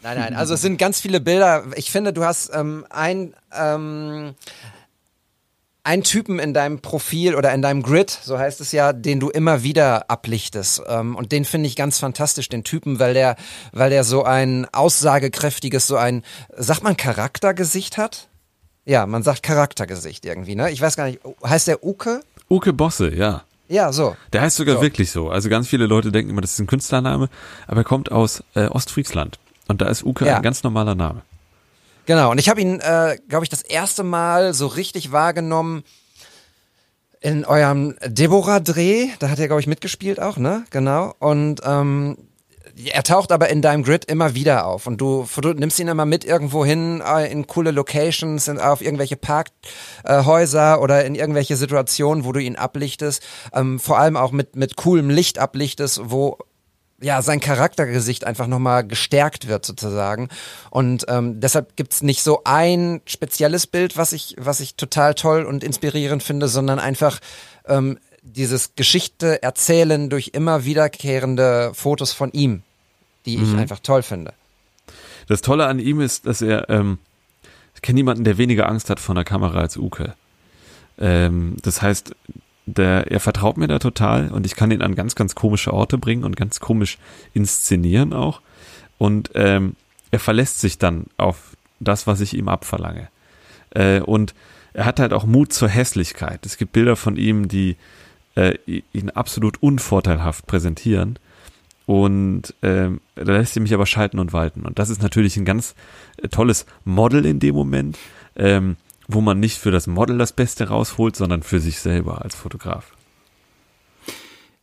Nein, 0.01 0.17
nein, 0.17 0.35
also 0.35 0.55
es 0.55 0.61
sind 0.61 0.79
ganz 0.79 0.99
viele 0.99 1.19
Bilder. 1.19 1.63
Ich 1.75 1.91
finde, 1.91 2.11
du 2.11 2.23
hast 2.23 2.49
ähm, 2.55 2.87
ein, 2.89 3.35
ähm, 3.55 4.33
einen 5.83 6.03
Typen 6.03 6.39
in 6.39 6.55
deinem 6.55 6.79
Profil 6.79 7.35
oder 7.35 7.53
in 7.53 7.61
deinem 7.61 7.83
Grid, 7.83 8.09
so 8.09 8.39
heißt 8.39 8.61
es 8.61 8.71
ja, 8.71 8.91
den 8.91 9.19
du 9.19 9.29
immer 9.29 9.61
wieder 9.61 10.09
ablichtest. 10.09 10.81
Ähm, 10.87 11.15
und 11.15 11.31
den 11.31 11.45
finde 11.45 11.67
ich 11.67 11.75
ganz 11.75 11.99
fantastisch, 11.99 12.49
den 12.49 12.63
Typen, 12.63 12.97
weil 12.97 13.13
der, 13.13 13.35
weil 13.71 13.91
der 13.91 14.03
so 14.03 14.23
ein 14.23 14.65
aussagekräftiges, 14.71 15.85
so 15.85 15.97
ein, 15.97 16.23
sagt 16.57 16.81
man 16.81 16.97
Charaktergesicht 16.97 17.99
hat? 17.99 18.27
Ja, 18.85 19.05
man 19.05 19.21
sagt 19.21 19.43
Charaktergesicht 19.43 20.25
irgendwie, 20.25 20.55
ne? 20.55 20.71
Ich 20.71 20.81
weiß 20.81 20.95
gar 20.95 21.05
nicht, 21.05 21.19
heißt 21.45 21.67
der 21.67 21.83
Uke? 21.83 22.21
Uke 22.49 22.73
Bosse, 22.73 23.13
ja. 23.13 23.43
Ja, 23.69 23.93
so. 23.93 24.17
Der 24.33 24.41
heißt 24.41 24.57
sogar 24.57 24.75
So. 24.77 24.81
wirklich 24.81 25.11
so. 25.11 25.29
Also 25.29 25.47
ganz 25.47 25.67
viele 25.67 25.85
Leute 25.85 26.11
denken 26.11 26.31
immer, 26.31 26.41
das 26.41 26.53
ist 26.53 26.59
ein 26.59 26.67
Künstlername, 26.67 27.29
aber 27.67 27.81
er 27.81 27.83
kommt 27.85 28.11
aus 28.11 28.43
äh, 28.55 28.65
Ostfriesland. 28.65 29.39
Und 29.67 29.81
da 29.81 29.87
ist 29.87 30.03
Uke 30.03 30.25
Ja. 30.25 30.37
ein 30.37 30.41
ganz 30.41 30.63
normaler 30.63 30.95
Name. 30.95 31.21
Genau, 32.07 32.31
und 32.31 32.39
ich 32.39 32.49
habe 32.49 32.59
ihn, 32.59 32.79
äh, 32.79 33.17
glaube 33.29 33.45
ich, 33.45 33.49
das 33.49 33.61
erste 33.61 34.01
Mal 34.03 34.53
so 34.55 34.65
richtig 34.65 35.11
wahrgenommen 35.11 35.83
in 37.21 37.45
eurem 37.45 37.95
Deborah-Dreh. 38.03 39.09
Da 39.19 39.29
hat 39.29 39.37
er, 39.39 39.45
glaube 39.47 39.61
ich, 39.61 39.67
mitgespielt 39.67 40.19
auch, 40.19 40.37
ne? 40.37 40.63
Genau. 40.71 41.13
Und 41.19 41.61
ähm, 41.63 42.17
er 42.85 43.03
taucht 43.03 43.31
aber 43.31 43.49
in 43.49 43.61
deinem 43.61 43.83
Grid 43.83 44.05
immer 44.05 44.35
wieder 44.35 44.65
auf 44.65 44.87
und 44.87 44.99
du, 45.01 45.27
du 45.41 45.53
nimmst 45.53 45.79
ihn 45.79 45.87
immer 45.87 46.05
mit 46.05 46.23
irgendwo 46.23 46.65
hin 46.65 47.01
äh, 47.05 47.31
in 47.31 47.47
coole 47.47 47.71
Locations, 47.71 48.47
in, 48.47 48.59
auf 48.59 48.81
irgendwelche 48.81 49.17
Parkhäuser 49.17 50.81
oder 50.81 51.03
in 51.05 51.15
irgendwelche 51.15 51.57
Situationen, 51.57 52.23
wo 52.23 52.31
du 52.31 52.39
ihn 52.39 52.55
ablichtest. 52.55 53.21
Ähm, 53.53 53.79
vor 53.79 53.99
allem 53.99 54.15
auch 54.15 54.31
mit, 54.31 54.55
mit 54.55 54.77
coolem 54.77 55.09
Licht 55.09 55.39
ablichtest, 55.39 56.01
wo 56.05 56.37
ja, 57.01 57.21
sein 57.21 57.39
Charaktergesicht 57.39 58.25
einfach 58.25 58.47
nochmal 58.47 58.85
gestärkt 58.85 59.47
wird 59.47 59.65
sozusagen. 59.65 60.27
Und 60.69 61.05
ähm, 61.07 61.39
deshalb 61.39 61.75
gibt's 61.75 62.01
nicht 62.01 62.23
so 62.23 62.41
ein 62.43 63.01
spezielles 63.05 63.67
Bild, 63.67 63.97
was 63.97 64.11
ich, 64.11 64.35
was 64.37 64.59
ich 64.59 64.75
total 64.75 65.15
toll 65.15 65.43
und 65.45 65.63
inspirierend 65.63 66.23
finde, 66.23 66.47
sondern 66.47 66.79
einfach 66.79 67.19
ähm, 67.67 67.99
dieses 68.21 68.75
Geschichte 68.75 69.41
erzählen 69.41 70.09
durch 70.09 70.31
immer 70.33 70.65
wiederkehrende 70.65 71.71
Fotos 71.73 72.11
von 72.11 72.31
ihm, 72.31 72.63
die 73.25 73.35
ich 73.35 73.55
einfach 73.55 73.79
toll 73.79 74.01
finde. 74.01 74.33
Das 75.27 75.41
Tolle 75.41 75.67
an 75.67 75.79
ihm 75.79 76.01
ist, 76.01 76.25
dass 76.25 76.41
er, 76.41 76.69
ähm, 76.69 76.97
ich 77.75 77.81
kenne 77.81 77.97
niemanden, 77.97 78.23
der 78.23 78.37
weniger 78.37 78.67
Angst 78.67 78.89
hat 78.89 78.99
vor 78.99 79.15
einer 79.15 79.23
Kamera 79.23 79.59
als 79.59 79.77
Uke. 79.77 80.15
Ähm, 80.97 81.55
das 81.61 81.81
heißt, 81.81 82.15
der, 82.65 83.11
er 83.11 83.19
vertraut 83.19 83.57
mir 83.57 83.67
da 83.67 83.79
total 83.79 84.29
und 84.29 84.45
ich 84.45 84.55
kann 84.55 84.71
ihn 84.71 84.81
an 84.81 84.95
ganz, 84.95 85.15
ganz 85.15 85.35
komische 85.35 85.73
Orte 85.73 85.97
bringen 85.97 86.23
und 86.23 86.35
ganz 86.35 86.59
komisch 86.59 86.97
inszenieren 87.33 88.13
auch. 88.13 88.41
Und 88.97 89.31
ähm, 89.35 89.75
er 90.11 90.19
verlässt 90.19 90.59
sich 90.59 90.77
dann 90.77 91.05
auf 91.17 91.55
das, 91.79 92.07
was 92.07 92.21
ich 92.21 92.35
ihm 92.35 92.49
abverlange. 92.49 93.09
Äh, 93.71 94.01
und 94.01 94.33
er 94.73 94.85
hat 94.85 94.99
halt 94.99 95.13
auch 95.13 95.25
Mut 95.25 95.53
zur 95.53 95.69
Hässlichkeit. 95.69 96.45
Es 96.45 96.57
gibt 96.57 96.73
Bilder 96.73 96.95
von 96.95 97.17
ihm, 97.17 97.47
die 97.47 97.77
äh, 98.35 98.55
ihn 98.93 99.09
absolut 99.09 99.61
unvorteilhaft 99.61 100.47
präsentieren. 100.47 101.17
Und 101.89 102.53
ähm, 102.61 103.01
da 103.15 103.31
lässt 103.31 103.55
sie 103.55 103.59
mich 103.61 103.73
aber 103.73 103.87
schalten 103.87 104.19
und 104.19 104.31
walten. 104.31 104.61
Und 104.61 104.77
das 104.77 104.91
ist 104.91 105.01
natürlich 105.01 105.37
ein 105.37 105.43
ganz 105.43 105.73
äh, 106.17 106.27
tolles 106.27 106.67
Model 106.85 107.25
in 107.25 107.39
dem 107.39 107.55
Moment, 107.55 107.97
ähm, 108.35 108.77
wo 109.07 109.21
man 109.21 109.39
nicht 109.39 109.57
für 109.57 109.71
das 109.71 109.87
Model 109.87 110.19
das 110.19 110.31
Beste 110.31 110.67
rausholt, 110.67 111.15
sondern 111.15 111.41
für 111.41 111.59
sich 111.59 111.79
selber 111.79 112.21
als 112.23 112.35
Fotograf. 112.35 112.93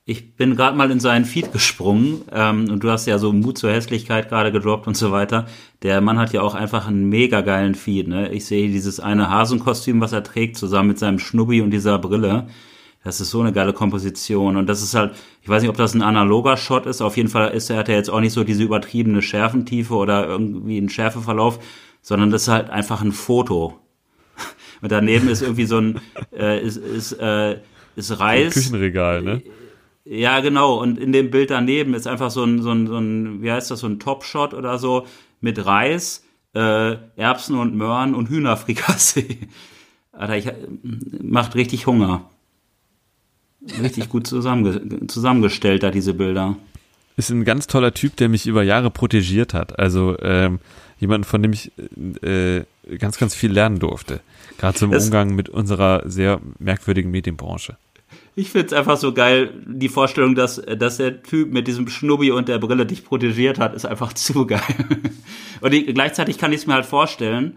ich 0.05 0.37
bin 0.37 0.55
gerade 0.55 0.77
mal 0.77 0.89
in 0.93 1.01
seinen 1.01 1.25
Feed 1.25 1.51
gesprungen 1.51 2.23
ähm, 2.31 2.71
und 2.71 2.85
du 2.85 2.91
hast 2.91 3.07
ja 3.07 3.19
so 3.19 3.33
Mut 3.33 3.59
zur 3.59 3.73
Hässlichkeit 3.73 4.29
gerade 4.29 4.53
gedroppt 4.53 4.87
und 4.87 4.97
so 4.97 5.11
weiter. 5.11 5.47
Der 5.83 6.01
Mann 6.01 6.21
hat 6.21 6.33
ja 6.33 6.43
auch 6.43 6.55
einfach 6.55 6.87
einen 6.87 7.09
mega 7.09 7.41
geilen 7.41 7.75
Feed. 7.75 8.07
Ne? 8.07 8.31
Ich 8.31 8.45
sehe 8.45 8.69
dieses 8.69 9.01
eine 9.01 9.31
Hasenkostüm, 9.31 10.01
was 10.01 10.13
er 10.13 10.23
trägt, 10.23 10.57
zusammen 10.57 10.91
mit 10.91 11.01
seinem 11.01 11.19
Schnubbi 11.19 11.61
und 11.61 11.73
dieser 11.73 11.99
Brille. 11.99 12.47
Das 13.07 13.21
ist 13.21 13.31
so 13.31 13.41
eine 13.41 13.53
geile 13.53 13.73
Komposition. 13.73 14.57
Und 14.57 14.67
das 14.67 14.83
ist 14.83 14.97
halt, 14.97 15.15
ich 15.41 15.49
weiß 15.49 15.63
nicht, 15.63 15.71
ob 15.71 15.77
das 15.77 15.95
ein 15.95 16.03
analoger 16.03 16.57
Shot 16.57 16.87
ist. 16.87 17.01
Auf 17.01 17.17
jeden 17.17 17.29
Fall 17.29 17.53
ist 17.53 17.71
er, 17.71 17.77
hat 17.77 17.89
er 17.89 17.95
jetzt 17.95 18.11
auch 18.11 18.19
nicht 18.19 18.33
so 18.33 18.43
diese 18.43 18.65
übertriebene 18.65 19.23
Schärfentiefe 19.23 19.95
oder 19.95 20.27
irgendwie 20.27 20.77
einen 20.77 20.89
Schärfeverlauf, 20.89 21.61
sondern 22.03 22.33
das 22.33 22.43
ist 22.43 22.49
halt 22.49 22.69
einfach 22.69 23.03
ein 23.03 23.13
Foto. 23.13 23.79
Und 24.83 24.91
daneben 24.91 25.29
ist 25.29 25.43
irgendwie 25.43 25.67
so 25.67 25.79
ein, 25.79 26.01
äh, 26.37 26.61
ist, 26.61 26.79
ist, 26.79 27.13
äh, 27.13 27.61
ist 27.95 28.19
Reis. 28.19 28.57
Ein 28.57 28.63
Küchenregal, 28.63 29.23
ne? 29.23 29.43
Ja, 30.05 30.41
genau. 30.41 30.75
Und 30.75 30.99
in 30.99 31.13
dem 31.13 31.31
Bild 31.31 31.51
daneben 31.51 31.95
ist 31.95 32.09
einfach 32.09 32.33
so 32.33 32.43
ein, 32.43 32.61
so 32.61 32.73
ein, 32.73 32.89
so 32.89 32.99
ein 32.99 33.41
wie 33.41 33.53
heißt 33.53 33.71
das, 33.71 33.79
so 33.79 33.87
ein 33.87 34.01
Top-Shot 34.01 34.53
oder 34.53 34.81
so 34.81 35.07
mit 35.41 35.65
Reis, 35.65 36.25
äh, 36.57 36.97
Erbsen 37.15 37.57
und 37.57 37.77
Möhren 37.77 38.17
und 38.17 38.31
Hühnerfrikassee. 38.31 39.47
Alter, 40.11 40.37
ich, 40.37 40.51
macht 41.23 41.55
richtig 41.55 41.87
Hunger. 41.87 42.29
Richtig 43.83 44.09
gut 44.09 44.27
zusammenge 44.27 45.07
zusammengestellt 45.09 45.83
da, 45.83 45.91
diese 45.91 46.15
Bilder. 46.15 46.57
Ist 47.17 47.31
ein 47.31 47.45
ganz 47.45 47.67
toller 47.67 47.95
Typ, 47.95 48.17
der 48.17 48.29
mich 48.29 48.47
über 48.47 48.63
Jahre 48.63 48.91
protegiert 48.91 49.55
hat. 49.55 49.79
Also 49.79 50.17
ähm, 50.21 50.61
jemand, 50.99 51.27
von 51.27 51.43
dem 51.43 51.53
ich 51.53 51.73
äh, 52.23 52.63
ganz, 52.99 53.19
ganz 53.19 53.35
viel 53.35 53.53
lernen 53.53 53.79
durfte. 53.79 54.21
Gerade 54.59 54.79
zum 54.79 54.91
das 54.91 55.07
Umgang 55.07 55.35
mit 55.35 55.49
unserer 55.49 56.03
sehr 56.09 56.41
merkwürdigen 56.59 57.11
Medienbranche. 57.11 57.77
Ich 58.35 58.51
find's 58.51 58.75
einfach 58.75 58.99
so 58.99 59.15
geil, 59.15 59.51
die 59.67 59.89
Vorstellung, 59.89 60.35
dass, 60.35 60.61
dass 60.79 60.99
der 60.99 61.23
Typ 61.23 61.51
mit 61.53 61.67
diesem 61.67 61.89
Schnubbi 61.89 62.31
und 62.31 62.49
der 62.49 62.59
Brille 62.59 62.85
dich 62.85 63.05
protegiert 63.05 63.59
hat, 63.59 63.75
ist 63.75 63.87
einfach 63.87 64.13
zu 64.15 64.47
geil. 64.47 64.61
Und 65.63 65.73
ich, 65.73 65.87
gleichzeitig 65.87 66.37
kann 66.37 66.53
ich 66.53 66.61
es 66.61 66.67
mir 66.67 66.75
halt 66.75 66.87
vorstellen, 66.87 67.57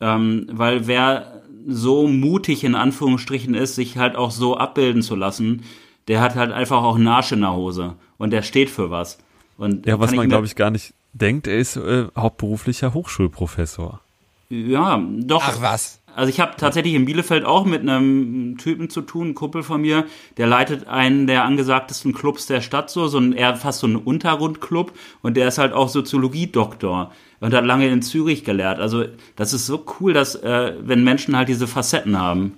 ähm, 0.00 0.46
weil 0.50 0.86
wer 0.86 1.42
so 1.66 2.06
mutig 2.06 2.64
in 2.64 2.74
Anführungsstrichen 2.74 3.54
ist, 3.54 3.74
sich 3.74 3.98
halt 3.98 4.16
auch 4.16 4.30
so 4.30 4.56
abbilden 4.56 5.02
zu 5.02 5.16
lassen, 5.16 5.64
der 6.08 6.20
hat 6.20 6.36
halt 6.36 6.52
einfach 6.52 6.82
auch 6.82 6.96
einen 6.96 7.08
Arsch 7.08 7.32
in 7.32 7.40
der 7.40 7.54
Hose 7.54 7.94
und 8.18 8.30
der 8.30 8.42
steht 8.42 8.70
für 8.70 8.90
was. 8.90 9.18
Und 9.58 9.86
ja, 9.86 9.98
was 9.98 10.12
man 10.12 10.28
glaube 10.28 10.46
ich 10.46 10.54
gar 10.54 10.70
nicht 10.70 10.94
denkt, 11.12 11.46
er 11.46 11.58
ist 11.58 11.76
äh, 11.76 12.06
hauptberuflicher 12.16 12.94
Hochschulprofessor. 12.94 14.00
Ja, 14.48 15.02
doch. 15.18 15.42
Ach 15.44 15.60
was. 15.60 16.00
Also 16.14 16.30
ich 16.30 16.40
habe 16.40 16.54
tatsächlich 16.56 16.94
in 16.94 17.04
Bielefeld 17.04 17.44
auch 17.44 17.66
mit 17.66 17.82
einem 17.82 18.56
Typen 18.56 18.88
zu 18.88 19.02
tun, 19.02 19.30
ein 19.30 19.34
Kumpel 19.34 19.62
von 19.62 19.82
mir, 19.82 20.06
der 20.38 20.46
leitet 20.46 20.86
einen 20.86 21.26
der 21.26 21.44
angesagtesten 21.44 22.14
Clubs 22.14 22.46
der 22.46 22.62
Stadt 22.62 22.88
so, 22.88 23.06
so 23.06 23.18
ein 23.18 23.34
eher 23.34 23.54
fast 23.56 23.80
so 23.80 23.86
ein 23.86 23.96
Untergrundclub 23.96 24.92
und 25.20 25.36
der 25.36 25.48
ist 25.48 25.58
halt 25.58 25.74
auch 25.74 25.90
Soziologie-Doktor 25.90 27.12
und 27.40 27.54
hat 27.54 27.64
lange 27.64 27.88
in 27.88 28.02
Zürich 28.02 28.44
gelehrt. 28.44 28.80
Also 28.80 29.04
das 29.36 29.52
ist 29.52 29.66
so 29.66 29.84
cool, 30.00 30.12
dass 30.12 30.34
äh, 30.36 30.74
wenn 30.80 31.04
Menschen 31.04 31.36
halt 31.36 31.48
diese 31.48 31.66
Facetten 31.66 32.18
haben. 32.18 32.54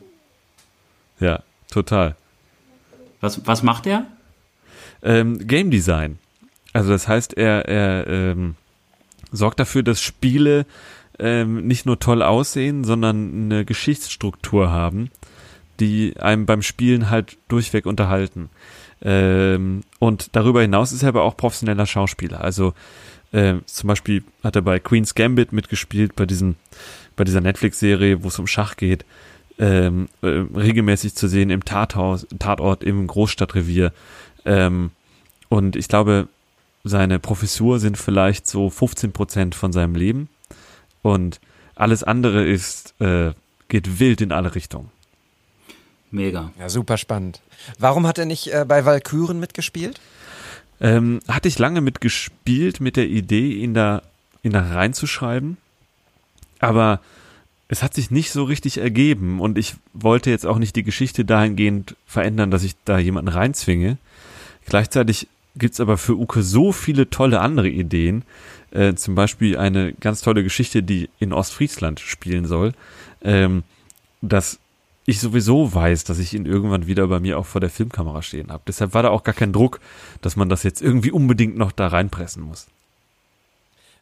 Ja, 1.21 1.43
total. 1.71 2.17
Was, 3.21 3.47
was 3.47 3.63
macht 3.63 3.87
er? 3.87 4.07
Ähm, 5.03 5.47
Game 5.47 5.71
Design. 5.71 6.19
Also 6.73 6.91
das 6.91 7.09
heißt, 7.09 7.37
er, 7.37 7.69
er 7.69 8.07
ähm, 8.07 8.55
sorgt 9.33 9.59
dafür, 9.59 9.83
dass 9.83 10.01
Spiele 10.01 10.67
ähm, 11.19 11.67
nicht 11.67 11.87
nur 11.87 11.99
toll 11.99 12.23
aussehen, 12.23 12.85
sondern 12.85 13.51
eine 13.51 13.65
Geschichtsstruktur 13.65 14.71
haben, 14.71 15.11
die 15.81 16.15
einem 16.21 16.47
beim 16.47 16.63
Spielen 16.63 17.11
halt 17.11 17.39
durchweg 17.49 17.87
unterhalten. 17.87 18.51
Ähm, 19.03 19.83
und 19.99 20.35
darüber 20.37 20.63
hinaus 20.63 20.93
ist 20.93 21.03
er 21.03 21.11
aber 21.11 21.23
auch 21.23 21.37
professioneller 21.37 21.87
Schauspieler. 21.87 22.43
Also 22.43 22.75
äh, 23.33 23.55
zum 23.67 23.89
Beispiel 23.89 24.23
hat 24.43 24.57
er 24.57 24.63
bei 24.63 24.79
Queen's 24.79 25.15
Gambit 25.15 25.53
mitgespielt, 25.53 26.17
bei 26.17 26.27
diesem, 26.27 26.57
bei 27.17 27.25
dieser 27.25 27.41
Netflix-Serie, 27.41 28.23
wo 28.23 28.29
es 28.29 28.39
um 28.39 28.47
Schach 28.47 28.77
geht, 28.77 29.05
ähm, 29.59 30.09
äh, 30.23 30.27
regelmäßig 30.27 31.15
zu 31.15 31.29
sehen 31.29 31.51
im 31.51 31.65
Tathaus, 31.65 32.27
Tatort 32.39 32.85
im 32.85 33.07
Großstadtrevier. 33.07 33.93
Ähm, 34.45 34.91
und 35.49 35.77
ich 35.77 35.89
glaube, 35.89 36.29
seine 36.85 37.19
Professur 37.19 37.81
sind 37.81 37.99
vielleicht 37.99 38.47
so 38.47 38.71
15 38.71 39.13
Prozent 39.13 39.55
von 39.55 39.73
seinem 39.73 39.95
Leben. 39.95 40.29
Und 41.03 41.41
alles 41.75 42.03
andere 42.03 42.47
ist, 42.47 42.95
äh, 43.01 43.33
geht 43.69 44.01
wild 44.01 44.21
in 44.21 44.33
alle 44.33 44.55
Richtungen. 44.55 44.91
Mega. 46.11 46.53
Ja, 46.59 46.69
super 46.69 46.97
spannend. 46.97 47.41
Warum 47.79 48.07
hat 48.07 48.19
er 48.19 48.25
nicht 48.25 48.53
äh, 48.53 48.65
bei 48.67 48.85
Valkyren 48.85 49.41
mitgespielt? 49.41 50.01
Ähm, 50.81 51.21
hatte 51.27 51.49
ich 51.49 51.59
lange 51.59 51.81
mitgespielt 51.81 52.81
mit 52.81 52.97
der 52.97 53.09
Idee, 53.09 53.53
ihn 53.53 53.75
da, 53.75 54.03
ihn 54.43 54.53
da 54.53 54.61
reinzuschreiben. 54.61 55.57
Aber 56.61 57.01
es 57.69 57.83
hat 57.83 57.95
sich 57.95 58.11
nicht 58.11 58.33
so 58.33 58.45
richtig 58.45 58.79
ergeben 58.79 59.41
und 59.41 59.59
ich 59.59 59.75
wollte 59.93 60.31
jetzt 60.31 60.47
auch 60.47 60.59
nicht 60.59 60.75
die 60.75 60.83
Geschichte 60.83 61.25
dahingehend 61.25 61.97
verändern, 62.07 62.51
dass 62.51 62.63
ich 62.63 62.75
da 62.85 62.99
jemanden 62.99 63.29
reinzwinge. 63.29 63.99
Gleichzeitig 64.67 65.29
gibt's 65.55 65.81
aber 65.81 65.99
für 65.99 66.17
Uke 66.17 66.43
so 66.43 66.73
viele 66.73 67.11
tolle 67.11 67.41
andere 67.41 67.69
Ideen, 67.69 68.23
äh, 68.71 68.95
zum 68.95 69.15
Beispiel 69.15 69.59
eine 69.59 69.93
ganz 69.95 70.23
tolle 70.23 70.43
Geschichte, 70.43 70.83
die 70.83 71.11
in 71.19 71.33
Ostfriesland 71.33 72.01
spielen 72.01 72.47
soll, 72.47 72.73
ähm, 73.23 73.65
dass 74.23 74.59
ich 75.09 75.21
sowieso 75.21 75.75
weiß, 75.75 76.05
dass 76.05 76.19
ich 76.19 76.35
ihn 76.35 76.45
irgendwann 76.45 76.87
wieder 76.87 77.07
bei 77.07 77.19
mir 77.19 77.39
auch 77.39 77.47
vor 77.47 77.63
der 77.63 77.71
Filmkamera 77.71 78.21
stehen 78.21 78.53
habe. 78.53 78.63
Deshalb 78.69 78.93
war 78.93 79.03
da 79.03 79.09
auch 79.09 79.25
gar 79.25 79.35
kein 79.35 79.55
Druck, 79.55 79.81
dass 80.21 80.37
man 80.37 80.51
das 80.51 80.65
jetzt 80.65 80.83
irgendwie 80.83 81.11
unbedingt 81.11 81.57
noch 81.57 81.73
da 81.73 81.87
reinpressen 81.87 82.43
muss. 82.43 82.67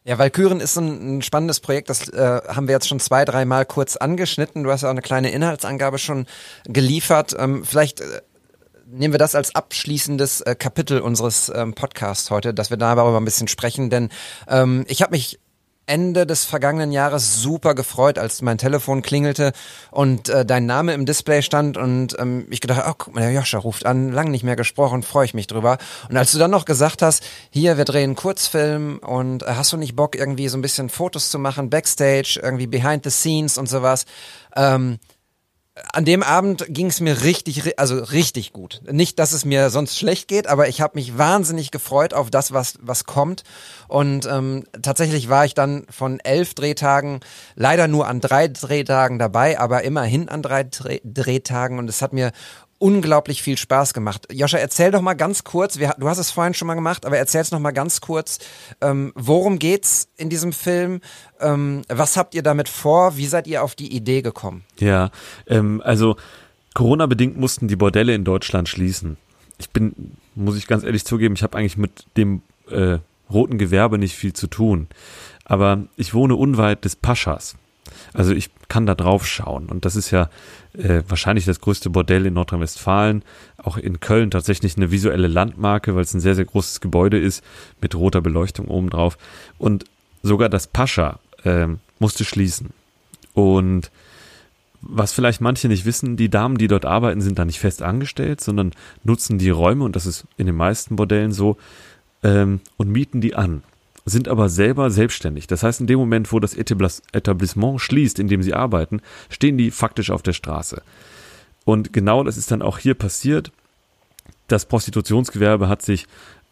Ja, 0.03 0.19
Valkyren 0.19 0.59
ist 0.59 0.75
ein, 0.75 1.19
ein 1.19 1.21
spannendes 1.21 1.61
Projekt, 1.61 1.89
das 1.89 2.09
äh, 2.09 2.41
haben 2.49 2.67
wir 2.67 2.73
jetzt 2.73 2.89
schon 2.89 2.99
zwei, 2.99 3.23
dreimal 3.23 3.65
kurz 3.65 3.95
angeschnitten. 3.95 4.65
Du 4.65 4.71
hast 4.71 4.81
ja 4.81 4.89
auch 4.89 4.91
eine 4.91 5.01
kleine 5.01 5.31
Inhaltsangabe 5.31 5.97
schon 5.97 6.25
geliefert. 6.65 7.33
Ähm, 7.39 7.63
vielleicht 7.63 8.01
äh, 8.01 8.21
nehmen 8.85 9.13
wir 9.13 9.19
das 9.19 9.33
als 9.33 9.55
abschließendes 9.55 10.41
äh, 10.41 10.55
Kapitel 10.55 10.99
unseres 10.99 11.49
ähm, 11.55 11.73
Podcasts 11.73 12.31
heute, 12.31 12.53
dass 12.53 12.69
wir 12.69 12.75
darüber 12.75 13.15
ein 13.15 13.25
bisschen 13.25 13.47
sprechen, 13.47 13.89
denn 13.89 14.09
ähm, 14.49 14.83
ich 14.89 15.01
habe 15.01 15.11
mich 15.11 15.39
Ende 15.87 16.27
des 16.27 16.45
vergangenen 16.45 16.91
Jahres 16.91 17.41
super 17.41 17.73
gefreut, 17.73 18.19
als 18.19 18.41
mein 18.41 18.57
Telefon 18.57 19.01
klingelte 19.01 19.53
und 19.89 20.29
äh, 20.29 20.45
dein 20.45 20.65
Name 20.65 20.93
im 20.93 21.05
Display 21.05 21.41
stand 21.41 21.77
und 21.77 22.15
ähm, 22.19 22.45
ich 22.49 22.61
gedacht, 22.61 22.83
oh, 22.87 22.93
guck 22.97 23.15
mal, 23.15 23.21
der 23.21 23.31
Joscha 23.31 23.57
ruft 23.57 23.85
an, 23.85 24.11
lang 24.11 24.29
nicht 24.29 24.43
mehr 24.43 24.55
gesprochen, 24.57 25.01
freue 25.01 25.25
ich 25.25 25.33
mich 25.33 25.47
drüber. 25.47 25.77
Und 26.09 26.17
als 26.17 26.33
du 26.33 26.37
dann 26.37 26.51
noch 26.51 26.65
gesagt 26.65 27.01
hast, 27.01 27.23
hier, 27.49 27.77
wir 27.77 27.85
drehen 27.85 28.15
Kurzfilm 28.15 28.99
und 28.99 29.43
äh, 29.43 29.53
hast 29.55 29.71
du 29.71 29.77
nicht 29.77 29.95
Bock, 29.95 30.15
irgendwie 30.15 30.49
so 30.49 30.57
ein 30.57 30.61
bisschen 30.61 30.89
Fotos 30.89 31.31
zu 31.31 31.39
machen, 31.39 31.69
Backstage, 31.69 32.39
irgendwie 32.43 32.67
behind 32.67 33.03
the 33.03 33.09
scenes 33.09 33.57
und 33.57 33.69
sowas, 33.69 34.05
ähm, 34.55 34.99
an 35.93 36.05
dem 36.05 36.23
Abend 36.23 36.65
ging 36.69 36.87
es 36.87 36.99
mir 36.99 37.23
richtig, 37.23 37.79
also 37.79 37.97
richtig 37.97 38.53
gut. 38.53 38.81
Nicht, 38.89 39.19
dass 39.19 39.31
es 39.31 39.45
mir 39.45 39.69
sonst 39.69 39.97
schlecht 39.97 40.27
geht, 40.27 40.47
aber 40.47 40.67
ich 40.67 40.81
habe 40.81 40.97
mich 40.97 41.17
wahnsinnig 41.17 41.71
gefreut 41.71 42.13
auf 42.13 42.29
das, 42.29 42.53
was, 42.53 42.75
was 42.81 43.05
kommt. 43.05 43.43
Und 43.87 44.25
ähm, 44.25 44.65
tatsächlich 44.81 45.29
war 45.29 45.45
ich 45.45 45.53
dann 45.53 45.85
von 45.89 46.19
elf 46.19 46.53
Drehtagen 46.53 47.19
leider 47.55 47.87
nur 47.87 48.07
an 48.07 48.21
drei 48.21 48.47
Drehtagen 48.47 49.19
dabei, 49.19 49.59
aber 49.59 49.83
immerhin 49.83 50.29
an 50.29 50.41
drei 50.41 50.63
Drehtagen. 50.63 51.79
Und 51.79 51.89
es 51.89 52.01
hat 52.01 52.13
mir 52.13 52.31
unglaublich 52.79 53.41
viel 53.41 53.57
Spaß 53.57 53.93
gemacht. 53.93 54.27
Joscha, 54.31 54.57
erzähl 54.57 54.91
doch 54.91 55.01
mal 55.01 55.15
ganz 55.15 55.43
kurz, 55.43 55.79
wir, 55.79 55.95
du 55.97 56.07
hast 56.07 56.17
es 56.17 56.31
vorhin 56.31 56.53
schon 56.53 56.67
mal 56.67 56.75
gemacht, 56.75 57.05
aber 57.05 57.17
erzähl 57.17 57.41
es 57.41 57.51
noch 57.51 57.59
mal 57.59 57.71
ganz 57.71 58.01
kurz, 58.01 58.39
ähm, 58.81 59.11
worum 59.15 59.59
geht's 59.59 60.09
in 60.17 60.29
diesem 60.29 60.53
Film? 60.53 61.01
Ähm, 61.39 61.81
was 61.89 62.17
habt 62.17 62.35
ihr 62.35 62.43
damit 62.43 62.69
vor? 62.69 63.17
Wie 63.17 63.27
seid 63.27 63.47
ihr 63.47 63.63
auf 63.63 63.75
die 63.75 63.95
Idee 63.95 64.21
gekommen? 64.21 64.63
Ja, 64.79 65.11
ähm, 65.47 65.81
also 65.83 66.17
Corona-bedingt 66.73 67.37
mussten 67.37 67.67
die 67.67 67.75
Bordelle 67.75 68.13
in 68.13 68.23
Deutschland 68.23 68.69
schließen. 68.69 69.17
Ich 69.57 69.71
bin, 69.71 70.15
muss 70.35 70.57
ich 70.57 70.67
ganz 70.67 70.83
ehrlich 70.83 71.05
zugeben, 71.05 71.35
ich 71.35 71.43
habe 71.43 71.57
eigentlich 71.57 71.77
mit 71.77 72.05
dem 72.15 72.43
äh, 72.69 72.99
roten 73.31 73.57
Gewerbe 73.57 73.97
nicht 73.97 74.15
viel 74.15 74.33
zu 74.33 74.47
tun. 74.47 74.87
Aber 75.45 75.85
ich 75.95 76.13
wohne 76.13 76.35
unweit 76.35 76.85
des 76.85 76.95
Paschas. 76.95 77.55
Also 78.13 78.33
ich 78.33 78.49
kann 78.67 78.85
da 78.85 78.95
drauf 78.95 79.25
schauen. 79.27 79.67
Und 79.67 79.85
das 79.85 79.95
ist 79.95 80.11
ja 80.11 80.29
äh, 80.73 81.01
wahrscheinlich 81.07 81.45
das 81.45 81.61
größte 81.61 81.89
Bordell 81.89 82.25
in 82.25 82.33
Nordrhein-Westfalen. 82.33 83.23
Auch 83.57 83.77
in 83.77 83.99
Köln 83.99 84.31
tatsächlich 84.31 84.77
eine 84.77 84.91
visuelle 84.91 85.27
Landmarke, 85.27 85.95
weil 85.95 86.03
es 86.03 86.13
ein 86.13 86.19
sehr, 86.19 86.35
sehr 86.35 86.45
großes 86.45 86.81
Gebäude 86.81 87.19
ist 87.19 87.43
mit 87.81 87.95
roter 87.95 88.21
Beleuchtung 88.21 88.67
obendrauf. 88.67 89.17
Und 89.57 89.85
sogar 90.23 90.49
das 90.49 90.67
Pascha 90.67 91.19
äh, 91.43 91.67
musste 91.99 92.25
schließen. 92.25 92.71
Und 93.33 93.91
was 94.81 95.13
vielleicht 95.13 95.41
manche 95.41 95.67
nicht 95.67 95.85
wissen, 95.85 96.17
die 96.17 96.29
Damen, 96.29 96.57
die 96.57 96.67
dort 96.67 96.85
arbeiten, 96.85 97.21
sind 97.21 97.39
da 97.39 97.45
nicht 97.45 97.59
fest 97.59 97.81
angestellt, 97.81 98.41
sondern 98.41 98.71
nutzen 99.03 99.37
die 99.37 99.49
Räume, 99.49 99.83
und 99.83 99.95
das 99.95 100.05
ist 100.05 100.25
in 100.37 100.45
den 100.45 100.55
meisten 100.55 100.95
Bordellen 100.95 101.31
so, 101.31 101.57
ähm, 102.23 102.61
und 102.77 102.91
mieten 102.91 103.21
die 103.21 103.35
an 103.35 103.63
sind 104.09 104.27
aber 104.27 104.49
selber 104.49 104.89
selbstständig. 104.89 105.47
Das 105.47 105.63
heißt, 105.63 105.81
in 105.81 105.87
dem 105.87 105.99
Moment, 105.99 106.31
wo 106.31 106.39
das 106.39 106.53
Etablissement 106.55 107.81
schließt, 107.81 108.19
in 108.19 108.27
dem 108.27 108.41
sie 108.41 108.53
arbeiten, 108.53 109.01
stehen 109.29 109.57
die 109.57 109.69
faktisch 109.69 110.11
auf 110.11 110.21
der 110.21 110.33
Straße. 110.33 110.81
Und 111.65 111.91
genau 111.91 112.23
das 112.23 112.37
ist 112.37 112.49
dann 112.51 112.61
auch 112.61 112.77
hier 112.79 112.93
passiert. 112.93 113.51
das 114.47 114.65
Prostitutionsgewerbe 114.65 115.67
hat 115.67 115.81
sich 115.81 116.07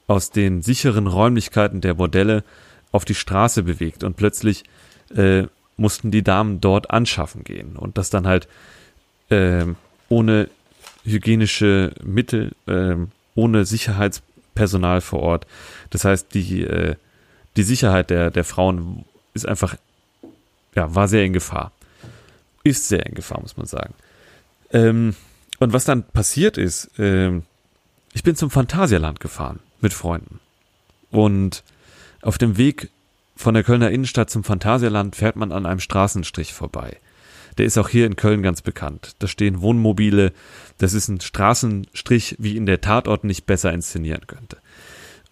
aus 0.08 0.32
den 0.32 0.62
sicheren 0.62 1.08
Räumlichkeiten 1.08 1.80
der 1.80 1.94
Bordelle 1.94 2.44
auf 2.92 3.06
die 3.06 3.16
Straße 3.16 3.64
bewegt 3.64 4.04
und 4.04 4.18
plötzlich 4.18 4.66
äh, 5.16 5.44
mussten 5.78 6.12
die 6.12 6.24
Damen 6.24 6.60
dort 6.60 6.92
anschaffen 6.92 7.46
gehen 7.46 7.78
und 7.78 7.98
das 7.98 8.10
dann 8.10 8.28
halt 8.28 8.50
äh, 9.30 9.66
ohne 10.10 10.50
hygienische 11.06 11.94
Mittel, 12.04 12.52
äh, 12.68 12.96
ohne 13.36 13.66
Sicherheitspersonal 13.66 15.00
vor 15.00 15.22
Ort. 15.22 15.48
Das 15.90 16.04
heißt, 16.04 16.34
die, 16.34 16.64
äh, 16.64 16.96
die 17.58 17.64
Sicherheit 17.64 18.10
der, 18.10 18.32
der 18.32 18.44
Frauen 18.44 19.06
ist 19.34 19.48
einfach, 19.48 19.76
ja, 20.76 20.94
war 20.94 21.08
sehr 21.08 21.24
in 21.24 21.34
Gefahr. 21.34 21.72
Ist 22.64 22.88
sehr 22.88 23.06
in 23.06 23.16
Gefahr, 23.16 23.42
muss 23.42 23.58
man 23.58 23.68
sagen. 23.68 23.94
Ähm, 24.72 25.16
und 25.60 25.74
was 25.74 25.86
dann 25.86 26.04
passiert 26.04 26.58
ist, 26.58 26.92
ähm, 26.98 27.44
ich 28.14 28.24
bin 28.24 28.36
zum 28.36 28.50
Phantasialand 28.50 29.20
gefahren 29.20 29.60
mit 29.82 29.94
Freunden. 29.94 30.40
Und 31.12 31.64
auf 32.22 32.38
dem 32.38 32.58
Weg 32.58 32.90
von 33.36 33.54
der 33.54 33.64
Kölner 33.64 33.92
Innenstadt 33.92 34.30
zum 34.30 34.44
Phantasialand 34.44 35.16
fährt 35.16 35.36
man 35.36 35.52
an 35.52 35.66
einem 35.66 35.80
Straßenstrich 35.80 36.54
vorbei. 36.54 36.98
Der 37.58 37.66
ist 37.66 37.78
auch 37.78 37.90
hier 37.90 38.06
in 38.06 38.16
Köln 38.16 38.42
ganz 38.42 38.62
bekannt. 38.62 39.16
Da 39.20 39.28
stehen 39.28 39.62
Wohnmobile. 39.62 40.34
Das 40.78 40.94
ist 40.94 41.08
ein 41.08 41.22
Straßenstrich, 41.22 42.36
wie 42.40 42.58
in 42.58 42.66
der 42.66 42.82
Tatort 42.82 43.24
nicht 43.24 43.46
besser 43.46 43.72
inszenieren 43.72 44.28
könnte. 44.28 44.58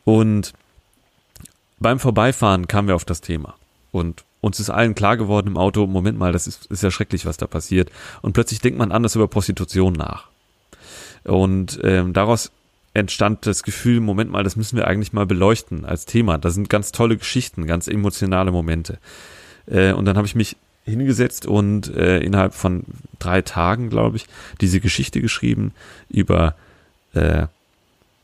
Und 0.05 0.53
beim 1.84 1.99
Vorbeifahren 1.99 2.67
kamen 2.67 2.88
wir 2.88 2.95
auf 2.95 3.05
das 3.05 3.21
Thema. 3.21 3.55
Und 3.91 4.23
uns 4.41 4.59
ist 4.59 4.71
allen 4.71 4.95
klar 4.95 5.17
geworden 5.17 5.47
im 5.47 5.57
Auto, 5.57 5.86
Moment 5.86 6.17
mal, 6.17 6.31
das 6.34 6.47
ist, 6.47 6.65
ist 6.65 6.81
ja 6.81 6.89
schrecklich, 6.89 7.27
was 7.27 7.38
da 7.38 7.45
passiert. 7.45 7.91
Und 8.23 8.34
plötzlich 8.34 8.59
denkt 8.59 8.79
man 8.79 8.91
anders 8.91 9.15
über 9.15 9.27
Prostitution 9.27 9.93
nach. 9.93 10.27
Und 11.23 11.79
ähm, 11.84 12.11
daraus 12.11 12.51
entstand 12.93 13.45
das 13.45 13.63
Gefühl, 13.63 13.99
Moment 13.99 14.31
mal, 14.31 14.43
das 14.43 14.55
müssen 14.55 14.77
wir 14.77 14.88
eigentlich 14.88 15.13
mal 15.13 15.25
beleuchten 15.25 15.86
als 15.86 16.05
Thema. 16.05 16.38
Da 16.38 16.49
sind 16.49 16.69
ganz 16.69 16.91
tolle 16.91 17.17
Geschichten, 17.17 17.65
ganz 17.65 17.88
emotionale 17.88 18.51
Momente. 18.51 18.97
Äh, 19.67 19.93
und 19.93 20.05
dann 20.05 20.17
habe 20.17 20.27
ich 20.27 20.36
mich 20.36 20.57
hingesetzt 20.86 21.45
und 21.45 21.95
äh, 21.95 22.19
innerhalb 22.19 22.53
von 22.53 22.84
drei 23.19 23.41
Tagen, 23.41 23.89
glaube 23.89 24.17
ich, 24.17 24.25
diese 24.59 24.81
Geschichte 24.81 25.21
geschrieben 25.21 25.71
über 26.09 26.55
äh, 27.13 27.47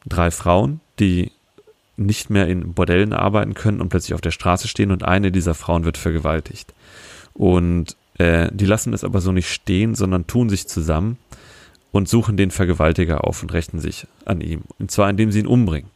drei 0.05 0.31
Frauen, 0.31 0.81
die 0.99 1.31
nicht 1.99 2.29
mehr 2.29 2.47
in 2.47 2.73
Bordellen 2.73 3.13
arbeiten 3.13 3.53
können 3.53 3.81
und 3.81 3.89
plötzlich 3.89 4.13
auf 4.13 4.21
der 4.21 4.31
Straße 4.31 4.67
stehen 4.67 4.91
und 4.91 5.03
eine 5.03 5.31
dieser 5.31 5.53
Frauen 5.53 5.85
wird 5.85 5.97
vergewaltigt. 5.97 6.73
Und 7.33 7.95
äh, 8.17 8.49
die 8.51 8.65
lassen 8.65 8.93
es 8.93 9.03
aber 9.03 9.21
so 9.21 9.31
nicht 9.31 9.49
stehen, 9.49 9.95
sondern 9.95 10.27
tun 10.27 10.49
sich 10.49 10.67
zusammen 10.67 11.17
und 11.91 12.07
suchen 12.07 12.37
den 12.37 12.51
Vergewaltiger 12.51 13.25
auf 13.25 13.41
und 13.41 13.53
rächen 13.53 13.79
sich 13.79 14.07
an 14.25 14.41
ihm. 14.41 14.61
Und 14.79 14.91
zwar 14.91 15.09
indem 15.09 15.31
sie 15.31 15.39
ihn 15.39 15.47
umbringen. 15.47 15.89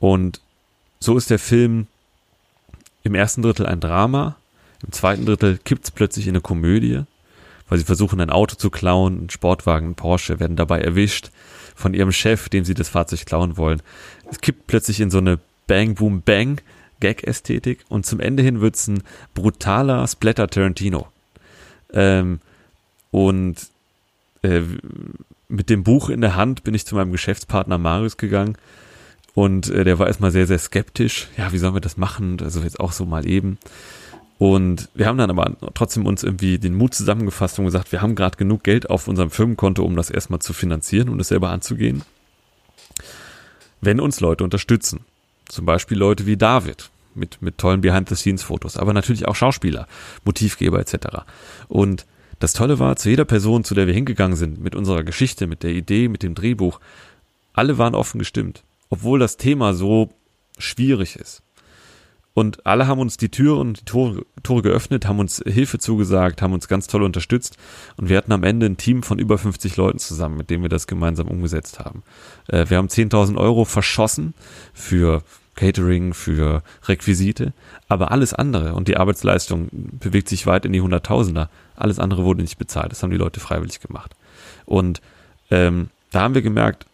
Und 0.00 0.40
so 1.00 1.16
ist 1.16 1.30
der 1.30 1.38
Film 1.38 1.86
im 3.02 3.14
ersten 3.14 3.42
Drittel 3.42 3.66
ein 3.66 3.80
Drama, 3.80 4.36
im 4.84 4.92
zweiten 4.92 5.24
Drittel 5.24 5.58
kippt 5.58 5.84
es 5.84 5.90
plötzlich 5.90 6.26
in 6.26 6.32
eine 6.32 6.40
Komödie, 6.40 7.02
weil 7.68 7.78
sie 7.78 7.84
versuchen 7.84 8.20
ein 8.20 8.30
Auto 8.30 8.56
zu 8.56 8.70
klauen, 8.70 9.24
ein 9.24 9.30
Sportwagen, 9.30 9.90
ein 9.90 9.94
Porsche, 9.94 10.40
werden 10.40 10.56
dabei 10.56 10.80
erwischt 10.80 11.30
von 11.74 11.94
ihrem 11.94 12.12
Chef, 12.12 12.48
dem 12.48 12.64
sie 12.64 12.74
das 12.74 12.88
Fahrzeug 12.88 13.26
klauen 13.26 13.56
wollen. 13.56 13.82
Es 14.30 14.40
kippt 14.40 14.66
plötzlich 14.66 15.00
in 15.00 15.10
so 15.10 15.18
eine 15.18 15.38
Bang, 15.66 15.94
Boom, 15.94 16.22
Bang 16.22 16.60
Gag-Ästhetik 17.00 17.84
und 17.88 18.06
zum 18.06 18.20
Ende 18.20 18.42
hin 18.42 18.60
wird's 18.60 18.86
ein 18.86 19.02
brutaler 19.34 20.06
Splatter 20.06 20.48
Tarantino. 20.48 21.08
Ähm, 21.92 22.40
und 23.10 23.56
äh, 24.42 24.62
mit 25.48 25.70
dem 25.70 25.84
Buch 25.84 26.08
in 26.08 26.20
der 26.20 26.34
Hand 26.34 26.64
bin 26.64 26.74
ich 26.74 26.86
zu 26.86 26.94
meinem 26.94 27.12
Geschäftspartner 27.12 27.78
Marius 27.78 28.16
gegangen 28.16 28.56
und 29.34 29.68
äh, 29.70 29.84
der 29.84 29.98
war 29.98 30.06
erstmal 30.06 30.30
sehr, 30.30 30.46
sehr 30.46 30.58
skeptisch. 30.58 31.28
Ja, 31.36 31.52
wie 31.52 31.58
sollen 31.58 31.74
wir 31.74 31.80
das 31.80 31.96
machen? 31.96 32.38
Also 32.40 32.60
jetzt 32.60 32.80
auch 32.80 32.92
so 32.92 33.04
mal 33.04 33.26
eben. 33.28 33.58
Und 34.38 34.88
wir 34.94 35.06
haben 35.06 35.18
dann 35.18 35.30
aber 35.30 35.56
trotzdem 35.74 36.06
uns 36.06 36.24
irgendwie 36.24 36.58
den 36.58 36.74
Mut 36.74 36.94
zusammengefasst 36.94 37.58
und 37.58 37.66
gesagt, 37.66 37.92
wir 37.92 38.02
haben 38.02 38.14
gerade 38.14 38.36
genug 38.36 38.64
Geld 38.64 38.90
auf 38.90 39.06
unserem 39.06 39.30
Firmenkonto, 39.30 39.84
um 39.84 39.96
das 39.96 40.10
erstmal 40.10 40.40
zu 40.40 40.52
finanzieren 40.52 41.08
und 41.08 41.20
es 41.20 41.28
selber 41.28 41.50
anzugehen. 41.50 42.02
Wenn 43.80 44.00
uns 44.00 44.20
Leute 44.20 44.42
unterstützen, 44.42 45.00
zum 45.46 45.66
Beispiel 45.66 45.98
Leute 45.98 46.26
wie 46.26 46.36
David 46.36 46.90
mit, 47.14 47.42
mit 47.42 47.58
tollen 47.58 47.80
Behind-the-Scenes-Fotos, 47.80 48.76
aber 48.76 48.92
natürlich 48.92 49.28
auch 49.28 49.36
Schauspieler, 49.36 49.86
Motivgeber 50.24 50.80
etc. 50.80 51.18
Und 51.68 52.06
das 52.40 52.54
Tolle 52.54 52.78
war, 52.78 52.96
zu 52.96 53.10
jeder 53.10 53.24
Person, 53.24 53.62
zu 53.62 53.74
der 53.74 53.86
wir 53.86 53.94
hingegangen 53.94 54.36
sind, 54.36 54.60
mit 54.60 54.74
unserer 54.74 55.04
Geschichte, 55.04 55.46
mit 55.46 55.62
der 55.62 55.70
Idee, 55.70 56.08
mit 56.08 56.22
dem 56.22 56.34
Drehbuch, 56.34 56.80
alle 57.52 57.78
waren 57.78 57.94
offen 57.94 58.18
gestimmt, 58.18 58.64
obwohl 58.90 59.20
das 59.20 59.36
Thema 59.36 59.74
so 59.74 60.10
schwierig 60.58 61.16
ist. 61.16 61.42
Und 62.34 62.66
alle 62.66 62.88
haben 62.88 62.98
uns 62.98 63.16
die 63.16 63.28
Türen 63.28 63.60
und 63.60 63.80
die 63.80 63.84
Tore, 63.84 64.26
Tore 64.42 64.62
geöffnet, 64.62 65.06
haben 65.06 65.20
uns 65.20 65.42
Hilfe 65.46 65.78
zugesagt, 65.78 66.42
haben 66.42 66.52
uns 66.52 66.66
ganz 66.66 66.88
toll 66.88 67.04
unterstützt. 67.04 67.56
Und 67.96 68.08
wir 68.08 68.16
hatten 68.16 68.32
am 68.32 68.42
Ende 68.42 68.66
ein 68.66 68.76
Team 68.76 69.04
von 69.04 69.20
über 69.20 69.38
50 69.38 69.76
Leuten 69.76 70.00
zusammen, 70.00 70.36
mit 70.36 70.50
dem 70.50 70.62
wir 70.62 70.68
das 70.68 70.88
gemeinsam 70.88 71.28
umgesetzt 71.28 71.78
haben. 71.78 72.02
Äh, 72.48 72.66
wir 72.68 72.76
haben 72.76 72.88
10.000 72.88 73.36
Euro 73.36 73.64
verschossen 73.64 74.34
für 74.72 75.22
Catering, 75.54 76.12
für 76.12 76.64
Requisite. 76.86 77.52
Aber 77.88 78.10
alles 78.10 78.34
andere 78.34 78.74
und 78.74 78.88
die 78.88 78.96
Arbeitsleistung 78.96 79.68
bewegt 79.72 80.28
sich 80.28 80.46
weit 80.46 80.64
in 80.64 80.72
die 80.72 80.80
Hunderttausender. 80.80 81.48
Alles 81.76 82.00
andere 82.00 82.24
wurde 82.24 82.42
nicht 82.42 82.58
bezahlt. 82.58 82.90
Das 82.90 83.02
haben 83.04 83.10
die 83.10 83.16
Leute 83.16 83.38
freiwillig 83.38 83.80
gemacht. 83.80 84.12
Und 84.66 85.00
ähm, 85.52 85.88
da 86.10 86.22
haben 86.22 86.34
wir 86.34 86.42
gemerkt, 86.42 86.86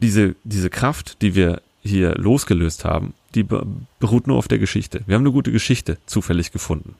diese, 0.00 0.34
diese 0.42 0.70
Kraft, 0.70 1.22
die 1.22 1.36
wir 1.36 1.62
hier 1.82 2.14
losgelöst 2.16 2.84
haben, 2.84 3.14
die 3.34 3.44
beruht 3.44 4.26
nur 4.26 4.36
auf 4.36 4.48
der 4.48 4.58
Geschichte. 4.58 5.02
Wir 5.06 5.14
haben 5.14 5.22
eine 5.22 5.32
gute 5.32 5.52
Geschichte 5.52 5.98
zufällig 6.06 6.52
gefunden. 6.52 6.96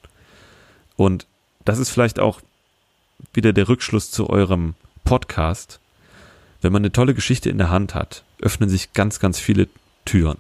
Und 0.97 1.27
das 1.65 1.79
ist 1.79 1.91
vielleicht 1.91 2.19
auch 2.19 2.41
wieder 3.33 3.53
der 3.53 3.69
Rückschluss 3.69 4.11
zu 4.11 4.29
eurem 4.31 4.75
Podcast. 5.05 5.81
Wenn 6.61 6.73
man 6.73 6.83
eine 6.83 6.93
tolle 6.93 7.15
Geschichte 7.15 7.51
in 7.51 7.59
der 7.59 7.71
Hand 7.71 7.95
hat, 7.95 8.25
öffnen 8.41 8.69
sich 8.69 8.93
ganz, 8.93 9.21
ganz 9.21 9.39
viele 9.39 9.69
Türen. 10.05 10.39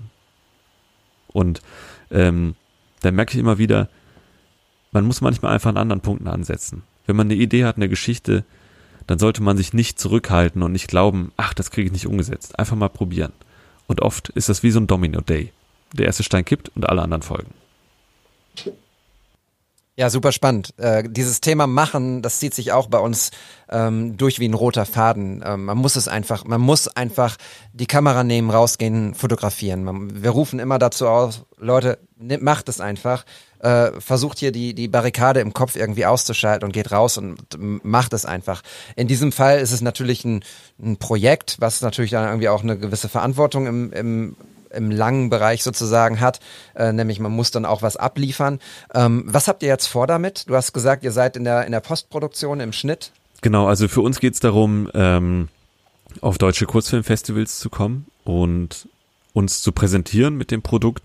Und 1.28 1.62
ähm, 2.10 2.54
da 3.00 3.10
merke 3.10 3.32
ich 3.32 3.38
immer 3.38 3.58
wieder, 3.58 3.88
man 4.92 5.06
muss 5.06 5.20
manchmal 5.20 5.52
einfach 5.52 5.70
an 5.70 5.76
anderen 5.76 6.02
Punkten 6.02 6.28
ansetzen. 6.28 6.82
Wenn 7.06 7.16
man 7.16 7.26
eine 7.26 7.34
Idee 7.34 7.64
hat, 7.64 7.76
eine 7.76 7.88
Geschichte, 7.88 8.44
dann 9.06 9.18
sollte 9.18 9.42
man 9.42 9.56
sich 9.56 9.72
nicht 9.72 9.98
zurückhalten 9.98 10.62
und 10.62 10.72
nicht 10.72 10.88
glauben, 10.88 11.32
ach, 11.36 11.54
das 11.54 11.70
kriege 11.70 11.86
ich 11.86 11.92
nicht 11.92 12.06
umgesetzt. 12.06 12.58
Einfach 12.58 12.76
mal 12.76 12.88
probieren. 12.88 13.32
Und 13.86 14.00
oft 14.00 14.28
ist 14.30 14.48
das 14.48 14.62
wie 14.62 14.70
so 14.70 14.78
ein 14.80 14.86
Domino-Day 14.86 15.52
der 15.92 16.06
erste 16.06 16.22
Stein 16.22 16.44
kippt 16.44 16.70
und 16.74 16.88
alle 16.88 17.02
anderen 17.02 17.22
folgen. 17.22 17.54
Ja, 19.94 20.08
super 20.08 20.32
spannend. 20.32 20.72
Äh, 20.78 21.04
dieses 21.06 21.42
Thema 21.42 21.66
Machen, 21.66 22.22
das 22.22 22.38
zieht 22.38 22.54
sich 22.54 22.72
auch 22.72 22.86
bei 22.86 22.98
uns 22.98 23.30
ähm, 23.68 24.16
durch 24.16 24.40
wie 24.40 24.48
ein 24.48 24.54
roter 24.54 24.86
Faden. 24.86 25.44
Ähm, 25.46 25.66
man 25.66 25.76
muss 25.76 25.96
es 25.96 26.08
einfach, 26.08 26.46
man 26.46 26.62
muss 26.62 26.88
einfach 26.88 27.36
die 27.74 27.86
Kamera 27.86 28.24
nehmen, 28.24 28.48
rausgehen, 28.48 29.14
fotografieren. 29.14 29.84
Man, 29.84 30.22
wir 30.22 30.30
rufen 30.30 30.60
immer 30.60 30.78
dazu 30.78 31.08
aus, 31.08 31.42
Leute, 31.58 31.98
macht 32.16 32.70
es 32.70 32.80
einfach. 32.80 33.26
Äh, 33.58 34.00
versucht 34.00 34.38
hier 34.38 34.50
die, 34.50 34.74
die 34.74 34.88
Barrikade 34.88 35.40
im 35.40 35.52
Kopf 35.52 35.76
irgendwie 35.76 36.06
auszuschalten 36.06 36.66
und 36.66 36.72
geht 36.72 36.90
raus 36.90 37.18
und 37.18 37.38
macht 37.84 38.14
es 38.14 38.24
einfach. 38.24 38.62
In 38.96 39.08
diesem 39.08 39.30
Fall 39.30 39.60
ist 39.60 39.72
es 39.72 39.82
natürlich 39.82 40.24
ein, 40.24 40.42
ein 40.82 40.96
Projekt, 40.96 41.56
was 41.60 41.82
natürlich 41.82 42.12
dann 42.12 42.26
irgendwie 42.26 42.48
auch 42.48 42.62
eine 42.62 42.78
gewisse 42.78 43.10
Verantwortung 43.10 43.66
im, 43.66 43.92
im 43.92 44.36
im 44.74 44.90
langen 44.90 45.30
Bereich 45.30 45.62
sozusagen 45.62 46.20
hat, 46.20 46.40
äh, 46.74 46.92
nämlich 46.92 47.20
man 47.20 47.32
muss 47.32 47.50
dann 47.50 47.64
auch 47.64 47.82
was 47.82 47.96
abliefern. 47.96 48.58
Ähm, 48.94 49.24
was 49.26 49.48
habt 49.48 49.62
ihr 49.62 49.68
jetzt 49.68 49.86
vor 49.86 50.06
damit? 50.06 50.48
Du 50.48 50.54
hast 50.54 50.72
gesagt, 50.72 51.04
ihr 51.04 51.12
seid 51.12 51.36
in 51.36 51.44
der, 51.44 51.64
in 51.66 51.72
der 51.72 51.80
Postproduktion, 51.80 52.60
im 52.60 52.72
Schnitt. 52.72 53.12
Genau, 53.40 53.66
also 53.66 53.88
für 53.88 54.00
uns 54.02 54.20
geht 54.20 54.34
es 54.34 54.40
darum, 54.40 54.88
ähm, 54.94 55.48
auf 56.20 56.38
deutsche 56.38 56.66
Kurzfilmfestivals 56.66 57.58
zu 57.58 57.70
kommen 57.70 58.06
und 58.24 58.88
uns 59.32 59.62
zu 59.62 59.72
präsentieren 59.72 60.36
mit 60.36 60.50
dem 60.50 60.62
Produkt. 60.62 61.02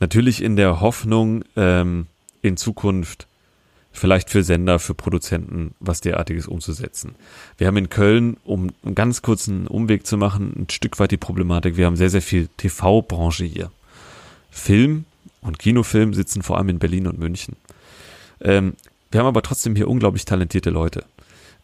Natürlich 0.00 0.42
in 0.42 0.56
der 0.56 0.80
Hoffnung, 0.80 1.44
ähm, 1.56 2.06
in 2.42 2.56
Zukunft 2.56 3.26
vielleicht 3.94 4.28
für 4.28 4.42
Sender, 4.42 4.78
für 4.78 4.94
Produzenten 4.94 5.74
was 5.80 6.00
derartiges 6.00 6.46
umzusetzen. 6.46 7.14
Wir 7.56 7.68
haben 7.68 7.76
in 7.76 7.88
Köln, 7.88 8.36
um 8.44 8.70
einen 8.84 8.94
ganz 8.94 9.22
kurzen 9.22 9.66
Umweg 9.66 10.06
zu 10.06 10.18
machen, 10.18 10.52
ein 10.56 10.70
Stück 10.70 10.98
weit 10.98 11.12
die 11.12 11.16
Problematik, 11.16 11.76
wir 11.76 11.86
haben 11.86 11.96
sehr, 11.96 12.10
sehr 12.10 12.22
viel 12.22 12.48
TV-Branche 12.56 13.44
hier. 13.44 13.70
Film 14.50 15.04
und 15.40 15.58
Kinofilm 15.58 16.12
sitzen 16.12 16.42
vor 16.42 16.58
allem 16.58 16.68
in 16.68 16.78
Berlin 16.78 17.06
und 17.06 17.18
München. 17.18 17.56
Ähm, 18.40 18.74
wir 19.10 19.20
haben 19.20 19.28
aber 19.28 19.42
trotzdem 19.42 19.76
hier 19.76 19.88
unglaublich 19.88 20.24
talentierte 20.24 20.70
Leute. 20.70 21.04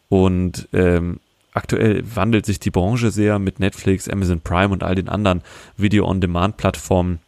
Und 0.07 0.69
ähm, 0.71 1.19
aktuell 1.53 2.03
wandelt 2.15 2.45
sich 2.45 2.59
die 2.59 2.71
Branche 2.71 3.11
sehr 3.11 3.39
mit 3.39 3.59
Netflix, 3.59 4.07
Amazon 4.07 4.39
Prime 4.39 4.69
und 4.69 4.83
all 4.83 4.95
den 4.95 5.09
anderen 5.09 5.41
Video-on-Demand-Plattformen. 5.75 7.19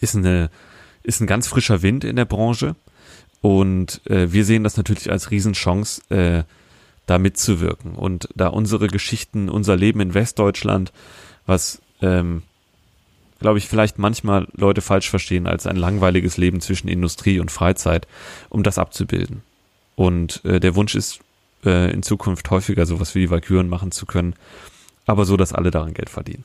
Ist 0.00 0.16
eine, 0.16 0.50
ist 1.02 1.20
ein 1.20 1.26
ganz 1.26 1.48
frischer 1.48 1.80
Wind 1.80 2.04
in 2.04 2.16
der 2.16 2.26
Branche. 2.26 2.76
Und 3.44 4.00
äh, 4.06 4.32
wir 4.32 4.46
sehen 4.46 4.64
das 4.64 4.78
natürlich 4.78 5.10
als 5.10 5.30
Riesenchance, 5.30 6.00
äh, 6.08 6.44
da 7.04 7.18
mitzuwirken 7.18 7.94
und 7.94 8.26
da 8.34 8.46
unsere 8.46 8.86
Geschichten, 8.86 9.50
unser 9.50 9.76
Leben 9.76 10.00
in 10.00 10.14
Westdeutschland, 10.14 10.94
was 11.44 11.82
ähm, 12.00 12.42
glaube 13.40 13.58
ich, 13.58 13.68
vielleicht 13.68 13.98
manchmal 13.98 14.48
Leute 14.54 14.80
falsch 14.80 15.10
verstehen 15.10 15.46
als 15.46 15.66
ein 15.66 15.76
langweiliges 15.76 16.38
Leben 16.38 16.62
zwischen 16.62 16.88
Industrie 16.88 17.38
und 17.38 17.50
Freizeit, 17.50 18.08
um 18.48 18.62
das 18.62 18.78
abzubilden. 18.78 19.42
Und 19.94 20.42
äh, 20.46 20.58
der 20.58 20.74
Wunsch 20.74 20.94
ist, 20.94 21.20
äh, 21.66 21.92
in 21.92 22.02
Zukunft 22.02 22.50
häufiger 22.50 22.86
sowas 22.86 23.14
wie 23.14 23.20
die 23.20 23.30
Valkyren 23.30 23.68
machen 23.68 23.92
zu 23.92 24.06
können, 24.06 24.36
aber 25.04 25.26
so, 25.26 25.36
dass 25.36 25.52
alle 25.52 25.70
daran 25.70 25.92
Geld 25.92 26.08
verdienen. 26.08 26.44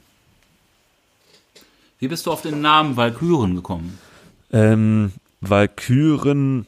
Wie 2.00 2.10
bist 2.10 2.26
du 2.26 2.32
auf 2.34 2.42
den 2.42 2.60
Namen 2.60 2.98
Valkyren 2.98 3.56
gekommen? 3.56 3.98
Ähm, 4.52 5.14
Valkyren, 5.40 6.66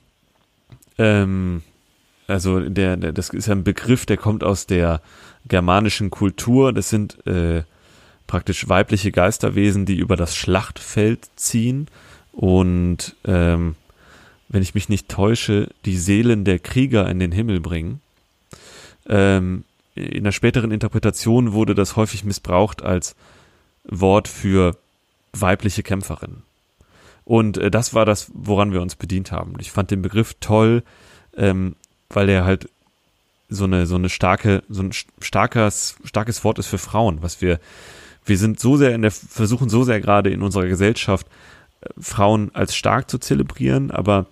ähm, 1.01 1.63
also 2.27 2.59
der, 2.59 2.95
der, 2.95 3.11
das 3.11 3.29
ist 3.29 3.49
ein 3.49 3.63
Begriff, 3.63 4.05
der 4.05 4.17
kommt 4.17 4.43
aus 4.43 4.67
der 4.67 5.01
germanischen 5.47 6.11
Kultur. 6.11 6.73
Das 6.73 6.89
sind 6.89 7.25
äh, 7.25 7.63
praktisch 8.27 8.69
weibliche 8.69 9.11
Geisterwesen, 9.11 9.85
die 9.85 9.97
über 9.97 10.15
das 10.15 10.35
Schlachtfeld 10.35 11.27
ziehen 11.35 11.87
und 12.31 13.15
ähm, 13.25 13.75
wenn 14.47 14.61
ich 14.61 14.75
mich 14.75 14.89
nicht 14.89 15.09
täusche, 15.09 15.69
die 15.85 15.97
Seelen 15.97 16.45
der 16.45 16.59
Krieger 16.59 17.09
in 17.09 17.19
den 17.19 17.31
Himmel 17.31 17.59
bringen. 17.59 18.01
Ähm, 19.07 19.63
in 19.95 20.23
der 20.23 20.31
späteren 20.31 20.71
Interpretation 20.71 21.53
wurde 21.53 21.75
das 21.75 21.95
häufig 21.95 22.23
missbraucht 22.23 22.83
als 22.83 23.15
Wort 23.85 24.27
für 24.27 24.77
weibliche 25.33 25.83
Kämpferin. 25.83 26.43
Und 27.25 27.57
äh, 27.57 27.71
das 27.71 27.93
war 27.93 28.05
das, 28.05 28.31
woran 28.33 28.73
wir 28.73 28.81
uns 28.81 28.95
bedient 28.95 29.31
haben. 29.31 29.53
Ich 29.59 29.71
fand 29.71 29.91
den 29.91 30.01
Begriff 30.01 30.35
toll, 30.39 30.83
ähm, 31.37 31.75
weil 32.09 32.29
er 32.29 32.45
halt 32.45 32.69
so 33.49 33.65
eine 33.65 33.85
so 33.85 33.95
eine 33.95 34.09
starke 34.09 34.63
so 34.69 34.81
ein 34.81 34.91
starkes 35.19 35.95
starkes 36.05 36.43
Wort 36.43 36.57
ist 36.57 36.67
für 36.67 36.77
Frauen, 36.77 37.21
was 37.21 37.41
wir 37.41 37.59
wir 38.25 38.37
sind 38.37 38.59
so 38.59 38.77
sehr 38.77 38.93
in 38.95 39.01
der, 39.01 39.11
versuchen 39.11 39.69
so 39.69 39.83
sehr 39.83 39.99
gerade 39.99 40.29
in 40.29 40.41
unserer 40.41 40.67
Gesellschaft, 40.67 41.27
äh, 41.81 41.89
Frauen 41.99 42.51
als 42.53 42.75
stark 42.75 43.09
zu 43.09 43.17
zelebrieren, 43.17 43.91
aber 43.91 44.27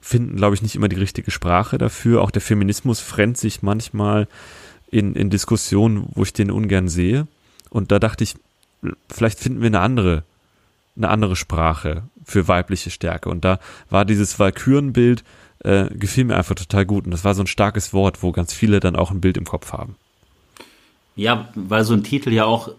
finden, 0.00 0.36
glaube 0.36 0.54
ich, 0.54 0.62
nicht 0.62 0.76
immer 0.76 0.88
die 0.88 0.96
richtige 0.96 1.30
Sprache 1.30 1.78
dafür. 1.78 2.22
Auch 2.22 2.30
der 2.30 2.42
Feminismus 2.42 3.00
fremd 3.00 3.38
sich 3.38 3.62
manchmal 3.62 4.28
in, 4.90 5.14
in 5.14 5.30
Diskussionen, 5.30 6.06
wo 6.14 6.22
ich 6.22 6.32
den 6.32 6.50
ungern 6.50 6.88
sehe. 6.88 7.26
Und 7.70 7.90
da 7.90 7.98
dachte 7.98 8.22
ich, 8.22 8.34
vielleicht 9.10 9.40
finden 9.40 9.62
wir 9.62 9.68
eine 9.68 9.80
andere, 9.80 10.22
eine 10.96 11.08
andere 11.08 11.36
Sprache 11.36 12.04
für 12.24 12.48
weibliche 12.48 12.90
Stärke. 12.90 13.28
Und 13.28 13.44
da 13.44 13.58
war 13.90 14.04
dieses 14.04 14.38
Walkürenbild, 14.38 15.24
äh, 15.60 15.86
gefiel 15.94 16.24
mir 16.24 16.36
einfach 16.36 16.54
total 16.54 16.86
gut. 16.86 17.04
Und 17.04 17.10
das 17.10 17.24
war 17.24 17.34
so 17.34 17.42
ein 17.42 17.46
starkes 17.46 17.92
Wort, 17.92 18.22
wo 18.22 18.32
ganz 18.32 18.52
viele 18.52 18.80
dann 18.80 18.96
auch 18.96 19.10
ein 19.10 19.20
Bild 19.20 19.36
im 19.36 19.44
Kopf 19.44 19.72
haben. 19.72 19.96
Ja, 21.16 21.48
weil 21.54 21.84
so 21.84 21.94
ein 21.94 22.02
Titel 22.02 22.32
ja 22.32 22.44
auch, 22.44 22.70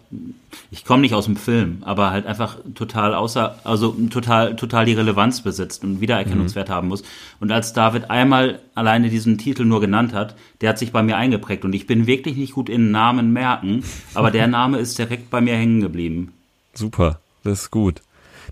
ich 0.70 0.84
komme 0.84 1.00
nicht 1.00 1.14
aus 1.14 1.24
dem 1.24 1.36
Film, 1.36 1.78
aber 1.80 2.10
halt 2.10 2.26
einfach 2.26 2.58
total 2.74 3.14
außer, 3.14 3.58
also 3.64 3.92
total, 4.10 4.56
total 4.56 4.84
die 4.84 4.92
Relevanz 4.92 5.40
besitzt 5.40 5.84
und 5.84 6.02
Wiedererkennungswert 6.02 6.68
mhm. 6.68 6.72
haben 6.72 6.88
muss. 6.88 7.02
Und 7.40 7.50
als 7.50 7.72
David 7.72 8.10
einmal 8.10 8.60
alleine 8.74 9.08
diesen 9.08 9.38
Titel 9.38 9.64
nur 9.64 9.80
genannt 9.80 10.12
hat, 10.12 10.36
der 10.60 10.68
hat 10.68 10.78
sich 10.78 10.92
bei 10.92 11.02
mir 11.02 11.16
eingeprägt 11.16 11.64
und 11.64 11.72
ich 11.72 11.86
bin 11.86 12.06
wirklich 12.06 12.36
nicht 12.36 12.52
gut 12.52 12.68
in 12.68 12.90
Namen 12.90 13.32
merken, 13.32 13.84
aber 14.12 14.30
der 14.30 14.48
Name 14.48 14.78
ist 14.78 14.98
direkt 14.98 15.30
bei 15.30 15.40
mir 15.40 15.56
hängen 15.56 15.80
geblieben. 15.80 16.34
Super, 16.74 17.20
das 17.42 17.62
ist 17.62 17.70
gut. 17.70 18.02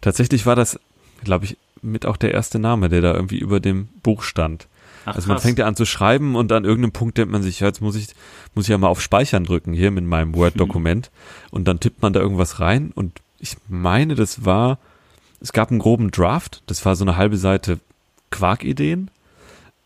Tatsächlich 0.04 0.44
war 0.44 0.54
das, 0.54 0.78
glaube 1.22 1.46
ich, 1.46 1.56
mit 1.80 2.04
auch 2.04 2.18
der 2.18 2.34
erste 2.34 2.58
Name, 2.58 2.90
der 2.90 3.00
da 3.00 3.14
irgendwie 3.14 3.38
über 3.38 3.58
dem 3.58 3.88
Buch 4.02 4.22
stand. 4.22 4.68
Ach, 5.06 5.14
also 5.14 5.28
man 5.28 5.38
fängt 5.38 5.58
ja 5.58 5.64
an 5.64 5.76
zu 5.76 5.86
schreiben 5.86 6.36
und 6.36 6.52
an 6.52 6.66
irgendeinem 6.66 6.92
Punkt 6.92 7.16
denkt 7.16 7.32
man 7.32 7.42
sich, 7.42 7.60
ja, 7.60 7.68
jetzt 7.68 7.80
muss 7.80 7.96
ich, 7.96 8.08
muss 8.54 8.66
ich 8.66 8.68
ja 8.68 8.76
mal 8.76 8.88
auf 8.88 9.00
Speichern 9.00 9.44
drücken 9.44 9.72
hier 9.72 9.90
mit 9.90 10.04
meinem 10.04 10.34
Word-Dokument. 10.34 11.10
Und 11.50 11.66
dann 11.66 11.80
tippt 11.80 12.02
man 12.02 12.12
da 12.12 12.20
irgendwas 12.20 12.60
rein 12.60 12.92
und 12.94 13.22
ich 13.38 13.56
meine, 13.66 14.14
das 14.14 14.44
war, 14.44 14.78
es 15.40 15.54
gab 15.54 15.70
einen 15.70 15.80
groben 15.80 16.10
Draft, 16.10 16.62
das 16.66 16.84
war 16.84 16.96
so 16.96 17.04
eine 17.06 17.16
halbe 17.16 17.38
Seite 17.38 17.80
Quark-Ideen, 18.30 19.10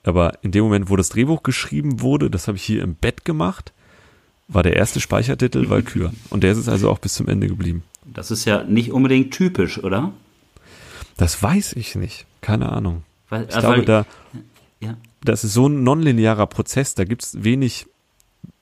aber 0.02 0.42
in 0.42 0.50
dem 0.50 0.64
Moment, 0.64 0.90
wo 0.90 0.96
das 0.96 1.10
Drehbuch 1.10 1.44
geschrieben 1.44 2.00
wurde, 2.00 2.28
das 2.28 2.48
habe 2.48 2.56
ich 2.56 2.64
hier 2.64 2.82
im 2.82 2.96
Bett 2.96 3.24
gemacht, 3.24 3.72
war 4.48 4.64
der 4.64 4.74
erste 4.74 4.98
Speichertitel 4.98 5.70
Valkyr 5.70 6.12
und 6.30 6.42
der 6.42 6.50
ist 6.50 6.58
es 6.58 6.68
also 6.68 6.90
auch 6.90 6.98
bis 6.98 7.14
zum 7.14 7.28
Ende 7.28 7.46
geblieben. 7.46 7.84
Das 8.14 8.30
ist 8.30 8.44
ja 8.44 8.64
nicht 8.64 8.92
unbedingt 8.92 9.32
typisch, 9.32 9.82
oder? 9.82 10.12
Das 11.16 11.42
weiß 11.42 11.74
ich 11.74 11.94
nicht. 11.94 12.26
Keine 12.40 12.70
Ahnung. 12.70 13.02
Weil, 13.28 13.46
ich 13.48 13.54
also 13.54 13.68
glaube, 13.68 13.84
da, 13.84 14.06
ja. 14.80 14.96
Das 15.22 15.44
ist 15.44 15.52
so 15.52 15.68
ein 15.68 15.82
nonlinearer 15.82 16.46
Prozess, 16.46 16.94
da 16.94 17.04
gibt 17.04 17.24
es 17.24 17.44
wenig, 17.44 17.86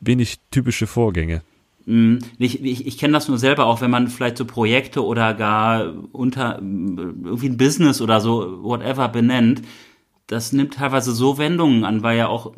wenig 0.00 0.38
typische 0.50 0.86
Vorgänge. 0.86 1.42
Mm, 1.84 2.16
ich, 2.38 2.64
ich, 2.64 2.86
ich 2.86 2.98
kenne 2.98 3.12
das 3.12 3.28
nur 3.28 3.38
selber 3.38 3.66
auch, 3.66 3.80
wenn 3.80 3.90
man 3.90 4.08
vielleicht 4.08 4.38
so 4.38 4.44
Projekte 4.44 5.04
oder 5.04 5.34
gar 5.34 5.92
unter 6.12 6.58
irgendwie 6.58 7.48
ein 7.48 7.58
Business 7.58 8.00
oder 8.00 8.20
so, 8.20 8.62
whatever 8.62 9.08
benennt, 9.08 9.62
das 10.26 10.52
nimmt 10.52 10.74
teilweise 10.74 11.12
so 11.12 11.38
Wendungen 11.38 11.84
an, 11.84 12.02
weil 12.02 12.18
ja 12.18 12.26
auch 12.26 12.52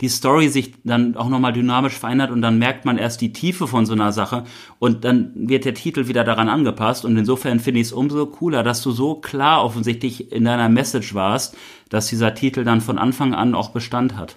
die 0.00 0.08
Story 0.08 0.48
sich 0.48 0.74
dann 0.82 1.16
auch 1.16 1.28
nochmal 1.28 1.52
dynamisch 1.52 1.96
verändert 1.96 2.30
und 2.30 2.42
dann 2.42 2.58
merkt 2.58 2.84
man 2.84 2.98
erst 2.98 3.20
die 3.20 3.32
Tiefe 3.32 3.68
von 3.68 3.86
so 3.86 3.92
einer 3.92 4.12
Sache 4.12 4.44
und 4.80 5.04
dann 5.04 5.32
wird 5.34 5.64
der 5.64 5.74
Titel 5.74 6.08
wieder 6.08 6.24
daran 6.24 6.48
angepasst 6.48 7.04
und 7.04 7.16
insofern 7.16 7.60
finde 7.60 7.80
ich 7.80 7.88
es 7.88 7.92
umso 7.92 8.26
cooler, 8.26 8.64
dass 8.64 8.82
du 8.82 8.90
so 8.90 9.14
klar 9.14 9.64
offensichtlich 9.64 10.32
in 10.32 10.44
deiner 10.44 10.68
Message 10.68 11.14
warst, 11.14 11.56
dass 11.88 12.08
dieser 12.08 12.34
Titel 12.34 12.64
dann 12.64 12.80
von 12.80 12.98
Anfang 12.98 13.32
an 13.32 13.54
auch 13.54 13.70
Bestand 13.70 14.16
hat. 14.16 14.36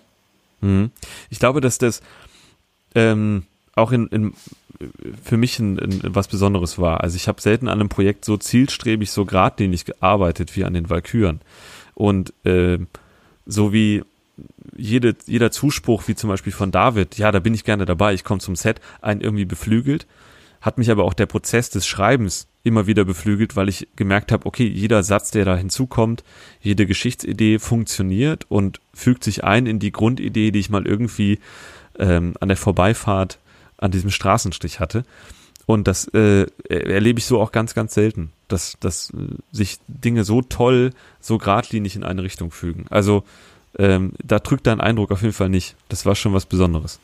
Mhm. 0.61 0.91
Ich 1.31 1.39
glaube, 1.39 1.61
dass 1.61 1.79
das 1.79 2.01
ähm, 2.93 3.43
auch 3.75 3.91
in, 3.91 4.07
in 4.07 4.33
für 5.23 5.37
mich 5.37 5.59
ein, 5.59 5.79
ein, 5.79 6.01
was 6.03 6.27
Besonderes 6.27 6.77
war. 6.79 7.01
Also 7.01 7.15
ich 7.15 7.27
habe 7.27 7.41
selten 7.41 7.67
an 7.67 7.79
einem 7.79 7.89
Projekt 7.89 8.25
so 8.25 8.37
zielstrebig, 8.37 9.11
so 9.11 9.25
geradlinig 9.25 9.85
gearbeitet 9.85 10.55
wie 10.55 10.63
an 10.63 10.73
den 10.73 10.89
Valkyren. 10.89 11.41
Und 12.01 12.33
äh, 12.45 12.79
so 13.45 13.73
wie 13.73 14.01
jede, 14.75 15.15
jeder 15.27 15.51
Zuspruch, 15.51 16.07
wie 16.07 16.15
zum 16.15 16.31
Beispiel 16.31 16.51
von 16.51 16.71
David, 16.71 17.19
ja, 17.19 17.31
da 17.31 17.37
bin 17.37 17.53
ich 17.53 17.63
gerne 17.63 17.85
dabei, 17.85 18.15
ich 18.15 18.23
komme 18.23 18.39
zum 18.39 18.55
Set, 18.55 18.81
einen 19.01 19.21
irgendwie 19.21 19.45
beflügelt, 19.45 20.07
hat 20.61 20.79
mich 20.79 20.89
aber 20.89 21.03
auch 21.03 21.13
der 21.13 21.27
Prozess 21.27 21.69
des 21.69 21.85
Schreibens 21.85 22.47
immer 22.63 22.87
wieder 22.87 23.05
beflügelt, 23.05 23.55
weil 23.55 23.69
ich 23.69 23.87
gemerkt 23.95 24.31
habe, 24.31 24.47
okay, 24.47 24.65
jeder 24.65 25.03
Satz, 25.03 25.29
der 25.29 25.45
da 25.45 25.55
hinzukommt, 25.55 26.23
jede 26.59 26.87
Geschichtsidee 26.87 27.59
funktioniert 27.59 28.47
und 28.49 28.81
fügt 28.95 29.23
sich 29.23 29.43
ein 29.43 29.67
in 29.67 29.77
die 29.77 29.91
Grundidee, 29.91 30.49
die 30.49 30.59
ich 30.59 30.71
mal 30.71 30.87
irgendwie 30.87 31.37
ähm, 31.99 32.33
an 32.39 32.47
der 32.47 32.57
Vorbeifahrt 32.57 33.37
an 33.77 33.91
diesem 33.91 34.09
Straßenstrich 34.09 34.79
hatte. 34.79 35.03
Und 35.65 35.87
das 35.87 36.07
äh, 36.13 36.47
erlebe 36.69 37.19
ich 37.19 37.25
so 37.25 37.39
auch 37.39 37.51
ganz, 37.51 37.73
ganz 37.73 37.93
selten, 37.93 38.31
dass, 38.47 38.77
dass 38.79 39.11
äh, 39.11 39.35
sich 39.51 39.79
Dinge 39.87 40.23
so 40.23 40.41
toll, 40.41 40.91
so 41.19 41.37
geradlinig 41.37 41.95
in 41.95 42.03
eine 42.03 42.23
Richtung 42.23 42.51
fügen. 42.51 42.85
Also 42.89 43.23
ähm, 43.77 44.13
da 44.23 44.39
drückt 44.39 44.67
dein 44.67 44.81
Eindruck 44.81 45.11
auf 45.11 45.21
jeden 45.21 45.33
Fall 45.33 45.49
nicht. 45.49 45.75
Das 45.89 46.05
war 46.05 46.15
schon 46.15 46.33
was 46.33 46.45
Besonderes. 46.45 46.99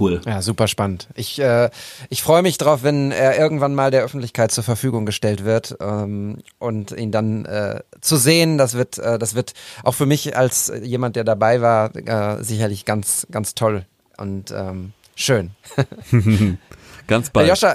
Cool. 0.00 0.22
Ja, 0.24 0.40
super 0.40 0.66
spannend. 0.66 1.08
Ich, 1.14 1.38
äh, 1.38 1.70
ich 2.08 2.22
freue 2.22 2.42
mich 2.42 2.58
drauf, 2.58 2.82
wenn 2.82 3.12
er 3.12 3.38
irgendwann 3.38 3.74
mal 3.74 3.90
der 3.90 4.02
Öffentlichkeit 4.02 4.50
zur 4.50 4.64
Verfügung 4.64 5.04
gestellt 5.04 5.44
wird 5.44 5.76
ähm, 5.80 6.38
und 6.58 6.92
ihn 6.92 7.12
dann 7.12 7.44
äh, 7.44 7.80
zu 8.00 8.16
sehen, 8.16 8.58
das 8.58 8.74
wird, 8.74 8.98
äh, 8.98 9.18
das 9.18 9.34
wird 9.34 9.52
auch 9.82 9.94
für 9.94 10.06
mich 10.06 10.36
als 10.36 10.72
jemand, 10.82 11.16
der 11.16 11.24
dabei 11.24 11.60
war, 11.60 11.94
äh, 11.94 12.42
sicherlich 12.42 12.86
ganz, 12.86 13.26
ganz 13.30 13.54
toll 13.54 13.84
und 14.16 14.50
ähm, 14.52 14.94
schön. 15.14 15.50
Ganz 17.06 17.30
bald. 17.30 17.48
Joscha, 17.48 17.74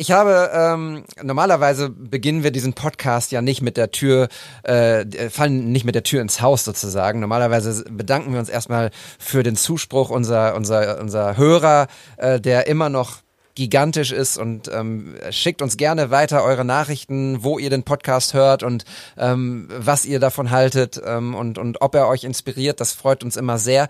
ich 0.00 0.12
habe 0.12 0.50
ähm, 0.54 1.04
normalerweise 1.22 1.90
beginnen 1.90 2.42
wir 2.42 2.50
diesen 2.52 2.72
Podcast 2.72 3.32
ja 3.32 3.42
nicht 3.42 3.60
mit 3.60 3.76
der 3.76 3.90
Tür, 3.90 4.28
äh, 4.62 5.04
fallen 5.28 5.72
nicht 5.72 5.84
mit 5.84 5.94
der 5.94 6.04
Tür 6.04 6.22
ins 6.22 6.40
Haus 6.40 6.64
sozusagen. 6.64 7.20
Normalerweise 7.20 7.84
bedanken 7.84 8.32
wir 8.32 8.40
uns 8.40 8.48
erstmal 8.48 8.92
für 9.18 9.42
den 9.42 9.56
Zuspruch 9.56 10.08
unserer 10.08 10.54
unser 10.54 10.98
unser 11.00 11.36
Hörer, 11.36 11.86
äh, 12.16 12.40
der 12.40 12.66
immer 12.66 12.88
noch 12.88 13.18
gigantisch 13.54 14.10
ist 14.10 14.38
und 14.38 14.70
ähm, 14.72 15.16
schickt 15.28 15.60
uns 15.60 15.76
gerne 15.76 16.10
weiter 16.10 16.44
eure 16.44 16.64
Nachrichten, 16.64 17.44
wo 17.44 17.58
ihr 17.58 17.68
den 17.68 17.82
Podcast 17.82 18.32
hört 18.32 18.62
und 18.62 18.86
ähm, 19.18 19.68
was 19.76 20.06
ihr 20.06 20.18
davon 20.18 20.50
haltet 20.50 20.98
ähm, 21.04 21.34
und 21.34 21.58
und 21.58 21.82
ob 21.82 21.94
er 21.94 22.08
euch 22.08 22.24
inspiriert. 22.24 22.80
Das 22.80 22.94
freut 22.94 23.22
uns 23.22 23.36
immer 23.36 23.58
sehr. 23.58 23.88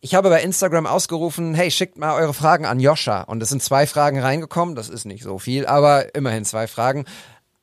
Ich 0.00 0.14
habe 0.14 0.28
bei 0.28 0.42
Instagram 0.42 0.86
ausgerufen, 0.86 1.54
hey, 1.54 1.72
schickt 1.72 1.98
mal 1.98 2.14
eure 2.14 2.32
Fragen 2.32 2.66
an 2.66 2.78
Joscha. 2.78 3.22
Und 3.22 3.42
es 3.42 3.48
sind 3.48 3.62
zwei 3.62 3.84
Fragen 3.84 4.20
reingekommen. 4.20 4.76
Das 4.76 4.88
ist 4.88 5.06
nicht 5.06 5.24
so 5.24 5.38
viel, 5.38 5.66
aber 5.66 6.14
immerhin 6.14 6.44
zwei 6.44 6.68
Fragen. 6.68 7.04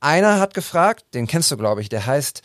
Einer 0.01 0.39
hat 0.41 0.53
gefragt, 0.53 1.05
den 1.13 1.27
kennst 1.27 1.49
du, 1.51 1.57
glaube 1.57 1.79
ich, 1.79 1.87
der 1.87 2.05
heißt 2.05 2.41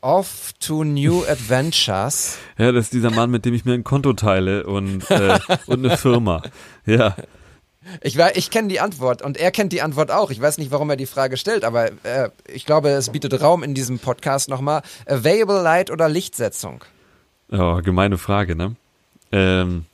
Off 0.00 0.52
to 0.58 0.84
New 0.84 1.22
Adventures. 1.24 2.38
Ja, 2.58 2.72
das 2.72 2.86
ist 2.86 2.94
dieser 2.94 3.10
Mann, 3.10 3.30
mit 3.30 3.44
dem 3.44 3.52
ich 3.52 3.66
mir 3.66 3.74
ein 3.74 3.84
Konto 3.84 4.14
teile 4.14 4.64
und, 4.66 5.10
äh, 5.10 5.38
und 5.66 5.84
eine 5.84 5.98
Firma. 5.98 6.42
Ja. 6.86 7.14
Ich, 8.00 8.18
ich 8.18 8.50
kenne 8.50 8.68
die 8.68 8.80
Antwort 8.80 9.20
und 9.20 9.36
er 9.36 9.50
kennt 9.50 9.74
die 9.74 9.82
Antwort 9.82 10.10
auch. 10.10 10.30
Ich 10.30 10.40
weiß 10.40 10.56
nicht, 10.56 10.70
warum 10.70 10.88
er 10.88 10.96
die 10.96 11.04
Frage 11.04 11.36
stellt, 11.36 11.64
aber 11.64 11.90
äh, 12.04 12.30
ich 12.48 12.64
glaube, 12.64 12.88
es 12.88 13.10
bietet 13.10 13.38
Raum 13.42 13.62
in 13.62 13.74
diesem 13.74 13.98
Podcast 13.98 14.48
nochmal. 14.48 14.80
Available 15.06 15.60
Light 15.60 15.90
oder 15.90 16.08
Lichtsetzung? 16.08 16.82
Ja, 17.50 17.80
gemeine 17.80 18.16
Frage, 18.16 18.56
ne? 18.56 18.74
Ähm, 19.32 19.86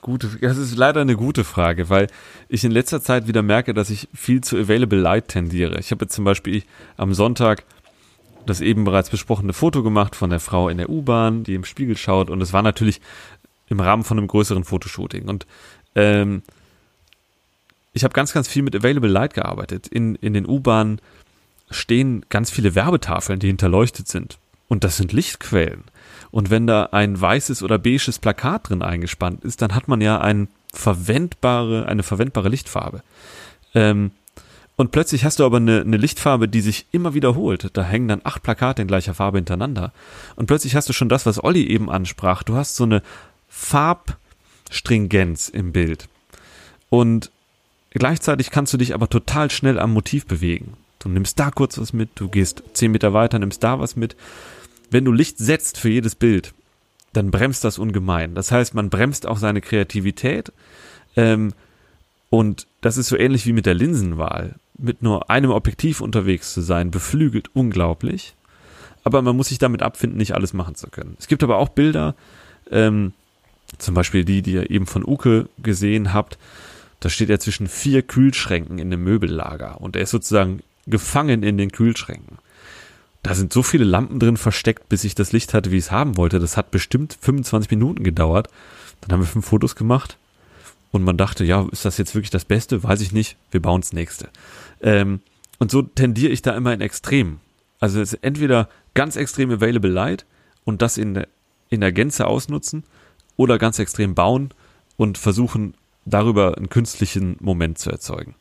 Gute, 0.00 0.28
das 0.40 0.56
ist 0.56 0.76
leider 0.76 1.00
eine 1.00 1.14
gute 1.14 1.44
Frage, 1.44 1.88
weil 1.90 2.08
ich 2.48 2.64
in 2.64 2.72
letzter 2.72 3.00
Zeit 3.02 3.28
wieder 3.28 3.42
merke, 3.42 3.74
dass 3.74 3.90
ich 3.90 4.08
viel 4.12 4.40
zu 4.40 4.56
Available 4.56 4.98
Light 4.98 5.28
tendiere. 5.28 5.78
Ich 5.78 5.90
habe 5.90 6.04
jetzt 6.04 6.14
zum 6.14 6.24
Beispiel 6.24 6.64
am 6.96 7.14
Sonntag 7.14 7.64
das 8.46 8.60
eben 8.60 8.84
bereits 8.84 9.10
besprochene 9.10 9.52
Foto 9.52 9.82
gemacht 9.82 10.16
von 10.16 10.30
der 10.30 10.40
Frau 10.40 10.68
in 10.68 10.78
der 10.78 10.88
U-Bahn, 10.88 11.44
die 11.44 11.54
im 11.54 11.64
Spiegel 11.64 11.96
schaut 11.96 12.30
und 12.30 12.40
es 12.40 12.52
war 12.52 12.62
natürlich 12.62 13.00
im 13.68 13.78
Rahmen 13.78 14.02
von 14.02 14.18
einem 14.18 14.26
größeren 14.26 14.64
Fotoshooting 14.64 15.28
und 15.28 15.46
ähm, 15.94 16.42
ich 17.92 18.04
habe 18.04 18.14
ganz, 18.14 18.32
ganz 18.32 18.48
viel 18.48 18.62
mit 18.62 18.74
Available 18.74 19.10
Light 19.10 19.34
gearbeitet. 19.34 19.88
In, 19.88 20.14
in 20.16 20.32
den 20.32 20.46
U-Bahnen 20.46 21.00
stehen 21.70 22.24
ganz 22.28 22.50
viele 22.50 22.74
Werbetafeln, 22.74 23.40
die 23.40 23.48
hinterleuchtet 23.48 24.08
sind. 24.08 24.38
Und 24.68 24.84
das 24.84 24.96
sind 24.96 25.12
Lichtquellen. 25.12 25.82
Und 26.30 26.50
wenn 26.50 26.66
da 26.66 26.90
ein 26.92 27.20
weißes 27.20 27.62
oder 27.62 27.78
beiges 27.78 28.18
Plakat 28.18 28.68
drin 28.68 28.82
eingespannt 28.82 29.44
ist, 29.44 29.62
dann 29.62 29.74
hat 29.74 29.88
man 29.88 30.00
ja 30.00 30.20
ein 30.20 30.48
verwendbare, 30.72 31.86
eine 31.86 32.02
verwendbare 32.02 32.48
Lichtfarbe. 32.48 33.02
Ähm, 33.74 34.12
und 34.76 34.92
plötzlich 34.92 35.26
hast 35.26 35.40
du 35.40 35.44
aber 35.44 35.58
eine, 35.58 35.80
eine 35.80 35.98
Lichtfarbe, 35.98 36.48
die 36.48 36.62
sich 36.62 36.86
immer 36.90 37.12
wiederholt. 37.12 37.68
Da 37.74 37.82
hängen 37.82 38.08
dann 38.08 38.22
acht 38.24 38.42
Plakate 38.42 38.80
in 38.80 38.88
gleicher 38.88 39.12
Farbe 39.12 39.36
hintereinander. 39.38 39.92
Und 40.36 40.46
plötzlich 40.46 40.74
hast 40.74 40.88
du 40.88 40.94
schon 40.94 41.10
das, 41.10 41.26
was 41.26 41.44
Olli 41.44 41.66
eben 41.66 41.90
ansprach. 41.90 42.42
Du 42.42 42.56
hast 42.56 42.76
so 42.76 42.84
eine 42.84 43.02
Farbstringenz 43.48 45.50
im 45.50 45.72
Bild. 45.72 46.08
Und 46.88 47.30
gleichzeitig 47.90 48.50
kannst 48.50 48.72
du 48.72 48.78
dich 48.78 48.94
aber 48.94 49.10
total 49.10 49.50
schnell 49.50 49.78
am 49.78 49.92
Motiv 49.92 50.26
bewegen. 50.26 50.78
Du 50.98 51.08
nimmst 51.08 51.38
da 51.38 51.50
kurz 51.50 51.76
was 51.76 51.92
mit, 51.92 52.10
du 52.14 52.28
gehst 52.28 52.62
zehn 52.72 52.92
Meter 52.92 53.12
weiter, 53.12 53.38
nimmst 53.38 53.62
da 53.62 53.80
was 53.80 53.96
mit 53.96 54.16
wenn 54.90 55.04
du 55.04 55.12
Licht 55.12 55.38
setzt 55.38 55.78
für 55.78 55.88
jedes 55.88 56.14
Bild, 56.14 56.52
dann 57.12 57.30
bremst 57.30 57.64
das 57.64 57.78
ungemein. 57.78 58.34
Das 58.34 58.52
heißt, 58.52 58.74
man 58.74 58.90
bremst 58.90 59.26
auch 59.26 59.38
seine 59.38 59.60
Kreativität. 59.60 60.52
Ähm, 61.16 61.52
und 62.28 62.66
das 62.80 62.96
ist 62.96 63.08
so 63.08 63.16
ähnlich 63.16 63.46
wie 63.46 63.52
mit 63.52 63.66
der 63.66 63.74
Linsenwahl. 63.74 64.56
Mit 64.78 65.02
nur 65.02 65.30
einem 65.30 65.50
Objektiv 65.50 66.00
unterwegs 66.00 66.54
zu 66.54 66.60
sein, 66.60 66.90
beflügelt 66.90 67.50
unglaublich. 67.54 68.34
Aber 69.02 69.22
man 69.22 69.36
muss 69.36 69.48
sich 69.48 69.58
damit 69.58 69.82
abfinden, 69.82 70.18
nicht 70.18 70.34
alles 70.34 70.52
machen 70.52 70.74
zu 70.74 70.88
können. 70.88 71.16
Es 71.18 71.26
gibt 71.26 71.42
aber 71.42 71.58
auch 71.58 71.70
Bilder, 71.70 72.14
ähm, 72.70 73.12
zum 73.78 73.94
Beispiel 73.94 74.24
die, 74.24 74.42
die 74.42 74.52
ihr 74.52 74.70
eben 74.70 74.86
von 74.86 75.04
Uke 75.04 75.48
gesehen 75.62 76.12
habt. 76.12 76.38
Da 77.00 77.08
steht 77.08 77.30
er 77.30 77.40
zwischen 77.40 77.66
vier 77.66 78.02
Kühlschränken 78.02 78.78
in 78.78 78.92
einem 78.92 79.02
Möbellager 79.02 79.80
und 79.80 79.96
er 79.96 80.02
ist 80.02 80.10
sozusagen 80.10 80.60
gefangen 80.86 81.42
in 81.42 81.56
den 81.56 81.72
Kühlschränken 81.72 82.38
da 83.22 83.34
sind 83.34 83.52
so 83.52 83.62
viele 83.62 83.84
Lampen 83.84 84.18
drin 84.18 84.36
versteckt, 84.36 84.88
bis 84.88 85.04
ich 85.04 85.14
das 85.14 85.32
Licht 85.32 85.52
hatte, 85.54 85.70
wie 85.70 85.76
ich 85.76 85.84
es 85.84 85.90
haben 85.90 86.16
wollte. 86.16 86.38
Das 86.38 86.56
hat 86.56 86.70
bestimmt 86.70 87.18
25 87.20 87.70
Minuten 87.70 88.02
gedauert. 88.02 88.48
Dann 89.00 89.12
haben 89.12 89.20
wir 89.20 89.26
fünf 89.26 89.46
Fotos 89.46 89.76
gemacht 89.76 90.18
und 90.92 91.02
man 91.02 91.16
dachte, 91.16 91.44
ja, 91.44 91.66
ist 91.70 91.84
das 91.84 91.98
jetzt 91.98 92.14
wirklich 92.14 92.30
das 92.30 92.44
Beste? 92.44 92.82
Weiß 92.82 93.00
ich 93.00 93.12
nicht. 93.12 93.36
Wir 93.50 93.60
bauen 93.60 93.82
das 93.82 93.92
nächste. 93.92 94.28
Ähm, 94.80 95.20
und 95.58 95.70
so 95.70 95.82
tendiere 95.82 96.32
ich 96.32 96.42
da 96.42 96.56
immer 96.56 96.72
in 96.72 96.80
Extremen. 96.80 97.40
Also 97.78 98.00
es 98.00 98.14
ist 98.14 98.22
entweder 98.22 98.68
ganz 98.94 99.16
extrem 99.16 99.50
Available 99.50 99.90
Light 99.90 100.24
und 100.64 100.82
das 100.82 100.98
in 100.98 101.24
in 101.70 101.80
der 101.80 101.92
Gänze 101.92 102.26
ausnutzen 102.26 102.84
oder 103.36 103.56
ganz 103.56 103.78
extrem 103.78 104.14
bauen 104.14 104.52
und 104.96 105.16
versuchen, 105.16 105.74
darüber 106.04 106.56
einen 106.56 106.68
künstlichen 106.68 107.36
Moment 107.40 107.78
zu 107.78 107.90
erzeugen. 107.90 108.34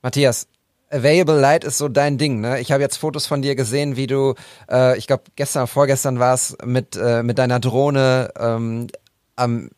Matthias, 0.00 0.46
Available 0.90 1.38
Light 1.38 1.64
ist 1.64 1.78
so 1.78 1.88
dein 1.88 2.16
Ding, 2.16 2.40
ne? 2.40 2.60
Ich 2.60 2.70
habe 2.70 2.82
jetzt 2.82 2.96
Fotos 2.96 3.26
von 3.26 3.42
dir 3.42 3.56
gesehen, 3.56 3.96
wie 3.96 4.06
du, 4.06 4.34
äh, 4.70 4.96
ich 4.98 5.06
glaube 5.06 5.24
gestern, 5.34 5.66
vorgestern 5.66 6.18
war 6.18 6.34
es 6.34 6.56
mit 6.64 6.96
äh, 6.96 7.22
mit 7.22 7.38
deiner 7.38 7.58
Drohne 7.58 8.30
ähm, 8.38 8.86
am 9.34 9.70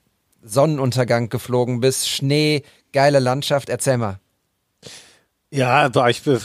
Sonnenuntergang 0.43 1.28
geflogen 1.28 1.80
bist, 1.80 2.09
Schnee, 2.09 2.62
geile 2.93 3.20
Landschaft. 3.20 3.68
Erzähl 3.68 3.98
mal. 3.98 4.18
Ja, 5.51 5.90
ich 6.09 6.22
bin 6.22 6.39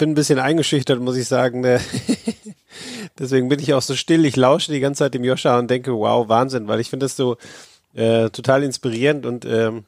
ein 0.00 0.14
bisschen 0.14 0.38
eingeschüchtert, 0.38 1.00
muss 1.00 1.16
ich 1.16 1.28
sagen. 1.28 1.60
Ne? 1.60 1.80
Deswegen 3.18 3.48
bin 3.48 3.60
ich 3.60 3.74
auch 3.74 3.82
so 3.82 3.94
still. 3.94 4.24
Ich 4.24 4.36
lausche 4.36 4.72
die 4.72 4.80
ganze 4.80 5.00
Zeit 5.00 5.14
dem 5.14 5.24
Joscha 5.24 5.58
und 5.58 5.70
denke, 5.70 5.92
wow, 5.92 6.28
Wahnsinn, 6.28 6.66
weil 6.66 6.80
ich 6.80 6.88
finde 6.88 7.04
das 7.04 7.16
so 7.16 7.36
äh, 7.94 8.30
total 8.30 8.62
inspirierend 8.62 9.26
und 9.26 9.44
ähm, 9.44 9.84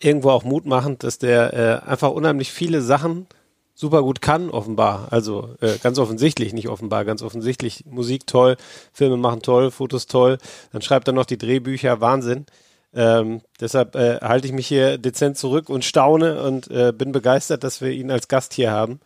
irgendwo 0.00 0.30
auch 0.30 0.44
mutmachend, 0.44 1.02
dass 1.04 1.18
der 1.18 1.52
äh, 1.84 1.88
einfach 1.88 2.10
unheimlich 2.10 2.52
viele 2.52 2.82
Sachen 2.82 3.26
super 3.74 4.02
gut 4.02 4.22
kann, 4.22 4.50
offenbar. 4.50 5.08
Also 5.10 5.50
äh, 5.60 5.78
ganz 5.82 5.98
offensichtlich, 5.98 6.52
nicht 6.52 6.68
offenbar, 6.68 7.04
ganz 7.04 7.22
offensichtlich. 7.22 7.84
Musik 7.86 8.26
toll, 8.26 8.56
Filme 8.92 9.16
machen 9.16 9.42
toll, 9.42 9.70
Fotos 9.70 10.06
toll. 10.06 10.38
Dann 10.72 10.82
schreibt 10.82 11.06
er 11.08 11.14
noch 11.14 11.26
die 11.26 11.38
Drehbücher, 11.38 12.00
Wahnsinn. 12.00 12.46
Ähm, 12.94 13.42
deshalb 13.60 13.94
äh, 13.94 14.20
halte 14.22 14.46
ich 14.46 14.54
mich 14.54 14.66
hier 14.66 14.96
dezent 14.96 15.36
zurück 15.36 15.68
und 15.68 15.84
staune 15.84 16.42
und 16.42 16.70
äh, 16.70 16.94
bin 16.96 17.12
begeistert, 17.12 17.62
dass 17.62 17.82
wir 17.82 17.90
ihn 17.90 18.10
als 18.10 18.28
Gast 18.28 18.54
hier 18.54 18.70
haben. 18.70 19.00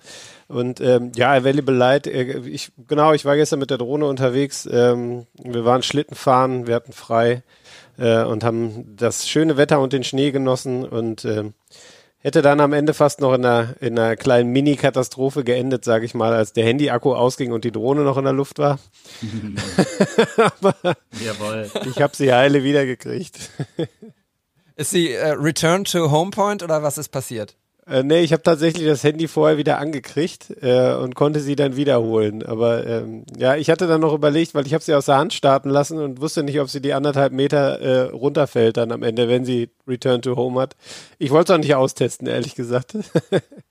Und 0.46 0.80
ähm, 0.80 1.10
ja, 1.16 1.32
Available 1.32 1.74
Light, 1.74 2.06
äh, 2.06 2.38
ich, 2.38 2.70
genau, 2.86 3.12
ich 3.12 3.24
war 3.24 3.34
gestern 3.34 3.58
mit 3.58 3.70
der 3.70 3.78
Drohne 3.78 4.06
unterwegs. 4.06 4.68
Ähm, 4.70 5.26
wir 5.42 5.64
waren 5.64 5.82
Schlitten 5.82 6.14
fahren, 6.14 6.68
wir 6.68 6.76
hatten 6.76 6.92
frei 6.92 7.42
äh, 8.00 8.24
und 8.24 8.42
haben 8.42 8.96
das 8.96 9.28
schöne 9.28 9.56
Wetter 9.56 9.80
und 9.80 9.92
den 9.92 10.02
Schnee 10.02 10.32
genossen 10.32 10.84
und 10.84 11.24
äh, 11.24 11.52
hätte 12.18 12.42
dann 12.42 12.60
am 12.60 12.72
Ende 12.72 12.94
fast 12.94 13.20
noch 13.20 13.34
in 13.34 13.44
einer, 13.44 13.74
in 13.80 13.98
einer 13.98 14.16
kleinen 14.16 14.50
Mini-Katastrophe 14.50 15.44
geendet, 15.44 15.84
sage 15.84 16.06
ich 16.06 16.14
mal, 16.14 16.32
als 16.32 16.52
der 16.52 16.64
Handy-Akku 16.64 17.14
ausging 17.14 17.52
und 17.52 17.64
die 17.64 17.72
Drohne 17.72 18.02
noch 18.02 18.16
in 18.16 18.24
der 18.24 18.32
Luft 18.32 18.58
war. 18.58 18.78
Aber 20.36 20.96
Jawohl. 21.24 21.70
ich 21.86 22.00
habe 22.00 22.16
sie 22.16 22.32
heile 22.32 22.64
wiedergekriegt. 22.64 23.50
Ist 24.76 24.90
sie 24.90 25.12
äh, 25.12 25.32
Return 25.32 25.84
to 25.84 26.10
Homepoint 26.10 26.62
oder 26.62 26.82
was 26.82 26.96
ist 26.96 27.10
passiert? 27.10 27.56
Äh, 27.90 28.04
nee, 28.04 28.20
ich 28.20 28.32
habe 28.32 28.44
tatsächlich 28.44 28.86
das 28.86 29.02
Handy 29.02 29.26
vorher 29.26 29.58
wieder 29.58 29.78
angekriegt 29.78 30.54
äh, 30.62 30.94
und 30.94 31.16
konnte 31.16 31.40
sie 31.40 31.56
dann 31.56 31.74
wiederholen. 31.74 32.46
Aber 32.46 32.86
ähm, 32.86 33.24
ja, 33.36 33.56
ich 33.56 33.68
hatte 33.68 33.88
dann 33.88 34.00
noch 34.00 34.14
überlegt, 34.14 34.54
weil 34.54 34.64
ich 34.64 34.74
habe 34.74 34.84
sie 34.84 34.94
aus 34.94 35.06
der 35.06 35.16
Hand 35.16 35.34
starten 35.34 35.70
lassen 35.70 35.98
und 35.98 36.20
wusste 36.20 36.44
nicht, 36.44 36.60
ob 36.60 36.70
sie 36.70 36.80
die 36.80 36.94
anderthalb 36.94 37.32
Meter 37.32 37.80
äh, 37.80 38.00
runterfällt 38.10 38.76
dann 38.76 38.92
am 38.92 39.02
Ende, 39.02 39.28
wenn 39.28 39.44
sie 39.44 39.70
Return 39.88 40.22
to 40.22 40.36
Home 40.36 40.60
hat. 40.60 40.76
Ich 41.18 41.32
wollte 41.32 41.52
es 41.52 41.56
auch 41.56 41.60
nicht 41.60 41.74
austesten, 41.74 42.28
ehrlich 42.28 42.54
gesagt. 42.54 42.96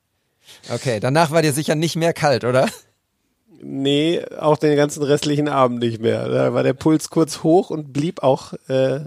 okay, 0.73 0.99
danach 0.99 1.31
war 1.31 1.41
dir 1.41 1.53
sicher 1.53 1.75
nicht 1.75 1.95
mehr 1.95 2.11
kalt, 2.11 2.43
oder? 2.43 2.67
Nee, 3.61 4.21
auch 4.37 4.57
den 4.57 4.75
ganzen 4.75 5.03
restlichen 5.03 5.47
Abend 5.47 5.79
nicht 5.79 6.01
mehr. 6.01 6.27
Da 6.27 6.53
war 6.53 6.63
der 6.63 6.73
Puls 6.73 7.09
kurz 7.09 7.41
hoch 7.43 7.69
und 7.69 7.93
blieb 7.93 8.21
auch 8.21 8.53
äh, 8.67 8.99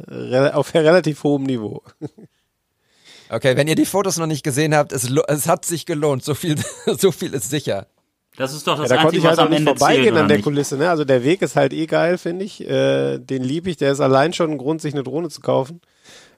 auf 0.52 0.72
relativ 0.72 1.22
hohem 1.22 1.42
Niveau. 1.42 1.82
Okay, 3.30 3.56
wenn 3.56 3.68
ihr 3.68 3.74
die 3.74 3.86
Fotos 3.86 4.18
noch 4.18 4.26
nicht 4.26 4.42
gesehen 4.42 4.74
habt, 4.74 4.92
es, 4.92 5.10
es 5.10 5.48
hat 5.48 5.64
sich 5.64 5.86
gelohnt. 5.86 6.24
So 6.24 6.34
viel, 6.34 6.56
so 6.98 7.12
viel 7.12 7.34
ist 7.34 7.50
sicher. 7.50 7.86
Das 8.36 8.54
ist 8.54 8.66
doch 8.66 8.78
das 8.78 8.88
ja, 8.88 8.96
da 8.96 9.02
Einzige, 9.02 9.02
konnte 9.02 9.18
ich 9.18 9.26
halt 9.26 9.38
was 9.38 9.46
am 9.46 9.52
Ende 9.52 9.76
vorbeigehen 9.76 10.04
zählt, 10.04 10.16
an 10.16 10.28
der 10.28 10.36
nicht? 10.38 10.44
Kulisse. 10.44 10.76
Ne? 10.78 10.88
Also 10.88 11.04
der 11.04 11.22
Weg 11.22 11.42
ist 11.42 11.54
halt 11.54 11.72
eh 11.72 11.86
geil, 11.86 12.16
finde 12.16 12.44
ich. 12.44 12.66
Äh, 12.66 13.18
den 13.18 13.42
liebe 13.42 13.68
ich. 13.68 13.76
Der 13.76 13.92
ist 13.92 14.00
allein 14.00 14.32
schon 14.32 14.52
ein 14.52 14.58
Grund, 14.58 14.80
sich 14.80 14.94
eine 14.94 15.02
Drohne 15.02 15.28
zu 15.28 15.42
kaufen. 15.42 15.80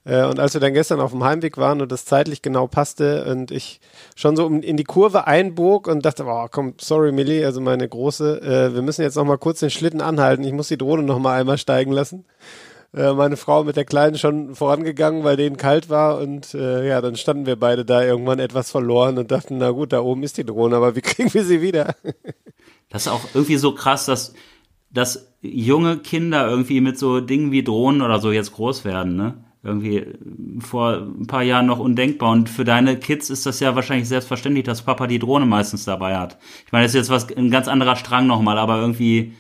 Äh, 0.05 0.25
und 0.25 0.39
als 0.41 0.55
wir 0.55 0.61
dann 0.61 0.75
gestern 0.75 1.01
auf 1.01 1.13
dem 1.13 1.25
Heimweg 1.25 1.57
waren 1.57 1.81
und 1.81 1.91
das 1.91 2.05
zeitlich 2.05 2.43
genau 2.43 2.67
passte 2.67 3.25
und 3.27 3.51
ich 3.51 3.81
schon 4.17 4.37
so 4.37 4.47
in 4.49 4.77
die 4.77 4.85
Kurve 4.85 5.27
einbog 5.27 5.87
und 5.87 6.05
dachte, 6.05 6.25
oh, 6.27 6.47
komm, 6.51 6.75
sorry 6.81 7.13
Millie, 7.13 7.47
also 7.47 7.61
meine 7.61 7.89
große, 7.89 8.43
äh, 8.43 8.75
wir 8.75 8.83
müssen 8.83 9.03
jetzt 9.03 9.17
noch 9.17 9.25
mal 9.25 9.39
kurz 9.39 9.61
den 9.61 9.71
Schlitten 9.71 10.01
anhalten. 10.01 10.45
Ich 10.45 10.53
muss 10.53 10.69
die 10.69 10.79
Drohne 10.79 11.05
noch 11.05 11.19
mal 11.19 11.41
einmal 11.41 11.59
steigen 11.59 11.93
lassen. 11.93 12.25
Äh, 12.95 13.13
meine 13.15 13.37
Frau 13.37 13.65
mit 13.65 13.77
der 13.77 13.85
Kleinen 13.85 14.17
schon 14.19 14.55
vorangegangen, 14.55 15.25
weil 15.25 15.37
denen 15.37 15.57
kalt 15.57 15.91
war 15.91 16.19
und 16.19 16.55
äh, 16.55 16.87
ja, 16.87 17.01
dann 17.01 17.17
standen 17.17 17.45
wir 17.45 17.57
beide 17.57 17.85
da 17.85 18.05
irgendwann 18.05 18.39
etwas 18.39 18.71
verloren 18.71 19.19
und 19.19 19.33
dachten, 19.33 19.59
na 19.59 19.71
gut, 19.71 19.93
da 19.93 20.01
oben 20.01 20.23
ist 20.23 20.39
die 20.39 20.45
Drohne, 20.45 20.77
aber 20.77 20.95
wie 20.95 21.01
kriegen 21.03 21.35
wir 21.35 21.45
sie 21.45 21.61
wieder? 21.61 21.97
das 22.91 23.07
ist 23.07 23.13
auch 23.13 23.23
irgendwie 23.35 23.57
so 23.57 23.75
krass, 23.75 24.07
dass, 24.07 24.35
dass 24.91 25.35
junge 25.43 25.99
Kinder 25.99 26.49
irgendwie 26.49 26.81
mit 26.81 26.97
so 26.97 27.21
Dingen 27.21 27.51
wie 27.51 27.65
Drohnen 27.65 28.01
oder 28.01 28.21
so 28.21 28.31
jetzt 28.31 28.53
groß 28.53 28.85
werden, 28.85 29.17
ne? 29.17 29.45
Irgendwie 29.65 30.07
vor 30.61 30.99
ein 30.99 31.27
paar 31.27 31.43
Jahren 31.43 31.65
noch 31.65 31.79
undenkbar. 31.79 32.33
Und 32.33 32.51
für 32.51 32.65
deine 32.65 32.99
Kids 32.99 33.31
ist 33.31 33.47
das 33.47 33.61
ja 33.61 33.75
wahrscheinlich 33.75 34.07
selbstverständlich, 34.07 34.65
dass 34.65 34.83
Papa 34.83 35.07
die 35.07 35.19
Drohne 35.19 35.47
meistens 35.47 35.87
dabei 35.87 36.19
hat. 36.19 36.37
Ich 36.67 36.73
meine, 36.73 36.85
das 36.85 36.93
ist 36.93 36.99
jetzt 36.99 37.11
was 37.11 37.35
ein 37.35 37.51
ganz 37.51 37.67
anderer 37.67 37.97
Strang 37.97 38.27
nochmal, 38.27 38.59
aber 38.59 38.79
irgendwie, 38.79 39.33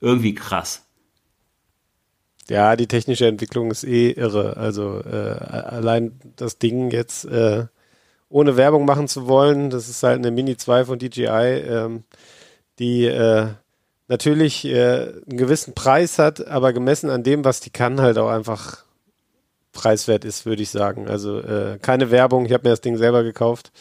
irgendwie 0.00 0.36
krass. 0.36 0.86
Ja, 2.48 2.76
die 2.76 2.88
technische 2.88 3.26
Entwicklung 3.26 3.70
ist 3.70 3.84
eh 3.84 4.10
irre. 4.10 4.56
Also 4.56 5.00
äh, 5.00 5.36
allein 5.38 6.12
das 6.36 6.58
Ding 6.58 6.90
jetzt 6.90 7.24
äh, 7.24 7.66
ohne 8.28 8.56
Werbung 8.56 8.84
machen 8.84 9.08
zu 9.08 9.28
wollen, 9.28 9.70
das 9.70 9.88
ist 9.88 10.02
halt 10.02 10.18
eine 10.18 10.30
Mini 10.30 10.56
2 10.56 10.86
von 10.86 10.98
DJI, 10.98 11.26
ähm, 11.28 12.04
die 12.78 13.04
äh, 13.04 13.48
natürlich 14.08 14.64
äh, 14.64 15.12
einen 15.28 15.36
gewissen 15.36 15.74
Preis 15.74 16.18
hat, 16.18 16.46
aber 16.46 16.72
gemessen 16.72 17.10
an 17.10 17.22
dem, 17.22 17.44
was 17.44 17.60
die 17.60 17.70
kann, 17.70 18.00
halt 18.00 18.18
auch 18.18 18.28
einfach 18.28 18.84
preiswert 19.72 20.24
ist, 20.24 20.46
würde 20.46 20.62
ich 20.62 20.70
sagen. 20.70 21.08
Also 21.08 21.40
äh, 21.40 21.78
keine 21.80 22.10
Werbung, 22.10 22.46
ich 22.46 22.52
habe 22.52 22.64
mir 22.64 22.72
das 22.72 22.80
Ding 22.80 22.96
selber 22.96 23.22
gekauft. 23.22 23.72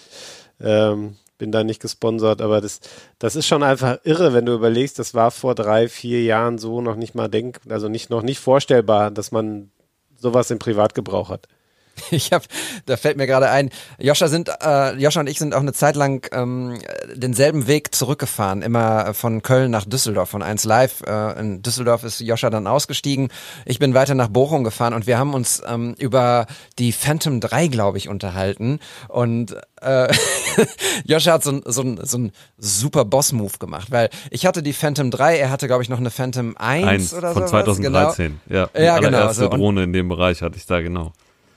Ähm, 0.61 1.17
bin 1.41 1.51
da 1.51 1.63
nicht 1.63 1.81
gesponsert, 1.81 2.39
aber 2.39 2.61
das, 2.61 2.81
das 3.18 3.35
ist 3.35 3.47
schon 3.47 3.63
einfach 3.63 3.97
irre, 4.03 4.31
wenn 4.31 4.45
du 4.45 4.53
überlegst, 4.53 4.99
das 4.99 5.15
war 5.15 5.31
vor 5.31 5.55
drei, 5.55 5.89
vier 5.89 6.22
Jahren 6.22 6.59
so 6.59 6.81
noch 6.81 6.95
nicht 6.95 7.15
mal 7.15 7.30
denk, 7.30 7.59
also 7.68 7.89
nicht 7.89 8.11
noch 8.11 8.22
nicht 8.22 8.39
vorstellbar, 8.39 9.09
dass 9.09 9.31
man 9.31 9.72
sowas 10.15 10.51
im 10.51 10.59
Privatgebrauch 10.59 11.31
hat. 11.31 11.47
Ich 12.11 12.33
habe, 12.33 12.45
da 12.85 12.97
fällt 12.97 13.17
mir 13.17 13.27
gerade 13.27 13.49
ein, 13.49 13.69
Joscha 13.99 14.27
sind, 14.27 14.49
äh, 14.61 14.95
Joscha 14.95 15.19
und 15.21 15.27
ich 15.29 15.39
sind 15.39 15.53
auch 15.53 15.59
eine 15.61 15.73
Zeit 15.73 15.95
lang 15.95 16.27
ähm, 16.33 16.79
denselben 17.13 17.67
Weg 17.67 17.93
zurückgefahren, 17.95 18.61
immer 18.61 19.13
von 19.13 19.41
Köln 19.41 19.71
nach 19.71 19.85
Düsseldorf, 19.85 20.29
von 20.29 20.41
1 20.43 20.63
Live. 20.65 21.01
Äh, 21.07 21.39
in 21.39 21.61
Düsseldorf 21.61 22.03
ist 22.03 22.19
Joscha 22.19 22.49
dann 22.49 22.67
ausgestiegen. 22.67 23.29
Ich 23.65 23.79
bin 23.79 23.93
weiter 23.93 24.15
nach 24.15 24.27
Bochum 24.29 24.63
gefahren 24.63 24.93
und 24.93 25.07
wir 25.07 25.17
haben 25.17 25.33
uns 25.33 25.61
ähm, 25.67 25.95
über 25.99 26.47
die 26.79 26.91
Phantom 26.91 27.39
3, 27.39 27.67
glaube 27.67 27.97
ich, 27.97 28.09
unterhalten. 28.09 28.79
Und 29.07 29.55
äh, 29.81 30.07
Joscha 31.05 31.33
hat 31.33 31.43
so, 31.43 31.61
so, 31.65 31.95
so 32.01 32.17
ein 32.17 32.31
super 32.57 33.05
Boss-Move 33.05 33.57
gemacht, 33.59 33.91
weil 33.91 34.09
ich 34.29 34.45
hatte 34.45 34.63
die 34.63 34.73
Phantom 34.73 35.11
3, 35.11 35.37
er 35.37 35.49
hatte, 35.49 35.67
glaube 35.67 35.83
ich, 35.83 35.89
noch 35.89 35.99
eine 35.99 36.11
Phantom 36.11 36.55
1, 36.57 36.87
Eins 36.87 37.13
oder 37.13 37.33
von 37.33 37.43
so. 37.43 37.49
2013. 37.49 38.39
Ja, 38.49 38.67
die 38.75 38.81
Ja, 38.81 38.97
genau, 38.99 39.17
allererste 39.17 39.43
so. 39.43 39.49
Und- 39.49 39.59
Drohne 39.59 39.83
in 39.83 39.93
dem 39.93 40.09
Bereich 40.09 40.41
hatte 40.41 40.57
ich 40.57 40.65
da 40.65 40.81
genau. 40.81 41.13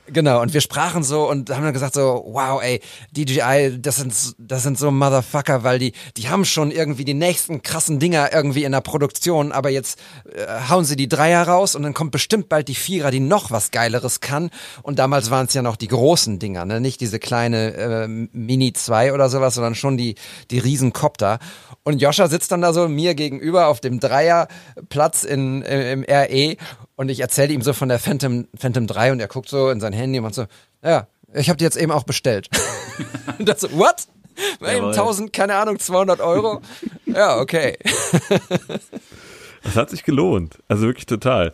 Genau, 0.06 0.42
und 0.42 0.52
wir 0.52 0.60
sprachen 0.60 1.02
so 1.02 1.30
und 1.30 1.48
haben 1.48 1.64
dann 1.64 1.72
gesagt 1.72 1.94
so, 1.94 2.24
wow, 2.26 2.62
ey, 2.62 2.80
DJI, 3.12 3.80
das 3.80 3.96
sind, 3.96 4.14
das 4.38 4.62
sind 4.62 4.78
so 4.78 4.90
Motherfucker, 4.90 5.64
weil 5.64 5.78
die, 5.78 5.92
die 6.18 6.28
haben 6.28 6.44
schon 6.44 6.70
irgendwie 6.70 7.06
die 7.06 7.14
nächsten 7.14 7.62
krassen 7.62 7.98
Dinger 8.00 8.30
irgendwie 8.34 8.64
in 8.64 8.72
der 8.72 8.82
Produktion, 8.82 9.50
aber 9.50 9.70
jetzt 9.70 9.98
äh, 10.30 10.68
hauen 10.68 10.84
sie 10.84 10.96
die 10.96 11.08
Dreier 11.08 11.48
raus 11.48 11.74
und 11.74 11.84
dann 11.84 11.94
kommt 11.94 12.10
bestimmt 12.10 12.50
bald 12.50 12.68
die 12.68 12.74
Vierer, 12.74 13.10
die 13.10 13.20
noch 13.20 13.50
was 13.50 13.70
Geileres 13.70 14.20
kann. 14.20 14.50
Und 14.82 14.98
damals 14.98 15.30
waren 15.30 15.46
es 15.46 15.54
ja 15.54 15.62
noch 15.62 15.76
die 15.76 15.88
großen 15.88 16.38
Dinger, 16.38 16.66
ne? 16.66 16.82
nicht 16.82 17.00
diese 17.00 17.18
kleine 17.18 17.72
äh, 17.72 18.06
Mini 18.06 18.74
2 18.74 19.14
oder 19.14 19.30
sowas, 19.30 19.54
sondern 19.54 19.74
schon 19.74 19.96
die, 19.96 20.16
die 20.50 20.58
Riesenkopter. 20.58 21.38
Und 21.82 22.02
Joscha 22.02 22.28
sitzt 22.28 22.52
dann 22.52 22.60
da 22.60 22.74
so 22.74 22.88
mir 22.88 23.14
gegenüber 23.14 23.68
auf 23.68 23.80
dem 23.80 24.00
Dreierplatz 24.00 25.24
in, 25.24 25.62
im 25.62 26.04
RE 26.06 26.56
und 26.96 27.08
ich 27.08 27.20
erzähle 27.20 27.52
ihm 27.52 27.62
so 27.62 27.72
von 27.72 27.88
der 27.88 27.98
Phantom, 27.98 28.46
Phantom 28.56 28.86
3 28.86 29.12
und 29.12 29.20
er 29.20 29.28
guckt 29.28 29.48
so 29.48 29.70
in 29.70 29.80
sein 29.80 29.92
Handy 29.92 30.18
und 30.18 30.24
macht 30.24 30.34
so, 30.34 30.46
ja, 30.82 31.06
ich 31.32 31.48
habe 31.48 31.56
die 31.56 31.64
jetzt 31.64 31.76
eben 31.76 31.92
auch 31.92 32.04
bestellt. 32.04 32.48
und 33.38 33.48
das 33.48 33.60
so, 33.60 33.72
what? 33.72 34.06
Jawohl. 34.60 34.90
1000, 34.90 35.32
keine 35.32 35.54
Ahnung, 35.56 35.78
200 35.78 36.20
Euro? 36.20 36.60
ja, 37.06 37.38
okay. 37.38 37.78
Das 39.62 39.76
hat 39.76 39.90
sich 39.90 40.04
gelohnt. 40.04 40.58
Also 40.68 40.86
wirklich 40.86 41.06
total. 41.06 41.52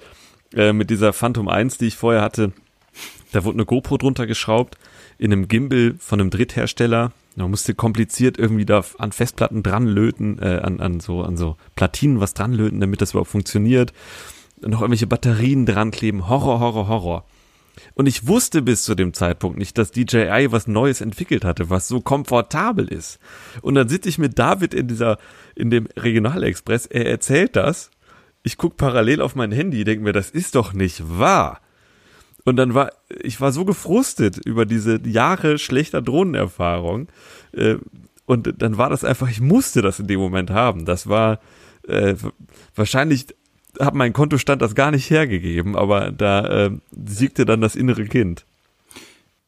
Äh, 0.54 0.72
mit 0.72 0.90
dieser 0.90 1.12
Phantom 1.12 1.48
1, 1.48 1.78
die 1.78 1.86
ich 1.86 1.96
vorher 1.96 2.22
hatte, 2.22 2.52
da 3.32 3.44
wurde 3.44 3.56
eine 3.56 3.66
GoPro 3.66 3.96
drunter 3.96 4.26
geschraubt, 4.26 4.76
in 5.18 5.32
einem 5.32 5.48
Gimbal 5.48 5.94
von 5.98 6.20
einem 6.20 6.30
Dritthersteller. 6.30 7.12
Man 7.36 7.50
musste 7.50 7.74
kompliziert 7.74 8.38
irgendwie 8.38 8.66
da 8.66 8.84
an 8.98 9.12
Festplatten 9.12 9.62
dran 9.62 9.86
löten, 9.86 10.38
äh, 10.40 10.60
an, 10.62 10.80
an, 10.80 11.00
so, 11.00 11.22
an 11.22 11.36
so 11.36 11.56
Platinen 11.76 12.20
was 12.20 12.34
dran 12.34 12.52
löten, 12.52 12.80
damit 12.80 13.00
das 13.00 13.12
überhaupt 13.12 13.30
funktioniert. 13.30 13.92
Noch 14.62 14.80
irgendwelche 14.80 15.06
Batterien 15.06 15.66
dran 15.66 15.90
kleben. 15.90 16.28
Horror, 16.28 16.60
Horror, 16.60 16.88
Horror. 16.88 17.24
Und 17.94 18.06
ich 18.06 18.26
wusste 18.26 18.62
bis 18.62 18.84
zu 18.84 18.94
dem 18.94 19.14
Zeitpunkt 19.14 19.58
nicht, 19.58 19.78
dass 19.78 19.90
DJI 19.90 20.48
was 20.50 20.66
Neues 20.66 21.00
entwickelt 21.00 21.44
hatte, 21.44 21.70
was 21.70 21.88
so 21.88 22.00
komfortabel 22.00 22.88
ist. 22.88 23.18
Und 23.62 23.74
dann 23.74 23.88
sitze 23.88 24.08
ich 24.08 24.18
mit 24.18 24.38
David 24.38 24.74
in 24.74 24.88
dieser, 24.88 25.18
in 25.54 25.70
dem 25.70 25.86
Regionalexpress, 25.96 26.86
er 26.86 27.06
erzählt 27.06 27.56
das. 27.56 27.90
Ich 28.42 28.56
guck 28.56 28.76
parallel 28.76 29.20
auf 29.20 29.34
mein 29.34 29.52
Handy, 29.52 29.84
denke 29.84 30.04
mir, 30.04 30.12
das 30.12 30.30
ist 30.30 30.54
doch 30.54 30.72
nicht 30.72 31.02
wahr. 31.18 31.60
Und 32.44 32.56
dann 32.56 32.74
war, 32.74 32.92
ich 33.22 33.40
war 33.40 33.52
so 33.52 33.64
gefrustet 33.64 34.38
über 34.44 34.64
diese 34.64 35.00
Jahre 35.06 35.58
schlechter 35.58 36.00
Drohnenerfahrung. 36.00 37.08
Äh, 37.52 37.76
und 38.24 38.62
dann 38.62 38.78
war 38.78 38.90
das 38.90 39.04
einfach, 39.04 39.28
ich 39.28 39.40
musste 39.40 39.82
das 39.82 40.00
in 40.00 40.06
dem 40.06 40.20
Moment 40.20 40.50
haben. 40.50 40.84
Das 40.84 41.08
war 41.08 41.40
äh, 41.86 42.14
wahrscheinlich 42.74 43.26
hat 43.80 43.94
mein 43.94 44.12
Kontostand 44.12 44.62
das 44.62 44.74
gar 44.74 44.90
nicht 44.90 45.10
hergegeben, 45.10 45.76
aber 45.76 46.10
da 46.10 46.66
äh, 46.66 46.70
siegte 47.06 47.44
dann 47.44 47.60
das 47.60 47.76
innere 47.76 48.04
Kind. 48.04 48.44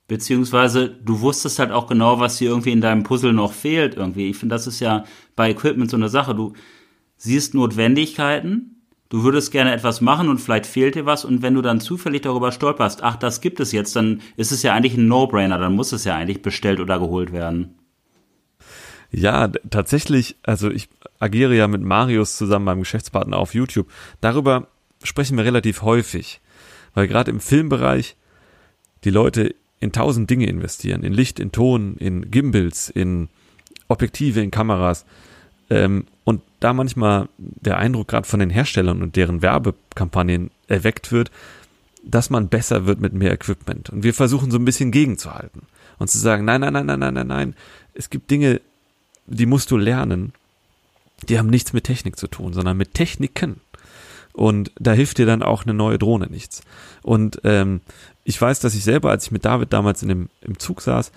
Beziehungsweise 0.09 0.89
du 0.89 1.21
wusstest 1.21 1.59
halt 1.59 1.71
auch 1.71 1.87
genau, 1.87 2.21
was 2.21 2.37
dir 2.37 2.51
irgendwie 2.51 2.73
in 2.73 2.81
deinem 2.81 3.03
Puzzle 3.03 3.33
noch 3.33 3.53
fehlt 3.53 3.95
irgendwie. 3.97 4.31
Ich 4.31 4.37
finde, 4.37 4.55
das 4.55 4.67
ist 4.67 4.81
ja 4.81 5.05
bei 5.37 5.51
Equipment 5.51 5.91
so 5.91 5.97
eine 5.97 6.09
Sache. 6.09 6.35
Du 6.35 6.53
siehst 7.17 7.55
Notwendigkeiten, 7.55 8.83
du 9.09 9.23
würdest 9.23 9.53
gerne 9.53 9.73
etwas 9.73 10.01
machen 10.01 10.29
und 10.29 10.39
vielleicht 10.39 10.67
fehlt 10.67 10.97
dir 10.97 11.07
was 11.07 11.25
und 11.25 11.41
wenn 11.41 11.55
du 11.55 11.63
dann 11.63 11.81
zufällig 11.81 12.23
darüber 12.23 12.51
stolperst, 12.51 13.03
ach, 13.03 13.17
das 13.17 13.41
gibt 13.41 13.61
es 13.61 13.73
jetzt, 13.73 13.95
dann 13.95 14.21
ist 14.37 14.53
es 14.53 14.63
ja 14.63 14.75
eigentlich 14.75 14.97
ein 14.97 15.07
No-Brainer, 15.07 15.59
dann 15.59 15.75
muss 15.75 15.93
es 15.93 16.05
ja 16.05 16.17
eigentlich 16.17 16.43
bestellt 16.43 16.81
oder 16.81 16.99
geholt 16.99 17.33
werden. 17.33 17.75
Ja, 19.11 19.49
tatsächlich, 19.71 20.37
also 20.43 20.71
ich 20.71 20.89
agiere 21.23 21.55
ja 21.55 21.69
mit 21.69 21.83
Marius 21.83 22.37
zusammen, 22.37 22.65
meinem 22.65 22.81
Geschäftspartner 22.81 23.37
auf 23.37 23.55
YouTube. 23.55 23.89
Darüber 24.21 24.67
sprechen 25.03 25.37
wir 25.37 25.45
relativ 25.45 25.83
häufig, 25.83 26.41
weil 26.95 27.07
gerade 27.07 27.31
im 27.31 27.41
Filmbereich 27.41 28.17
die 29.05 29.11
Leute 29.11 29.55
in 29.81 29.93
tausend 29.93 30.29
Dinge 30.31 30.47
investieren, 30.47 31.03
in 31.03 31.13
Licht, 31.13 31.41
in 31.41 31.53
Ton, 31.53 31.97
in 31.99 32.31
Gimbals, 32.31 32.89
in 32.89 33.29
Objektive, 33.89 34.41
in 34.41 34.51
Kameras. 34.51 35.05
Ähm, 35.71 36.07
und 36.25 36.43
da 36.61 36.73
manchmal 36.73 37.29
der 37.39 37.79
Eindruck 37.79 38.09
gerade 38.09 38.27
von 38.27 38.41
den 38.41 38.51
Herstellern 38.51 39.03
und 39.03 39.17
deren 39.17 39.43
Werbekampagnen 39.43 40.51
erweckt 40.69 41.13
wird, 41.13 41.31
dass 42.05 42.31
man 42.31 42.49
besser 42.49 42.87
wird 42.87 43.01
mit 43.01 43.13
mehr 43.13 43.33
Equipment. 43.33 43.91
Und 43.91 44.03
wir 44.03 44.15
versuchen 44.15 44.51
so 44.51 44.59
ein 44.59 44.65
bisschen 44.65 44.91
gegenzuhalten 44.91 45.63
und 45.99 46.09
zu 46.09 46.19
sagen, 46.19 46.45
nein, 46.45 46.61
nein, 46.61 46.73
nein, 46.73 46.87
nein, 46.87 46.99
nein, 46.99 47.15
nein, 47.15 47.27
nein. 47.27 47.55
Es 47.95 48.11
gibt 48.11 48.31
Dinge, 48.31 48.61
die 49.27 49.47
musst 49.47 49.71
du 49.71 49.77
lernen. 49.77 50.33
Die 51.29 51.39
haben 51.39 51.49
nichts 51.49 51.73
mit 51.73 51.85
Technik 51.85 52.17
zu 52.17 52.27
tun, 52.27 52.53
sondern 52.53 52.77
mit 52.77 52.95
Techniken. 52.95 53.61
Und 54.33 54.73
da 54.79 54.93
hilft 54.93 55.19
dir 55.19 55.27
dann 55.27 55.43
auch 55.43 55.65
eine 55.65 55.75
neue 55.75 55.99
Drohne 55.99 56.27
nichts. 56.27 56.63
Und 57.03 57.41
ähm, 57.45 57.81
ich 58.25 58.41
weiß, 58.41 58.61
dass 58.61 58.75
ich 58.75 58.85
selber, 58.85 59.11
als 59.11 59.27
ich 59.27 59.31
mit 59.31 59.45
David 59.45 59.73
damals 59.73 60.03
in 60.03 60.09
dem, 60.09 60.29
im 60.41 60.59
Zug 60.59 60.81
saß, 60.81 61.13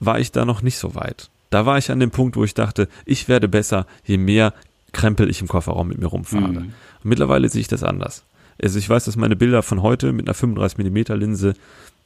war 0.00 0.18
ich 0.18 0.32
da 0.32 0.44
noch 0.44 0.62
nicht 0.62 0.78
so 0.78 0.94
weit. 0.94 1.30
Da 1.50 1.66
war 1.66 1.78
ich 1.78 1.90
an 1.90 2.00
dem 2.00 2.10
Punkt, 2.10 2.36
wo 2.36 2.44
ich 2.44 2.54
dachte, 2.54 2.88
ich 3.04 3.28
werde 3.28 3.48
besser, 3.48 3.86
je 4.04 4.18
mehr 4.18 4.52
Krempel 4.92 5.30
ich 5.30 5.40
im 5.40 5.48
Kofferraum 5.48 5.88
mit 5.88 5.98
mir 5.98 6.06
rumfahre. 6.06 6.48
Mhm. 6.48 6.72
Mittlerweile 7.02 7.48
sehe 7.48 7.60
ich 7.60 7.68
das 7.68 7.82
anders. 7.82 8.24
Also 8.60 8.78
ich 8.78 8.88
weiß, 8.88 9.04
dass 9.04 9.16
meine 9.16 9.36
Bilder 9.36 9.62
von 9.62 9.82
heute 9.82 10.12
mit 10.12 10.28
einer 10.28 10.36
35mm 10.36 11.14
Linse 11.14 11.54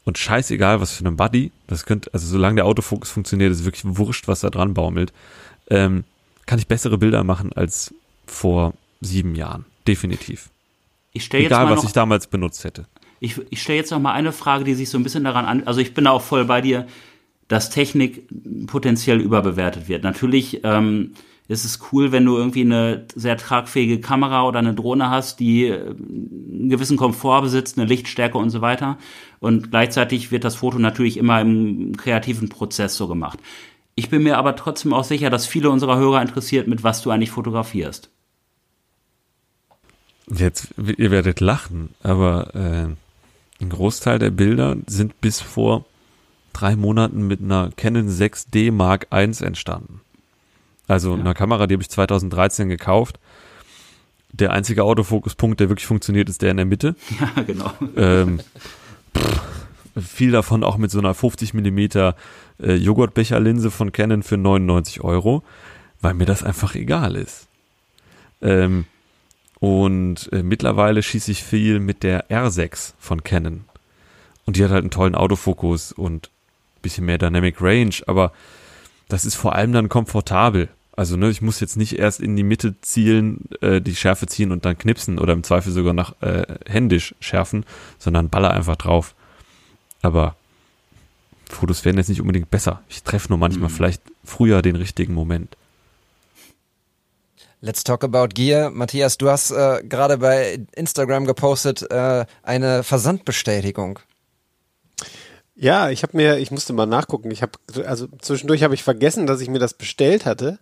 und 0.05 0.19
scheißegal, 0.19 0.81
was 0.81 0.93
für 0.93 1.05
einem 1.05 1.17
Buddy, 1.17 1.53
das 1.67 1.87
könnte, 1.87 2.13
also 2.13 2.27
solange 2.27 2.57
der 2.57 2.67
Autofokus 2.67 3.11
funktioniert, 3.11 3.53
ist 3.53 3.65
wirklich 3.65 3.85
wurscht, 3.85 4.29
was 4.29 4.41
da 4.41 4.51
dran 4.51 4.75
baumelt, 4.75 5.13
ähm, 5.71 6.05
kann 6.47 6.59
ich 6.59 6.67
bessere 6.67 6.99
Bilder 6.99 7.25
machen 7.25 7.53
als 7.53 7.95
vor 8.27 8.75
sieben 9.01 9.35
Jahren. 9.35 9.65
Definitiv. 9.87 10.51
Ich 11.13 11.25
stelle 11.25 11.45
jetzt 11.45 11.53
Egal, 11.53 11.71
was 11.71 11.83
noch 11.83 11.85
ich 11.85 11.93
damals 11.93 12.27
benutzt 12.27 12.65
hätte. 12.65 12.87
Ich, 13.21 13.41
ich 13.51 13.63
stelle 13.63 13.79
jetzt 13.79 13.91
noch 13.91 14.01
mal 14.01 14.13
eine 14.13 14.33
Frage, 14.33 14.65
die 14.65 14.75
sich 14.75 14.89
so 14.89 14.99
ein 14.99 15.05
bisschen 15.05 15.25
daran 15.25 15.45
an. 15.45 15.67
Also 15.67 15.81
ich 15.81 15.95
bin 15.95 16.07
auch 16.07 16.23
voll 16.23 16.45
bei 16.45 16.61
dir, 16.61 16.87
dass 17.49 17.71
Technik 17.71 18.27
potenziell 18.67 19.21
überbewertet 19.21 19.89
wird. 19.89 20.05
Natürlich 20.05 20.61
ähm, 20.65 21.13
ist 21.49 21.65
es 21.65 21.81
cool, 21.93 22.13
wenn 22.13 22.25
du 22.25 22.37
irgendwie 22.37 22.63
eine 22.63 23.07
sehr 23.15 23.37
tragfähige 23.37 24.01
Kamera 24.01 24.47
oder 24.47 24.59
eine 24.59 24.75
Drohne 24.75 25.11
hast, 25.11 25.39
die 25.39 25.67
äh, 25.67 25.91
einen 25.91 26.69
gewissen 26.71 26.97
Komfort 26.97 27.43
besitzt, 27.43 27.79
eine 27.79 27.87
Lichtstärke 27.87 28.39
und 28.39 28.51
so 28.51 28.61
weiter. 28.61 28.97
Und 29.39 29.71
gleichzeitig 29.71 30.31
wird 30.31 30.45
das 30.45 30.57
Foto 30.57 30.79
natürlich 30.79 31.17
immer 31.17 31.41
im 31.41 31.97
kreativen 31.97 32.49
Prozess 32.49 32.97
so 32.97 33.07
gemacht. 33.09 33.39
Ich 33.95 34.09
bin 34.09 34.23
mir 34.23 34.39
aber 34.39 34.57
trotzdem 34.57 34.93
auch 34.93 35.05
sicher, 35.05 35.31
dass 35.31 35.47
viele 35.47 35.71
unserer 35.71 35.99
Hörer 35.99 36.23
interessiert, 36.23 36.67
mit 36.67 36.83
was 36.83 37.03
du 37.03 37.11
eigentlich 37.11 37.31
fotografierst. 37.31 38.11
Jetzt, 40.31 40.69
ihr 40.79 41.11
werdet 41.11 41.41
lachen, 41.41 41.91
aber 42.03 42.55
äh, 42.55 43.63
ein 43.63 43.69
Großteil 43.69 44.19
der 44.19 44.31
Bilder 44.31 44.77
sind 44.87 45.21
bis 45.21 45.41
vor 45.41 45.85
drei 46.53 46.77
Monaten 46.77 47.27
mit 47.27 47.41
einer 47.41 47.71
Canon 47.77 48.09
6D 48.09 48.73
Mark 48.73 49.09
I 49.13 49.25
entstanden. 49.25 50.01
Also 50.89 51.15
einer 51.15 51.35
Kamera, 51.35 51.67
die 51.67 51.75
habe 51.75 51.83
ich 51.83 51.91
2013 51.91 52.69
gekauft. 52.69 53.19
Der 54.33 54.53
einzige 54.53 54.85
Autofokuspunkt, 54.85 55.61
der 55.61 55.69
wirklich 55.69 55.87
funktioniert, 55.87 56.29
ist 56.29 56.43
der 56.43 56.51
in 56.51 56.57
der 56.57 56.67
Mitte. 56.67 56.97
Ja, 57.21 57.43
genau. 57.43 57.73
Ähm, 57.97 58.41
pff, 59.17 59.41
viel 60.01 60.31
davon 60.31 60.65
auch 60.65 60.77
mit 60.77 60.91
so 60.91 60.99
einer 60.99 61.15
50 61.15 61.55
Millimeter 61.55 62.17
äh, 62.61 62.75
Joghurtbecherlinse 62.75 63.71
von 63.71 63.93
Canon 63.93 64.23
für 64.23 64.37
99 64.37 65.03
Euro, 65.03 65.43
weil 66.01 66.15
mir 66.15 66.27
das 66.27 66.43
einfach 66.43 66.75
egal 66.75 67.17
ist. 67.17 67.49
Ähm, 68.41 68.87
und 69.61 70.33
äh, 70.33 70.43
mittlerweile 70.43 71.03
schieße 71.03 71.31
ich 71.31 71.45
viel 71.45 71.79
mit 71.79 72.03
der 72.03 72.29
R6 72.31 72.95
von 72.99 73.23
Canon. 73.23 73.65
Und 74.45 74.57
die 74.57 74.65
hat 74.65 74.71
halt 74.71 74.83
einen 74.83 74.91
tollen 74.91 75.15
Autofokus 75.15 75.93
und 75.93 76.29
ein 76.77 76.83
bisschen 76.83 77.05
mehr 77.05 77.19
Dynamic 77.19 77.61
Range, 77.61 77.95
aber 78.07 78.33
das 79.09 79.25
ist 79.25 79.37
vor 79.37 79.55
allem 79.55 79.73
dann 79.73 79.89
komfortabel. 79.89 80.69
Also 80.95 81.17
ne, 81.17 81.31
ich 81.31 81.41
muss 81.41 81.61
jetzt 81.61 81.77
nicht 81.77 81.99
erst 81.99 82.21
in 82.21 82.37
die 82.37 82.43
Mitte 82.43 82.75
zielen, 82.81 83.49
äh, 83.61 83.81
die 83.81 83.97
Schärfe 83.97 84.27
ziehen 84.27 84.53
und 84.53 84.65
dann 84.65 84.77
knipsen 84.77 85.19
oder 85.19 85.33
im 85.33 85.43
Zweifel 85.43 85.73
sogar 85.73 85.95
nach 85.95 86.21
äh, 86.21 86.45
händisch 86.67 87.15
schärfen, 87.21 87.65
sondern 87.99 88.29
baller 88.29 88.51
einfach 88.51 88.77
drauf. 88.77 89.15
Aber 90.03 90.37
Fotos 91.49 91.85
werden 91.85 91.99
jetzt 91.99 92.09
nicht 92.09 92.21
unbedingt 92.21 92.51
besser. 92.51 92.83
Ich 92.89 93.03
treffe 93.03 93.29
nur 93.29 93.39
manchmal 93.39 93.71
Mhm. 93.71 93.75
vielleicht 93.75 94.03
früher 94.25 94.63
den 94.63 94.77
richtigen 94.77 95.15
Moment. 95.15 95.57
Let's 97.61 97.85
talk 97.85 98.03
about 98.03 98.29
Gear. 98.35 98.71
Matthias, 98.71 99.19
du 99.19 99.31
hast 99.31 99.53
äh, 99.53 99.83
gerade 99.85 100.19
bei 100.19 100.59
Instagram 100.75 101.27
gepostet 101.27 101.89
äh, 101.91 102.25
eine 102.43 102.83
Versandbestätigung. 102.83 104.01
Ja, 105.55 105.91
ich 105.91 106.03
habe 106.03 106.17
mir, 106.17 106.39
ich 106.39 106.51
musste 106.51 106.73
mal 106.73 106.87
nachgucken. 106.87 107.31
Ich 107.31 107.43
habe, 107.43 107.53
also 107.87 108.09
zwischendurch 108.21 108.65
habe 108.65 108.75
ich 108.75 108.83
vergessen, 108.83 109.27
dass 109.27 109.41
ich 109.41 109.49
mir 109.49 109.61
das 109.61 109.75
bestellt 109.75 110.27
hatte. 110.27 110.59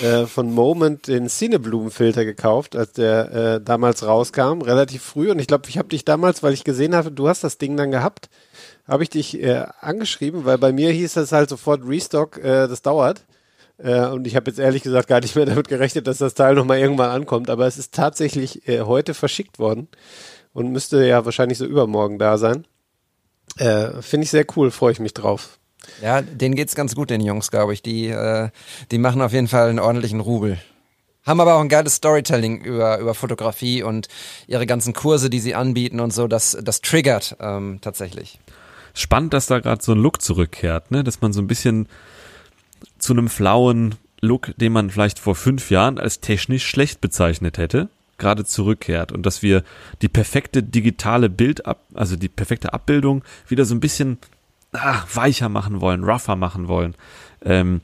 Äh, 0.00 0.24
von 0.26 0.50
Moment 0.52 1.08
den 1.08 1.28
Cineblumen-Filter 1.28 2.24
gekauft, 2.24 2.74
als 2.74 2.92
der 2.92 3.32
äh, 3.32 3.60
damals 3.62 4.02
rauskam, 4.06 4.62
relativ 4.62 5.02
früh. 5.02 5.30
Und 5.30 5.38
ich 5.38 5.46
glaube, 5.46 5.68
ich 5.68 5.76
habe 5.78 5.88
dich 5.88 6.04
damals, 6.06 6.42
weil 6.42 6.54
ich 6.54 6.64
gesehen 6.64 6.94
habe, 6.94 7.10
du 7.12 7.28
hast 7.28 7.44
das 7.44 7.58
Ding 7.58 7.76
dann 7.76 7.90
gehabt, 7.90 8.28
habe 8.86 9.02
ich 9.02 9.10
dich 9.10 9.42
äh, 9.42 9.64
angeschrieben, 9.80 10.44
weil 10.44 10.58
bei 10.58 10.72
mir 10.72 10.90
hieß 10.90 11.16
es 11.16 11.32
halt 11.32 11.48
sofort 11.48 11.86
Restock, 11.86 12.38
äh, 12.38 12.68
das 12.68 12.82
dauert. 12.82 13.24
Äh, 13.78 14.06
und 14.08 14.26
ich 14.26 14.36
habe 14.36 14.50
jetzt 14.50 14.58
ehrlich 14.58 14.82
gesagt 14.82 15.08
gar 15.08 15.20
nicht 15.20 15.34
mehr 15.36 15.46
damit 15.46 15.68
gerechnet, 15.68 16.06
dass 16.06 16.18
das 16.18 16.34
Teil 16.34 16.54
nochmal 16.54 16.78
irgendwann 16.78 17.10
ankommt. 17.10 17.50
Aber 17.50 17.66
es 17.66 17.78
ist 17.78 17.94
tatsächlich 17.94 18.68
äh, 18.68 18.82
heute 18.82 19.14
verschickt 19.14 19.58
worden 19.58 19.88
und 20.52 20.70
müsste 20.70 21.04
ja 21.06 21.24
wahrscheinlich 21.24 21.58
so 21.58 21.64
übermorgen 21.64 22.18
da 22.18 22.38
sein. 22.38 22.66
Äh, 23.58 24.02
Finde 24.02 24.24
ich 24.24 24.30
sehr 24.30 24.46
cool, 24.56 24.70
freue 24.70 24.92
ich 24.92 25.00
mich 25.00 25.14
drauf. 25.14 25.58
Ja, 26.02 26.22
denen 26.22 26.54
geht's 26.54 26.74
ganz 26.74 26.94
gut, 26.94 27.10
den 27.10 27.20
Jungs, 27.20 27.50
glaube 27.50 27.72
ich. 27.72 27.82
Die, 27.82 28.08
äh, 28.08 28.50
die 28.90 28.98
machen 28.98 29.20
auf 29.20 29.32
jeden 29.32 29.48
Fall 29.48 29.68
einen 29.68 29.80
ordentlichen 29.80 30.20
Rubel. 30.20 30.58
Haben 31.26 31.40
aber 31.40 31.54
auch 31.54 31.60
ein 31.60 31.68
geiles 31.68 31.96
Storytelling 31.96 32.62
über, 32.62 32.98
über 32.98 33.14
Fotografie 33.14 33.82
und 33.82 34.08
ihre 34.46 34.66
ganzen 34.66 34.92
Kurse, 34.92 35.30
die 35.30 35.40
sie 35.40 35.54
anbieten 35.54 36.00
und 36.00 36.12
so. 36.12 36.26
Das, 36.28 36.56
das 36.62 36.80
triggert 36.80 37.36
ähm, 37.40 37.78
tatsächlich. 37.80 38.38
Spannend, 38.94 39.34
dass 39.34 39.46
da 39.46 39.58
gerade 39.58 39.82
so 39.82 39.92
ein 39.92 39.98
Look 39.98 40.22
zurückkehrt, 40.22 40.90
ne? 40.90 41.04
Dass 41.04 41.20
man 41.20 41.32
so 41.32 41.40
ein 41.40 41.48
bisschen 41.48 41.88
zu 42.98 43.12
einem 43.12 43.28
flauen 43.28 43.96
Look, 44.20 44.54
den 44.56 44.72
man 44.72 44.90
vielleicht 44.90 45.18
vor 45.18 45.34
fünf 45.34 45.70
Jahren 45.70 45.98
als 45.98 46.20
technisch 46.20 46.66
schlecht 46.66 47.00
bezeichnet 47.00 47.58
hätte, 47.58 47.88
gerade 48.18 48.44
zurückkehrt 48.44 49.12
und 49.12 49.26
dass 49.26 49.42
wir 49.42 49.64
die 50.00 50.08
perfekte 50.08 50.62
digitale 50.62 51.28
Bild 51.28 51.66
ab, 51.66 51.82
also 51.92 52.16
die 52.16 52.28
perfekte 52.28 52.72
Abbildung 52.72 53.24
wieder 53.48 53.64
so 53.64 53.74
ein 53.74 53.80
bisschen 53.80 54.18
ah, 54.72 55.02
weicher 55.12 55.48
machen 55.48 55.80
wollen, 55.80 56.04
rougher 56.04 56.36
machen 56.36 56.68
wollen. 56.68 56.94
Ähm, 57.44 57.80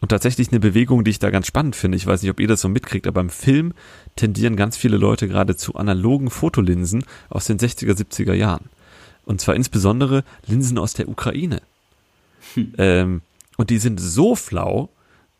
und 0.00 0.08
tatsächlich 0.08 0.50
eine 0.50 0.60
Bewegung, 0.60 1.02
die 1.02 1.12
ich 1.12 1.18
da 1.18 1.30
ganz 1.30 1.46
spannend 1.46 1.76
finde. 1.76 1.96
Ich 1.96 2.06
weiß 2.06 2.20
nicht, 2.22 2.30
ob 2.30 2.38
ihr 2.38 2.48
das 2.48 2.60
so 2.60 2.68
mitkriegt, 2.68 3.06
aber 3.06 3.22
im 3.22 3.30
Film 3.30 3.72
tendieren 4.16 4.54
ganz 4.54 4.76
viele 4.76 4.98
Leute 4.98 5.28
gerade 5.28 5.56
zu 5.56 5.76
analogen 5.76 6.30
Fotolinsen 6.30 7.04
aus 7.30 7.46
den 7.46 7.58
60er, 7.58 7.96
70er 7.96 8.34
Jahren. 8.34 8.68
Und 9.26 9.40
zwar 9.40 9.54
insbesondere 9.54 10.24
Linsen 10.46 10.78
aus 10.78 10.94
der 10.94 11.08
Ukraine. 11.08 11.62
Ähm, 12.78 13.22
und 13.56 13.70
die 13.70 13.78
sind 13.78 13.98
so 13.98 14.36
flau, 14.36 14.90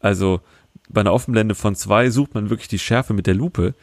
also 0.01 0.41
bei 0.89 1.01
einer 1.01 1.13
Offenblende 1.13 1.55
von 1.55 1.75
zwei 1.75 2.11
sucht 2.11 2.35
man 2.35 2.51
wirklich 2.51 2.69
die 2.69 2.79
Schärfe 2.79 3.15
mit 3.15 3.27
der 3.27 3.35
Lupe, 3.35 3.75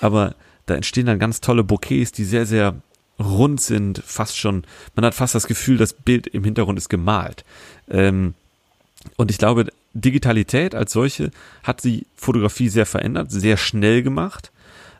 aber 0.00 0.34
da 0.66 0.74
entstehen 0.74 1.06
dann 1.06 1.18
ganz 1.18 1.40
tolle 1.40 1.64
Bouquets, 1.64 2.12
die 2.12 2.24
sehr, 2.24 2.46
sehr 2.46 2.74
rund 3.18 3.60
sind, 3.60 4.02
fast 4.04 4.36
schon, 4.36 4.64
man 4.96 5.04
hat 5.04 5.14
fast 5.14 5.34
das 5.34 5.46
Gefühl, 5.46 5.76
das 5.76 5.92
Bild 5.92 6.26
im 6.26 6.44
Hintergrund 6.44 6.78
ist 6.78 6.88
gemalt. 6.88 7.44
Ähm, 7.88 8.34
und 9.16 9.30
ich 9.30 9.38
glaube, 9.38 9.66
Digitalität 9.92 10.74
als 10.74 10.92
solche 10.92 11.30
hat 11.62 11.84
die 11.84 12.06
Fotografie 12.16 12.68
sehr 12.68 12.86
verändert, 12.86 13.30
sehr 13.30 13.56
schnell 13.56 14.02
gemacht, 14.02 14.50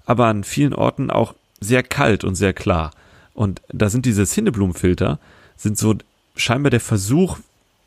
aber 0.05 0.27
an 0.27 0.45
vielen 0.45 0.75
Orten 0.75 1.11
auch 1.11 1.35
sehr 1.61 1.83
kalt 1.83 2.25
und 2.25 2.35
sehr 2.35 2.53
klar. 2.53 2.93
Und 3.35 3.61
da 3.69 3.91
sind 3.91 4.07
diese 4.07 4.25
Cinneblumenfilter, 4.25 5.19
sind 5.57 5.77
so 5.77 5.95
scheinbar 6.37 6.71
der 6.71 6.81
Versuch, 6.81 7.39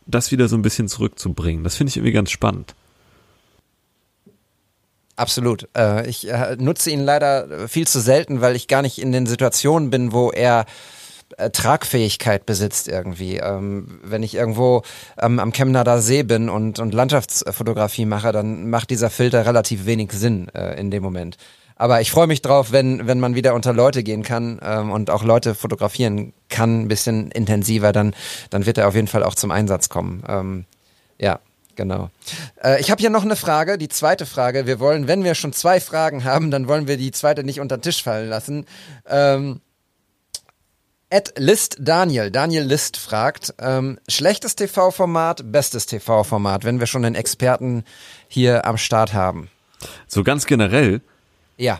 das 0.05 0.31
wieder 0.31 0.47
so 0.47 0.55
ein 0.55 0.61
bisschen 0.61 0.87
zurückzubringen. 0.87 1.63
Das 1.63 1.75
finde 1.75 1.89
ich 1.89 1.97
irgendwie 1.97 2.13
ganz 2.13 2.31
spannend. 2.31 2.75
Absolut. 5.15 5.67
Äh, 5.75 6.07
ich 6.07 6.29
äh, 6.29 6.55
nutze 6.57 6.91
ihn 6.91 7.03
leider 7.03 7.67
viel 7.67 7.87
zu 7.87 7.99
selten, 7.99 8.39
weil 8.39 8.55
ich 8.55 8.67
gar 8.67 8.83
nicht 8.83 8.99
in 8.99 9.11
den 9.11 9.25
Situationen 9.25 9.89
bin, 9.89 10.13
wo 10.13 10.29
er 10.31 10.65
äh, 11.37 11.49
Tragfähigkeit 11.49 12.45
besitzt 12.45 12.87
irgendwie. 12.87 13.37
Ähm, 13.37 13.99
wenn 14.03 14.21
ich 14.21 14.35
irgendwo 14.35 14.83
ähm, 15.19 15.39
am 15.39 15.51
Chemnader 15.53 16.01
See 16.01 16.21
bin 16.21 16.49
und, 16.49 16.77
und 16.77 16.93
Landschaftsfotografie 16.93 18.05
mache, 18.05 18.31
dann 18.31 18.69
macht 18.69 18.91
dieser 18.91 19.09
Filter 19.09 19.45
relativ 19.45 19.85
wenig 19.85 20.11
Sinn 20.11 20.49
in 20.49 20.91
dem 20.91 21.01
Moment. 21.01 21.37
Aber 21.77 22.01
ich 22.01 22.11
freue 22.11 22.27
mich 22.27 22.41
drauf, 22.41 22.71
wenn, 22.71 23.07
wenn 23.07 23.19
man 23.19 23.35
wieder 23.35 23.53
unter 23.53 23.71
Leute 23.71 24.03
gehen 24.03 24.23
kann 24.23 24.59
ähm, 24.63 24.91
und 24.91 25.09
auch 25.09 25.23
Leute 25.23 25.55
fotografieren 25.55 26.33
kann, 26.49 26.81
ein 26.81 26.87
bisschen 26.87 27.31
intensiver, 27.31 27.91
dann, 27.93 28.13
dann 28.49 28.65
wird 28.65 28.77
er 28.77 28.87
auf 28.87 28.95
jeden 28.95 29.07
Fall 29.07 29.23
auch 29.23 29.35
zum 29.35 29.51
Einsatz 29.51 29.87
kommen. 29.87 30.23
Ähm, 30.27 30.65
ja, 31.19 31.39
genau. 31.75 32.09
Äh, 32.63 32.81
ich 32.81 32.89
habe 32.89 32.99
hier 32.99 33.11
noch 33.11 33.23
eine 33.23 33.35
Frage, 33.35 33.77
die 33.77 33.89
zweite 33.89 34.25
Frage. 34.25 34.65
Wir 34.65 34.79
wollen, 34.79 35.07
wenn 35.07 35.23
wir 35.23 35.35
schon 35.35 35.53
zwei 35.53 35.79
Fragen 35.79 36.23
haben, 36.23 36.51
dann 36.51 36.67
wollen 36.67 36.87
wir 36.87 36.97
die 36.97 37.11
zweite 37.11 37.43
nicht 37.43 37.59
unter 37.59 37.77
den 37.77 37.83
Tisch 37.83 38.03
fallen 38.03 38.29
lassen. 38.29 38.65
Ähm, 39.07 39.61
Ed 41.09 41.35
List 41.37 41.77
Daniel, 41.79 42.31
Daniel 42.31 42.63
List 42.63 42.97
fragt, 42.97 43.53
ähm, 43.59 43.97
schlechtes 44.09 44.55
TV-Format, 44.57 45.53
bestes 45.53 45.85
TV-Format, 45.85 46.65
wenn 46.65 46.81
wir 46.81 46.87
schon 46.87 47.05
einen 47.05 47.15
Experten 47.15 47.85
hier 48.27 48.65
am 48.65 48.77
Start 48.77 49.13
haben. 49.13 49.49
So 50.07 50.23
ganz 50.23 50.47
generell, 50.47 51.01
Ja, 51.57 51.79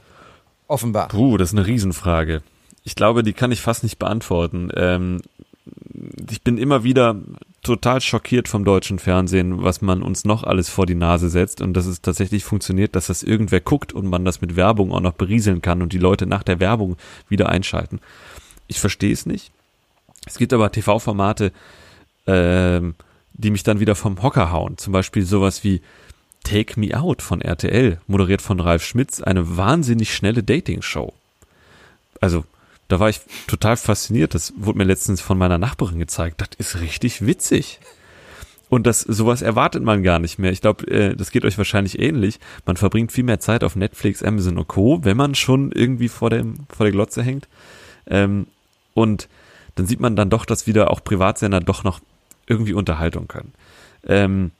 offenbar. 0.68 1.08
puh, 1.10 1.38
das 1.38 1.49
ist 1.49 1.58
eine 1.58 1.68
Riesenfrage. 1.68 2.41
Ich 2.84 2.95
glaube, 2.95 3.24
die 3.24 3.34
kann 3.34 3.52
ich 3.52 3.62
fast 3.62 3.84
nicht 3.84 3.99
beantworten. 3.99 4.70
Ähm, 4.76 5.22
ich 6.30 6.41
bin 6.41 6.58
immer 6.58 6.84
wieder 6.84 7.16
total 7.62 7.99
schockiert 7.99 8.48
vom 8.48 8.64
deutschen 8.64 8.98
Fernsehen, 8.98 9.62
was 9.64 9.82
man 9.82 10.02
uns 10.02 10.24
noch 10.24 10.44
alles 10.44 10.70
vor 10.70 10.86
die 10.86 10.95
Nase 10.95 11.30
setzt 11.30 11.62
und 11.62 11.74
dass 11.74 11.86
es 11.86 12.02
tatsächlich 12.02 12.45
funktioniert, 12.45 12.95
dass 12.95 13.08
das 13.08 13.24
irgendwer 13.24 13.60
guckt 13.60 13.91
und 13.91 14.08
man 14.08 14.24
das 14.24 14.40
mit 14.41 14.56
Werbung 14.56 14.94
auch 14.94 15.02
noch 15.02 15.14
berieseln 15.14 15.62
kann 15.62 15.82
und 15.82 15.91
die 15.91 15.98
Leute 15.98 16.26
nach 16.28 16.44
der 16.44 16.60
Werbung 16.60 16.95
wieder 17.28 17.49
einschalten. 17.49 17.99
Ich 18.68 18.80
verstehe 18.80 19.12
es 19.12 19.26
nicht. 19.26 19.52
Es 20.26 20.38
gibt 20.38 20.54
aber 20.54 20.72
TV-Formate, 20.72 21.52
ähm, 22.26 22.95
die 23.34 23.52
mich 23.52 23.64
dann 23.64 23.80
wieder 23.80 23.95
vom 23.95 24.22
Hocker 24.24 24.52
hauen. 24.52 24.78
Zum 24.78 24.94
Beispiel 24.94 25.24
sowas 25.24 25.64
wie 25.64 25.82
Take 26.48 26.80
Me 26.80 26.98
Out 26.98 27.22
von 27.22 27.41
RTL, 27.41 27.99
moderiert 28.07 28.41
von 28.41 28.61
Ralf 28.61 28.86
Schmitz, 28.86 29.22
eine 29.22 29.57
wahnsinnig 29.57 30.15
schnelle 30.15 30.44
Dating-Show. 30.44 31.11
Also, 32.22 32.45
da 32.88 33.02
war 33.02 33.10
ich 33.10 33.19
total 33.48 33.76
fasziniert. 33.76 34.34
Das 34.34 34.53
wurde 34.56 34.78
mir 34.78 34.86
letztens 34.86 35.19
von 35.19 35.38
meiner 35.38 35.57
Nachbarin 35.57 35.99
gezeigt. 35.99 36.40
Das 36.40 36.48
ist 36.57 36.80
richtig 36.80 37.26
witzig. 37.26 37.82
Und 38.69 38.88
das, 38.88 39.02
sowas 39.02 39.41
erwartet 39.41 39.84
man 39.84 40.03
gar 40.03 40.19
nicht 40.19 40.40
mehr. 40.40 40.53
Ich 40.53 40.61
glaube, 40.61 40.88
äh, 40.90 41.15
das 41.18 41.32
geht 41.32 41.44
euch 41.44 41.57
wahrscheinlich 41.57 41.99
ähnlich. 41.99 42.40
Man 42.65 42.78
verbringt 42.78 43.11
viel 43.11 43.26
mehr 43.26 43.41
Zeit 43.41 43.65
auf 43.65 43.76
Netflix, 43.76 44.24
Amazon 44.24 44.57
und 44.57 44.69
Co., 44.69 45.03
wenn 45.03 45.18
man 45.18 45.36
schon 45.36 45.74
irgendwie 45.74 46.07
vor 46.07 46.30
dem, 46.30 46.65
vor 46.69 46.86
der 46.86 46.94
Glotze 46.94 47.24
hängt. 47.24 47.49
Ähm, 48.07 48.48
und 48.94 49.28
dann 49.76 49.86
sieht 49.86 49.99
man 49.99 50.15
dann 50.15 50.30
doch, 50.30 50.45
dass 50.45 50.65
wieder 50.65 50.91
auch 50.91 51.03
Privatsender 51.03 51.60
doch 51.60 51.84
noch 51.84 51.99
irgendwie 52.48 52.74
Unterhaltung 52.74 53.28
können. 53.28 53.53
Ähm, 54.07 54.52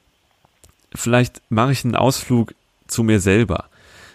vielleicht 0.94 1.42
mache 1.50 1.72
ich 1.72 1.84
einen 1.84 1.96
Ausflug 1.96 2.54
zu 2.88 3.04
mir 3.04 3.20
selber. 3.20 3.66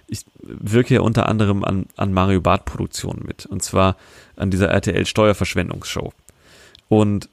Ich 0.07 0.25
wirke 0.43 0.95
ja 0.95 1.01
unter 1.01 1.29
anderem 1.29 1.65
an, 1.65 1.87
an 1.97 2.13
Mario 2.13 2.41
Barth 2.41 2.65
Produktionen 2.65 3.25
mit. 3.27 3.47
Und 3.47 3.63
zwar 3.63 3.97
an 4.37 4.51
dieser 4.51 4.69
RTL 4.69 5.07
Steuerverschwendungsshow. 5.07 6.13
Und 6.89 7.29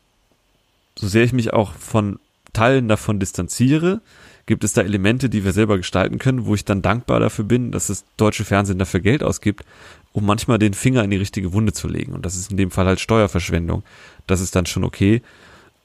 so 0.96 1.08
sehr 1.08 1.24
ich 1.24 1.34
mich 1.34 1.54
auch 1.54 1.74
von 1.74 2.20
Teilen 2.54 2.88
davon 2.88 3.20
distanziere, 3.20 4.02
gibt 4.46 4.64
es 4.64 4.74
da 4.74 4.82
Elemente, 4.82 5.30
die 5.30 5.46
wir 5.46 5.54
selber 5.54 5.78
gestalten 5.78 6.18
können, 6.18 6.46
wo 6.46 6.56
ich 6.56 6.66
dann 6.66 6.82
dankbar 6.82 7.20
dafür 7.20 7.46
bin, 7.46 7.72
dass 7.72 7.88
das 7.88 8.04
deutsche 8.18 8.46
Fernsehen 8.46 8.80
dafür 8.80 9.00
Geld 9.00 9.24
ausgibt, 9.24 9.64
um 10.12 10.26
manchmal 10.26 10.58
den 10.58 10.74
Finger 10.74 11.04
in 11.04 11.12
die 11.12 11.18
richtige 11.18 11.54
Wunde 11.54 11.72
zu 11.72 11.88
legen. 11.88 12.14
Und 12.14 12.26
das 12.26 12.36
ist 12.36 12.50
in 12.50 12.58
dem 12.58 12.72
Fall 12.72 12.88
halt 12.88 13.00
Steuerverschwendung. 13.00 13.84
Das 14.26 14.42
ist 14.42 14.56
dann 14.56 14.66
schon 14.66 14.84
okay. 14.84 15.22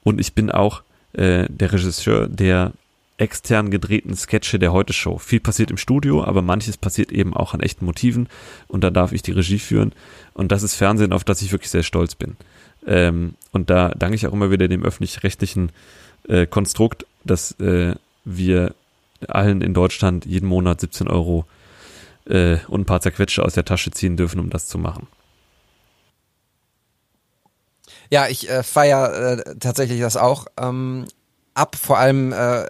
Und 0.03 0.19
ich 0.19 0.33
bin 0.33 0.49
auch 0.51 0.81
äh, 1.13 1.45
der 1.49 1.73
Regisseur 1.73 2.27
der 2.27 2.73
extern 3.17 3.71
gedrehten 3.71 4.15
Sketche 4.15 4.59
der 4.59 4.73
Heute-Show. 4.73 5.17
Viel 5.17 5.39
passiert 5.39 5.71
im 5.71 5.77
Studio, 5.77 6.23
aber 6.23 6.41
manches 6.41 6.77
passiert 6.77 7.11
eben 7.11 7.33
auch 7.33 7.53
an 7.53 7.61
echten 7.61 7.85
Motiven 7.85 8.27
und 8.67 8.83
da 8.83 8.89
darf 8.89 9.13
ich 9.13 9.21
die 9.21 9.31
Regie 9.31 9.59
führen. 9.59 9.93
Und 10.33 10.51
das 10.51 10.63
ist 10.63 10.75
Fernsehen, 10.75 11.13
auf 11.13 11.23
das 11.23 11.41
ich 11.41 11.51
wirklich 11.51 11.71
sehr 11.71 11.83
stolz 11.83 12.15
bin. 12.15 12.35
Ähm, 12.85 13.35
und 13.51 13.69
da 13.69 13.89
danke 13.89 14.15
ich 14.15 14.27
auch 14.27 14.33
immer 14.33 14.51
wieder 14.51 14.67
dem 14.67 14.83
öffentlich-rechtlichen 14.83 15.71
äh, 16.27 16.45
Konstrukt, 16.45 17.05
dass 17.23 17.51
äh, 17.59 17.95
wir 18.25 18.75
allen 19.27 19.61
in 19.61 19.73
Deutschland 19.73 20.25
jeden 20.25 20.47
Monat 20.47 20.81
17 20.81 21.07
Euro 21.07 21.45
äh, 22.25 22.57
und 22.67 22.81
ein 22.81 22.85
paar 22.85 23.01
Zerquetsche 23.01 23.43
aus 23.43 23.53
der 23.53 23.65
Tasche 23.65 23.91
ziehen 23.91 24.17
dürfen, 24.17 24.39
um 24.39 24.49
das 24.49 24.67
zu 24.67 24.77
machen. 24.77 25.07
Ja, 28.09 28.27
ich 28.27 28.49
äh, 28.49 28.61
feiere 28.61 29.39
äh, 29.39 29.55
tatsächlich 29.59 29.99
das 29.99 30.17
auch 30.17 30.47
ähm, 30.57 31.05
ab. 31.53 31.75
Vor 31.75 31.97
allem 31.97 32.33
äh, 32.33 32.67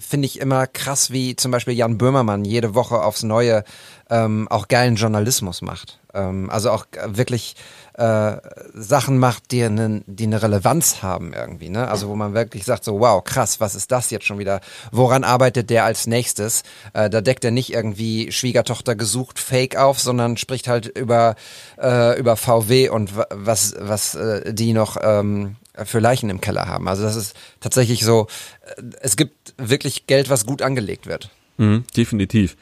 finde 0.00 0.26
ich 0.26 0.40
immer 0.40 0.66
krass, 0.66 1.10
wie 1.10 1.36
zum 1.36 1.50
Beispiel 1.50 1.74
Jan 1.74 1.98
Böhmermann 1.98 2.44
jede 2.44 2.74
Woche 2.74 3.02
aufs 3.02 3.22
Neue 3.22 3.64
ähm, 4.10 4.48
auch 4.48 4.68
geilen 4.68 4.96
Journalismus 4.96 5.62
macht. 5.62 6.00
Ähm, 6.12 6.50
also 6.50 6.70
auch 6.70 6.86
wirklich 7.06 7.56
äh, 7.94 8.36
Sachen 8.74 9.18
macht, 9.18 9.50
die 9.50 9.62
eine, 9.64 10.02
die 10.06 10.24
eine 10.24 10.42
Relevanz 10.42 11.02
haben 11.02 11.32
irgendwie. 11.32 11.68
Ne? 11.68 11.88
Also 11.88 12.08
wo 12.08 12.16
man 12.16 12.34
wirklich 12.34 12.64
sagt 12.64 12.84
so, 12.84 13.00
wow, 13.00 13.22
krass, 13.22 13.60
was 13.60 13.74
ist 13.74 13.92
das 13.92 14.10
jetzt 14.10 14.26
schon 14.26 14.38
wieder? 14.38 14.60
Woran 14.90 15.24
arbeitet 15.24 15.70
der 15.70 15.84
als 15.84 16.06
nächstes? 16.06 16.62
Äh, 16.92 17.08
da 17.08 17.20
deckt 17.20 17.44
er 17.44 17.50
nicht 17.50 17.72
irgendwie 17.72 18.32
Schwiegertochter 18.32 18.94
gesucht 18.94 19.38
Fake 19.38 19.76
auf, 19.76 20.00
sondern 20.00 20.36
spricht 20.36 20.68
halt 20.68 20.86
über 20.86 21.36
äh, 21.80 22.18
über 22.18 22.36
VW 22.36 22.88
und 22.88 23.12
was 23.30 23.74
was 23.78 24.14
äh, 24.14 24.52
die 24.52 24.72
noch 24.72 24.96
ähm, 25.00 25.56
für 25.84 25.98
Leichen 25.98 26.30
im 26.30 26.40
Keller 26.40 26.66
haben. 26.66 26.88
Also 26.88 27.02
das 27.02 27.16
ist 27.16 27.36
tatsächlich 27.60 28.04
so, 28.04 28.28
äh, 28.76 28.82
es 29.00 29.16
gibt 29.16 29.54
wirklich 29.56 30.06
Geld, 30.06 30.30
was 30.30 30.46
gut 30.46 30.62
angelegt 30.62 31.06
wird. 31.06 31.30
Mhm, 31.56 31.84
definitiv. 31.96 32.56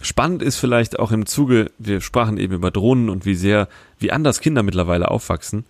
Spannend 0.00 0.42
ist 0.42 0.56
vielleicht 0.56 0.98
auch 0.98 1.10
im 1.10 1.26
Zuge, 1.26 1.70
wir 1.78 2.00
sprachen 2.00 2.38
eben 2.38 2.54
über 2.54 2.70
Drohnen 2.70 3.10
und 3.10 3.26
wie 3.26 3.34
sehr, 3.34 3.68
wie 3.98 4.12
anders 4.12 4.40
Kinder 4.40 4.62
mittlerweile 4.62 5.10
aufwachsen. 5.10 5.64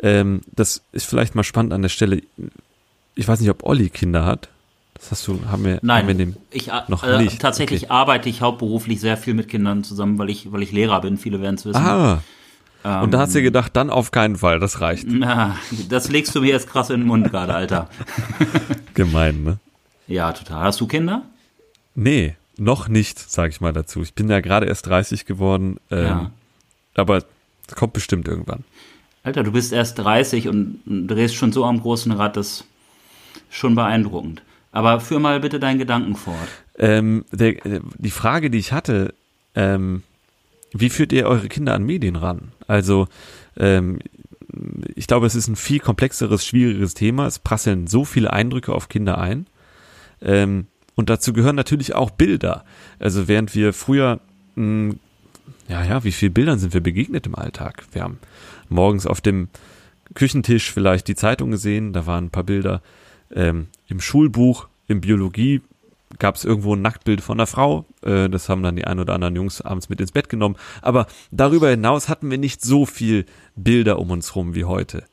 Ähm, 0.00 0.42
das 0.52 0.82
ist 0.92 1.06
vielleicht 1.06 1.34
mal 1.34 1.44
spannend 1.44 1.72
an 1.72 1.82
der 1.82 1.88
Stelle. 1.88 2.22
Ich 3.14 3.28
weiß 3.28 3.40
nicht, 3.40 3.50
ob 3.50 3.62
Olli 3.64 3.88
Kinder 3.88 4.24
hat. 4.24 4.48
Das 4.94 5.12
hast 5.12 5.26
du, 5.28 5.40
haben 5.46 5.64
wir, 5.64 5.78
Nein, 5.82 6.02
haben 6.02 6.08
wir 6.08 6.14
dem 6.14 6.36
ich, 6.50 6.70
noch 6.88 7.04
äh, 7.04 7.22
nicht. 7.22 7.40
Tatsächlich 7.40 7.84
Okay. 7.84 7.92
arbeite 7.92 8.28
ich 8.28 8.40
hauptberuflich 8.40 9.00
sehr 9.00 9.16
viel 9.16 9.34
mit 9.34 9.48
Kindern 9.48 9.84
zusammen, 9.84 10.18
weil 10.18 10.28
ich, 10.28 10.50
weil 10.50 10.62
ich 10.62 10.72
Lehrer 10.72 11.00
bin. 11.00 11.18
Viele 11.18 11.40
werden 11.40 11.54
es 11.54 11.64
wissen. 11.64 11.76
Ah, 11.76 12.22
Ähm, 12.84 13.02
und 13.02 13.10
da 13.12 13.18
hast 13.20 13.34
du 13.34 13.38
dir 13.38 13.44
gedacht, 13.44 13.74
dann 13.76 13.90
auf 13.90 14.10
keinen 14.10 14.36
Fall, 14.36 14.60
das 14.60 14.80
reicht. 14.80 15.06
Na, 15.08 15.56
das 15.88 16.08
legst 16.10 16.34
du 16.34 16.40
mir 16.40 16.48
jetzt 16.48 16.68
krass 16.68 16.90
in 16.90 17.00
den 17.00 17.06
Mund 17.08 17.30
gerade, 17.30 17.54
Alter. 17.54 17.88
Gemein, 18.94 19.42
ne? 19.42 19.58
Ja, 20.06 20.32
total. 20.32 20.64
Hast 20.64 20.80
du 20.80 20.86
Kinder? 20.86 21.22
Nee, 21.94 22.36
noch 22.56 22.88
nicht, 22.88 23.18
sage 23.18 23.50
ich 23.50 23.60
mal 23.60 23.72
dazu. 23.72 24.02
Ich 24.02 24.14
bin 24.14 24.28
ja 24.30 24.40
gerade 24.40 24.66
erst 24.66 24.86
30 24.86 25.26
geworden, 25.26 25.78
ähm, 25.90 26.04
Ja. 26.04 26.30
aber 26.94 27.18
es 27.66 27.74
kommt 27.74 27.92
bestimmt 27.92 28.28
irgendwann. 28.28 28.64
Alter, 29.24 29.42
du 29.42 29.52
bist 29.52 29.72
erst 29.72 29.98
30 29.98 30.48
und 30.48 30.80
drehst 30.86 31.34
schon 31.34 31.52
so 31.52 31.64
am 31.64 31.80
großen 31.80 32.12
Rad, 32.12 32.36
das 32.36 32.46
ist 32.60 32.64
schon 33.50 33.74
beeindruckend. 33.74 34.42
Aber 34.72 35.00
führ 35.00 35.18
mal 35.20 35.40
bitte 35.40 35.58
deinen 35.60 35.78
Gedanken 35.78 36.14
fort. 36.14 36.36
Ähm, 36.78 37.24
der, 37.32 37.64
äh, 37.66 37.80
die 37.98 38.10
Frage, 38.10 38.50
die 38.50 38.58
ich 38.58 38.72
hatte, 38.72 39.14
ähm, 39.54 40.02
wie 40.72 40.90
führt 40.90 41.12
ihr 41.12 41.26
eure 41.26 41.48
Kinder 41.48 41.74
an 41.74 41.84
Medien 41.84 42.16
ran? 42.16 42.52
Also, 42.66 43.08
ähm, 43.56 43.98
ich 44.94 45.06
glaube, 45.06 45.26
es 45.26 45.34
ist 45.34 45.48
ein 45.48 45.56
viel 45.56 45.78
komplexeres, 45.78 46.44
schwieriges 46.44 46.94
Thema. 46.94 47.26
Es 47.26 47.38
prasseln 47.38 47.86
so 47.86 48.04
viele 48.04 48.32
Eindrücke 48.32 48.72
auf 48.72 48.88
Kinder 48.88 49.18
ein. 49.18 49.46
Ähm, 50.22 50.66
und 50.94 51.10
dazu 51.10 51.32
gehören 51.32 51.56
natürlich 51.56 51.94
auch 51.94 52.10
Bilder. 52.10 52.64
Also 52.98 53.28
während 53.28 53.54
wir 53.54 53.72
früher, 53.72 54.20
mh, 54.56 54.94
ja, 55.68 55.84
ja, 55.84 56.02
wie 56.02 56.12
viel 56.12 56.30
Bildern 56.30 56.58
sind 56.58 56.74
wir 56.74 56.80
begegnet 56.80 57.26
im 57.26 57.34
Alltag? 57.34 57.84
Wir 57.92 58.02
haben 58.02 58.18
morgens 58.68 59.06
auf 59.06 59.20
dem 59.20 59.48
Küchentisch 60.14 60.72
vielleicht 60.72 61.06
die 61.08 61.14
Zeitung 61.14 61.50
gesehen, 61.50 61.92
da 61.92 62.06
waren 62.06 62.26
ein 62.26 62.30
paar 62.30 62.44
Bilder. 62.44 62.82
Ähm, 63.30 63.68
Im 63.86 64.00
Schulbuch, 64.00 64.68
in 64.86 65.02
Biologie 65.02 65.60
gab 66.18 66.36
es 66.36 66.44
irgendwo 66.44 66.74
ein 66.74 66.82
Nacktbild 66.82 67.20
von 67.20 67.38
einer 67.38 67.46
Frau. 67.46 67.84
Äh, 68.02 68.28
das 68.28 68.48
haben 68.48 68.62
dann 68.62 68.76
die 68.76 68.84
ein 68.84 68.98
oder 68.98 69.14
anderen 69.14 69.36
Jungs 69.36 69.60
abends 69.60 69.88
mit 69.88 70.00
ins 70.00 70.12
Bett 70.12 70.28
genommen. 70.28 70.56
Aber 70.82 71.06
darüber 71.30 71.68
hinaus 71.70 72.08
hatten 72.08 72.30
wir 72.30 72.38
nicht 72.38 72.62
so 72.62 72.86
viel 72.86 73.26
Bilder 73.56 73.98
um 73.98 74.10
uns 74.10 74.34
rum 74.34 74.54
wie 74.54 74.64
heute. 74.64 75.04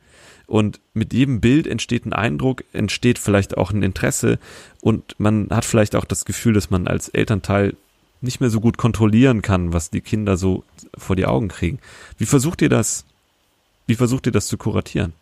Und 0.48 0.80
mit 0.94 1.14
jedem 1.14 1.42
Bild 1.42 1.68
entsteht 1.68 2.06
ein 2.06 2.14
Eindruck, 2.14 2.64
entsteht 2.72 3.18
vielleicht 3.18 3.58
auch 3.58 3.72
ein 3.72 3.82
Interesse 3.82 4.38
und 4.82 5.16
man 5.18 5.50
hat 5.50 5.66
vielleicht 5.66 5.96
auch 5.96 6.06
das 6.06 6.24
Gefühl, 6.24 6.54
dass 6.54 6.70
man 6.70 6.88
als 6.88 7.10
Elternteil 7.10 7.76
nicht 8.22 8.42
mehr 8.42 8.50
so 8.50 8.62
gut 8.62 8.78
kontrollieren 8.78 9.42
kann, 9.42 9.74
was 9.74 9.90
die 9.90 10.02
Kinder 10.02 10.38
so 10.38 10.64
vor 10.98 11.16
die 11.16 11.26
Augen 11.26 11.48
kriegen. 11.48 11.80
Wie 12.18 12.26
versucht 12.26 12.62
ihr 12.62 12.70
das? 12.70 13.06
Wie 13.88 13.96
versucht 13.96 14.28
ihr 14.28 14.32
das 14.32 14.48
zu 14.48 14.58
kuratieren? 14.58 15.14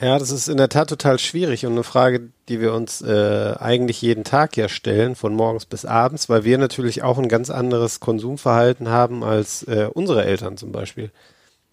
Ja, 0.00 0.16
das 0.16 0.30
ist 0.30 0.48
in 0.48 0.58
der 0.58 0.68
Tat 0.68 0.88
total 0.90 1.18
schwierig 1.18 1.66
und 1.66 1.72
eine 1.72 1.82
Frage, 1.82 2.30
die 2.48 2.60
wir 2.60 2.72
uns 2.72 3.02
äh, 3.02 3.54
eigentlich 3.58 4.00
jeden 4.00 4.22
Tag 4.22 4.56
ja 4.56 4.68
stellen, 4.68 5.16
von 5.16 5.34
morgens 5.34 5.66
bis 5.66 5.84
abends, 5.84 6.28
weil 6.28 6.44
wir 6.44 6.56
natürlich 6.56 7.02
auch 7.02 7.18
ein 7.18 7.28
ganz 7.28 7.50
anderes 7.50 7.98
Konsumverhalten 7.98 8.90
haben 8.90 9.24
als 9.24 9.64
äh, 9.64 9.88
unsere 9.92 10.24
Eltern 10.24 10.56
zum 10.56 10.70
Beispiel. 10.70 11.10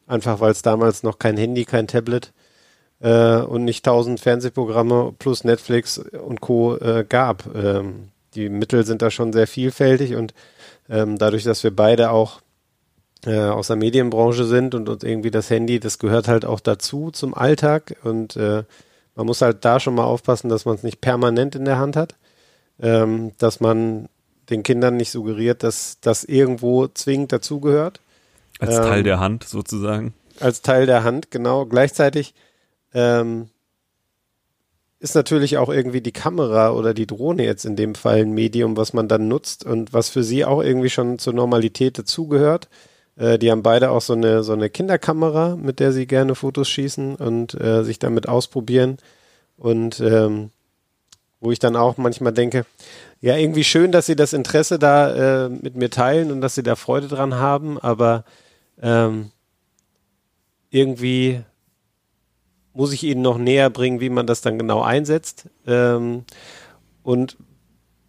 Einfach 0.08 0.40
weil 0.40 0.52
es 0.52 0.64
damals 0.64 1.04
noch 1.04 1.20
kein 1.20 1.38
Handy, 1.38 1.66
kein 1.66 1.88
Tablet 1.88 2.34
äh, 3.00 3.38
und 3.38 3.64
nicht 3.64 3.86
tausend 3.86 4.20
Fernsehprogramme 4.20 5.14
plus 5.20 5.44
Netflix 5.44 6.00
und 6.00 6.42
Co. 6.42 6.78
Äh, 6.78 7.06
gab. 7.08 7.46
Ähm, 7.56 8.10
die 8.34 8.50
Mittel 8.50 8.86
sind 8.88 9.04
da 9.04 9.12
schon 9.12 9.34
sehr 9.34 9.48
vielfältig 9.48 10.16
und 10.16 10.34
ähm, 10.90 11.20
dadurch, 11.20 11.44
dass 11.44 11.64
wir 11.64 11.76
beide 11.76 12.10
auch 12.10 12.42
äh, 13.26 13.40
aus 13.40 13.68
der 13.68 13.76
Medienbranche 13.76 14.46
sind 14.46 14.76
und 14.76 14.90
uns 14.90 15.04
irgendwie 15.04 15.32
das 15.32 15.50
Handy, 15.50 15.80
das 15.80 16.00
gehört 16.00 16.28
halt 16.28 16.46
auch 16.46 16.60
dazu 16.60 17.12
zum 17.12 17.34
Alltag 17.34 17.96
und 18.04 18.36
äh, 18.36 18.64
man 19.16 19.26
muss 19.26 19.42
halt 19.42 19.64
da 19.64 19.80
schon 19.80 19.96
mal 19.96 20.04
aufpassen, 20.04 20.50
dass 20.50 20.66
man 20.66 20.76
es 20.76 20.84
nicht 20.84 21.02
permanent 21.02 21.56
in 21.56 21.66
der 21.66 21.78
Hand 21.78 21.96
hat, 21.96 22.16
ähm, 22.80 23.32
dass 23.38 23.60
man 23.60 24.10
den 24.50 24.64
Kindern 24.64 24.98
nicht 24.98 25.12
suggeriert, 25.12 25.64
dass 25.64 25.98
das 26.02 26.24
irgendwo 26.24 26.88
zwingend 26.88 27.32
dazugehört. 27.32 28.00
Als 28.60 28.76
Ähm, 28.76 28.84
Teil 28.84 29.04
der 29.04 29.20
Hand 29.20 29.44
sozusagen. 29.46 30.14
Als 30.40 30.62
Teil 30.62 30.86
der 30.86 31.04
Hand, 31.04 31.32
genau. 31.32 31.66
Gleichzeitig 31.66 32.34
ähm, 32.94 33.50
ist 35.00 35.16
natürlich 35.16 35.58
auch 35.58 35.70
irgendwie 35.70 36.02
die 36.02 36.12
Kamera 36.12 36.72
oder 36.72 36.94
die 36.94 37.08
Drohne 37.08 37.44
jetzt 37.44 37.66
in 37.66 37.76
dem 37.76 37.96
Fall 37.96 38.20
ein 38.20 38.34
Medium, 38.34 38.78
was 38.78 38.94
man 38.94 39.08
dann 39.08 39.28
nutzt 39.28 39.66
und 39.66 39.94
was 39.94 40.10
für 40.10 40.24
sie 40.24 40.46
auch 40.46 40.62
irgendwie 40.62 40.90
schon 40.90 41.20
zur 41.20 41.34
Normalität 41.34 41.98
dazugehört. 41.98 42.70
Äh, 43.18 43.38
die 43.40 43.52
haben 43.52 43.64
beide 43.64 43.92
auch 43.92 44.02
so 44.02 44.14
eine, 44.14 44.44
so 44.44 44.54
eine 44.54 44.70
Kinderkamera, 44.70 45.56
mit 45.56 45.80
der 45.80 45.92
sie 45.92 46.08
gerne 46.08 46.36
Fotos 46.36 46.70
schießen 46.70 47.16
und 47.16 47.60
äh, 47.60 47.84
sich 47.84 48.00
damit 48.00 48.28
ausprobieren. 48.28 48.98
Und 49.58 50.00
ähm, 50.02 50.52
wo 51.40 51.52
ich 51.52 51.60
dann 51.60 51.76
auch 51.76 51.98
manchmal 51.98 52.34
denke, 52.34 52.66
ja, 53.22 53.38
irgendwie 53.38 53.64
schön, 53.64 53.92
dass 53.92 54.06
sie 54.06 54.16
das 54.16 54.34
Interesse 54.34 54.80
da 54.80 55.46
äh, 55.46 55.50
mit 55.50 55.76
mir 55.76 55.90
teilen 55.90 56.32
und 56.32 56.42
dass 56.42 56.56
sie 56.56 56.64
da 56.64 56.76
Freude 56.76 57.08
dran 57.08 57.36
haben, 57.36 57.80
aber 57.80 58.26
ähm, 58.82 59.32
irgendwie 60.70 61.42
muss 62.74 62.92
ich 62.92 63.04
ihnen 63.04 63.22
noch 63.22 63.38
näher 63.38 63.70
bringen, 63.70 64.02
wie 64.02 64.10
man 64.10 64.28
das 64.28 64.42
dann 64.42 64.60
genau 64.60 64.82
einsetzt. 64.82 65.50
Ähm, 65.66 66.26
und 67.04 67.38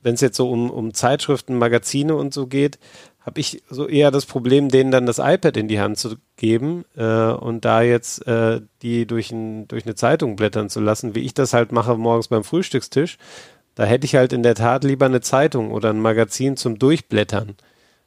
wenn 0.03 0.15
es 0.15 0.20
jetzt 0.20 0.37
so 0.37 0.51
um, 0.51 0.70
um 0.70 0.93
Zeitschriften, 0.93 1.57
Magazine 1.57 2.15
und 2.15 2.35
so 2.35 2.47
geht, 2.47 2.78
habe 3.27 3.40
ich 3.40 3.65
so 3.69 3.89
eher 3.89 4.12
das 4.12 4.24
Problem, 4.24 4.69
denen 4.69 4.93
dann 4.93 5.05
das 5.05 5.19
iPad 5.19 5.57
in 5.57 5.66
die 5.66 5.81
Hand 5.81 5.98
zu 5.98 6.15
geben 6.36 6.85
äh, 6.97 7.32
und 7.32 7.65
da 7.65 7.82
jetzt 7.82 8.24
äh, 8.28 8.61
die 8.82 9.05
durch, 9.05 9.32
ein, 9.32 9.66
durch 9.66 9.85
eine 9.85 9.97
Zeitung 9.97 10.36
blättern 10.36 10.70
zu 10.70 10.78
lassen, 10.78 11.16
wie 11.16 11.20
ich 11.20 11.35
das 11.35 11.53
halt 11.53 11.73
mache 11.73 11.97
morgens 11.97 12.28
beim 12.28 12.44
Frühstückstisch. 12.44 13.19
Da 13.74 13.85
hätte 13.85 14.05
ich 14.05 14.15
halt 14.15 14.32
in 14.32 14.44
der 14.44 14.55
Tat 14.55 14.85
lieber 14.85 15.07
eine 15.07 15.20
Zeitung 15.20 15.73
oder 15.73 15.90
ein 15.90 16.01
Magazin 16.01 16.57
zum 16.57 16.78
Durchblättern. 16.78 17.57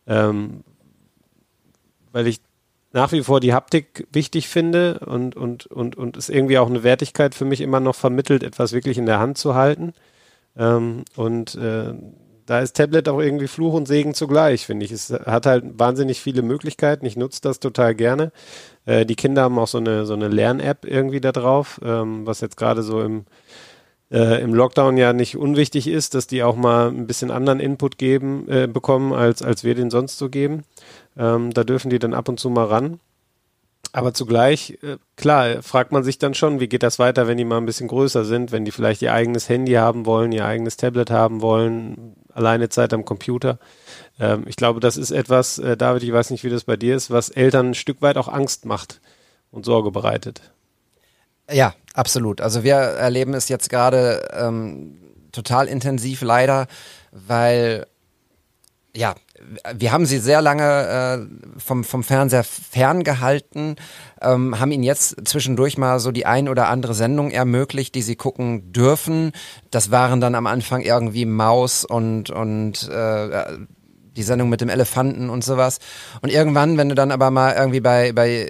Ähm, 0.07 0.63
weil 2.13 2.25
ich 2.25 2.39
nach 2.93 3.11
wie 3.11 3.21
vor 3.21 3.41
die 3.41 3.53
Haptik 3.53 4.07
wichtig 4.13 4.47
finde 4.47 4.99
und, 5.05 5.35
und, 5.35 5.67
und, 5.67 5.97
und 5.97 6.15
es 6.15 6.29
irgendwie 6.29 6.57
auch 6.57 6.69
eine 6.69 6.83
Wertigkeit 6.83 7.35
für 7.35 7.45
mich 7.45 7.59
immer 7.59 7.81
noch 7.81 7.95
vermittelt, 7.95 8.41
etwas 8.41 8.71
wirklich 8.71 8.97
in 8.97 9.05
der 9.05 9.19
Hand 9.19 9.37
zu 9.37 9.53
halten. 9.53 9.93
Ähm, 10.57 11.03
und 11.17 11.55
äh, 11.55 11.93
da 12.49 12.61
ist 12.61 12.75
Tablet 12.75 13.07
auch 13.07 13.19
irgendwie 13.19 13.45
Fluch 13.45 13.75
und 13.75 13.87
Segen 13.87 14.15
zugleich, 14.15 14.65
finde 14.65 14.83
ich. 14.83 14.91
Es 14.91 15.11
hat 15.11 15.45
halt 15.45 15.77
wahnsinnig 15.77 16.19
viele 16.19 16.41
Möglichkeiten. 16.41 17.05
Ich 17.05 17.15
nutze 17.15 17.41
das 17.43 17.59
total 17.59 17.93
gerne. 17.93 18.31
Äh, 18.87 19.05
die 19.05 19.15
Kinder 19.15 19.43
haben 19.43 19.59
auch 19.59 19.67
so 19.67 19.77
eine, 19.77 20.07
so 20.07 20.15
eine 20.15 20.29
Lern-App 20.29 20.83
irgendwie 20.83 21.21
da 21.21 21.31
drauf, 21.31 21.79
ähm, 21.83 22.25
was 22.25 22.41
jetzt 22.41 22.57
gerade 22.57 22.81
so 22.81 23.01
im, 23.01 23.25
äh, 24.11 24.41
im 24.41 24.55
Lockdown 24.55 24.97
ja 24.97 25.13
nicht 25.13 25.37
unwichtig 25.37 25.87
ist, 25.87 26.15
dass 26.15 26.25
die 26.25 26.41
auch 26.41 26.55
mal 26.55 26.87
ein 26.87 27.05
bisschen 27.05 27.29
anderen 27.29 27.59
Input 27.59 27.99
geben, 27.99 28.47
äh, 28.49 28.65
bekommen, 28.65 29.13
als, 29.13 29.43
als 29.43 29.63
wir 29.63 29.75
den 29.75 29.91
sonst 29.91 30.17
so 30.17 30.27
geben. 30.27 30.63
Ähm, 31.19 31.53
da 31.53 31.63
dürfen 31.63 31.91
die 31.91 31.99
dann 31.99 32.15
ab 32.15 32.29
und 32.29 32.39
zu 32.39 32.49
mal 32.49 32.65
ran. 32.65 32.99
Aber 33.91 34.13
zugleich, 34.13 34.77
äh, 34.81 34.97
klar, 35.17 35.61
fragt 35.61 35.91
man 35.91 36.03
sich 36.03 36.17
dann 36.17 36.33
schon, 36.33 36.59
wie 36.59 36.67
geht 36.67 36.83
das 36.83 36.97
weiter, 36.99 37.27
wenn 37.27 37.37
die 37.37 37.45
mal 37.45 37.57
ein 37.57 37.65
bisschen 37.65 37.87
größer 37.87 38.23
sind, 38.23 38.51
wenn 38.51 38.65
die 38.65 38.71
vielleicht 38.71 39.01
ihr 39.03 39.13
eigenes 39.13 39.49
Handy 39.49 39.73
haben 39.73 40.05
wollen, 40.05 40.31
ihr 40.31 40.45
eigenes 40.45 40.77
Tablet 40.77 41.09
haben 41.09 41.41
wollen, 41.41 42.15
alleine 42.33 42.69
Zeit 42.69 42.93
am 42.93 43.05
Computer. 43.05 43.59
Ähm, 44.19 44.43
ich 44.47 44.55
glaube, 44.55 44.79
das 44.79 44.97
ist 44.97 45.11
etwas, 45.11 45.59
äh, 45.59 45.77
David, 45.77 46.03
ich 46.03 46.13
weiß 46.13 46.29
nicht, 46.31 46.43
wie 46.43 46.49
das 46.49 46.63
bei 46.63 46.77
dir 46.77 46.95
ist, 46.95 47.11
was 47.11 47.29
Eltern 47.29 47.69
ein 47.69 47.75
Stück 47.75 48.01
weit 48.01 48.17
auch 48.17 48.27
Angst 48.27 48.65
macht 48.65 49.01
und 49.51 49.65
Sorge 49.65 49.91
bereitet. 49.91 50.41
Ja, 51.51 51.73
absolut. 51.93 52.41
Also 52.41 52.63
wir 52.63 52.75
erleben 52.75 53.33
es 53.33 53.49
jetzt 53.49 53.69
gerade 53.69 54.27
ähm, 54.33 54.97
total 55.31 55.67
intensiv 55.67 56.21
leider, 56.21 56.67
weil 57.11 57.87
ja, 58.95 59.15
wir 59.75 59.91
haben 59.91 60.05
sie 60.05 60.19
sehr 60.19 60.41
lange 60.41 61.27
äh, 61.27 61.59
vom, 61.59 61.83
vom 61.83 62.03
Fernseher 62.03 62.43
ferngehalten, 62.43 63.75
ähm, 64.21 64.59
haben 64.59 64.71
ihnen 64.71 64.83
jetzt 64.83 65.27
zwischendurch 65.27 65.77
mal 65.77 65.99
so 65.99 66.11
die 66.11 66.25
ein 66.25 66.49
oder 66.49 66.67
andere 66.67 66.93
Sendung 66.93 67.31
ermöglicht, 67.31 67.95
die 67.95 68.01
sie 68.01 68.15
gucken 68.15 68.71
dürfen. 68.71 69.31
Das 69.71 69.91
waren 69.91 70.21
dann 70.21 70.35
am 70.35 70.47
Anfang 70.47 70.81
irgendwie 70.81 71.25
Maus 71.25 71.85
und, 71.85 72.29
und 72.29 72.87
äh, 72.89 73.57
die 74.15 74.23
Sendung 74.23 74.49
mit 74.49 74.61
dem 74.61 74.69
Elefanten 74.69 75.29
und 75.29 75.43
sowas. 75.43 75.79
Und 76.21 76.31
irgendwann, 76.31 76.77
wenn 76.77 76.89
du 76.89 76.95
dann 76.95 77.11
aber 77.11 77.31
mal 77.31 77.55
irgendwie 77.55 77.79
bei, 77.79 78.11
bei 78.11 78.49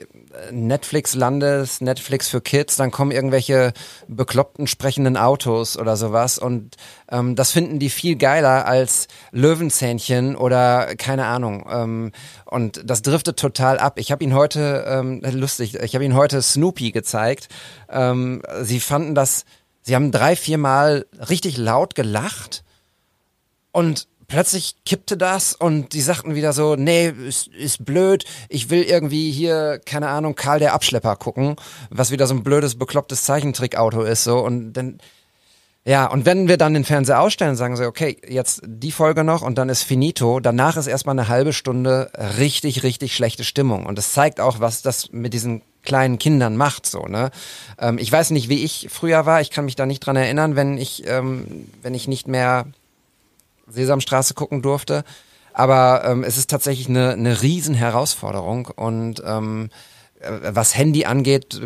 Netflix 0.52 1.16
landest, 1.16 1.82
Netflix 1.82 2.28
für 2.28 2.42
Kids, 2.42 2.76
dann 2.76 2.92
kommen 2.92 3.12
irgendwelche 3.12 3.74
bekloppten 4.08 4.68
sprechenden 4.68 5.18
Autos 5.18 5.78
oder 5.78 5.98
sowas 5.98 6.38
und 6.38 6.76
ähm, 7.12 7.36
das 7.36 7.52
finden 7.52 7.80
die 7.80 7.90
viel 7.90 8.16
geiler 8.16 8.66
als 8.66 9.08
Löwenzähnchen 9.32 10.36
oder 10.36 10.96
keine 10.96 11.26
Ahnung. 11.26 11.68
Ähm, 11.70 12.12
und 12.46 12.82
das 12.86 13.02
driftet 13.02 13.38
total 13.38 13.80
ab. 13.80 13.98
Ich 13.98 14.12
habe 14.12 14.24
ihn 14.24 14.34
heute, 14.34 14.86
ähm, 14.88 15.22
lustig, 15.32 15.76
ich 15.76 15.96
habe 15.96 16.06
ihn 16.06 16.16
heute 16.16 16.42
Snoopy 16.42 16.92
gezeigt. 16.92 17.50
Ähm, 17.90 18.42
sie 18.62 18.80
fanden 18.80 19.16
das, 19.16 19.46
sie 19.82 19.96
haben 19.96 20.12
drei, 20.12 20.36
vier 20.36 20.58
Mal 20.58 21.06
richtig 21.30 21.58
laut 21.58 21.96
gelacht 21.96 22.64
und 23.72 24.08
plötzlich 24.30 24.76
kippte 24.86 25.18
das 25.18 25.54
und 25.54 25.94
die 25.94 26.02
sagten 26.02 26.36
wieder 26.36 26.54
so, 26.54 26.76
nee, 26.78 27.10
ist, 27.10 27.48
ist 27.48 27.84
blöd, 27.84 28.24
ich 28.48 28.70
will 28.70 28.84
irgendwie 28.84 29.32
hier, 29.32 29.82
keine 29.86 30.08
Ahnung, 30.08 30.36
Karl 30.36 30.60
der 30.60 30.74
Abschlepper 30.74 31.18
gucken, 31.18 31.58
was 31.90 32.12
wieder 32.12 32.28
so 32.28 32.36
ein 32.36 32.44
blödes, 32.44 32.78
beklopptes 32.78 33.24
Zeichentrickauto 33.24 34.04
ist, 34.04 34.24
so. 34.24 34.40
Und 34.40 34.74
dann, 34.74 35.00
ja, 35.84 36.06
und 36.06 36.26
wenn 36.26 36.48
wir 36.48 36.58
dann 36.58 36.76
den 36.76 36.86
Fernseher 36.86 37.20
ausstellen, 37.20 37.56
sagen 37.56 37.76
sie, 37.76 37.88
okay, 37.88 38.18
jetzt 38.28 38.62
die 38.64 38.92
Folge 38.92 39.24
noch 39.24 39.42
und 39.42 39.58
dann 39.58 39.68
ist 39.68 39.84
finito, 39.84 40.40
danach 40.40 40.78
ist 40.78 40.88
erstmal 40.88 41.18
eine 41.18 41.28
halbe 41.28 41.52
Stunde 41.52 42.12
richtig, 42.38 42.84
richtig 42.84 43.16
schlechte 43.16 43.44
Stimmung. 43.44 43.88
Und 43.88 43.98
es 43.98 44.14
zeigt 44.14 44.40
auch, 44.40 44.60
was 44.60 44.82
das 44.82 45.12
mit 45.12 45.34
diesen 45.34 45.64
kleinen 45.82 46.20
Kindern 46.20 46.56
macht, 46.56 46.86
so, 46.86 47.06
ne? 47.06 47.32
Ähm, 47.80 47.98
ich 47.98 48.12
weiß 48.12 48.32
nicht, 48.32 48.50
wie 48.50 48.64
ich 48.64 48.90
früher 48.92 49.26
war, 49.26 49.42
ich 49.42 49.50
kann 49.50 49.66
mich 49.66 49.76
da 49.76 49.86
nicht 49.86 50.02
dran 50.02 50.18
erinnern, 50.18 50.56
wenn 50.56 50.78
ich, 50.78 51.08
ähm, 51.08 51.68
wenn 51.82 51.94
ich 51.96 52.08
nicht 52.08 52.28
mehr 52.28 52.68
Sesamstraße 53.70 54.34
gucken 54.34 54.62
durfte. 54.62 55.04
Aber 55.54 56.04
ähm, 56.06 56.24
es 56.24 56.38
ist 56.38 56.50
tatsächlich 56.50 56.90
eine, 56.90 57.12
eine 57.12 57.42
riesen 57.42 57.76
Herausforderung 57.76 58.68
und 58.68 59.22
ähm, 59.26 59.70
äh, 60.20 60.32
was 60.54 60.78
Handy 60.78 61.06
angeht, 61.06 61.60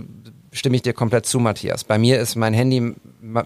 stimme 0.52 0.76
ich 0.76 0.82
dir 0.82 0.94
komplett 0.94 1.26
zu, 1.26 1.40
Matthias. 1.40 1.84
Bei 1.84 1.98
mir 1.98 2.20
ist 2.20 2.36
mein 2.36 2.54
Handy 2.54 2.94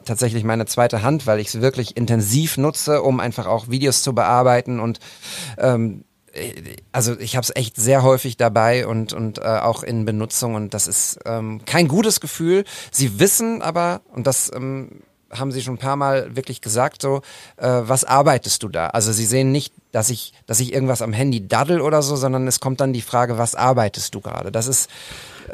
tatsächlich 0.05 0.43
meine 0.43 0.65
zweite 0.65 1.01
Hand, 1.01 1.25
weil 1.25 1.39
ich 1.39 1.47
es 1.47 1.61
wirklich 1.61 1.97
intensiv 1.97 2.57
nutze, 2.57 3.01
um 3.01 3.19
einfach 3.19 3.45
auch 3.45 3.69
Videos 3.69 4.03
zu 4.03 4.13
bearbeiten 4.13 4.79
und 4.79 4.99
ähm, 5.57 6.03
äh, 6.33 6.51
also 6.91 7.17
ich 7.19 7.35
habe 7.35 7.43
es 7.43 7.55
echt 7.55 7.75
sehr 7.75 8.03
häufig 8.03 8.37
dabei 8.37 8.87
und, 8.87 9.13
und 9.13 9.39
äh, 9.39 9.41
auch 9.41 9.83
in 9.83 10.05
Benutzung 10.05 10.55
und 10.55 10.73
das 10.73 10.87
ist 10.87 11.19
ähm, 11.25 11.61
kein 11.65 11.87
gutes 11.87 12.19
Gefühl. 12.19 12.63
Sie 12.91 13.19
wissen 13.19 13.61
aber, 13.61 14.01
und 14.13 14.27
das 14.27 14.51
ähm, 14.53 15.01
haben 15.31 15.51
sie 15.51 15.61
schon 15.61 15.75
ein 15.75 15.79
paar 15.79 15.95
Mal 15.95 16.35
wirklich 16.35 16.61
gesagt, 16.61 17.01
so, 17.01 17.21
äh, 17.57 17.67
was 17.67 18.03
arbeitest 18.03 18.63
du 18.63 18.69
da? 18.69 18.87
Also 18.87 19.11
sie 19.11 19.25
sehen 19.25 19.51
nicht, 19.51 19.73
dass 19.91 20.09
ich, 20.09 20.33
dass 20.45 20.59
ich 20.59 20.73
irgendwas 20.73 21.01
am 21.01 21.13
Handy 21.13 21.47
daddel 21.47 21.81
oder 21.81 22.01
so, 22.01 22.15
sondern 22.15 22.47
es 22.47 22.59
kommt 22.59 22.81
dann 22.81 22.93
die 22.93 23.01
Frage, 23.01 23.37
was 23.37 23.55
arbeitest 23.55 24.15
du 24.15 24.21
gerade? 24.21 24.51
Das 24.51 24.67
ist 24.67 24.89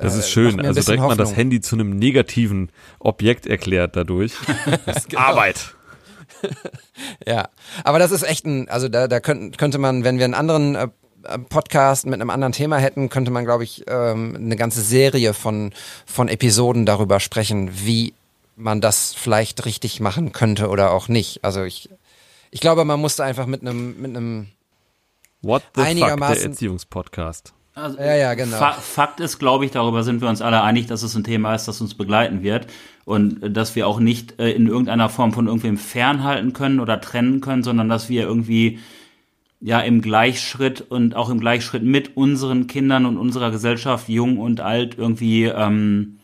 das 0.01 0.15
ist 0.15 0.25
äh, 0.25 0.29
schön. 0.29 0.59
Also 0.59 0.73
direkt 0.73 1.01
Hoffnung. 1.01 1.07
mal 1.09 1.15
das 1.15 1.35
Handy 1.35 1.61
zu 1.61 1.75
einem 1.75 1.91
negativen 1.97 2.69
Objekt 2.99 3.45
erklärt 3.45 3.95
dadurch. 3.95 4.33
genau. 5.07 5.21
Arbeit. 5.21 5.75
ja, 7.27 7.47
aber 7.83 7.99
das 7.99 8.11
ist 8.11 8.23
echt 8.23 8.45
ein, 8.45 8.67
also 8.69 8.89
da, 8.89 9.07
da 9.07 9.19
könnte, 9.19 9.57
könnte 9.57 9.77
man, 9.77 10.03
wenn 10.03 10.17
wir 10.17 10.25
einen 10.25 10.33
anderen 10.33 10.75
äh, 10.75 10.87
Podcast 11.49 12.05
mit 12.05 12.15
einem 12.15 12.29
anderen 12.29 12.53
Thema 12.53 12.77
hätten, 12.77 13.09
könnte 13.09 13.31
man, 13.31 13.45
glaube 13.45 13.63
ich, 13.63 13.85
ähm, 13.87 14.35
eine 14.35 14.55
ganze 14.55 14.81
Serie 14.81 15.33
von, 15.33 15.71
von 16.05 16.27
Episoden 16.27 16.85
darüber 16.85 17.19
sprechen, 17.19 17.69
wie 17.73 18.13
man 18.55 18.81
das 18.81 19.13
vielleicht 19.13 19.65
richtig 19.65 19.99
machen 19.99 20.31
könnte 20.31 20.69
oder 20.69 20.91
auch 20.91 21.07
nicht. 21.07 21.43
Also 21.43 21.63
ich, 21.63 21.89
ich 22.51 22.59
glaube, 22.59 22.85
man 22.85 22.99
musste 22.99 23.23
einfach 23.23 23.45
mit 23.45 23.61
einem, 23.61 23.99
mit 24.01 24.15
einem 24.15 24.47
What 25.41 25.63
the 25.75 25.81
einigermaßen 25.81 26.35
fuck, 26.35 26.41
der 26.41 26.49
Erziehungspodcast. 26.51 27.53
Also, 27.75 27.97
ja, 27.97 28.15
ja, 28.15 28.33
genau. 28.35 28.57
Fakt 28.57 29.19
ist, 29.19 29.39
glaube 29.39 29.65
ich, 29.65 29.71
darüber 29.71 30.03
sind 30.03 30.21
wir 30.21 30.29
uns 30.29 30.41
alle 30.41 30.61
einig, 30.61 30.85
dass 30.85 31.01
es 31.01 31.15
ein 31.15 31.23
Thema 31.23 31.55
ist, 31.55 31.67
das 31.67 31.81
uns 31.81 31.95
begleiten 31.95 32.43
wird 32.43 32.67
und 33.03 33.39
dass 33.57 33.75
wir 33.75 33.87
auch 33.87 33.99
nicht 33.99 34.39
äh, 34.39 34.51
in 34.51 34.67
irgendeiner 34.67 35.09
Form 35.09 35.33
von 35.33 35.47
irgendwem 35.47 35.77
fernhalten 35.77 36.53
können 36.53 36.79
oder 36.79 37.01
trennen 37.01 37.41
können, 37.41 37.63
sondern 37.63 37.89
dass 37.89 38.09
wir 38.09 38.23
irgendwie 38.23 38.79
ja 39.59 39.79
im 39.79 40.01
Gleichschritt 40.01 40.81
und 40.81 41.15
auch 41.15 41.29
im 41.29 41.39
Gleichschritt 41.39 41.83
mit 41.83 42.15
unseren 42.15 42.67
Kindern 42.67 43.05
und 43.05 43.17
unserer 43.17 43.49
Gesellschaft, 43.49 44.07
jung 44.07 44.37
und 44.37 44.61
alt, 44.61 44.97
irgendwie 44.97 45.45
ähm, 45.45 46.19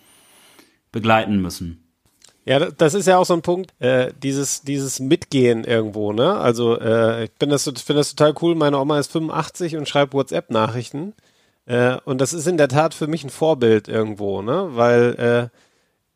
begleiten 0.91 1.41
müssen. 1.41 1.88
Ja, 2.49 2.71
das 2.71 2.95
ist 2.95 3.05
ja 3.05 3.19
auch 3.19 3.27
so 3.27 3.35
ein 3.35 3.43
Punkt, 3.43 3.79
äh, 3.79 4.11
dieses, 4.23 4.63
dieses 4.63 4.99
Mitgehen 4.99 5.65
irgendwo, 5.65 6.13
ne? 6.13 6.35
Also 6.37 6.79
äh, 6.79 7.25
ich 7.25 7.31
bin 7.33 7.51
das, 7.51 7.65
finde 7.65 7.99
das 7.99 8.15
total 8.15 8.33
cool. 8.41 8.55
Meine 8.55 8.79
Oma 8.79 8.97
ist 8.97 9.11
85 9.11 9.77
und 9.77 9.87
schreibt 9.87 10.15
WhatsApp-Nachrichten. 10.15 11.13
Äh, 11.67 11.97
und 12.05 12.19
das 12.19 12.33
ist 12.33 12.47
in 12.47 12.57
der 12.57 12.67
Tat 12.67 12.95
für 12.95 13.05
mich 13.05 13.23
ein 13.23 13.29
Vorbild 13.29 13.87
irgendwo, 13.87 14.41
ne? 14.41 14.69
Weil 14.71 15.51
äh, 15.51 15.57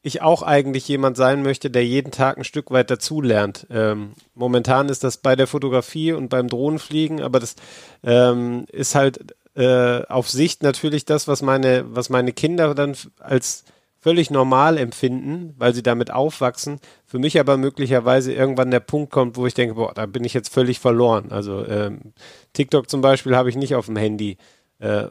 ich 0.02 0.24
auch 0.24 0.42
eigentlich 0.42 0.88
jemand 0.88 1.18
sein 1.18 1.44
möchte, 1.44 1.70
der 1.70 1.86
jeden 1.86 2.10
Tag 2.10 2.40
ein 2.40 2.46
Stück 2.46 2.72
weit 2.72 2.90
dazulernt. 2.90 3.68
Ähm, 3.70 4.14
momentan 4.34 4.90
ist 4.90 5.04
das 5.04 5.18
bei 5.18 5.36
der 5.36 5.46
Fotografie 5.46 6.14
und 6.14 6.30
beim 6.30 6.48
Drohnenfliegen, 6.48 7.22
aber 7.22 7.40
das 7.40 7.56
ähm, 8.04 8.66
ist 8.72 8.96
halt 8.96 9.36
äh, 9.56 10.02
auf 10.08 10.32
Sicht 10.32 10.64
natürlich 10.64 11.06
das, 11.06 11.28
was 11.28 11.44
meine, 11.44 11.86
was 11.90 12.10
meine 12.10 12.34
Kinder 12.34 12.74
dann 12.74 12.98
als 13.20 13.66
völlig 14.04 14.30
normal 14.30 14.78
empfinden, 14.78 15.56
weil 15.58 15.74
sie 15.74 15.82
damit 15.82 16.12
aufwachsen. 16.12 16.82
Für 17.06 17.20
mich 17.20 17.40
aber 17.40 17.56
möglicherweise 17.56 18.34
irgendwann 18.34 18.70
der 18.70 18.82
Punkt 18.82 19.14
kommt, 19.14 19.38
wo 19.38 19.48
ich 19.48 19.54
denke, 19.54 19.76
boah, 19.76 19.94
da 19.94 20.06
bin 20.06 20.26
ich 20.26 20.34
jetzt 20.34 20.54
völlig 20.54 20.80
verloren. 20.80 21.32
Also 21.32 21.66
ähm, 21.66 22.14
TikTok 22.52 22.90
zum 22.90 23.00
Beispiel 23.00 23.34
habe 23.34 23.50
ich 23.50 23.56
nicht 23.56 23.76
auf 23.76 23.86
dem 23.86 23.96
Handy. 23.96 24.38
Äh, 24.80 25.06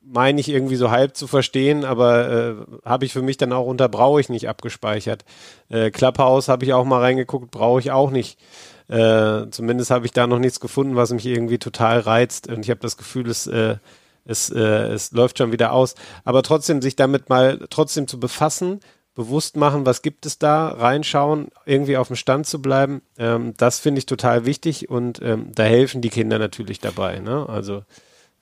meine 0.00 0.40
ich 0.40 0.48
irgendwie 0.48 0.76
so 0.76 0.92
halb 0.92 1.16
zu 1.16 1.26
verstehen, 1.26 1.84
aber 1.84 2.30
äh, 2.30 2.54
habe 2.84 3.04
ich 3.04 3.12
für 3.12 3.22
mich 3.22 3.36
dann 3.36 3.52
auch 3.52 3.66
unter 3.66 3.88
brauche 3.88 4.20
ich 4.20 4.28
nicht 4.28 4.48
abgespeichert. 4.48 5.24
Äh, 5.68 5.90
Clubhouse 5.90 6.48
habe 6.48 6.64
ich 6.64 6.72
auch 6.72 6.84
mal 6.84 7.00
reingeguckt, 7.00 7.50
brauche 7.50 7.80
ich 7.80 7.90
auch 7.90 8.12
nicht. 8.12 8.38
Äh, 8.86 9.48
zumindest 9.50 9.90
habe 9.90 10.06
ich 10.06 10.12
da 10.12 10.28
noch 10.28 10.38
nichts 10.38 10.60
gefunden, 10.60 10.94
was 10.94 11.12
mich 11.12 11.26
irgendwie 11.26 11.58
total 11.58 11.98
reizt. 11.98 12.48
Und 12.48 12.60
ich 12.60 12.70
habe 12.70 12.80
das 12.80 12.96
Gefühl, 12.96 13.28
es 13.28 13.48
äh, 13.48 13.76
es, 14.24 14.50
äh, 14.50 14.60
es 14.60 15.12
läuft 15.12 15.38
schon 15.38 15.52
wieder 15.52 15.72
aus. 15.72 15.94
Aber 16.24 16.42
trotzdem 16.42 16.82
sich 16.82 16.96
damit 16.96 17.28
mal 17.28 17.66
trotzdem 17.70 18.06
zu 18.06 18.20
befassen, 18.20 18.80
bewusst 19.14 19.56
machen, 19.56 19.84
was 19.84 20.02
gibt 20.02 20.24
es 20.26 20.38
da, 20.38 20.68
reinschauen, 20.68 21.48
irgendwie 21.66 21.96
auf 21.96 22.06
dem 22.06 22.16
Stand 22.16 22.46
zu 22.46 22.62
bleiben, 22.62 23.02
ähm, 23.18 23.54
das 23.56 23.78
finde 23.78 23.98
ich 23.98 24.06
total 24.06 24.46
wichtig 24.46 24.88
und 24.88 25.20
ähm, 25.22 25.52
da 25.54 25.64
helfen 25.64 26.00
die 26.00 26.08
Kinder 26.08 26.38
natürlich 26.38 26.80
dabei. 26.80 27.18
Ne? 27.18 27.46
Also 27.48 27.82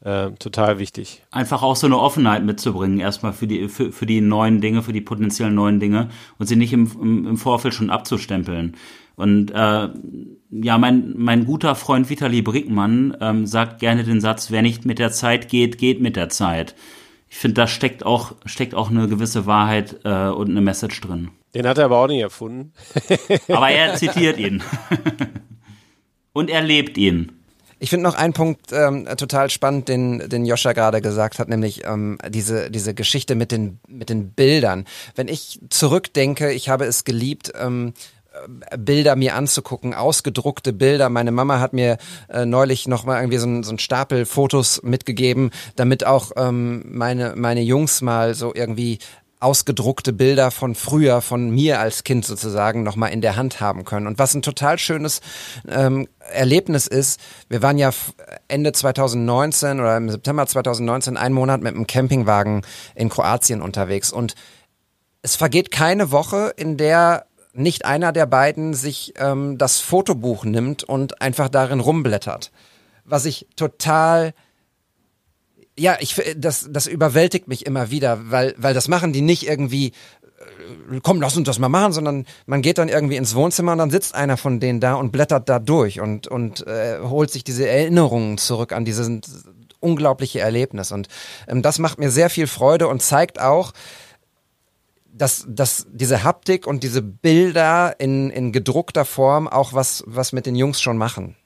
äh, 0.02 0.31
total 0.32 0.78
wichtig. 0.78 1.23
Einfach 1.31 1.62
auch 1.62 1.77
so 1.77 1.86
eine 1.86 1.98
Offenheit 1.98 2.44
mitzubringen, 2.44 3.01
erstmal 3.01 3.32
für 3.32 3.47
die, 3.47 3.69
für, 3.69 3.93
für 3.93 4.07
die 4.07 4.20
neuen 4.20 4.61
Dinge, 4.61 4.82
für 4.82 4.93
die 4.93 5.01
potenziellen 5.01 5.55
neuen 5.55 5.81
Dinge 5.81 6.09
und 6.39 6.47
sie 6.47 6.57
nicht 6.57 6.73
im, 6.73 6.90
im, 7.01 7.27
im 7.27 7.36
Vorfeld 7.36 7.74
schon 7.74 7.90
abzustempeln. 7.90 8.77
Und 9.20 9.51
äh, 9.51 9.88
ja, 10.51 10.78
mein, 10.78 11.14
mein 11.16 11.44
guter 11.44 11.74
Freund 11.74 12.10
Vitali 12.10 12.42
Brickmann 12.42 13.16
ähm, 13.20 13.47
sagt 13.47 13.78
gerne 13.78 14.02
den 14.02 14.20
Satz, 14.20 14.51
wer 14.51 14.62
nicht 14.62 14.84
mit 14.84 14.98
der 14.98 15.12
Zeit 15.12 15.48
geht, 15.48 15.78
geht 15.78 16.01
mit 16.01 16.16
der 16.16 16.28
Zeit. 16.28 16.74
Ich 17.28 17.36
finde, 17.36 17.55
da 17.55 17.66
steckt 17.68 18.05
auch, 18.05 18.34
steckt 18.44 18.74
auch 18.74 18.90
eine 18.90 19.06
gewisse 19.06 19.47
Wahrheit 19.47 20.01
äh, 20.05 20.28
und 20.28 20.51
eine 20.51 20.60
Message 20.60 21.01
drin. 21.01 21.30
Den 21.55 21.66
hat 21.66 21.78
er 21.78 21.84
aber 21.84 21.98
auch 21.98 22.09
nicht 22.09 22.20
erfunden. 22.20 22.72
aber 23.48 23.70
er 23.70 23.94
zitiert 23.94 24.38
ihn. 24.38 24.62
und 26.32 26.51
er 26.51 26.62
lebt 26.62 26.98
ihn. 26.98 27.32
Ich 27.82 27.88
finde 27.88 28.02
noch 28.05 28.14
einen 28.14 28.34
Punkt 28.34 28.72
ähm, 28.72 29.09
total 29.16 29.48
spannend, 29.48 29.88
den, 29.88 30.28
den 30.28 30.44
Joscha 30.44 30.74
gerade 30.74 31.01
gesagt 31.01 31.38
hat, 31.38 31.48
nämlich 31.48 31.84
ähm, 31.86 32.18
diese, 32.28 32.70
diese 32.70 32.92
Geschichte 32.92 33.34
mit 33.34 33.52
den, 33.52 33.80
mit 33.88 34.10
den 34.10 34.32
Bildern. 34.32 34.84
Wenn 35.14 35.28
ich 35.28 35.60
zurückdenke, 35.70 36.52
ich 36.52 36.68
habe 36.68 36.84
es 36.84 37.05
geliebt, 37.05 37.52
ähm, 37.59 37.94
Bilder 38.76 39.16
mir 39.16 39.34
anzugucken, 39.34 39.94
ausgedruckte 39.94 40.72
Bilder. 40.72 41.08
Meine 41.08 41.32
Mama 41.32 41.60
hat 41.60 41.72
mir 41.72 41.98
äh, 42.28 42.44
neulich 42.44 42.88
noch 42.88 43.04
mal 43.04 43.20
irgendwie 43.20 43.38
so 43.38 43.46
ein, 43.46 43.62
so 43.62 43.72
ein 43.72 43.78
Stapel 43.78 44.26
Fotos 44.26 44.82
mitgegeben, 44.82 45.50
damit 45.76 46.06
auch 46.06 46.32
ähm, 46.36 46.84
meine 46.86 47.34
meine 47.36 47.62
Jungs 47.62 48.02
mal 48.02 48.34
so 48.34 48.54
irgendwie 48.54 48.98
ausgedruckte 49.40 50.12
Bilder 50.12 50.50
von 50.50 50.74
früher, 50.74 51.22
von 51.22 51.50
mir 51.50 51.80
als 51.80 52.04
Kind 52.04 52.26
sozusagen, 52.26 52.82
nochmal 52.82 53.10
in 53.10 53.22
der 53.22 53.36
Hand 53.36 53.60
haben 53.60 53.84
können. 53.86 54.06
Und 54.06 54.18
was 54.18 54.34
ein 54.34 54.42
total 54.42 54.78
schönes 54.78 55.22
ähm, 55.66 56.08
Erlebnis 56.30 56.86
ist, 56.86 57.18
wir 57.48 57.62
waren 57.62 57.78
ja 57.78 57.90
Ende 58.48 58.72
2019 58.72 59.80
oder 59.80 59.96
im 59.96 60.10
September 60.10 60.46
2019 60.46 61.16
einen 61.16 61.34
Monat 61.34 61.62
mit 61.62 61.74
einem 61.74 61.86
Campingwagen 61.86 62.62
in 62.94 63.08
Kroatien 63.08 63.62
unterwegs 63.62 64.12
und 64.12 64.34
es 65.22 65.36
vergeht 65.36 65.70
keine 65.70 66.12
Woche, 66.12 66.52
in 66.56 66.78
der 66.78 67.26
nicht 67.52 67.85
einer 67.85 68.12
der 68.12 68.27
beiden 68.27 68.74
sich 68.74 69.14
ähm, 69.18 69.59
das 69.59 69.81
Fotobuch 69.81 70.44
nimmt 70.44 70.85
und 70.85 71.20
einfach 71.20 71.48
darin 71.48 71.81
rumblättert. 71.81 72.51
was 73.05 73.24
ich 73.24 73.47
total 73.56 74.35
ja, 75.78 75.97
ich 76.01 76.20
das 76.36 76.68
das 76.70 76.86
überwältigt 76.86 77.48
mich 77.48 77.64
immer 77.64 77.90
wieder, 77.90 78.31
weil 78.31 78.55
weil 78.59 78.74
das 78.74 78.89
machen 78.89 79.12
die 79.12 79.22
nicht 79.22 79.48
irgendwie 79.48 79.93
äh, 80.90 81.01
komm, 81.02 81.20
lass 81.20 81.36
uns 81.36 81.47
das 81.47 81.59
mal 81.59 81.68
machen, 81.68 81.93
sondern 81.93 82.27
man 82.47 82.60
geht 82.62 82.78
dann 82.78 82.89
irgendwie 82.89 83.16
ins 83.16 83.35
Wohnzimmer 83.35 83.72
und 83.72 83.78
dann 83.78 83.90
sitzt 83.90 84.14
einer 84.14 84.36
von 84.36 84.60
denen 84.60 84.81
da 84.81 84.94
und 84.94 85.10
blättert 85.10 85.48
da 85.48 85.59
durch 85.59 86.01
und 86.01 86.27
und 86.28 86.66
äh, 86.66 86.98
holt 87.02 87.31
sich 87.31 87.44
diese 87.44 87.68
Erinnerungen 87.68 88.36
zurück 88.39 88.72
an 88.72 88.85
dieses 88.85 89.10
unglaubliche 89.81 90.40
Erlebnis 90.40 90.93
und 90.93 91.09
ähm, 91.48 91.62
das 91.62 91.78
macht 91.78 91.98
mir 91.98 92.10
sehr 92.10 92.31
viel 92.31 92.47
Freude 92.47 92.86
und 92.89 93.01
zeigt 93.01 93.40
auch, 93.40 93.72
dass, 95.20 95.44
dass 95.48 95.86
diese 95.92 96.24
Haptik 96.24 96.66
und 96.66 96.82
diese 96.82 97.02
Bilder 97.02 98.01
in, 98.01 98.30
in 98.30 98.52
gedruckter 98.52 99.05
Form 99.05 99.48
auch 99.48 99.74
was, 99.74 100.02
was 100.06 100.32
mit 100.32 100.47
den 100.47 100.56
Jungs 100.56 100.80
schon 100.80 100.97
machen. 100.97 101.36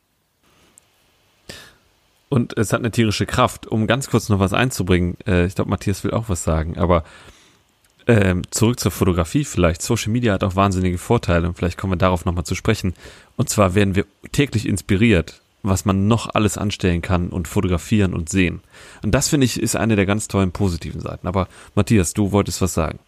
Und 2.28 2.56
es 2.56 2.72
hat 2.72 2.80
eine 2.80 2.92
tierische 2.92 3.26
Kraft. 3.26 3.66
Um 3.66 3.86
ganz 3.86 4.09
kurz 4.09 4.28
noch 4.28 4.38
was 4.38 4.52
einzubringen, 4.52 5.16
äh, 5.26 5.46
ich 5.46 5.56
glaube, 5.56 5.70
Matthias 5.70 6.05
will 6.05 6.12
auch 6.12 6.28
was 6.28 6.44
sagen, 6.44 6.78
aber 6.78 7.02
ähm, 8.06 8.42
zurück 8.51 8.78
zur 8.78 8.92
Fotografie 8.92 9.44
vielleicht. 9.44 9.82
Social 9.82 10.12
Media 10.12 10.34
hat 10.34 10.44
auch 10.44 10.55
wahnsinnige 10.55 10.98
Vorteile 10.98 11.48
und 11.48 11.56
vielleicht 11.56 11.78
kommen 11.78 11.94
wir 11.94 11.98
darauf 11.98 12.24
nochmal 12.24 12.44
zu 12.44 12.55
sprechen. 12.55 12.94
Und 13.36 13.48
zwar 13.48 13.74
werden 13.74 13.96
wir 13.96 14.05
täglich 14.30 14.68
inspiriert, 14.68 15.40
was 15.62 15.84
man 15.84 16.06
noch 16.06 16.32
alles 16.32 16.59
anstellen 16.59 17.02
kann 17.02 17.30
und 17.30 17.48
fotografieren 17.48 18.14
und 18.14 18.28
sehen. 18.28 18.60
Und 19.02 19.12
das 19.12 19.28
finde 19.30 19.46
ich 19.46 19.60
ist 19.60 19.74
eine 19.74 19.96
der 19.96 20.06
ganz 20.06 20.28
tollen 20.28 20.52
positiven 20.52 21.01
Seiten. 21.01 21.26
Aber 21.26 21.48
Matthias, 21.74 22.14
du 22.14 22.30
wolltest 22.30 22.60
was 22.60 22.74
sagen. 22.74 23.01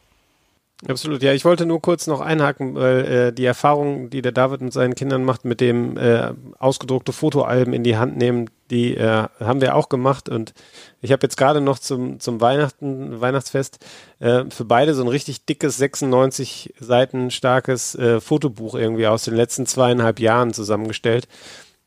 Absolut, 0.87 1.23
ja. 1.23 1.33
Ich 1.33 1.47
wollte 1.47 1.65
nur 1.65 1.81
kurz 1.81 2.07
noch 2.07 2.21
einhaken, 2.21 2.75
weil 2.75 3.05
äh, 3.07 3.33
die 3.33 3.47
Erfahrung, 3.47 4.11
die 4.11 4.21
der 4.21 4.33
David 4.33 4.61
mit 4.61 4.75
seinen 4.75 4.95
Kindern 4.95 5.25
macht, 5.25 5.47
mit 5.47 5.63
dem 5.63 5.97
äh, 5.97 6.35
ausgedruckte 6.59 7.15
Fotoalben 7.15 7.73
in 7.73 7.83
die 7.83 7.97
Hand 7.97 8.19
nehmen, 8.19 8.51
die 8.71 8.95
äh, 8.95 9.27
haben 9.41 9.63
wir 9.63 9.75
auch 9.75 9.89
gemacht. 9.89 10.29
Und 10.29 10.53
ich 11.01 11.13
habe 11.13 11.23
jetzt 11.23 11.39
gerade 11.39 11.63
noch 11.63 11.79
zum, 11.79 12.21
zum 12.21 12.43
Weihnachten, 12.43 13.23
Weihnachtsfest 13.23 13.79
äh, 14.19 14.45
für 14.51 14.67
beide 14.67 14.93
so 14.93 15.03
ein 15.03 15.09
richtig 15.09 15.47
dickes, 15.47 15.79
96 15.79 16.75
Seiten 16.79 17.31
starkes 17.31 17.95
äh, 17.95 18.21
Fotobuch 18.21 18.75
irgendwie 18.75 19.07
aus 19.07 19.25
den 19.25 19.35
letzten 19.35 19.65
zweieinhalb 19.65 20.21
Jahren 20.21 20.53
zusammengestellt 20.53 21.27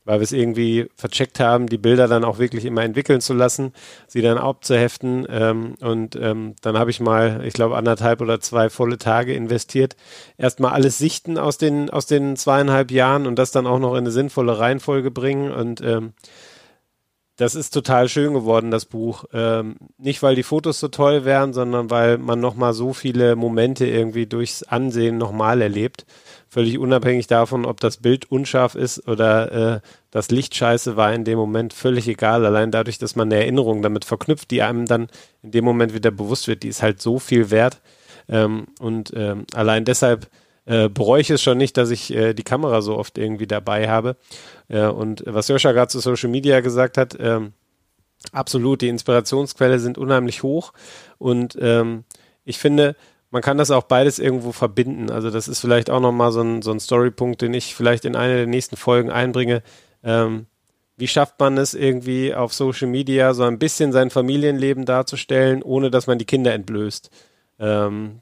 weil 0.09 0.21
wir 0.21 0.23
es 0.23 0.31
irgendwie 0.31 0.89
vercheckt 0.95 1.39
haben, 1.39 1.67
die 1.67 1.77
Bilder 1.77 2.07
dann 2.07 2.23
auch 2.23 2.39
wirklich 2.39 2.65
immer 2.65 2.81
entwickeln 2.81 3.21
zu 3.21 3.35
lassen, 3.35 3.73
sie 4.07 4.23
dann 4.23 4.39
abzuheften. 4.39 5.27
Ähm, 5.29 5.75
und 5.81 6.15
ähm, 6.15 6.55
dann 6.63 6.79
habe 6.79 6.89
ich 6.89 6.99
mal, 6.99 7.45
ich 7.45 7.53
glaube, 7.53 7.77
anderthalb 7.77 8.19
oder 8.19 8.39
zwei 8.39 8.71
volle 8.71 8.97
Tage 8.97 9.35
investiert. 9.35 9.95
Erstmal 10.35 10.71
alles 10.71 10.97
sichten 10.97 11.37
aus 11.37 11.59
den, 11.59 11.91
aus 11.91 12.07
den 12.07 12.37
zweieinhalb 12.37 12.89
Jahren 12.89 13.27
und 13.27 13.37
das 13.37 13.51
dann 13.51 13.67
auch 13.67 13.77
noch 13.77 13.91
in 13.91 13.99
eine 13.99 14.09
sinnvolle 14.09 14.57
Reihenfolge 14.57 15.11
bringen. 15.11 15.51
Und 15.51 15.81
ähm, 15.81 16.13
das 17.35 17.53
ist 17.53 17.69
total 17.69 18.09
schön 18.09 18.33
geworden, 18.33 18.71
das 18.71 18.85
Buch. 18.85 19.25
Ähm, 19.31 19.75
nicht, 19.99 20.23
weil 20.23 20.33
die 20.33 20.41
Fotos 20.41 20.79
so 20.79 20.87
toll 20.87 21.23
wären, 21.23 21.53
sondern 21.53 21.91
weil 21.91 22.17
man 22.17 22.39
nochmal 22.39 22.73
so 22.73 22.93
viele 22.93 23.35
Momente 23.35 23.85
irgendwie 23.85 24.25
durchs 24.25 24.63
Ansehen 24.63 25.19
nochmal 25.19 25.61
erlebt 25.61 26.07
völlig 26.49 26.79
unabhängig 26.79 27.27
davon, 27.27 27.65
ob 27.65 27.79
das 27.79 27.97
Bild 27.97 28.29
unscharf 28.29 28.75
ist 28.75 29.07
oder 29.07 29.75
äh, 29.75 29.81
das 30.11 30.31
Licht 30.31 30.55
scheiße 30.55 30.95
war 30.95 31.13
in 31.13 31.23
dem 31.23 31.37
Moment, 31.37 31.73
völlig 31.73 32.07
egal. 32.07 32.45
Allein 32.45 32.71
dadurch, 32.71 32.97
dass 32.97 33.15
man 33.15 33.27
eine 33.27 33.41
Erinnerung 33.41 33.81
damit 33.81 34.05
verknüpft, 34.05 34.49
die 34.51 34.61
einem 34.61 34.85
dann 34.85 35.07
in 35.43 35.51
dem 35.51 35.65
Moment 35.65 35.93
wieder 35.93 36.11
bewusst 36.11 36.47
wird, 36.47 36.63
die 36.63 36.69
ist 36.69 36.81
halt 36.81 37.01
so 37.01 37.19
viel 37.19 37.51
wert. 37.51 37.79
Ähm, 38.27 38.67
und 38.79 39.11
ähm, 39.15 39.45
allein 39.53 39.85
deshalb 39.85 40.29
äh, 40.65 40.89
bereue 40.89 41.21
ich 41.21 41.29
es 41.29 41.41
schon 41.41 41.57
nicht, 41.57 41.77
dass 41.77 41.89
ich 41.89 42.13
äh, 42.13 42.33
die 42.33 42.43
Kamera 42.43 42.81
so 42.81 42.97
oft 42.97 43.17
irgendwie 43.17 43.47
dabei 43.47 43.89
habe. 43.89 44.17
Äh, 44.67 44.87
und 44.87 45.23
was 45.25 45.47
Joscha 45.47 45.71
gerade 45.71 45.89
zu 45.89 45.99
Social 45.99 46.29
Media 46.29 46.59
gesagt 46.61 46.97
hat, 46.97 47.15
ähm, 47.19 47.53
absolut, 48.31 48.81
die 48.81 48.89
Inspirationsquelle 48.89 49.79
sind 49.79 49.97
unheimlich 49.97 50.43
hoch. 50.43 50.73
Und 51.17 51.57
ähm, 51.61 52.03
ich 52.45 52.57
finde, 52.57 52.95
man 53.31 53.41
kann 53.41 53.57
das 53.57 53.71
auch 53.71 53.83
beides 53.83 54.19
irgendwo 54.19 54.51
verbinden. 54.51 55.11
Also 55.11 55.29
das 55.29 55.47
ist 55.47 55.59
vielleicht 55.59 55.89
auch 55.89 55.99
nochmal 55.99 56.31
so 56.31 56.41
ein, 56.41 56.61
so 56.61 56.71
ein 56.71 56.79
Storypunkt, 56.79 57.41
den 57.41 57.53
ich 57.53 57.75
vielleicht 57.75 58.05
in 58.05 58.15
einer 58.15 58.35
der 58.35 58.47
nächsten 58.47 58.75
Folgen 58.75 59.11
einbringe. 59.11 59.61
Ähm, 60.03 60.45
wie 60.97 61.07
schafft 61.07 61.39
man 61.39 61.57
es 61.57 61.73
irgendwie 61.73 62.33
auf 62.33 62.53
Social 62.53 62.87
Media 62.87 63.33
so 63.33 63.43
ein 63.43 63.59
bisschen 63.59 63.91
sein 63.91 64.09
Familienleben 64.09 64.85
darzustellen, 64.85 65.63
ohne 65.63 65.89
dass 65.89 66.07
man 66.07 66.17
die 66.17 66.25
Kinder 66.25 66.53
entblößt? 66.53 67.09
Ähm, 67.59 68.19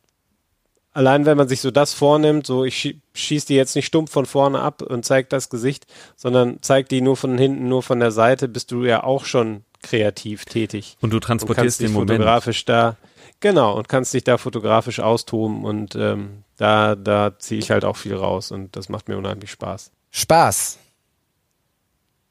allein 0.94 1.26
wenn 1.26 1.38
man 1.38 1.48
sich 1.48 1.62
so 1.62 1.72
das 1.72 1.94
vornimmt, 1.94 2.46
so 2.46 2.66
ich 2.66 2.98
schieße 3.14 3.48
die 3.48 3.56
jetzt 3.56 3.76
nicht 3.76 3.88
stumpf 3.88 4.12
von 4.12 4.26
vorne 4.26 4.60
ab 4.60 4.82
und 4.84 5.06
zeige 5.06 5.28
das 5.28 5.50
Gesicht, 5.50 5.88
sondern 6.16 6.60
zeig 6.62 6.88
die 6.90 7.02
nur 7.02 7.18
von 7.18 7.38
hinten, 7.38 7.68
nur 7.68 7.82
von 7.82 8.00
der 8.00 8.12
Seite, 8.12 8.48
bist 8.48 8.72
du 8.72 8.84
ja 8.84 9.04
auch 9.04 9.26
schon 9.26 9.64
kreativ 9.82 10.46
tätig. 10.46 10.98
Und 11.02 11.12
du 11.14 11.20
transportierst 11.20 11.80
und 11.80 11.88
den 11.88 11.94
Moment. 11.94 12.12
fotografisch 12.12 12.66
da 12.66 12.96
Genau, 13.40 13.78
und 13.78 13.88
kannst 13.88 14.14
dich 14.14 14.24
da 14.24 14.38
fotografisch 14.38 15.00
austoben 15.00 15.64
und 15.64 15.96
ähm, 15.96 16.44
da, 16.58 16.96
da 16.96 17.38
ziehe 17.38 17.60
ich 17.60 17.70
halt 17.70 17.86
auch 17.86 17.96
viel 17.96 18.16
raus 18.16 18.52
und 18.52 18.76
das 18.76 18.90
macht 18.90 19.10
mir 19.10 19.18
unheimlich 19.18 19.52
Spaß. 19.52 19.92
Spaß. 20.10 20.80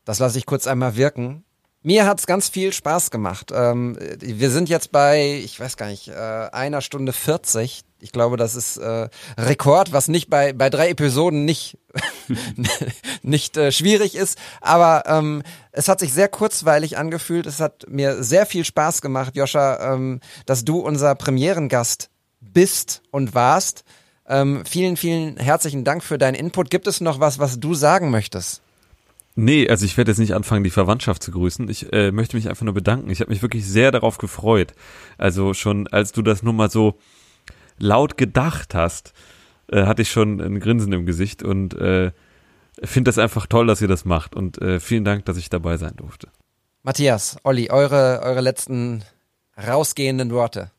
Das 0.06 0.18
lasse 0.18 0.38
ich 0.38 0.46
kurz 0.46 0.66
einmal 0.66 0.96
wirken. 0.96 1.44
Mir 1.82 2.06
hat's 2.06 2.26
ganz 2.26 2.48
viel 2.48 2.72
Spaß 2.72 3.10
gemacht. 3.10 3.52
Ähm, 3.54 3.98
wir 4.20 4.50
sind 4.50 4.70
jetzt 4.70 4.90
bei, 4.90 5.40
ich 5.44 5.60
weiß 5.60 5.76
gar 5.76 5.88
nicht, 5.88 6.08
äh, 6.08 6.14
einer 6.14 6.80
Stunde 6.80 7.12
40 7.12 7.84
ich 8.00 8.12
glaube, 8.12 8.36
das 8.36 8.54
ist 8.54 8.76
äh, 8.76 9.08
Rekord, 9.38 9.92
was 9.92 10.08
nicht 10.08 10.28
bei, 10.28 10.52
bei 10.52 10.68
drei 10.68 10.90
Episoden 10.90 11.44
nicht, 11.44 11.78
nicht 13.22 13.56
äh, 13.56 13.72
schwierig 13.72 14.14
ist. 14.14 14.38
Aber 14.60 15.04
ähm, 15.06 15.42
es 15.72 15.88
hat 15.88 16.00
sich 16.00 16.12
sehr 16.12 16.28
kurzweilig 16.28 16.98
angefühlt. 16.98 17.46
Es 17.46 17.58
hat 17.58 17.86
mir 17.88 18.22
sehr 18.22 18.44
viel 18.44 18.64
Spaß 18.64 19.00
gemacht, 19.00 19.34
Joscha, 19.34 19.94
ähm, 19.94 20.20
dass 20.44 20.64
du 20.64 20.78
unser 20.78 21.14
Premierengast 21.14 22.10
bist 22.40 23.02
und 23.10 23.34
warst. 23.34 23.84
Ähm, 24.28 24.64
vielen, 24.66 24.96
vielen 24.96 25.38
herzlichen 25.38 25.84
Dank 25.84 26.04
für 26.04 26.18
deinen 26.18 26.34
Input. 26.34 26.70
Gibt 26.70 26.86
es 26.86 27.00
noch 27.00 27.18
was, 27.18 27.38
was 27.38 27.60
du 27.60 27.74
sagen 27.74 28.10
möchtest? 28.10 28.60
Nee, 29.38 29.68
also 29.68 29.84
ich 29.84 29.98
werde 29.98 30.10
jetzt 30.10 30.18
nicht 30.18 30.34
anfangen, 30.34 30.64
die 30.64 30.70
Verwandtschaft 30.70 31.22
zu 31.22 31.30
grüßen. 31.30 31.68
Ich 31.68 31.92
äh, 31.92 32.10
möchte 32.10 32.36
mich 32.36 32.48
einfach 32.48 32.64
nur 32.64 32.72
bedanken. 32.72 33.10
Ich 33.10 33.20
habe 33.20 33.30
mich 33.30 33.42
wirklich 33.42 33.66
sehr 33.66 33.92
darauf 33.92 34.16
gefreut. 34.16 34.72
Also 35.18 35.52
schon, 35.52 35.86
als 35.88 36.12
du 36.12 36.22
das 36.22 36.42
nur 36.42 36.54
mal 36.54 36.70
so 36.70 36.98
laut 37.78 38.16
gedacht 38.16 38.74
hast, 38.74 39.12
äh, 39.70 39.84
hatte 39.84 40.00
ich 40.00 40.10
schon 40.10 40.40
ein 40.40 40.58
Grinsen 40.58 40.90
im 40.94 41.04
Gesicht 41.04 41.42
und 41.42 41.74
äh, 41.74 42.12
finde 42.82 43.10
das 43.10 43.18
einfach 43.18 43.46
toll, 43.46 43.66
dass 43.66 43.82
ihr 43.82 43.88
das 43.88 44.06
macht 44.06 44.34
und 44.34 44.60
äh, 44.62 44.80
vielen 44.80 45.04
Dank, 45.04 45.26
dass 45.26 45.36
ich 45.36 45.50
dabei 45.50 45.76
sein 45.76 45.96
durfte. 45.96 46.28
Matthias, 46.82 47.36
Olli, 47.42 47.68
eure, 47.70 48.20
eure 48.22 48.40
letzten 48.40 49.04
rausgehenden 49.58 50.30
Worte. 50.30 50.70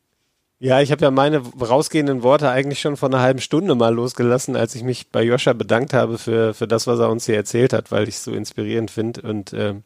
Ja, 0.59 0.81
ich 0.81 0.91
habe 0.91 1.03
ja 1.03 1.11
meine 1.11 1.37
rausgehenden 1.37 2.23
Worte 2.23 2.49
eigentlich 2.49 2.79
schon 2.79 2.97
vor 2.97 3.09
einer 3.09 3.21
halben 3.21 3.41
Stunde 3.41 3.75
mal 3.75 3.93
losgelassen, 3.93 4.55
als 4.55 4.73
ich 4.73 4.83
mich 4.83 5.11
bei 5.11 5.21
Joscha 5.21 5.53
bedankt 5.53 5.93
habe 5.93 6.17
für, 6.17 6.55
für 6.55 6.67
das, 6.67 6.87
was 6.87 6.99
er 6.99 7.09
uns 7.09 7.27
hier 7.27 7.35
erzählt 7.35 7.73
hat, 7.73 7.91
weil 7.91 8.07
ich 8.07 8.15
es 8.15 8.23
so 8.23 8.33
inspirierend 8.33 8.89
finde. 8.89 9.21
Und 9.21 9.53
ähm, 9.53 9.83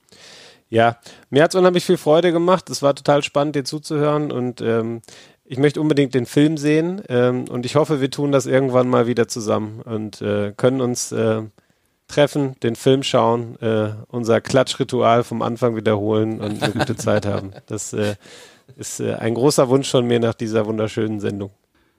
ja, 0.69 0.97
mir 1.29 1.43
hat 1.43 1.51
es 1.51 1.59
unheimlich 1.59 1.83
viel 1.83 1.97
Freude 1.97 2.31
gemacht. 2.31 2.69
Es 2.69 2.81
war 2.81 2.95
total 2.95 3.21
spannend, 3.21 3.57
dir 3.57 3.65
zuzuhören. 3.65 4.31
Und 4.31 4.61
ähm, 4.61 5.01
ich 5.43 5.57
möchte 5.57 5.81
unbedingt 5.81 6.13
den 6.13 6.25
Film 6.25 6.55
sehen 6.55 7.01
ähm, 7.09 7.43
und 7.49 7.65
ich 7.65 7.75
hoffe, 7.75 7.99
wir 7.99 8.09
tun 8.09 8.31
das 8.31 8.45
irgendwann 8.45 8.87
mal 8.87 9.05
wieder 9.05 9.27
zusammen 9.27 9.81
und 9.81 10.21
äh, 10.21 10.53
können 10.55 10.79
uns 10.79 11.11
äh, 11.11 11.41
treffen, 12.07 12.55
den 12.63 12.77
Film 12.77 13.03
schauen, 13.03 13.59
äh, 13.61 13.89
unser 14.07 14.39
Klatschritual 14.39 15.25
vom 15.25 15.41
Anfang 15.41 15.75
wiederholen 15.75 16.39
und 16.39 16.63
eine 16.63 16.71
gute 16.71 16.95
Zeit 16.95 17.25
haben. 17.25 17.51
Das 17.65 17.91
äh, 17.91 18.15
ist 18.77 18.99
äh, 18.99 19.13
ein 19.13 19.33
großer 19.33 19.69
Wunsch 19.69 19.89
von 19.89 20.05
mir 20.05 20.19
nach 20.19 20.33
dieser 20.33 20.65
wunderschönen 20.65 21.19
Sendung. 21.19 21.51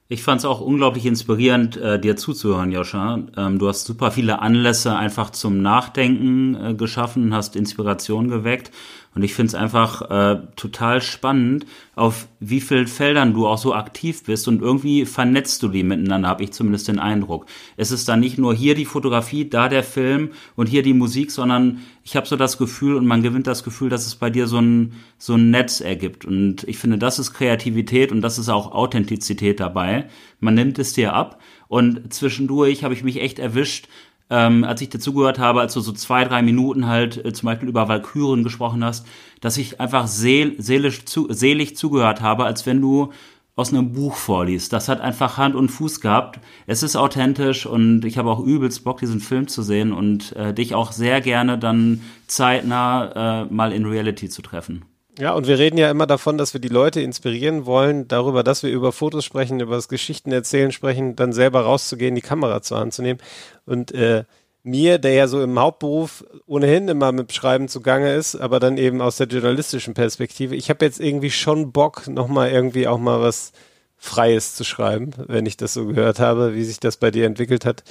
Ich 0.09 0.21
fand 0.21 0.39
es 0.39 0.45
auch 0.45 0.61
unglaublich 0.61 1.05
inspirierend, 1.05 1.77
äh, 1.77 1.99
dir 1.99 2.15
zuzuhören, 2.17 2.71
Joscha. 2.71 3.19
Ähm, 3.37 3.57
du 3.57 3.67
hast 3.67 3.85
super 3.85 4.11
viele 4.11 4.41
Anlässe 4.41 4.95
einfach 4.95 5.29
zum 5.29 5.61
Nachdenken 5.61 6.55
äh, 6.55 6.73
geschaffen, 6.73 7.33
hast 7.33 7.55
Inspiration 7.55 8.27
geweckt. 8.27 8.71
Und 9.15 9.23
ich 9.23 9.33
finde 9.35 9.49
es 9.49 9.55
einfach 9.55 10.09
äh, 10.09 10.39
total 10.55 11.01
spannend, 11.01 11.65
auf 11.95 12.27
wie 12.39 12.61
vielen 12.61 12.87
Feldern 12.87 13.33
du 13.33 13.45
auch 13.45 13.59
so 13.59 13.75
aktiv 13.75 14.23
bist 14.23 14.47
und 14.47 14.61
irgendwie 14.61 15.05
vernetzt 15.05 15.61
du 15.61 15.67
die 15.67 15.83
miteinander, 15.83 16.27
habe 16.27 16.43
ich 16.43 16.51
zumindest 16.51 16.87
den 16.87 16.97
Eindruck. 16.97 17.45
Es 17.77 17.91
ist 17.91 18.09
dann 18.09 18.21
nicht 18.21 18.39
nur 18.39 18.55
hier 18.55 18.73
die 18.73 18.85
Fotografie, 18.85 19.47
da 19.47 19.69
der 19.69 19.83
Film 19.83 20.31
und 20.55 20.67
hier 20.67 20.81
die 20.81 20.95
Musik, 20.95 21.29
sondern 21.29 21.81
ich 22.03 22.15
habe 22.15 22.27
so 22.27 22.35
das 22.35 22.57
Gefühl 22.57 22.95
und 22.95 23.05
man 23.05 23.21
gewinnt 23.21 23.45
das 23.45 23.63
Gefühl, 23.63 23.89
dass 23.89 24.07
es 24.07 24.15
bei 24.15 24.31
dir 24.31 24.47
so 24.47 24.59
ein, 24.59 24.93
so 25.19 25.35
ein 25.35 25.51
Netz 25.51 25.79
ergibt. 25.79 26.25
Und 26.25 26.63
ich 26.63 26.79
finde, 26.79 26.97
das 26.97 27.19
ist 27.19 27.33
Kreativität 27.33 28.11
und 28.11 28.21
das 28.21 28.39
ist 28.39 28.49
auch 28.49 28.71
Authentizität 28.71 29.59
dabei. 29.59 30.09
Man 30.39 30.55
nimmt 30.55 30.79
es 30.79 30.93
dir 30.93 31.13
ab 31.13 31.39
und 31.67 32.13
zwischendurch 32.13 32.83
habe 32.83 32.93
ich 32.93 33.03
mich 33.03 33.21
echt 33.21 33.37
erwischt, 33.37 33.87
ähm, 34.29 34.63
als 34.63 34.81
ich 34.81 34.89
dir 34.89 34.99
zugehört 34.99 35.39
habe, 35.39 35.61
als 35.61 35.73
du 35.73 35.81
so 35.81 35.91
zwei, 35.91 36.23
drei 36.23 36.41
Minuten 36.41 36.87
halt 36.87 37.23
äh, 37.23 37.33
zum 37.33 37.47
Beispiel 37.47 37.69
über 37.69 37.87
Valkyren 37.87 38.43
gesprochen 38.43 38.83
hast, 38.83 39.05
dass 39.41 39.57
ich 39.57 39.79
einfach 39.79 40.07
seel, 40.07 40.55
seelisch 40.57 41.05
zu, 41.05 41.27
selig 41.29 41.75
zugehört 41.75 42.21
habe, 42.21 42.45
als 42.45 42.65
wenn 42.65 42.81
du 42.81 43.11
aus 43.55 43.71
einem 43.71 43.93
Buch 43.93 44.15
vorliest. 44.15 44.73
Das 44.73 44.89
hat 44.89 44.99
einfach 44.99 45.37
Hand 45.37 45.55
und 45.55 45.69
Fuß 45.69 46.01
gehabt. 46.01 46.39
Es 46.65 46.81
ist 46.81 46.95
authentisch 46.95 47.65
und 47.65 48.03
ich 48.03 48.17
habe 48.17 48.31
auch 48.31 48.39
übelst 48.39 48.83
Bock, 48.83 48.99
diesen 48.99 49.19
Film 49.19 49.47
zu 49.47 49.61
sehen 49.61 49.93
und 49.93 50.35
äh, 50.35 50.53
dich 50.53 50.73
auch 50.73 50.91
sehr 50.91 51.21
gerne 51.21 51.59
dann 51.59 52.01
zeitnah 52.25 53.43
äh, 53.43 53.53
mal 53.53 53.71
in 53.71 53.85
Reality 53.85 54.29
zu 54.29 54.41
treffen. 54.41 54.85
Ja, 55.19 55.33
und 55.33 55.45
wir 55.47 55.59
reden 55.59 55.77
ja 55.77 55.91
immer 55.91 56.07
davon, 56.07 56.39
dass 56.39 56.53
wir 56.53 56.61
die 56.61 56.69
Leute 56.69 56.99
inspirieren 57.01 57.67
wollen, 57.67 58.07
darüber, 58.07 58.43
dass 58.43 58.63
wir 58.63 58.71
über 58.71 58.91
Fotos 58.91 59.23
sprechen, 59.23 59.59
über 59.59 59.75
das 59.75 59.87
Geschichten 59.87 60.31
erzählen 60.31 60.71
sprechen, 60.71 61.15
dann 61.15 61.33
selber 61.33 61.61
rauszugehen, 61.61 62.15
die 62.15 62.21
Kamera 62.21 62.63
zur 62.63 62.79
Hand 62.79 62.93
zu 62.93 63.03
nehmen. 63.03 63.19
Und 63.65 63.91
äh, 63.93 64.23
mir, 64.63 64.97
der 64.97 65.13
ja 65.13 65.27
so 65.27 65.43
im 65.43 65.59
Hauptberuf 65.59 66.25
ohnehin 66.47 66.87
immer 66.87 67.11
mit 67.11 67.31
Schreiben 67.31 67.67
zugange 67.67 68.15
ist, 68.15 68.35
aber 68.35 68.59
dann 68.59 68.77
eben 68.77 69.01
aus 69.01 69.17
der 69.17 69.27
journalistischen 69.27 69.93
Perspektive, 69.93 70.55
ich 70.55 70.69
habe 70.69 70.83
jetzt 70.83 70.99
irgendwie 70.99 71.31
schon 71.31 71.71
Bock, 71.71 72.07
nochmal 72.07 72.49
irgendwie 72.49 72.87
auch 72.87 72.97
mal 72.97 73.21
was 73.21 73.51
Freies 73.97 74.55
zu 74.55 74.63
schreiben, 74.63 75.11
wenn 75.27 75.45
ich 75.45 75.57
das 75.57 75.73
so 75.73 75.85
gehört 75.85 76.19
habe, 76.19 76.55
wie 76.55 76.63
sich 76.63 76.79
das 76.79 76.97
bei 76.97 77.11
dir 77.11 77.25
entwickelt 77.25 77.65
hat. 77.65 77.83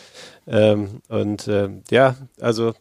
Ähm, 0.47 1.03
und 1.09 1.47
äh, 1.47 1.69
ja, 1.91 2.17
also 2.41 2.75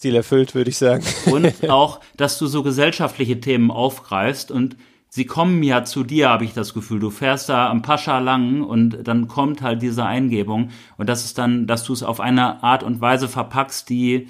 Ziel 0.00 0.14
erfüllt, 0.14 0.54
würde 0.54 0.70
ich 0.70 0.78
sagen. 0.78 1.04
Und 1.30 1.52
auch, 1.68 2.00
dass 2.16 2.38
du 2.38 2.46
so 2.46 2.62
gesellschaftliche 2.62 3.38
Themen 3.38 3.70
aufgreifst 3.70 4.50
und 4.50 4.76
sie 5.10 5.26
kommen 5.26 5.62
ja 5.62 5.84
zu 5.84 6.04
dir, 6.04 6.30
habe 6.30 6.44
ich 6.44 6.54
das 6.54 6.72
Gefühl. 6.72 7.00
Du 7.00 7.10
fährst 7.10 7.50
da 7.50 7.68
am 7.68 7.82
Pascha 7.82 8.18
lang 8.18 8.62
und 8.62 9.06
dann 9.06 9.28
kommt 9.28 9.60
halt 9.60 9.82
diese 9.82 10.06
Eingebung 10.06 10.70
und 10.96 11.08
das 11.08 11.26
ist 11.26 11.36
dann, 11.36 11.66
dass 11.66 11.84
du 11.84 11.92
es 11.92 12.02
auf 12.02 12.18
eine 12.18 12.62
Art 12.62 12.82
und 12.82 13.02
Weise 13.02 13.28
verpackst, 13.28 13.90
die 13.90 14.28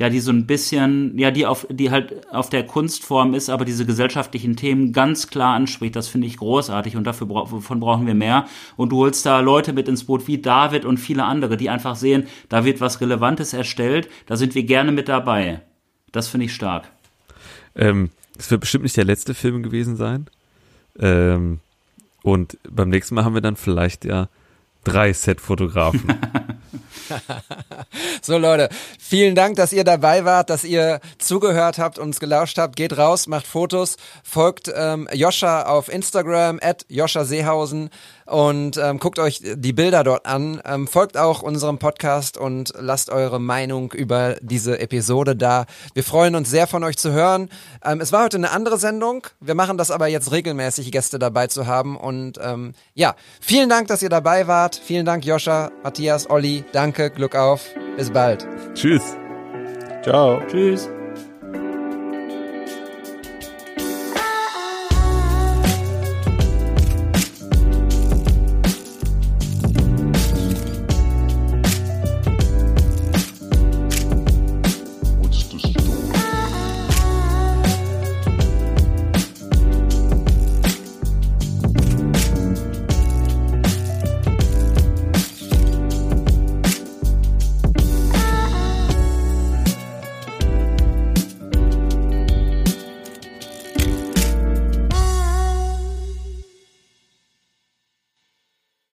ja, 0.00 0.08
die 0.08 0.20
so 0.20 0.32
ein 0.32 0.46
bisschen, 0.46 1.18
ja, 1.18 1.30
die 1.30 1.44
auf, 1.44 1.66
die 1.68 1.90
halt 1.90 2.26
auf 2.32 2.48
der 2.48 2.66
Kunstform 2.66 3.34
ist, 3.34 3.50
aber 3.50 3.66
diese 3.66 3.84
gesellschaftlichen 3.84 4.56
Themen 4.56 4.94
ganz 4.94 5.26
klar 5.26 5.54
anspricht. 5.54 5.94
Das 5.94 6.08
finde 6.08 6.26
ich 6.26 6.38
großartig 6.38 6.96
und 6.96 7.04
dafür 7.04 7.26
davon 7.26 7.80
brauchen 7.80 8.06
wir 8.06 8.14
mehr. 8.14 8.46
Und 8.78 8.92
du 8.92 8.96
holst 8.96 9.26
da 9.26 9.40
Leute 9.40 9.74
mit 9.74 9.88
ins 9.88 10.04
Boot 10.04 10.26
wie 10.26 10.38
David 10.38 10.86
und 10.86 10.96
viele 10.96 11.24
andere, 11.24 11.58
die 11.58 11.68
einfach 11.68 11.96
sehen, 11.96 12.28
da 12.48 12.64
wird 12.64 12.80
was 12.80 13.02
Relevantes 13.02 13.52
erstellt, 13.52 14.08
da 14.24 14.38
sind 14.38 14.54
wir 14.54 14.62
gerne 14.62 14.90
mit 14.90 15.06
dabei. 15.06 15.60
Das 16.12 16.28
finde 16.28 16.46
ich 16.46 16.54
stark. 16.54 16.88
Ähm, 17.76 18.08
es 18.38 18.50
wird 18.50 18.62
bestimmt 18.62 18.84
nicht 18.84 18.96
der 18.96 19.04
letzte 19.04 19.34
Film 19.34 19.62
gewesen 19.62 19.96
sein. 19.96 20.28
Ähm, 20.98 21.60
und 22.22 22.56
beim 22.70 22.88
nächsten 22.88 23.16
Mal 23.16 23.26
haben 23.26 23.34
wir 23.34 23.42
dann 23.42 23.56
vielleicht 23.56 24.06
ja 24.06 24.30
drei 24.82 25.12
Set-Fotografen. 25.12 26.14
so 28.22 28.38
Leute, 28.38 28.68
vielen 28.98 29.34
Dank, 29.34 29.56
dass 29.56 29.72
ihr 29.72 29.84
dabei 29.84 30.24
wart, 30.24 30.50
dass 30.50 30.64
ihr 30.64 31.00
zugehört 31.18 31.78
habt, 31.78 31.98
uns 31.98 32.20
gelauscht 32.20 32.58
habt. 32.58 32.76
Geht 32.76 32.96
raus, 32.96 33.26
macht 33.26 33.46
Fotos, 33.46 33.96
folgt 34.22 34.70
ähm, 34.74 35.08
Joscha 35.12 35.62
auf 35.66 35.92
Instagram, 35.92 36.58
at 36.62 36.84
Joscha 36.88 37.24
Seehausen 37.24 37.90
und 38.30 38.76
ähm, 38.76 38.98
guckt 38.98 39.18
euch 39.18 39.40
die 39.42 39.72
Bilder 39.72 40.04
dort 40.04 40.24
an. 40.24 40.60
Ähm, 40.64 40.86
folgt 40.86 41.16
auch 41.16 41.42
unserem 41.42 41.78
Podcast 41.78 42.36
und 42.36 42.72
lasst 42.78 43.10
eure 43.10 43.40
Meinung 43.40 43.92
über 43.92 44.36
diese 44.40 44.78
Episode 44.78 45.34
da. 45.34 45.66
Wir 45.94 46.04
freuen 46.04 46.36
uns 46.36 46.48
sehr 46.48 46.68
von 46.68 46.84
euch 46.84 46.96
zu 46.96 47.10
hören. 47.10 47.48
Ähm, 47.84 48.00
es 48.00 48.12
war 48.12 48.24
heute 48.24 48.36
eine 48.36 48.52
andere 48.52 48.78
Sendung. 48.78 49.26
Wir 49.40 49.56
machen 49.56 49.78
das 49.78 49.90
aber 49.90 50.06
jetzt 50.06 50.30
regelmäßig, 50.30 50.92
Gäste 50.92 51.18
dabei 51.18 51.48
zu 51.48 51.66
haben. 51.66 51.96
Und 51.96 52.38
ähm, 52.40 52.74
ja, 52.94 53.16
vielen 53.40 53.68
Dank, 53.68 53.88
dass 53.88 54.02
ihr 54.02 54.10
dabei 54.10 54.46
wart. 54.46 54.76
Vielen 54.76 55.06
Dank, 55.06 55.24
Joscha, 55.24 55.72
Matthias, 55.82 56.30
Olli. 56.30 56.64
Danke, 56.72 57.10
Glück 57.10 57.34
auf. 57.34 57.62
Bis 57.96 58.10
bald. 58.10 58.46
Tschüss. 58.74 59.02
Ciao. 60.02 60.40
Tschüss. 60.46 60.88